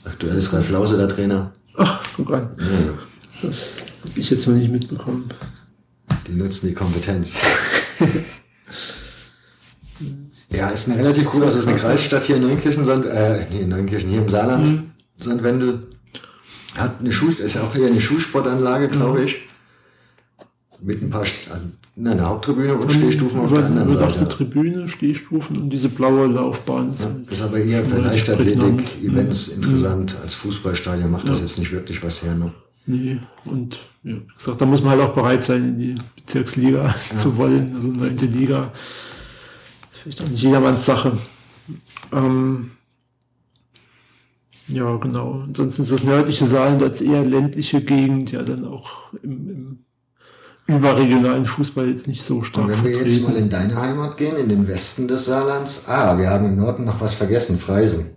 Aktuell 0.04 0.36
ist 0.36 0.54
Ralf 0.54 0.70
Lause 0.70 0.98
der 0.98 1.08
Trainer. 1.08 1.52
ach, 1.78 2.02
guck 2.16 2.34
an, 2.34 2.50
Ja, 2.58 2.94
das 3.42 3.78
habe 4.04 4.20
ich 4.20 4.30
jetzt 4.30 4.48
noch 4.48 4.56
nicht 4.56 4.72
mitbekommen. 4.72 5.30
Die 6.28 6.34
nutzen 6.34 6.68
die 6.68 6.74
Kompetenz. 6.74 7.38
ja, 10.52 10.70
ist 10.70 10.90
eine 10.90 11.00
relativ 11.00 11.34
cool, 11.34 11.44
also 11.44 11.60
ist 11.60 11.68
eine 11.68 11.78
Kreisstadt 11.78 12.26
hier 12.26 12.38
in 12.38 12.44
Neunkirchen, 12.44 12.86
Sand, 12.86 13.06
äh, 13.06 13.46
nee, 13.52 13.62
in 13.62 13.70
Neunkirchen, 13.70 14.10
hier 14.10 14.22
im 14.22 14.30
Saarland, 14.30 14.68
Mhm. 14.70 14.92
St. 15.22 15.44
Wendel. 15.44 15.88
Hat 16.76 16.96
eine 17.00 17.12
Schuh, 17.12 17.30
ist 17.30 17.56
ja 17.56 17.62
auch 17.62 17.74
hier 17.76 17.88
eine 17.88 18.00
Schulsportanlage, 18.02 18.88
Mhm. 18.88 18.92
glaube 18.92 19.24
ich. 19.24 19.40
Mit 20.84 21.02
ein 21.04 21.10
paar, 21.12 21.24
na, 21.96 22.12
eine 22.12 22.28
Haupttribüne 22.28 22.74
und 22.74 22.92
Stehstufen 22.92 23.40
auf 23.42 23.54
der 23.54 23.66
anderen 23.66 23.96
Seite. 23.98 24.28
Tribüne, 24.28 24.90
Stehstufen 24.90 25.58
und 25.58 25.70
diese 25.70 25.90
blaue 25.90 26.26
Laufbahn. 26.28 26.96
halt- 26.98 27.32
Ist 27.32 27.42
aber 27.44 27.60
eher 27.60 27.84
für 27.86 27.98
relativ 27.98 28.10
Leichtathletik, 28.28 28.58
prägnant. 28.60 29.04
Events 29.04 29.48
interessant. 29.50 30.16
Als 30.24 30.34
Fußballstadion 30.34 31.12
macht 31.12 31.30
das 31.30 31.40
jetzt 31.42 31.60
nicht 31.60 31.72
wirklich 31.72 32.02
was 32.04 32.24
her. 32.24 32.34
Ne? 32.34 32.52
Nee, 32.86 33.20
und 33.46 33.78
ja, 34.04 34.16
wie 34.16 34.34
gesagt, 34.36 34.60
da 34.62 34.66
muss 34.66 34.82
man 34.82 34.92
halt 34.92 35.02
auch 35.02 35.14
bereit 35.14 35.44
sein, 35.44 35.64
in 35.70 35.80
die 35.80 35.96
Bezirksliga 36.16 36.94
zu 37.16 37.38
wollen, 37.38 37.76
also 37.76 37.90
neunte 37.90 38.26
Liga. 38.26 38.72
Das 38.72 39.98
ist 39.98 40.02
vielleicht 40.02 40.22
auch 40.22 40.28
nicht 40.30 40.42
jedermanns 40.42 40.86
Sache. 40.86 41.18
Ähm, 42.12 42.72
ja, 44.68 44.96
genau. 44.98 45.42
Ansonsten 45.46 45.84
ist 45.84 45.92
das 45.92 46.04
nördliche 46.04 46.48
Saarland 46.48 46.82
als 46.82 47.02
eher 47.02 47.24
ländliche 47.24 47.82
Gegend 47.82 48.32
ja 48.32 48.42
dann 48.42 48.66
auch 48.66 49.14
im, 49.22 49.80
im 50.68 50.76
überregionalen 50.78 51.46
Fußball 51.46 51.88
jetzt 51.90 52.08
nicht 52.08 52.24
so 52.24 52.42
stark 52.44 52.66
Und 52.66 52.72
wenn 52.72 52.84
wir 52.86 52.92
jetzt 52.92 53.22
mal 53.22 53.32
vertreten. 53.34 53.44
in 53.44 53.50
deine 53.50 53.76
Heimat 53.76 54.18
gehen, 54.18 54.38
in 54.38 54.50
den 54.50 54.68
Westen 54.68 55.08
des 55.08 55.26
Saarlands. 55.26 55.86
Ah, 55.88 56.18
wir 56.18 56.30
haben 56.30 56.46
im 56.46 56.56
Norden 56.58 56.86
noch 56.86 57.00
was 57.02 57.14
vergessen, 57.14 57.58
Freisen. 57.58 58.16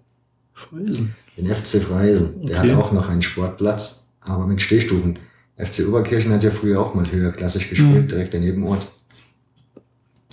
Freisen. 0.53 1.15
Den 1.37 1.47
FC 1.49 1.83
Freisen. 1.83 2.43
Der 2.47 2.61
Okay. 2.61 2.71
hat 2.73 2.79
auch 2.79 2.93
noch 2.93 3.09
einen 3.09 3.23
Sportplatz, 3.23 4.04
aber 4.25 4.47
mit 4.47 4.61
Stehstufen. 4.61 5.19
FC 5.57 5.87
Oberkirchen 5.89 6.33
hat 6.33 6.43
ja 6.43 6.51
früher 6.51 6.81
auch 6.81 6.95
mal 6.95 7.11
höherklassig 7.11 7.71
gespielt, 7.71 8.05
Mhm. 8.05 8.09
direkt 8.09 8.35
daneben 8.35 8.65
Ort. 8.67 8.87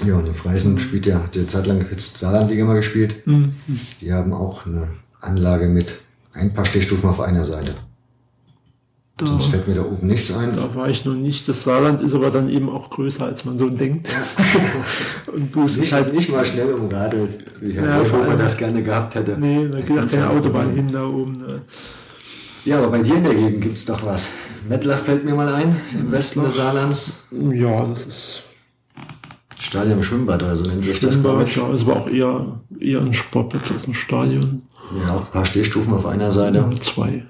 Ja, 0.04 0.16
und 0.16 0.26
in 0.26 0.34
Freisen 0.34 0.80
spielt 0.80 1.06
ja, 1.06 1.22
hat 1.24 1.36
ja 1.36 1.46
zeitlang 1.46 1.86
jetzt 1.92 2.18
Saarlandliga 2.18 2.66
mal 2.66 2.76
gespielt. 2.76 3.28
Mhm. 3.28 3.54
Die 4.02 4.12
haben 4.12 4.34
auch 4.34 4.66
eine 4.66 4.88
Anlage 5.20 5.68
mit 5.68 6.00
ein 6.34 6.54
paar 6.54 6.66
Stehstufen 6.66 7.08
auf 7.10 7.20
einer 7.20 7.46
Seite. 7.46 7.76
Da, 9.18 9.28
Sonst 9.28 9.48
fällt 9.48 9.68
mir 9.68 9.76
da 9.76 9.84
oben 9.84 10.08
nichts 10.08 10.34
ein. 10.34 10.52
da 10.54 10.74
war 10.74 10.90
ich 10.90 11.06
noch 11.06 11.14
nicht. 11.14 11.48
Das 11.48 11.64
Saarland 11.64 12.02
ist 12.02 12.16
aber 12.16 12.32
dann 12.32 12.50
eben 12.50 12.68
auch 12.70 12.90
größer, 12.90 13.26
als 13.26 13.46
man 13.46 13.60
so 13.60 13.70
denkt. 13.70 14.08
und 15.36 15.52
Bus 15.52 15.78
ist 15.78 15.92
halt 15.92 16.12
nicht 16.14 16.32
mal 16.32 16.44
schnell 16.44 16.74
umradelt, 16.74 17.38
wie 17.62 17.74
Herr 17.74 17.86
Ja, 17.86 18.04
Seehofer 18.04 18.36
das 18.38 18.58
gerne 18.58 18.82
gehabt 18.82 19.14
hätte. 19.14 19.38
Nee, 19.40 19.68
da 19.70 19.80
geht 19.82 20.00
auch 20.00 20.08
keine 20.08 20.30
Autobahn 20.32 20.72
hin 20.74 20.92
da 20.92 21.06
oben. 21.06 21.34
Ne. 21.34 21.62
Ja, 22.66 22.78
aber 22.78 22.90
bei 22.92 23.02
dir 23.02 23.16
in 23.16 23.24
der 23.24 23.34
Gegend 23.34 23.62
gibt's 23.62 23.86
doch 23.86 24.06
was. 24.06 24.34
Mettlach 24.70 25.00
fällt 25.00 25.26
mir 25.26 25.34
mal 25.34 25.52
ein, 25.54 25.80
im 25.94 26.12
Westen 26.12 26.44
des 26.44 26.56
Saarlands. 26.56 27.28
Ja, 27.32 27.86
das 27.88 28.06
ist 28.06 28.44
Stadion 29.60 29.98
im 29.98 30.04
Schwimmbad 30.04 30.42
oder 30.44 30.56
so 30.56 30.66
nennt 30.66 30.84
sich 30.84 31.00
das, 31.00 31.22
glaube 31.22 31.48
Schwimmbad, 31.48 31.48
ich. 31.48 31.56
ja, 31.56 31.74
ist 31.74 31.82
aber 31.84 31.96
auch 31.98 32.08
eher, 32.10 32.60
eher 32.80 33.02
ein 33.02 33.14
Sportplatz 33.14 33.72
als 33.72 33.88
ein 33.88 33.94
Stadion. 33.96 34.64
Ja, 35.04 35.16
auch 35.16 35.26
ein 35.26 35.32
paar 35.32 35.46
Stehstufen 35.46 35.94
auf 35.94 36.06
einer 36.06 36.32
Seite. 36.32 36.64
Oder 36.66 36.76
zwei. 36.82 37.26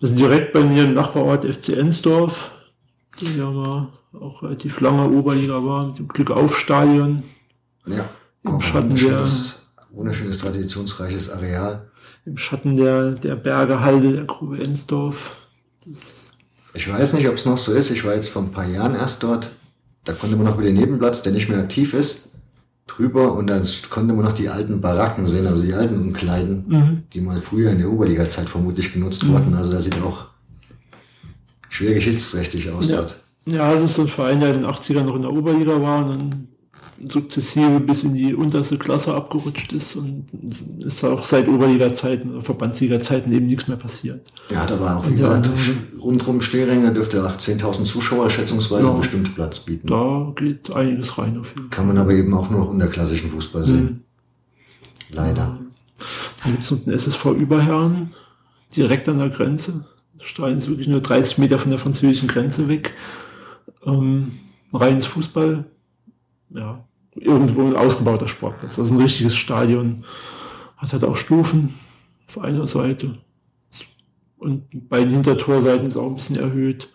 Das 0.00 0.10
ist, 0.10 0.18
direkt 0.18 0.52
bei 0.52 0.60
mir 0.60 0.84
im 0.84 0.94
Nachbarort 0.94 1.44
FC 1.44 1.70
Ensdorf, 1.70 2.50
der 3.20 3.30
ja 3.30 3.50
mal 3.50 3.88
auch 4.20 4.42
relativ 4.42 4.80
lange 4.80 5.08
Oberliga 5.08 5.64
war, 5.64 5.86
mit 5.88 5.98
dem 5.98 6.08
Glückauf-Stadion. 6.08 7.22
Ja, 7.86 8.04
Im 8.46 8.60
Schatten 8.60 8.94
der- 8.94 9.02
wunderschönes, 9.04 9.66
wunderschönes, 9.90 10.38
traditionsreiches 10.38 11.30
Areal. 11.30 11.87
Im 12.28 12.36
Schatten 12.36 12.76
der, 12.76 13.12
der 13.12 13.36
Berge 13.36 13.80
Halde 13.80 14.12
der 14.12 14.24
Grube 14.24 14.62
Ensdorf. 14.62 15.36
Das, 15.86 16.32
Ich 16.74 16.90
weiß 16.92 17.14
nicht, 17.14 17.26
ob 17.28 17.34
es 17.36 17.46
noch 17.46 17.56
so 17.56 17.72
ist. 17.72 17.90
Ich 17.90 18.04
war 18.04 18.14
jetzt 18.14 18.28
vor 18.28 18.42
ein 18.42 18.52
paar 18.52 18.66
Jahren 18.68 18.94
erst 18.94 19.22
dort. 19.22 19.50
Da 20.04 20.12
konnte 20.12 20.36
man 20.36 20.44
noch 20.46 20.54
über 20.54 20.62
den 20.62 20.74
Nebenplatz, 20.76 21.22
der 21.22 21.32
nicht 21.32 21.48
mehr 21.48 21.58
aktiv 21.58 21.94
ist, 21.94 22.32
drüber 22.86 23.32
und 23.32 23.46
dann 23.46 23.66
konnte 23.90 24.12
man 24.14 24.24
noch 24.26 24.32
die 24.32 24.48
alten 24.48 24.80
Baracken 24.80 25.26
sehen, 25.26 25.46
also 25.46 25.62
die 25.62 25.72
alten 25.74 25.98
Umkleiden, 26.00 26.64
Mhm. 26.68 27.02
die 27.12 27.20
mal 27.22 27.40
früher 27.40 27.70
in 27.70 27.78
der 27.78 27.90
Oberliga-Zeit 27.90 28.48
vermutlich 28.48 28.92
genutzt 28.92 29.26
wurden. 29.28 29.54
Also 29.54 29.70
da 29.70 29.80
sieht 29.80 30.00
auch 30.02 30.26
schwer 31.70 31.94
geschichtsträchtig 31.94 32.70
aus 32.70 32.88
Ja. 32.88 32.96
dort. 32.96 33.20
Ja, 33.46 33.72
es 33.72 33.82
ist 33.82 33.94
so 33.94 34.02
ein 34.02 34.08
Verein, 34.08 34.40
der 34.40 34.50
in 34.54 34.60
den 34.62 34.66
80ern 34.70 35.04
noch 35.04 35.16
in 35.16 35.22
der 35.22 35.32
Oberliga 35.32 35.80
war 35.80 36.04
und 36.04 36.10
dann 36.10 36.48
sukzessive 37.06 37.80
bis 37.80 38.02
in 38.04 38.14
die 38.14 38.34
unterste 38.34 38.76
Klasse 38.78 39.14
abgerutscht 39.14 39.72
ist 39.72 39.96
und 39.96 40.26
ist 40.80 41.04
auch 41.04 41.24
seit 41.24 41.46
Oberliga-Zeiten 41.48 42.30
oder 42.32 42.42
Verbandsliga-Zeiten 42.42 43.32
eben 43.32 43.46
nichts 43.46 43.68
mehr 43.68 43.76
passiert. 43.76 44.26
Er 44.50 44.62
hat 44.62 44.72
aber 44.72 44.96
auch, 44.96 45.04
wie 45.06 45.10
Und 45.10 45.16
gesagt, 45.16 45.46
sch- 45.48 46.00
rundrum 46.00 46.40
Stehringe 46.40 46.92
dürfte 46.92 47.24
auch 47.24 47.36
10.000 47.36 47.84
Zuschauer 47.84 48.28
schätzungsweise 48.30 48.88
Ja. 48.88 48.94
bestimmt 48.94 49.34
Platz 49.34 49.60
bieten. 49.60 49.86
Da 49.86 50.32
geht 50.34 50.72
einiges 50.72 51.18
rein 51.18 51.38
auf 51.38 51.48
jeden 51.50 51.62
Fall. 51.62 51.70
Kann 51.70 51.86
man 51.86 51.98
aber 51.98 52.12
eben 52.12 52.34
auch 52.34 52.50
nur 52.50 52.60
noch 52.60 52.68
unterklassischen 52.70 53.30
Fußball 53.30 53.64
sehen. 53.64 54.04
Leider. 55.10 55.58
Dann 56.42 56.52
gibt 56.52 56.64
es 56.64 56.70
noch 56.70 56.78
den 56.84 56.92
SSV 56.92 57.24
Überherren, 57.32 58.10
direkt 58.76 59.08
an 59.08 59.18
der 59.18 59.30
Grenze. 59.30 59.84
Stein 60.20 60.58
ist 60.58 60.68
wirklich 60.68 60.88
nur 60.88 61.00
30 61.00 61.38
Meter 61.38 61.58
von 61.58 61.70
der 61.70 61.78
französischen 61.78 62.28
Grenze 62.28 62.68
weg. 62.68 62.92
Ähm, 63.86 64.32
reines 64.72 65.06
Fußball, 65.06 65.64
ja, 66.50 66.84
irgendwo 67.20 67.66
ein 67.66 67.76
ausgebauter 67.76 68.28
Sportplatz. 68.28 68.76
Das 68.76 68.88
ist 68.88 68.92
ein 68.94 69.00
richtiges 69.02 69.34
Stadion. 69.36 70.04
Hat 70.76 70.92
halt 70.92 71.04
auch 71.04 71.16
Stufen 71.16 71.74
auf 72.28 72.38
einer 72.38 72.66
Seite. 72.66 73.12
Und 74.38 74.64
bei 74.88 75.00
den 75.00 75.10
Hintertorseiten 75.10 75.88
ist 75.88 75.96
auch 75.96 76.06
ein 76.06 76.14
bisschen 76.14 76.36
erhöht. 76.36 76.88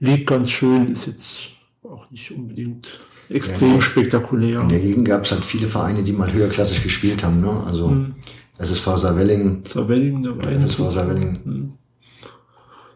Liegt 0.00 0.26
ganz 0.26 0.50
schön, 0.50 0.88
ist 0.88 1.06
jetzt 1.06 1.38
auch 1.82 2.10
nicht 2.10 2.30
unbedingt 2.30 2.98
extrem 3.28 3.74
Ja. 3.74 3.80
spektakulär. 3.80 4.60
In 4.60 4.68
der 4.68 4.80
Gegend 4.80 5.06
gab 5.06 5.24
es 5.24 5.32
halt 5.32 5.44
viele 5.44 5.66
Vereine, 5.66 6.02
die 6.02 6.12
mal 6.12 6.32
höherklassig 6.32 6.82
gespielt 6.82 7.22
haben. 7.24 7.40
Ne? 7.40 7.62
Also 7.66 7.88
Mhm. 7.88 8.14
SSV 8.58 8.96
Saarwellingen, 8.96 9.64
Saarwellingen, 9.66 10.24
Wein. 10.44 10.60
FSV 10.60 10.90
Saarwellingen. 10.90 11.72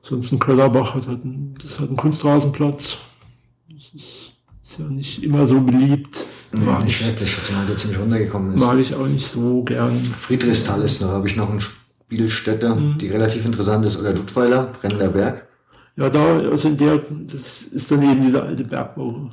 Sonst 0.02 0.32
ein 0.32 0.38
Köllerbach 0.38 0.94
hat 0.94 1.06
halt 1.06 1.24
einen, 1.24 1.54
das 1.62 1.78
hat 1.80 1.88
einen 1.88 1.96
Kunstrasenplatz. 1.96 2.98
Das 3.68 3.84
ist 3.94 4.27
ja 4.78 4.84
nicht 4.86 5.22
immer 5.22 5.46
so 5.46 5.60
beliebt. 5.60 6.24
Nee, 6.52 6.64
Mag, 6.64 6.84
nicht 6.84 7.00
ich, 7.00 7.06
wirklich, 7.06 7.36
zumal 7.42 7.66
der 7.66 7.76
ziemlich 7.76 7.98
runtergekommen 8.00 8.54
ist. 8.54 8.60
mag 8.60 8.78
ich 8.78 8.94
auch 8.94 9.06
nicht 9.06 9.26
so 9.26 9.62
gern. 9.64 9.92
Friedrichsthal 10.02 10.80
ist 10.82 11.02
da, 11.02 11.08
habe 11.08 11.26
ich 11.28 11.36
noch 11.36 11.50
eine 11.50 11.60
Spielstätte, 11.60 12.74
Mhm. 12.74 12.98
die 12.98 13.08
relativ 13.08 13.44
interessant 13.44 13.84
ist. 13.84 13.98
Oder 14.00 14.12
Duttweiler, 14.14 14.72
Brennender 14.80 15.08
Berg. 15.08 15.46
Ja, 15.96 16.08
da, 16.08 16.38
also 16.38 16.68
in 16.68 16.76
der, 16.76 17.02
das 17.26 17.62
ist 17.62 17.90
dann 17.90 18.02
eben 18.02 18.22
diese 18.22 18.42
alte 18.42 18.64
Bergbau 18.64 19.30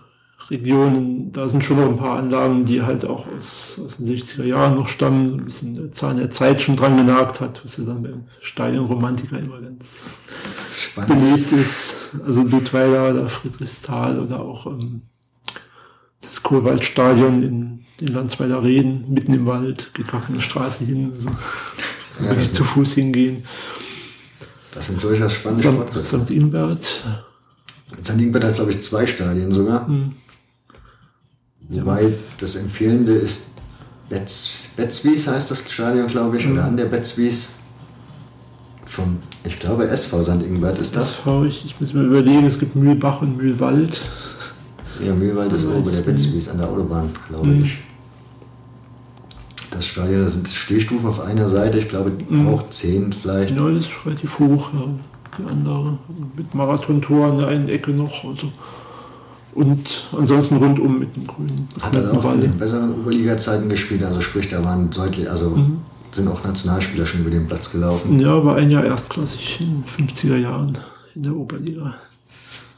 Regionen, 0.50 1.32
da 1.32 1.48
sind 1.48 1.64
schon 1.64 1.78
noch 1.78 1.88
ein 1.90 1.98
paar 1.98 2.18
Anlagen, 2.18 2.66
die 2.66 2.82
halt 2.82 3.06
auch 3.06 3.26
aus, 3.36 3.80
aus 3.84 3.98
den 3.98 4.06
60er 4.08 4.44
Jahren 4.44 4.76
noch 4.76 4.88
stammen, 4.88 5.40
ein 5.40 5.46
bisschen 5.46 5.74
der 5.74 5.92
Zahn 5.92 6.18
der 6.18 6.30
Zeit 6.30 6.62
schon 6.62 6.76
dran 6.76 6.98
genagt 6.98 7.40
hat, 7.40 7.62
was 7.64 7.78
ja 7.78 7.86
dann 7.86 8.04
beim 8.04 8.24
Stadionromantiker 8.42 9.40
immer 9.40 9.60
ganz 9.62 10.04
Spannend. 10.76 11.10
beliebt 11.20 11.52
ist. 11.52 11.96
Also 12.26 12.44
Ludweiler 12.44 13.12
oder 13.12 13.28
Friedrichsthal 13.28 14.20
oder 14.20 14.40
auch 14.42 14.68
ähm, 14.68 15.02
das 16.26 16.43
Kohlwaldstadion 16.43 17.43
in, 17.43 17.85
in 17.99 18.14
Landsweiler 18.14 18.64
Reden, 18.64 19.06
mitten 19.14 19.34
im 19.34 19.45
Wald, 19.45 19.93
geht 19.93 20.07
gar 20.07 20.22
keine 20.22 20.41
Straße 20.41 20.85
hin, 20.85 21.11
also 21.15 21.30
ja, 22.19 22.30
wirklich 22.30 22.53
zu 22.53 22.64
Fuß 22.64 22.93
hingehen. 22.93 23.43
Das 24.73 24.88
sind 24.88 25.02
durchaus 25.02 25.34
spannende 25.34 26.03
St. 26.03 26.23
St. 26.23 26.31
Ingbert. 26.31 26.84
St. 28.03 28.19
Ingbert 28.19 28.43
hat, 28.43 28.56
glaube 28.56 28.72
ich, 28.72 28.84
zwei 28.84 29.06
Stadien 29.06 29.52
sogar. 29.52 29.88
Hm. 29.88 30.14
Wobei 31.69 32.03
ja. 32.03 32.10
das 32.38 32.56
Empfehlende 32.56 33.14
ist 33.14 33.52
Betz, 34.10 34.69
Betzwies 34.76 35.27
heißt 35.27 35.49
das 35.49 35.72
Stadion, 35.72 36.07
glaube 36.07 36.38
ich, 36.38 36.45
mhm. 36.45 36.53
oder 36.53 36.65
an 36.65 36.77
der 36.77 36.85
Betzwies. 36.85 37.52
Vom, 38.85 39.18
ich 39.43 39.60
glaube, 39.60 39.88
SV 39.88 40.23
St. 40.23 40.43
Ingbert 40.43 40.77
ist 40.77 40.95
das. 40.95 41.15
SV, 41.15 41.45
ich, 41.45 41.65
ich 41.65 41.81
muss 41.81 41.93
mir 41.93 42.03
überlegen, 42.03 42.45
es 42.45 42.60
gibt 42.60 42.76
Mühlbach 42.76 43.22
und 43.22 43.38
Mühlwald. 43.38 43.99
Ja, 45.04 45.14
Mühlwald 45.14 45.52
ist 45.54 45.68
oben 45.68 45.92
der 45.92 46.02
Betzwies 46.02 46.50
an 46.50 46.58
der 46.58 46.70
Autobahn, 46.70 47.10
glaube 47.30 47.48
mhm. 47.48 47.64
ich. 47.64 47.80
Das 49.72 49.86
Stadion, 49.86 50.22
da 50.22 50.28
sind 50.30 50.48
Stehstufen 50.48 51.08
auf 51.08 51.20
einer 51.22 51.48
Seite, 51.48 51.78
ich 51.78 51.90
glaube 51.90 52.12
mhm. 52.30 52.48
auch 52.48 52.70
zehn 52.70 53.12
vielleicht. 53.12 53.56
Ja, 53.56 53.70
das 53.70 53.82
ist 53.82 54.06
relativ 54.06 54.40
hoch, 54.40 54.70
ja. 54.74 54.88
Die 55.38 55.50
andere 55.50 55.98
mit 56.38 56.56
Marathontor 56.56 57.28
an 57.28 57.38
der 57.40 57.48
einen 57.48 57.68
Ecke 57.68 57.92
noch. 57.92 58.24
Also. 58.24 58.52
Und 59.54 60.08
ansonsten 60.18 60.58
rundum 60.58 61.00
mit 61.00 61.16
dem 61.16 61.28
grünen. 61.28 61.68
Hat 61.82 61.96
er 61.96 62.14
auch 62.14 62.34
in 62.34 62.42
den 62.42 62.58
besseren 62.58 62.94
Oberliga-Zeiten 62.94 63.70
gespielt, 63.70 64.04
also 64.04 64.22
sprich, 64.22 64.50
da 64.50 64.64
waren 64.64 64.90
deutlich, 64.90 65.30
also 65.30 65.52
mhm. 65.52 65.80
sind 66.12 66.28
auch 66.28 66.44
Nationalspieler 66.44 67.06
schon 67.06 67.22
über 67.22 67.30
den 67.30 67.48
Platz 67.48 67.72
gelaufen. 67.72 68.20
Ja, 68.20 68.44
war 68.46 68.56
ein 68.56 68.72
Jahr 68.72 68.86
erstklassig 68.86 69.60
in 69.62 69.84
den 69.84 70.08
50er 70.08 70.38
Jahren 70.38 70.74
in 71.16 71.24
der 71.24 71.36
Oberliga. 71.36 71.96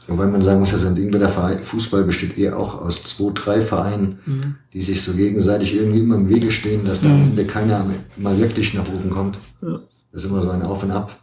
Wobei 0.08 0.26
man 0.26 0.40
sagen 0.40 0.60
muss, 0.60 0.70
der 0.70 1.28
Verein, 1.28 1.58
Fußball 1.58 2.02
besteht 2.04 2.38
eher 2.38 2.58
auch 2.58 2.80
aus 2.80 3.04
zwei, 3.04 3.30
drei 3.34 3.60
Vereinen, 3.60 4.18
mhm. 4.24 4.54
die 4.72 4.80
sich 4.80 5.02
so 5.02 5.12
gegenseitig 5.12 5.76
irgendwie 5.76 6.00
immer 6.00 6.16
im 6.16 6.30
Wege 6.30 6.50
stehen, 6.50 6.86
dass 6.86 7.02
da 7.02 7.10
am 7.10 7.24
Ende 7.24 7.44
keiner 7.44 7.86
mal 8.16 8.38
wirklich 8.38 8.72
nach 8.72 8.88
oben 8.88 9.10
kommt. 9.10 9.38
Ja. 9.60 9.80
Das 10.10 10.24
ist 10.24 10.30
immer 10.30 10.40
so 10.40 10.48
ein 10.48 10.62
Auf 10.62 10.82
und 10.82 10.92
Ab. 10.92 11.18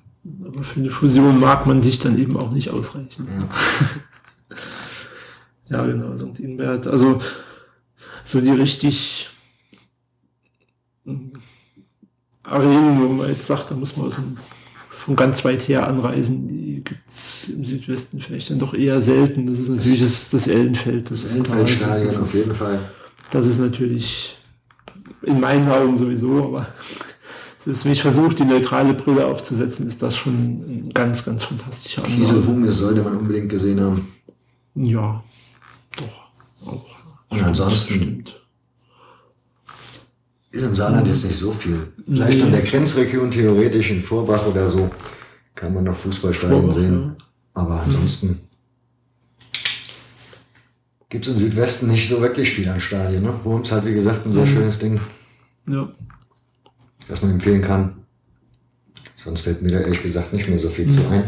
Aber 0.45 0.63
für 0.63 0.79
eine 0.79 0.91
Fusion 0.91 1.39
mag 1.39 1.65
man 1.65 1.81
sich 1.81 1.97
dann 1.97 2.17
eben 2.19 2.37
auch 2.37 2.51
nicht 2.51 2.69
ausreichen. 2.69 3.27
Ja. 3.27 4.57
Ja, 5.69 5.85
genau, 5.85 6.15
St. 6.15 6.39
Inbert. 6.39 6.87
Also 6.87 7.19
so 8.23 8.41
die 8.41 8.51
richtig 8.51 9.29
hm, 11.05 11.33
Arenen, 12.43 13.01
wo 13.01 13.13
man 13.13 13.29
jetzt 13.29 13.47
sagt, 13.47 13.71
da 13.71 13.75
muss 13.75 13.97
man 13.97 14.09
dem, 14.11 14.37
von 14.89 15.15
ganz 15.15 15.43
weit 15.43 15.67
her 15.67 15.87
anreisen, 15.87 16.47
gibt 16.85 17.09
es 17.09 17.49
im 17.49 17.65
Südwesten 17.65 18.19
vielleicht 18.21 18.49
dann 18.49 18.59
doch 18.59 18.73
eher 18.73 19.01
selten. 19.01 19.45
Das 19.45 19.59
ist 19.59 19.69
natürlich 19.69 20.01
das, 20.01 20.29
das 20.29 20.47
Ellenfeld. 20.47 21.11
Das, 21.11 21.23
das 21.23 21.33
Ellenfeldstadion 21.33 22.21
auf 22.21 22.33
jeden 22.33 22.55
Fall. 22.55 22.79
Das 23.31 23.45
ist 23.45 23.59
natürlich 23.59 24.37
in 25.23 25.39
meinen 25.39 25.67
Augen 25.69 25.97
sowieso, 25.97 26.43
aber 26.43 26.67
selbst 27.63 27.85
wenn 27.85 27.91
ich 27.91 28.01
versuche, 28.01 28.35
die 28.35 28.45
neutrale 28.45 28.93
Brille 28.93 29.25
aufzusetzen, 29.25 29.87
ist 29.87 30.01
das 30.01 30.15
schon 30.15 30.33
ein 30.33 30.91
ganz, 30.93 31.25
ganz 31.25 31.43
fantastischer 31.43 32.03
Anlauf. 32.03 32.19
Diese 32.19 32.45
Hunde 32.45 32.71
sollte 32.71 33.01
man 33.01 33.17
unbedingt 33.17 33.49
gesehen 33.49 33.81
haben. 33.81 34.13
Ja, 34.75 35.23
doch, 35.97 36.67
auch. 36.67 36.85
Und 37.29 37.43
ansonsten 37.43 38.23
ist 40.51 40.63
im 40.63 40.75
Saarland 40.75 41.07
jetzt 41.07 41.25
nicht 41.25 41.37
so 41.37 41.51
viel. 41.51 41.87
Vielleicht 42.05 42.37
nee. 42.37 42.43
an 42.43 42.51
der 42.51 42.61
Grenzregion 42.61 43.31
theoretisch 43.31 43.91
in 43.91 44.01
Vorbach 44.01 44.45
oder 44.47 44.67
so 44.67 44.89
kann 45.55 45.73
man 45.73 45.85
noch 45.85 45.95
Fußballstadien 45.95 46.71
sehen. 46.71 46.93
Ja. 46.93 47.15
Aber 47.53 47.81
ansonsten 47.81 48.27
mhm. 48.27 48.39
gibt 51.09 51.25
es 51.25 51.33
im 51.33 51.39
Südwesten 51.39 51.87
nicht 51.87 52.07
so 52.09 52.21
wirklich 52.21 52.51
viel 52.51 52.69
an 52.69 52.79
Stadien. 52.79 53.23
Ne? 53.23 53.33
Worms 53.43 53.71
halt, 53.71 53.85
wie 53.85 53.93
gesagt, 53.93 54.25
ein 54.25 54.33
sehr 54.33 54.45
mhm. 54.45 54.49
schönes 54.49 54.79
Ding. 54.79 54.99
Ja. 55.67 55.89
Das 57.07 57.21
man 57.21 57.31
empfehlen 57.31 57.61
kann. 57.61 57.95
Sonst 59.15 59.41
fällt 59.41 59.61
mir 59.61 59.71
da 59.71 59.79
ehrlich 59.79 60.03
gesagt 60.03 60.33
nicht 60.33 60.47
mehr 60.47 60.59
so 60.59 60.69
viel 60.69 60.85
mhm. 60.85 60.97
zu 60.97 61.07
ein. 61.09 61.23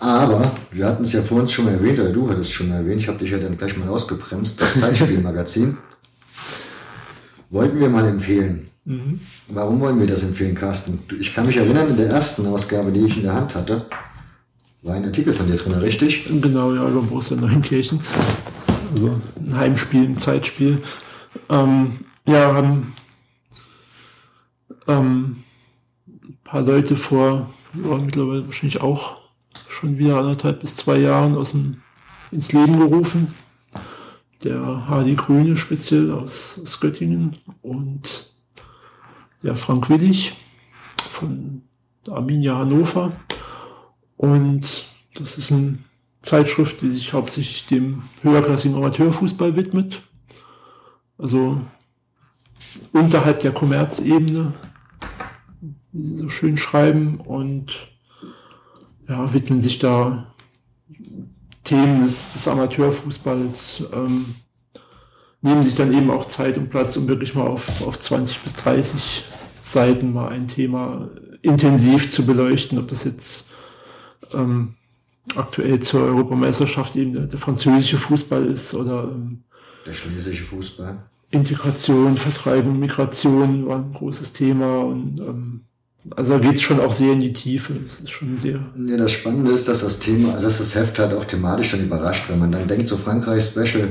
Aber 0.00 0.52
wir 0.70 0.86
hatten 0.86 1.02
es 1.02 1.12
ja 1.12 1.22
vor 1.22 1.40
uns 1.40 1.50
schon 1.50 1.64
mal 1.64 1.74
erwähnt, 1.74 1.98
oder 1.98 2.12
du 2.12 2.30
hattest 2.30 2.50
es 2.50 2.52
schon 2.52 2.68
mal 2.68 2.76
erwähnt, 2.76 3.00
ich 3.00 3.08
habe 3.08 3.18
dich 3.18 3.30
ja 3.30 3.38
dann 3.38 3.58
gleich 3.58 3.76
mal 3.76 3.88
ausgebremst, 3.88 4.60
das 4.60 4.78
Zeitspielmagazin. 4.78 5.76
Wollten 7.50 7.80
wir 7.80 7.88
mal 7.88 8.06
empfehlen. 8.06 8.64
Mhm. 8.88 9.20
Warum 9.48 9.80
wollen 9.80 10.00
wir 10.00 10.06
das 10.06 10.22
empfehlen, 10.22 10.54
Carsten? 10.54 10.98
Ich 11.20 11.34
kann 11.34 11.44
mich 11.44 11.58
erinnern, 11.58 11.90
in 11.90 11.98
der 11.98 12.08
ersten 12.08 12.46
Ausgabe, 12.46 12.90
die 12.90 13.04
ich 13.04 13.18
in 13.18 13.24
der 13.24 13.34
Hand 13.34 13.54
hatte, 13.54 13.84
war 14.80 14.94
ein 14.94 15.04
Artikel 15.04 15.34
von 15.34 15.46
dir 15.46 15.56
drin, 15.56 15.74
richtig? 15.74 16.24
Genau, 16.40 16.72
ja, 16.72 16.88
über 16.88 17.02
Borussia 17.02 17.36
Neunkirchen. 17.36 18.00
Also 18.90 19.20
ein 19.36 19.54
Heimspiel, 19.54 20.04
ein 20.04 20.16
Zeitspiel. 20.16 20.82
Ähm, 21.50 21.98
ja, 22.26 22.54
haben 22.54 22.94
ähm, 24.86 25.44
ein 26.06 26.38
paar 26.42 26.62
Leute 26.62 26.96
vor, 26.96 27.50
ja, 27.74 27.98
mittlerweile 27.98 28.46
wahrscheinlich 28.46 28.80
auch 28.80 29.18
schon 29.68 29.98
wieder 29.98 30.16
anderthalb 30.16 30.60
bis 30.60 30.76
zwei 30.76 30.96
Jahren 30.96 31.36
aus 31.36 31.50
dem, 31.50 31.82
ins 32.30 32.52
Leben 32.52 32.78
gerufen. 32.78 33.34
Der 34.44 34.88
Hardy 34.88 35.14
Grüne 35.14 35.58
speziell 35.58 36.10
aus, 36.10 36.58
aus 36.62 36.80
Göttingen 36.80 37.36
und 37.60 38.28
der 39.42 39.54
Frank 39.54 39.88
Willig 39.88 40.36
von 40.98 41.62
Arminia 42.10 42.58
Hannover. 42.58 43.12
Und 44.16 44.86
das 45.14 45.38
ist 45.38 45.52
eine 45.52 45.78
Zeitschrift, 46.22 46.82
die 46.82 46.90
sich 46.90 47.12
hauptsächlich 47.12 47.66
dem 47.66 48.02
höherklassigen 48.22 48.76
Amateurfußball 48.76 49.56
widmet. 49.56 50.02
Also 51.16 51.60
unterhalb 52.92 53.40
der 53.40 53.52
Kommerzebene, 53.52 54.52
wie 55.92 56.04
sie 56.04 56.18
so 56.18 56.28
schön 56.28 56.56
schreiben. 56.56 57.20
Und 57.20 57.88
ja, 59.08 59.32
widmen 59.32 59.62
sich 59.62 59.78
da 59.78 60.34
Themen 61.64 62.04
des, 62.04 62.32
des 62.32 62.48
Amateurfußballs, 62.48 63.84
ähm, 63.92 64.34
nehmen 65.42 65.62
sich 65.62 65.74
dann 65.74 65.92
eben 65.92 66.10
auch 66.10 66.26
Zeit 66.26 66.58
und 66.58 66.70
Platz, 66.70 66.96
um 66.96 67.08
wirklich 67.08 67.34
mal 67.34 67.46
auf, 67.46 67.86
auf 67.86 67.98
20 68.00 68.40
bis 68.40 68.54
30 68.54 69.24
Seiten 69.62 70.12
mal 70.12 70.28
ein 70.28 70.48
Thema 70.48 71.08
intensiv 71.42 72.10
zu 72.10 72.26
beleuchten, 72.26 72.78
ob 72.78 72.88
das 72.88 73.04
jetzt 73.04 73.46
ähm, 74.34 74.74
aktuell 75.36 75.80
zur 75.80 76.02
Europameisterschaft 76.02 76.96
eben 76.96 77.12
der, 77.12 77.26
der 77.26 77.38
französische 77.38 77.98
Fußball 77.98 78.46
ist 78.46 78.74
oder 78.74 79.04
ähm, 79.04 79.44
der 79.86 79.92
schlesische 79.92 80.44
Fußball. 80.44 81.02
Integration, 81.30 82.16
Vertreibung, 82.16 82.78
Migration 82.80 83.66
war 83.66 83.78
ein 83.78 83.92
großes 83.92 84.32
Thema 84.32 84.80
und 84.80 85.20
ähm, 85.20 85.60
also 86.16 86.34
da 86.34 86.38
geht 86.38 86.54
es 86.54 86.62
schon 86.62 86.80
auch 86.80 86.92
sehr 86.92 87.12
in 87.12 87.20
die 87.20 87.34
Tiefe. 87.34 87.74
Das 87.74 88.00
ist 88.00 88.10
schon 88.10 88.38
sehr. 88.38 88.60
Ja, 88.86 88.96
das 88.96 89.12
Spannende 89.12 89.52
ist, 89.52 89.68
dass 89.68 89.80
das 89.80 89.98
Thema, 89.98 90.32
also 90.32 90.46
dass 90.46 90.58
das 90.58 90.74
Heft 90.74 90.98
halt 90.98 91.12
auch 91.12 91.24
thematisch 91.24 91.72
dann 91.72 91.84
überrascht, 91.84 92.24
wenn 92.28 92.38
man 92.38 92.52
dann 92.52 92.66
denkt, 92.66 92.88
so 92.88 92.96
Frankreich 92.96 93.44
Special 93.44 93.88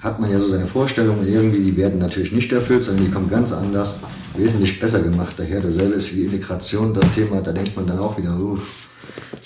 hat 0.00 0.20
man 0.20 0.30
ja 0.30 0.38
so 0.38 0.48
seine 0.48 0.66
Vorstellungen, 0.66 1.26
irgendwie, 1.26 1.60
die 1.60 1.76
werden 1.76 1.98
natürlich 1.98 2.32
nicht 2.32 2.52
erfüllt, 2.52 2.84
sondern 2.84 3.06
die 3.06 3.10
kommen 3.10 3.30
ganz 3.30 3.52
anders, 3.52 3.96
wesentlich 4.36 4.78
besser 4.78 5.02
gemacht. 5.02 5.34
Daher 5.36 5.60
dasselbe 5.60 5.94
ist 5.94 6.14
wie 6.14 6.24
Integration, 6.24 6.94
das 6.94 7.10
Thema, 7.12 7.40
da 7.40 7.52
denkt 7.52 7.74
man 7.76 7.86
dann 7.86 7.98
auch 7.98 8.16
wieder, 8.18 8.38
uh, 8.38 8.58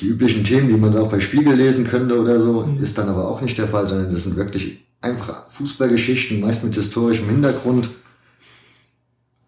die 0.01 0.06
üblichen 0.06 0.44
Themen, 0.44 0.68
die 0.68 0.74
man 0.74 0.97
auch 0.97 1.10
bei 1.10 1.20
Spiegel 1.20 1.55
lesen 1.55 1.86
könnte 1.86 2.20
oder 2.20 2.40
so, 2.40 2.64
mhm. 2.64 2.82
ist 2.82 2.98
dann 2.98 3.09
aber 3.09 3.28
auch 3.28 3.40
nicht 3.40 3.56
der 3.59 3.68
Fall, 3.68 3.89
sondern 3.89 4.10
das 4.10 4.24
sind 4.24 4.36
wirklich 4.36 4.85
einfach 5.01 5.48
Fußballgeschichten, 5.51 6.40
meist 6.40 6.64
mit 6.64 6.74
historischem 6.74 7.28
Hintergrund 7.28 7.89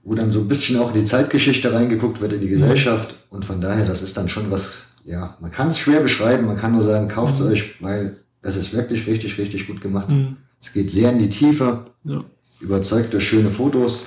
wo 0.05 0.15
dann 0.15 0.33
so 0.33 0.41
ein 0.41 0.49
bisschen 0.49 0.79
auch 0.79 0.93
in 0.93 1.01
die 1.01 1.05
Zeitgeschichte 1.05 1.73
reingeguckt 1.73 2.21
wird, 2.21 2.33
in 2.33 2.41
die 2.41 2.49
Gesellschaft. 2.49 3.15
Und 3.31 3.45
von 3.45 3.61
daher, 3.61 3.87
das 3.87 4.03
ist 4.03 4.17
dann 4.17 4.29
schon 4.29 4.51
was, 4.51 4.87
ja, 5.05 5.37
man 5.41 5.51
kann 5.51 5.69
es 5.69 5.79
schwer 5.79 6.01
beschreiben, 6.01 6.47
man 6.47 6.57
kann 6.57 6.73
nur 6.73 6.83
sagen, 6.83 7.09
kauft 7.09 7.35
es 7.35 7.41
mhm. 7.41 7.53
euch, 7.53 7.75
weil 7.81 8.17
es 8.43 8.57
ist 8.57 8.73
wirklich 8.73 9.07
richtig, 9.07 9.39
richtig 9.39 9.67
gut 9.67 9.81
gemacht. 9.81 10.11
Mhm. 10.11 10.39
Es 10.63 10.73
geht 10.73 10.91
sehr 10.91 11.11
in 11.13 11.19
die 11.19 11.29
Tiefe, 11.29 11.87
ja. 12.05 12.25
überzeugt 12.61 13.13
durch 13.13 13.29
schöne 13.29 13.51
Fotos. 13.51 14.07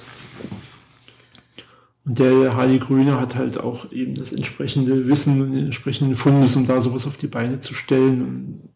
Und 2.06 2.19
der 2.19 2.56
Harley 2.56 2.80
Grüne 2.80 3.19
hat 3.19 3.36
halt 3.36 3.60
auch 3.60 3.91
eben 3.91 4.15
das 4.15 4.32
entsprechende 4.32 5.07
Wissen 5.07 5.41
und 5.41 5.53
den 5.53 5.65
entsprechenden 5.65 6.15
Fundus, 6.15 6.56
um 6.56 6.65
da 6.65 6.80
sowas 6.80 7.06
auf 7.07 7.18
die 7.18 7.27
Beine 7.27 7.60
zu 7.60 7.73
stellen 7.73 8.22
und 8.22 8.69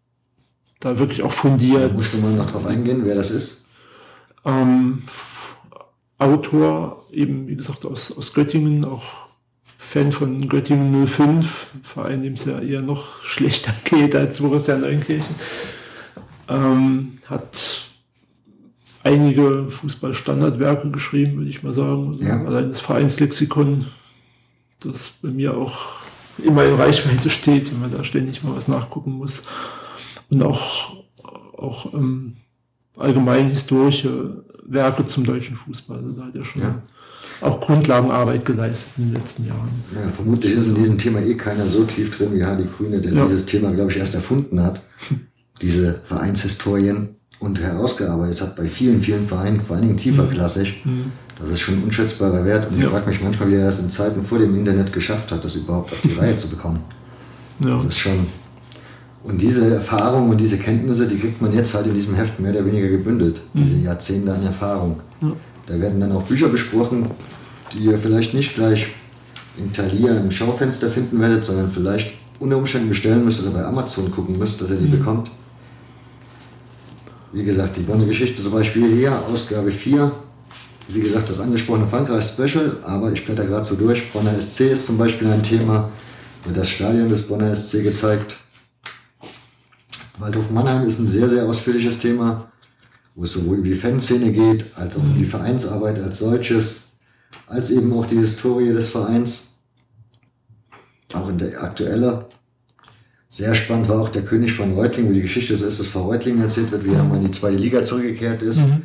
da 0.79 0.99
wirklich 0.99 1.23
auch 1.23 1.31
fundiert. 1.31 1.83
Da 1.83 1.93
musst 1.93 2.13
du 2.13 2.17
mal 2.17 2.33
noch 2.33 2.49
drauf 2.49 2.65
eingehen, 2.65 3.01
wer 3.03 3.15
das 3.15 3.31
ist. 3.31 3.65
Ähm, 4.45 5.03
Autor, 6.17 7.05
eben 7.11 7.47
wie 7.47 7.55
gesagt 7.55 7.85
aus, 7.85 8.11
aus 8.11 8.33
Göttingen, 8.33 8.83
auch 8.83 9.03
Fan 9.77 10.11
von 10.11 10.49
Göttingen 10.49 11.07
05, 11.07 11.67
Verein, 11.83 12.21
dem 12.21 12.33
es 12.33 12.45
ja 12.45 12.59
eher 12.59 12.81
noch 12.81 13.23
schlechter 13.23 13.73
geht 13.85 14.15
als 14.15 14.41
Borussia 14.41 14.77
Neunkirchen. 14.77 15.35
Ähm, 16.49 17.19
hat 17.27 17.89
einige 19.03 19.69
Fußballstandardwerke 19.69 20.91
geschrieben, 20.91 21.37
würde 21.37 21.49
ich 21.49 21.63
mal 21.63 21.73
sagen. 21.73 22.07
Also 22.13 22.19
ja. 22.21 22.43
Allein 22.43 22.69
das 22.69 22.81
Vereinslexikon, 22.81 23.85
das 24.79 25.11
bei 25.21 25.29
mir 25.29 25.55
auch 25.55 25.77
immer 26.43 26.65
in 26.65 26.75
Reichweite 26.75 27.29
steht, 27.29 27.71
wenn 27.71 27.81
man 27.81 27.91
da 27.91 28.03
ständig 28.03 28.43
mal 28.43 28.55
was 28.55 28.67
nachgucken 28.67 29.11
muss. 29.11 29.43
Und 30.29 30.43
auch, 30.43 31.03
auch 31.57 31.93
ähm, 31.93 32.37
allgemein 32.97 33.49
historische 33.49 34.43
Werke 34.65 35.05
zum 35.05 35.23
deutschen 35.23 35.55
Fußball. 35.55 35.97
Also 35.97 36.11
da 36.11 36.25
hat 36.25 36.35
er 36.35 36.45
schon 36.45 36.61
ja. 36.61 36.81
auch 37.41 37.59
Grundlagenarbeit 37.59 38.45
geleistet 38.45 38.93
in 38.97 39.05
den 39.05 39.13
letzten 39.15 39.47
Jahren. 39.47 39.69
Ja, 39.95 40.07
vermutlich 40.09 40.53
ist 40.53 40.67
in 40.67 40.75
diesem 40.75 40.97
Thema 40.97 41.19
eh 41.19 41.35
keiner 41.35 41.65
so 41.65 41.83
tief 41.83 42.15
drin 42.15 42.33
wie 42.33 42.43
Hardy 42.43 42.65
Grüne, 42.77 43.01
der 43.01 43.13
ja. 43.13 43.23
dieses 43.23 43.45
Thema, 43.45 43.71
glaube 43.71 43.91
ich, 43.91 43.97
erst 43.97 44.15
erfunden 44.15 44.61
hat. 44.61 44.81
Diese 45.61 45.93
Vereinshistorien 45.93 47.09
und 47.39 47.61
herausgearbeitet 47.61 48.41
hat 48.41 48.55
bei 48.55 48.67
vielen, 48.67 48.99
vielen 48.99 49.23
Vereinen, 49.23 49.61
vor 49.61 49.75
allen 49.75 49.85
Dingen 49.87 49.97
tieferklassig. 49.97 50.85
Mhm. 50.85 50.91
mhm. 50.91 51.11
Das 51.39 51.49
ist 51.49 51.61
schon 51.61 51.75
ein 51.75 51.83
unschätzbarer 51.83 52.43
Wert. 52.43 52.69
Und 52.69 52.77
ja. 52.77 52.83
ich 52.83 52.91
frage 52.91 53.07
mich 53.07 53.21
manchmal, 53.21 53.49
wie 53.49 53.55
er 53.55 53.67
das 53.67 53.79
in 53.79 53.89
Zeiten 53.89 54.23
vor 54.23 54.39
dem 54.39 54.53
Internet 54.55 54.91
geschafft 54.91 55.31
hat, 55.31 55.41
das 55.41 55.55
überhaupt 55.55 55.93
auf 55.93 56.01
die 56.01 56.11
Reihe 56.11 56.35
zu 56.35 56.49
bekommen. 56.49 56.81
Ja. 57.61 57.75
Das 57.75 57.85
ist 57.85 57.97
schon. 57.97 58.27
Und 59.23 59.41
diese 59.41 59.73
Erfahrung 59.75 60.29
und 60.29 60.37
diese 60.39 60.57
Kenntnisse, 60.57 61.07
die 61.07 61.17
kriegt 61.17 61.41
man 61.41 61.53
jetzt 61.53 61.73
halt 61.73 61.87
in 61.87 61.93
diesem 61.93 62.13
Heft 62.15 62.41
mehr 62.41 62.51
oder 62.51 62.65
weniger 62.65 62.89
gebündelt. 62.89 63.41
Mhm. 63.53 63.59
Diese 63.59 63.77
Jahrzehnte 63.77 64.33
an 64.33 64.43
Erfahrung. 64.43 64.99
Ja. 65.21 65.31
Da 65.67 65.79
werden 65.79 66.01
dann 66.01 66.11
auch 66.11 66.23
Bücher 66.23 66.49
besprochen, 66.49 67.09
die 67.73 67.85
ihr 67.85 67.97
vielleicht 67.97 68.33
nicht 68.33 68.55
gleich 68.55 68.87
in 69.57 69.71
Thalia 69.71 70.17
im 70.17 70.31
Schaufenster 70.31 70.89
finden 70.89 71.19
werdet, 71.19 71.45
sondern 71.45 71.69
vielleicht 71.69 72.13
unter 72.39 72.57
Umständen 72.57 72.89
bestellen 72.89 73.23
müsst 73.23 73.41
oder 73.41 73.51
bei 73.51 73.63
Amazon 73.63 74.11
gucken 74.11 74.37
müsst, 74.37 74.61
dass 74.61 74.71
ihr 74.71 74.77
die 74.77 74.87
mhm. 74.87 74.99
bekommt. 74.99 75.31
Wie 77.31 77.43
gesagt, 77.43 77.77
die 77.77 77.81
Bonner 77.81 78.05
Geschichte 78.05 78.41
zum 78.41 78.51
Beispiel 78.51 78.87
hier, 78.87 79.15
Ausgabe 79.27 79.71
4. 79.71 80.11
Wie 80.87 80.99
gesagt, 80.99 81.29
das 81.29 81.39
angesprochene 81.39 81.85
Frankreich-Special, 81.85 82.77
aber 82.81 83.11
ich 83.11 83.23
blätter 83.23 83.45
gerade 83.45 83.65
so 83.65 83.75
durch. 83.75 84.11
Bonner 84.11 84.41
SC 84.41 84.71
ist 84.71 84.85
zum 84.87 84.97
Beispiel 84.97 85.27
ein 85.27 85.43
Thema. 85.43 85.91
Wird 86.43 86.57
das 86.57 86.69
Stadion 86.69 87.07
des 87.07 87.27
Bonner 87.27 87.55
SC 87.55 87.83
gezeigt. 87.83 88.37
Waldhof 90.17 90.49
Mannheim 90.49 90.87
ist 90.87 90.97
ein 90.97 91.07
sehr, 91.07 91.29
sehr 91.29 91.45
ausführliches 91.45 91.99
Thema, 91.99 92.51
wo 93.13 93.23
es 93.25 93.33
sowohl 93.33 93.59
um 93.59 93.63
die 93.63 93.75
Fanszene 93.75 94.31
geht, 94.31 94.65
als 94.75 94.97
auch 94.97 95.03
um 95.03 95.15
die 95.15 95.25
Vereinsarbeit 95.25 95.99
als 95.99 96.17
solches, 96.17 96.77
als 97.45 97.69
eben 97.69 97.93
auch 97.93 98.07
die 98.07 98.17
Historie 98.17 98.73
des 98.73 98.89
Vereins. 98.89 99.49
Auch 101.13 101.29
in 101.29 101.37
der 101.37 101.61
aktuelle 101.61 102.25
sehr 103.29 103.53
spannend 103.53 103.87
war 103.87 104.01
auch 104.01 104.09
der 104.09 104.23
König 104.23 104.53
von 104.53 104.73
Reutling, 104.73 105.07
wo 105.07 105.13
die 105.13 105.21
Geschichte 105.21 105.53
des 105.53 105.61
SSV 105.61 105.95
Reutling 105.95 106.41
erzählt 106.41 106.71
wird, 106.71 106.83
wie 106.83 106.93
er 106.93 107.03
mal 107.03 107.17
in 107.17 107.25
die 107.25 107.31
zweite 107.31 107.57
Liga 107.57 107.83
zurückgekehrt 107.83 108.41
ist. 108.41 108.57
Mhm. 108.57 108.81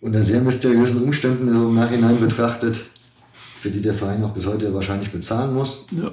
Unter 0.00 0.22
sehr 0.22 0.40
mysteriösen 0.40 1.02
Umständen 1.02 1.52
so 1.52 1.68
im 1.68 1.74
Nachhinein 1.74 2.18
betrachtet, 2.18 2.80
für 3.56 3.70
die 3.70 3.82
der 3.82 3.92
Verein 3.92 4.24
auch 4.24 4.30
bis 4.30 4.46
heute 4.46 4.72
wahrscheinlich 4.72 5.12
bezahlen 5.12 5.54
muss. 5.54 5.84
Ja. 5.90 6.10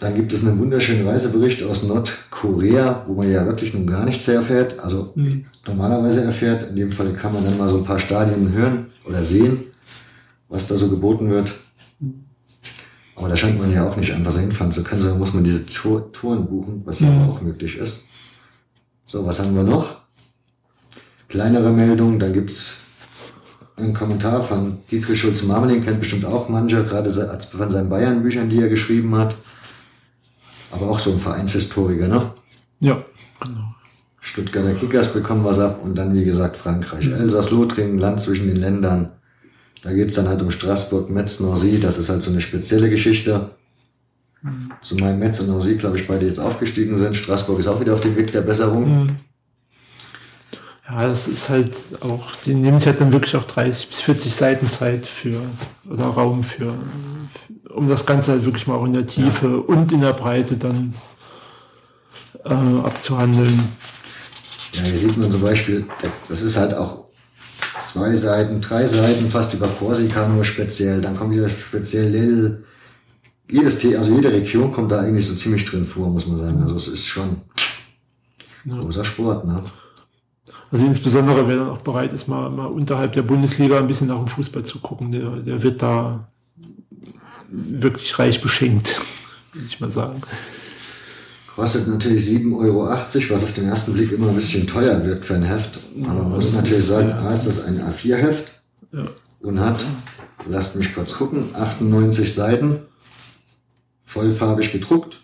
Dann 0.00 0.14
gibt 0.14 0.32
es 0.32 0.46
einen 0.46 0.58
wunderschönen 0.58 1.06
Reisebericht 1.06 1.62
aus 1.64 1.82
Nordkorea, 1.82 3.04
wo 3.06 3.14
man 3.14 3.30
ja 3.30 3.44
wirklich 3.44 3.74
nun 3.74 3.86
gar 3.86 4.06
nichts 4.06 4.26
erfährt. 4.26 4.78
Also 4.80 5.12
mhm. 5.16 5.44
normalerweise 5.66 6.22
erfährt. 6.22 6.70
In 6.70 6.76
dem 6.76 6.92
Fall 6.92 7.12
kann 7.12 7.34
man 7.34 7.44
dann 7.44 7.58
mal 7.58 7.68
so 7.68 7.76
ein 7.76 7.84
paar 7.84 7.98
Stadien 7.98 8.52
hören 8.52 8.86
oder 9.06 9.22
sehen, 9.22 9.64
was 10.48 10.66
da 10.66 10.78
so 10.78 10.88
geboten 10.88 11.28
wird. 11.28 11.52
Aber 13.18 13.28
da 13.28 13.36
scheint 13.36 13.58
man 13.58 13.72
ja 13.72 13.86
auch 13.86 13.96
nicht 13.96 14.12
einfach 14.12 14.30
so 14.30 14.38
hinfahren 14.38 14.70
zu 14.70 14.84
können, 14.84 15.02
sondern 15.02 15.18
muss 15.18 15.34
man 15.34 15.42
diese 15.42 15.66
Touren 15.66 16.46
buchen, 16.46 16.82
was 16.84 17.00
ja 17.00 17.10
mhm. 17.10 17.28
auch 17.28 17.40
möglich 17.40 17.76
ist. 17.76 18.04
So, 19.04 19.26
was 19.26 19.40
haben 19.40 19.56
wir 19.56 19.64
noch? 19.64 19.96
Kleinere 21.28 21.72
Meldungen, 21.72 22.20
dann 22.20 22.32
gibt's 22.32 22.76
einen 23.76 23.92
Kommentar 23.92 24.42
von 24.42 24.78
Dietrich 24.90 25.20
Schulz-Marmeling, 25.20 25.84
kennt 25.84 25.98
bestimmt 25.98 26.24
auch 26.26 26.48
manche, 26.48 26.84
gerade 26.84 27.10
von 27.12 27.70
seinen 27.70 27.88
Bayern-Büchern, 27.88 28.48
die 28.48 28.60
er 28.60 28.68
geschrieben 28.68 29.16
hat. 29.16 29.34
Aber 30.70 30.88
auch 30.88 30.98
so 30.98 31.10
ein 31.10 31.18
Vereinshistoriker, 31.18 32.06
ne? 32.06 32.30
Ja, 32.78 33.02
genau. 33.40 33.74
Stuttgarter 34.20 34.74
Kickers 34.74 35.12
bekommen 35.12 35.44
was 35.44 35.58
ab 35.58 35.80
und 35.82 35.96
dann, 35.96 36.14
wie 36.14 36.24
gesagt, 36.24 36.56
Frankreich. 36.56 37.06
Mhm. 37.06 37.14
Elsass-Lothringen, 37.14 37.98
Land 37.98 38.20
zwischen 38.20 38.46
den 38.46 38.56
Ländern. 38.58 39.10
Da 39.82 39.92
geht's 39.92 40.14
dann 40.14 40.28
halt 40.28 40.42
um 40.42 40.50
Straßburg, 40.50 41.10
Metz, 41.10 41.40
Nancy. 41.40 41.78
Das 41.80 41.98
ist 41.98 42.08
halt 42.08 42.22
so 42.22 42.30
eine 42.30 42.40
spezielle 42.40 42.90
Geschichte. 42.90 43.50
Mhm. 44.42 44.72
Zumal 44.80 45.16
Metz 45.16 45.40
und 45.40 45.48
Nancy, 45.48 45.76
glaube 45.76 45.98
ich, 45.98 46.06
beide 46.06 46.26
jetzt 46.26 46.40
aufgestiegen 46.40 46.96
sind. 46.98 47.16
Straßburg 47.16 47.58
ist 47.58 47.68
auch 47.68 47.80
wieder 47.80 47.94
auf 47.94 48.00
dem 48.00 48.16
Weg 48.16 48.32
der 48.32 48.42
Besserung. 48.42 49.04
Mhm. 49.04 49.16
Ja, 50.88 51.06
das 51.06 51.28
ist 51.28 51.50
halt 51.50 51.76
auch, 52.00 52.34
die 52.46 52.54
nehmen 52.54 52.78
sich 52.78 52.88
halt 52.88 53.00
dann 53.00 53.12
wirklich 53.12 53.36
auch 53.36 53.44
30 53.44 53.88
bis 53.88 54.00
40 54.00 54.34
Seiten 54.34 54.70
Zeit 54.70 55.04
für, 55.04 55.42
oder 55.88 56.04
Raum 56.04 56.42
für, 56.42 56.72
um 57.68 57.88
das 57.88 58.06
Ganze 58.06 58.32
halt 58.32 58.46
wirklich 58.46 58.66
mal 58.66 58.76
auch 58.76 58.86
in 58.86 58.94
der 58.94 59.06
Tiefe 59.06 59.48
ja. 59.48 59.74
und 59.74 59.92
in 59.92 60.00
der 60.00 60.14
Breite 60.14 60.56
dann 60.56 60.94
äh, 62.44 62.86
abzuhandeln. 62.86 63.68
Ja, 64.72 64.82
hier 64.82 64.98
sieht 64.98 65.16
man 65.18 65.30
zum 65.30 65.42
Beispiel, 65.42 65.84
das 66.28 66.40
ist 66.40 66.56
halt 66.56 66.72
auch 66.74 67.07
zwei 67.80 68.14
Seiten, 68.14 68.60
drei 68.60 68.86
Seiten 68.86 69.28
fast 69.30 69.54
über 69.54 69.68
Korsika 69.68 70.28
nur 70.28 70.44
speziell. 70.44 71.00
Dann 71.00 71.16
kommt 71.16 71.34
wieder 71.34 71.48
speziell 71.48 72.10
Lille. 72.10 72.62
Jedes 73.50 73.78
T, 73.78 73.96
also 73.96 74.12
jede 74.14 74.32
Region 74.32 74.70
kommt 74.70 74.92
da 74.92 75.00
eigentlich 75.00 75.26
so 75.26 75.34
ziemlich 75.34 75.64
drin 75.64 75.84
vor, 75.84 76.10
muss 76.10 76.26
man 76.26 76.38
sagen. 76.38 76.62
Also 76.62 76.76
es 76.76 76.88
ist 76.88 77.06
schon 77.06 77.38
ja. 78.64 78.78
großer 78.78 79.04
Sport, 79.04 79.46
ne? 79.46 79.62
Also 80.70 80.84
insbesondere 80.84 81.48
wer 81.48 81.56
dann 81.56 81.70
auch 81.70 81.78
bereit 81.78 82.12
ist, 82.12 82.28
mal, 82.28 82.50
mal 82.50 82.66
unterhalb 82.66 83.14
der 83.14 83.22
Bundesliga 83.22 83.78
ein 83.78 83.86
bisschen 83.86 84.08
nach 84.08 84.18
dem 84.18 84.28
Fußball 84.28 84.64
zu 84.64 84.80
gucken, 84.80 85.10
der, 85.10 85.30
der 85.36 85.62
wird 85.62 85.80
da 85.80 86.28
wirklich 87.48 88.18
reich 88.18 88.42
beschenkt, 88.42 89.00
würde 89.54 89.66
ich 89.66 89.80
mal 89.80 89.90
sagen. 89.90 90.20
Kostet 91.58 91.88
natürlich 91.88 92.24
7,80 92.24 92.56
Euro, 92.56 92.88
was 93.30 93.42
auf 93.42 93.52
den 93.52 93.64
ersten 93.64 93.92
Blick 93.92 94.12
immer 94.12 94.28
ein 94.28 94.36
bisschen 94.36 94.64
teuer 94.68 95.04
wirkt 95.04 95.24
für 95.24 95.34
ein 95.34 95.42
Heft. 95.42 95.80
Aber 96.04 96.22
man 96.22 96.34
muss 96.34 96.52
natürlich 96.52 96.84
sagen, 96.84 97.10
A 97.10 97.34
ist 97.34 97.46
das 97.46 97.64
ein 97.64 97.80
A4-Heft 97.80 98.52
ja. 98.92 99.08
und 99.40 99.58
hat, 99.58 99.84
lasst 100.48 100.76
mich 100.76 100.94
kurz 100.94 101.14
gucken, 101.14 101.46
98 101.54 102.32
Seiten, 102.32 102.78
vollfarbig 104.04 104.70
gedruckt, 104.70 105.18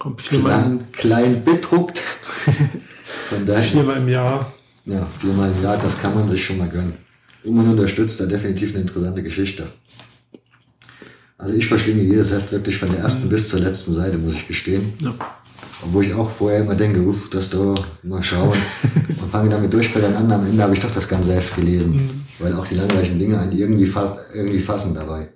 Kommt 0.00 0.24
klein, 0.24 0.88
klein 0.90 1.44
bedruckt. 1.44 2.02
Von 3.28 3.46
daher, 3.46 3.62
viermal 3.62 3.98
im 3.98 4.08
Jahr. 4.08 4.52
Ja, 4.84 5.06
viermal 5.20 5.52
im 5.52 5.62
Jahr, 5.62 5.78
das 5.78 5.96
kann 6.02 6.12
man 6.12 6.28
sich 6.28 6.44
schon 6.44 6.58
mal 6.58 6.68
gönnen. 6.68 6.94
Und 7.44 7.54
man 7.54 7.68
unterstützt 7.68 8.18
da 8.18 8.26
definitiv 8.26 8.70
eine 8.70 8.80
interessante 8.80 9.22
Geschichte. 9.22 9.68
Also 11.38 11.54
ich 11.54 11.66
verschlinge 11.66 12.02
jedes 12.02 12.32
Heft 12.32 12.50
wirklich 12.52 12.78
von 12.78 12.90
der 12.90 13.00
ersten 13.00 13.26
mhm. 13.26 13.30
bis 13.30 13.48
zur 13.48 13.60
letzten 13.60 13.92
Seite, 13.92 14.18
muss 14.18 14.34
ich 14.34 14.48
gestehen. 14.48 14.94
Ja. 15.00 15.14
Obwohl 15.82 16.04
ich 16.04 16.14
auch 16.14 16.30
vorher 16.30 16.60
immer 16.60 16.74
denke, 16.74 17.00
uff, 17.00 17.28
das 17.30 17.50
da, 17.50 17.74
mal 18.02 18.22
schauen. 18.22 18.56
und 19.20 19.30
fange 19.30 19.50
damit 19.50 19.72
durchblättern 19.72 20.16
an. 20.16 20.32
Am 20.32 20.46
Ende 20.46 20.62
habe 20.62 20.74
ich 20.74 20.80
doch 20.80 20.90
das 20.90 21.06
ganze 21.06 21.34
Heft 21.34 21.54
gelesen. 21.54 21.96
Mhm. 21.96 22.10
Weil 22.38 22.54
auch 22.54 22.66
die 22.66 22.76
langweiligen 22.76 23.18
Dinge 23.18 23.38
einen 23.38 23.52
irgendwie, 23.52 23.86
fass, 23.86 24.14
irgendwie 24.34 24.58
fassen 24.58 24.94
dabei. 24.94 25.28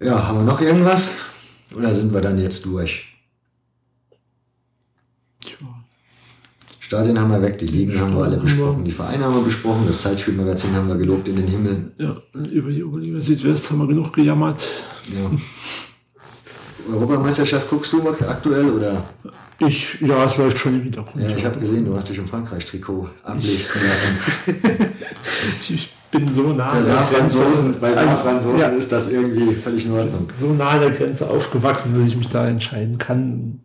Ja, 0.00 0.28
haben 0.28 0.38
wir 0.38 0.44
noch 0.44 0.60
irgendwas? 0.60 1.16
Oder 1.76 1.92
sind 1.92 2.12
wir 2.12 2.20
dann 2.20 2.40
jetzt 2.40 2.64
durch? 2.64 3.13
Stadien 6.84 7.18
haben 7.18 7.30
wir 7.30 7.40
weg, 7.40 7.58
die 7.58 7.66
Ligen 7.66 7.98
haben 7.98 8.14
wir 8.14 8.24
alle 8.24 8.36
besprochen, 8.36 8.84
die 8.84 8.92
Vereine 8.92 9.24
haben 9.24 9.36
wir 9.36 9.44
besprochen, 9.44 9.84
das 9.86 10.02
Zeitspielmagazin 10.02 10.74
haben 10.74 10.86
wir 10.86 10.96
gelobt 10.96 11.26
in 11.28 11.36
den 11.36 11.46
Himmel. 11.46 11.92
Ja, 11.96 12.14
über 12.34 12.70
die 12.70 12.84
Oberliga 12.84 13.22
Südwest 13.22 13.70
haben 13.70 13.78
wir 13.78 13.86
genug 13.86 14.12
gejammert. 14.12 14.66
Ja. 15.08 15.30
Europameisterschaft 16.92 17.70
guckst 17.70 17.90
du 17.90 18.06
aktuell 18.06 18.68
oder? 18.68 19.02
Ich, 19.60 19.98
ja, 20.02 20.26
es 20.26 20.36
läuft 20.36 20.58
schon 20.58 20.74
im 20.74 20.82
Hintergrund. 20.82 21.24
Ja, 21.24 21.34
ich 21.34 21.46
habe 21.46 21.58
gesehen, 21.58 21.86
du 21.86 21.96
hast 21.96 22.10
dich 22.10 22.18
im 22.18 22.28
Frankreich-Trikot 22.28 23.08
ablichten 23.22 23.80
lassen. 23.88 24.54
ich 25.46 25.90
bin 26.10 26.34
so 26.34 26.52
nah. 26.52 26.70
Bei 26.70 26.82
Safransoßen, 26.82 27.80
bei 27.80 27.94
Safransoßen 27.94 28.60
ja. 28.60 28.68
ist 28.68 28.92
das 28.92 29.10
irgendwie 29.10 29.54
völlig 29.54 29.86
in 29.86 29.92
Ordnung. 29.92 30.28
So 30.38 30.52
nah 30.52 30.68
an 30.68 30.80
der 30.80 30.90
Grenze 30.90 31.30
aufgewachsen, 31.30 31.98
dass 31.98 32.06
ich 32.06 32.16
mich 32.16 32.28
da 32.28 32.46
entscheiden 32.46 32.98
kann. 32.98 33.60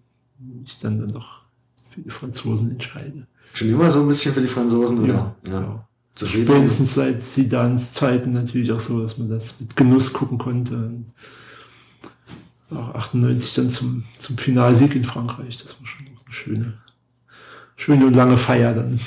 Ich 0.64 0.78
dann, 0.78 1.00
dann 1.00 1.10
doch 1.10 1.49
für 1.90 2.02
die 2.02 2.10
Franzosen 2.10 2.72
entscheide. 2.72 3.28
Schon 3.54 3.70
immer 3.70 3.90
so 3.90 4.02
ein 4.02 4.08
bisschen 4.08 4.34
für 4.34 4.42
die 4.42 4.48
Franzosen, 4.48 5.04
oder? 5.04 5.36
Ja. 5.46 5.52
ja. 5.52 5.86
Spätestens 6.16 6.96
seit 6.96 7.24
Sidans 7.24 7.94
Zeiten 7.94 8.32
natürlich 8.32 8.72
auch 8.72 8.80
so, 8.80 9.02
dass 9.02 9.18
man 9.18 9.30
das 9.30 9.56
mit 9.60 9.76
Genuss 9.76 10.12
gucken 10.12 10.38
konnte. 10.38 10.92
Auch 12.72 12.94
98 12.96 13.54
dann 13.54 13.70
zum, 13.70 14.04
zum 14.18 14.38
Finalsieg 14.38 14.96
in 14.96 15.06
Frankreich. 15.06 15.58
Das 15.58 15.80
war 15.80 15.88
schon 15.88 16.06
eine 16.06 16.34
schöne, 16.34 16.74
schöne 17.78 18.06
und 18.06 18.14
lange 18.14 18.38
Feier 18.38 18.74
dann. 18.74 19.00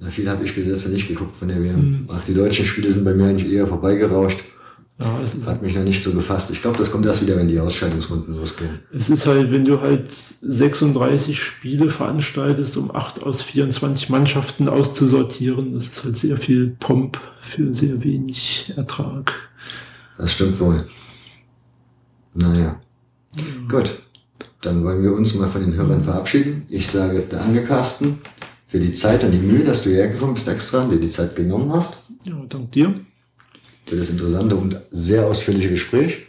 Na, 0.00 0.10
viel 0.10 0.28
habe 0.28 0.44
ich 0.44 0.54
bis 0.54 0.66
jetzt 0.66 0.88
nicht 0.88 1.08
geguckt 1.08 1.36
von 1.36 1.48
der 1.48 1.62
WM. 1.62 1.76
Mhm. 1.76 2.08
Ach, 2.08 2.22
die 2.24 2.34
deutschen 2.34 2.66
Spiele 2.66 2.92
sind 2.92 3.04
bei 3.04 3.14
mir 3.14 3.26
eigentlich 3.26 3.52
eher 3.52 3.66
vorbeigerauscht. 3.66 4.44
Ja, 5.00 5.20
es 5.22 5.34
ist 5.34 5.46
Hat 5.46 5.62
mich 5.62 5.76
noch 5.76 5.84
nicht 5.84 6.02
so 6.02 6.10
gefasst. 6.12 6.50
Ich 6.50 6.60
glaube, 6.60 6.76
das 6.76 6.90
kommt 6.90 7.06
erst 7.06 7.22
wieder, 7.22 7.36
wenn 7.36 7.46
die 7.46 7.60
Ausscheidungsrunden 7.60 8.36
losgehen. 8.36 8.80
Es 8.92 9.08
ist 9.08 9.26
halt, 9.26 9.52
wenn 9.52 9.64
du 9.64 9.80
halt 9.80 10.10
36 10.42 11.40
Spiele 11.40 11.88
veranstaltest, 11.88 12.76
um 12.76 12.94
8 12.94 13.22
aus 13.22 13.42
24 13.42 14.08
Mannschaften 14.08 14.68
auszusortieren, 14.68 15.70
das 15.72 15.86
ist 15.86 16.04
halt 16.04 16.16
sehr 16.16 16.36
viel 16.36 16.76
Pomp 16.80 17.18
für 17.40 17.72
sehr 17.72 18.02
wenig 18.02 18.72
Ertrag. 18.76 19.32
Das 20.16 20.32
stimmt 20.32 20.58
wohl. 20.58 20.84
Naja. 22.34 22.80
Ja. 23.36 23.42
Gut. 23.68 23.92
Dann 24.62 24.82
wollen 24.82 25.04
wir 25.04 25.12
uns 25.12 25.32
mal 25.34 25.48
von 25.48 25.60
den 25.60 25.74
Hörern 25.74 26.02
verabschieden. 26.02 26.66
Ich 26.68 26.88
sage 26.88 27.22
danke, 27.28 27.62
Carsten, 27.62 28.18
für 28.66 28.80
die 28.80 28.92
Zeit 28.92 29.22
und 29.22 29.30
die 29.30 29.38
Mühe, 29.38 29.62
dass 29.62 29.84
du 29.84 29.90
hergekommen 29.90 30.34
bist 30.34 30.48
extra 30.48 30.82
und 30.82 30.90
dir 30.90 30.98
die 30.98 31.08
Zeit 31.08 31.36
genommen 31.36 31.72
hast. 31.72 31.98
Ja, 32.24 32.34
dank 32.48 32.72
dir 32.72 32.92
für 33.88 33.96
das 33.96 34.10
interessante 34.10 34.56
und 34.56 34.80
sehr 34.90 35.26
ausführliche 35.26 35.70
Gespräch. 35.70 36.26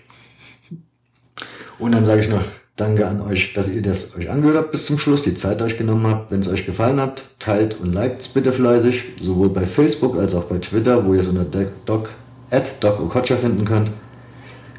Und 1.78 1.94
dann 1.94 2.06
sage 2.06 2.22
ich 2.22 2.30
noch 2.30 2.44
Danke 2.80 3.06
an 3.06 3.20
euch, 3.20 3.52
dass 3.52 3.68
ihr 3.68 3.82
das 3.82 4.16
euch 4.16 4.30
angehört 4.30 4.56
habt 4.56 4.72
bis 4.72 4.86
zum 4.86 4.98
Schluss, 4.98 5.22
die 5.22 5.36
Zeit 5.36 5.62
euch 5.62 5.78
genommen 5.78 6.08
habt. 6.08 6.32
Wenn 6.32 6.40
es 6.40 6.48
euch 6.48 6.66
gefallen 6.66 7.02
hat, 7.02 7.24
teilt 7.38 7.78
und 7.82 7.92
liked 7.92 8.22
es 8.22 8.30
bitte 8.30 8.54
fleißig, 8.54 9.04
sowohl 9.20 9.50
bei 9.50 9.66
Facebook 9.66 10.18
als 10.18 10.34
auch 10.34 10.46
bei 10.46 10.60
Twitter, 10.60 11.06
wo 11.06 11.14
ihr 11.14 11.20
es 11.20 11.28
unter 11.28 11.44
doc, 11.44 12.08
at 12.50 12.82
doc 12.82 13.02
Okocha 13.02 13.36
finden 13.36 13.66
könnt. 13.66 13.92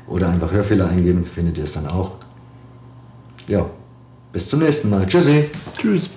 Oder 0.08 0.30
einfach 0.30 0.50
Hörfehler 0.50 0.88
eingeben, 0.88 1.26
findet 1.26 1.58
ihr 1.58 1.64
es 1.64 1.74
dann 1.74 1.86
auch. 1.86 2.12
Ja, 3.48 3.68
bis 4.32 4.48
zum 4.48 4.60
nächsten 4.60 4.88
Mal. 4.88 5.06
Tschüssi. 5.06 5.50
Tschüss. 5.78 6.08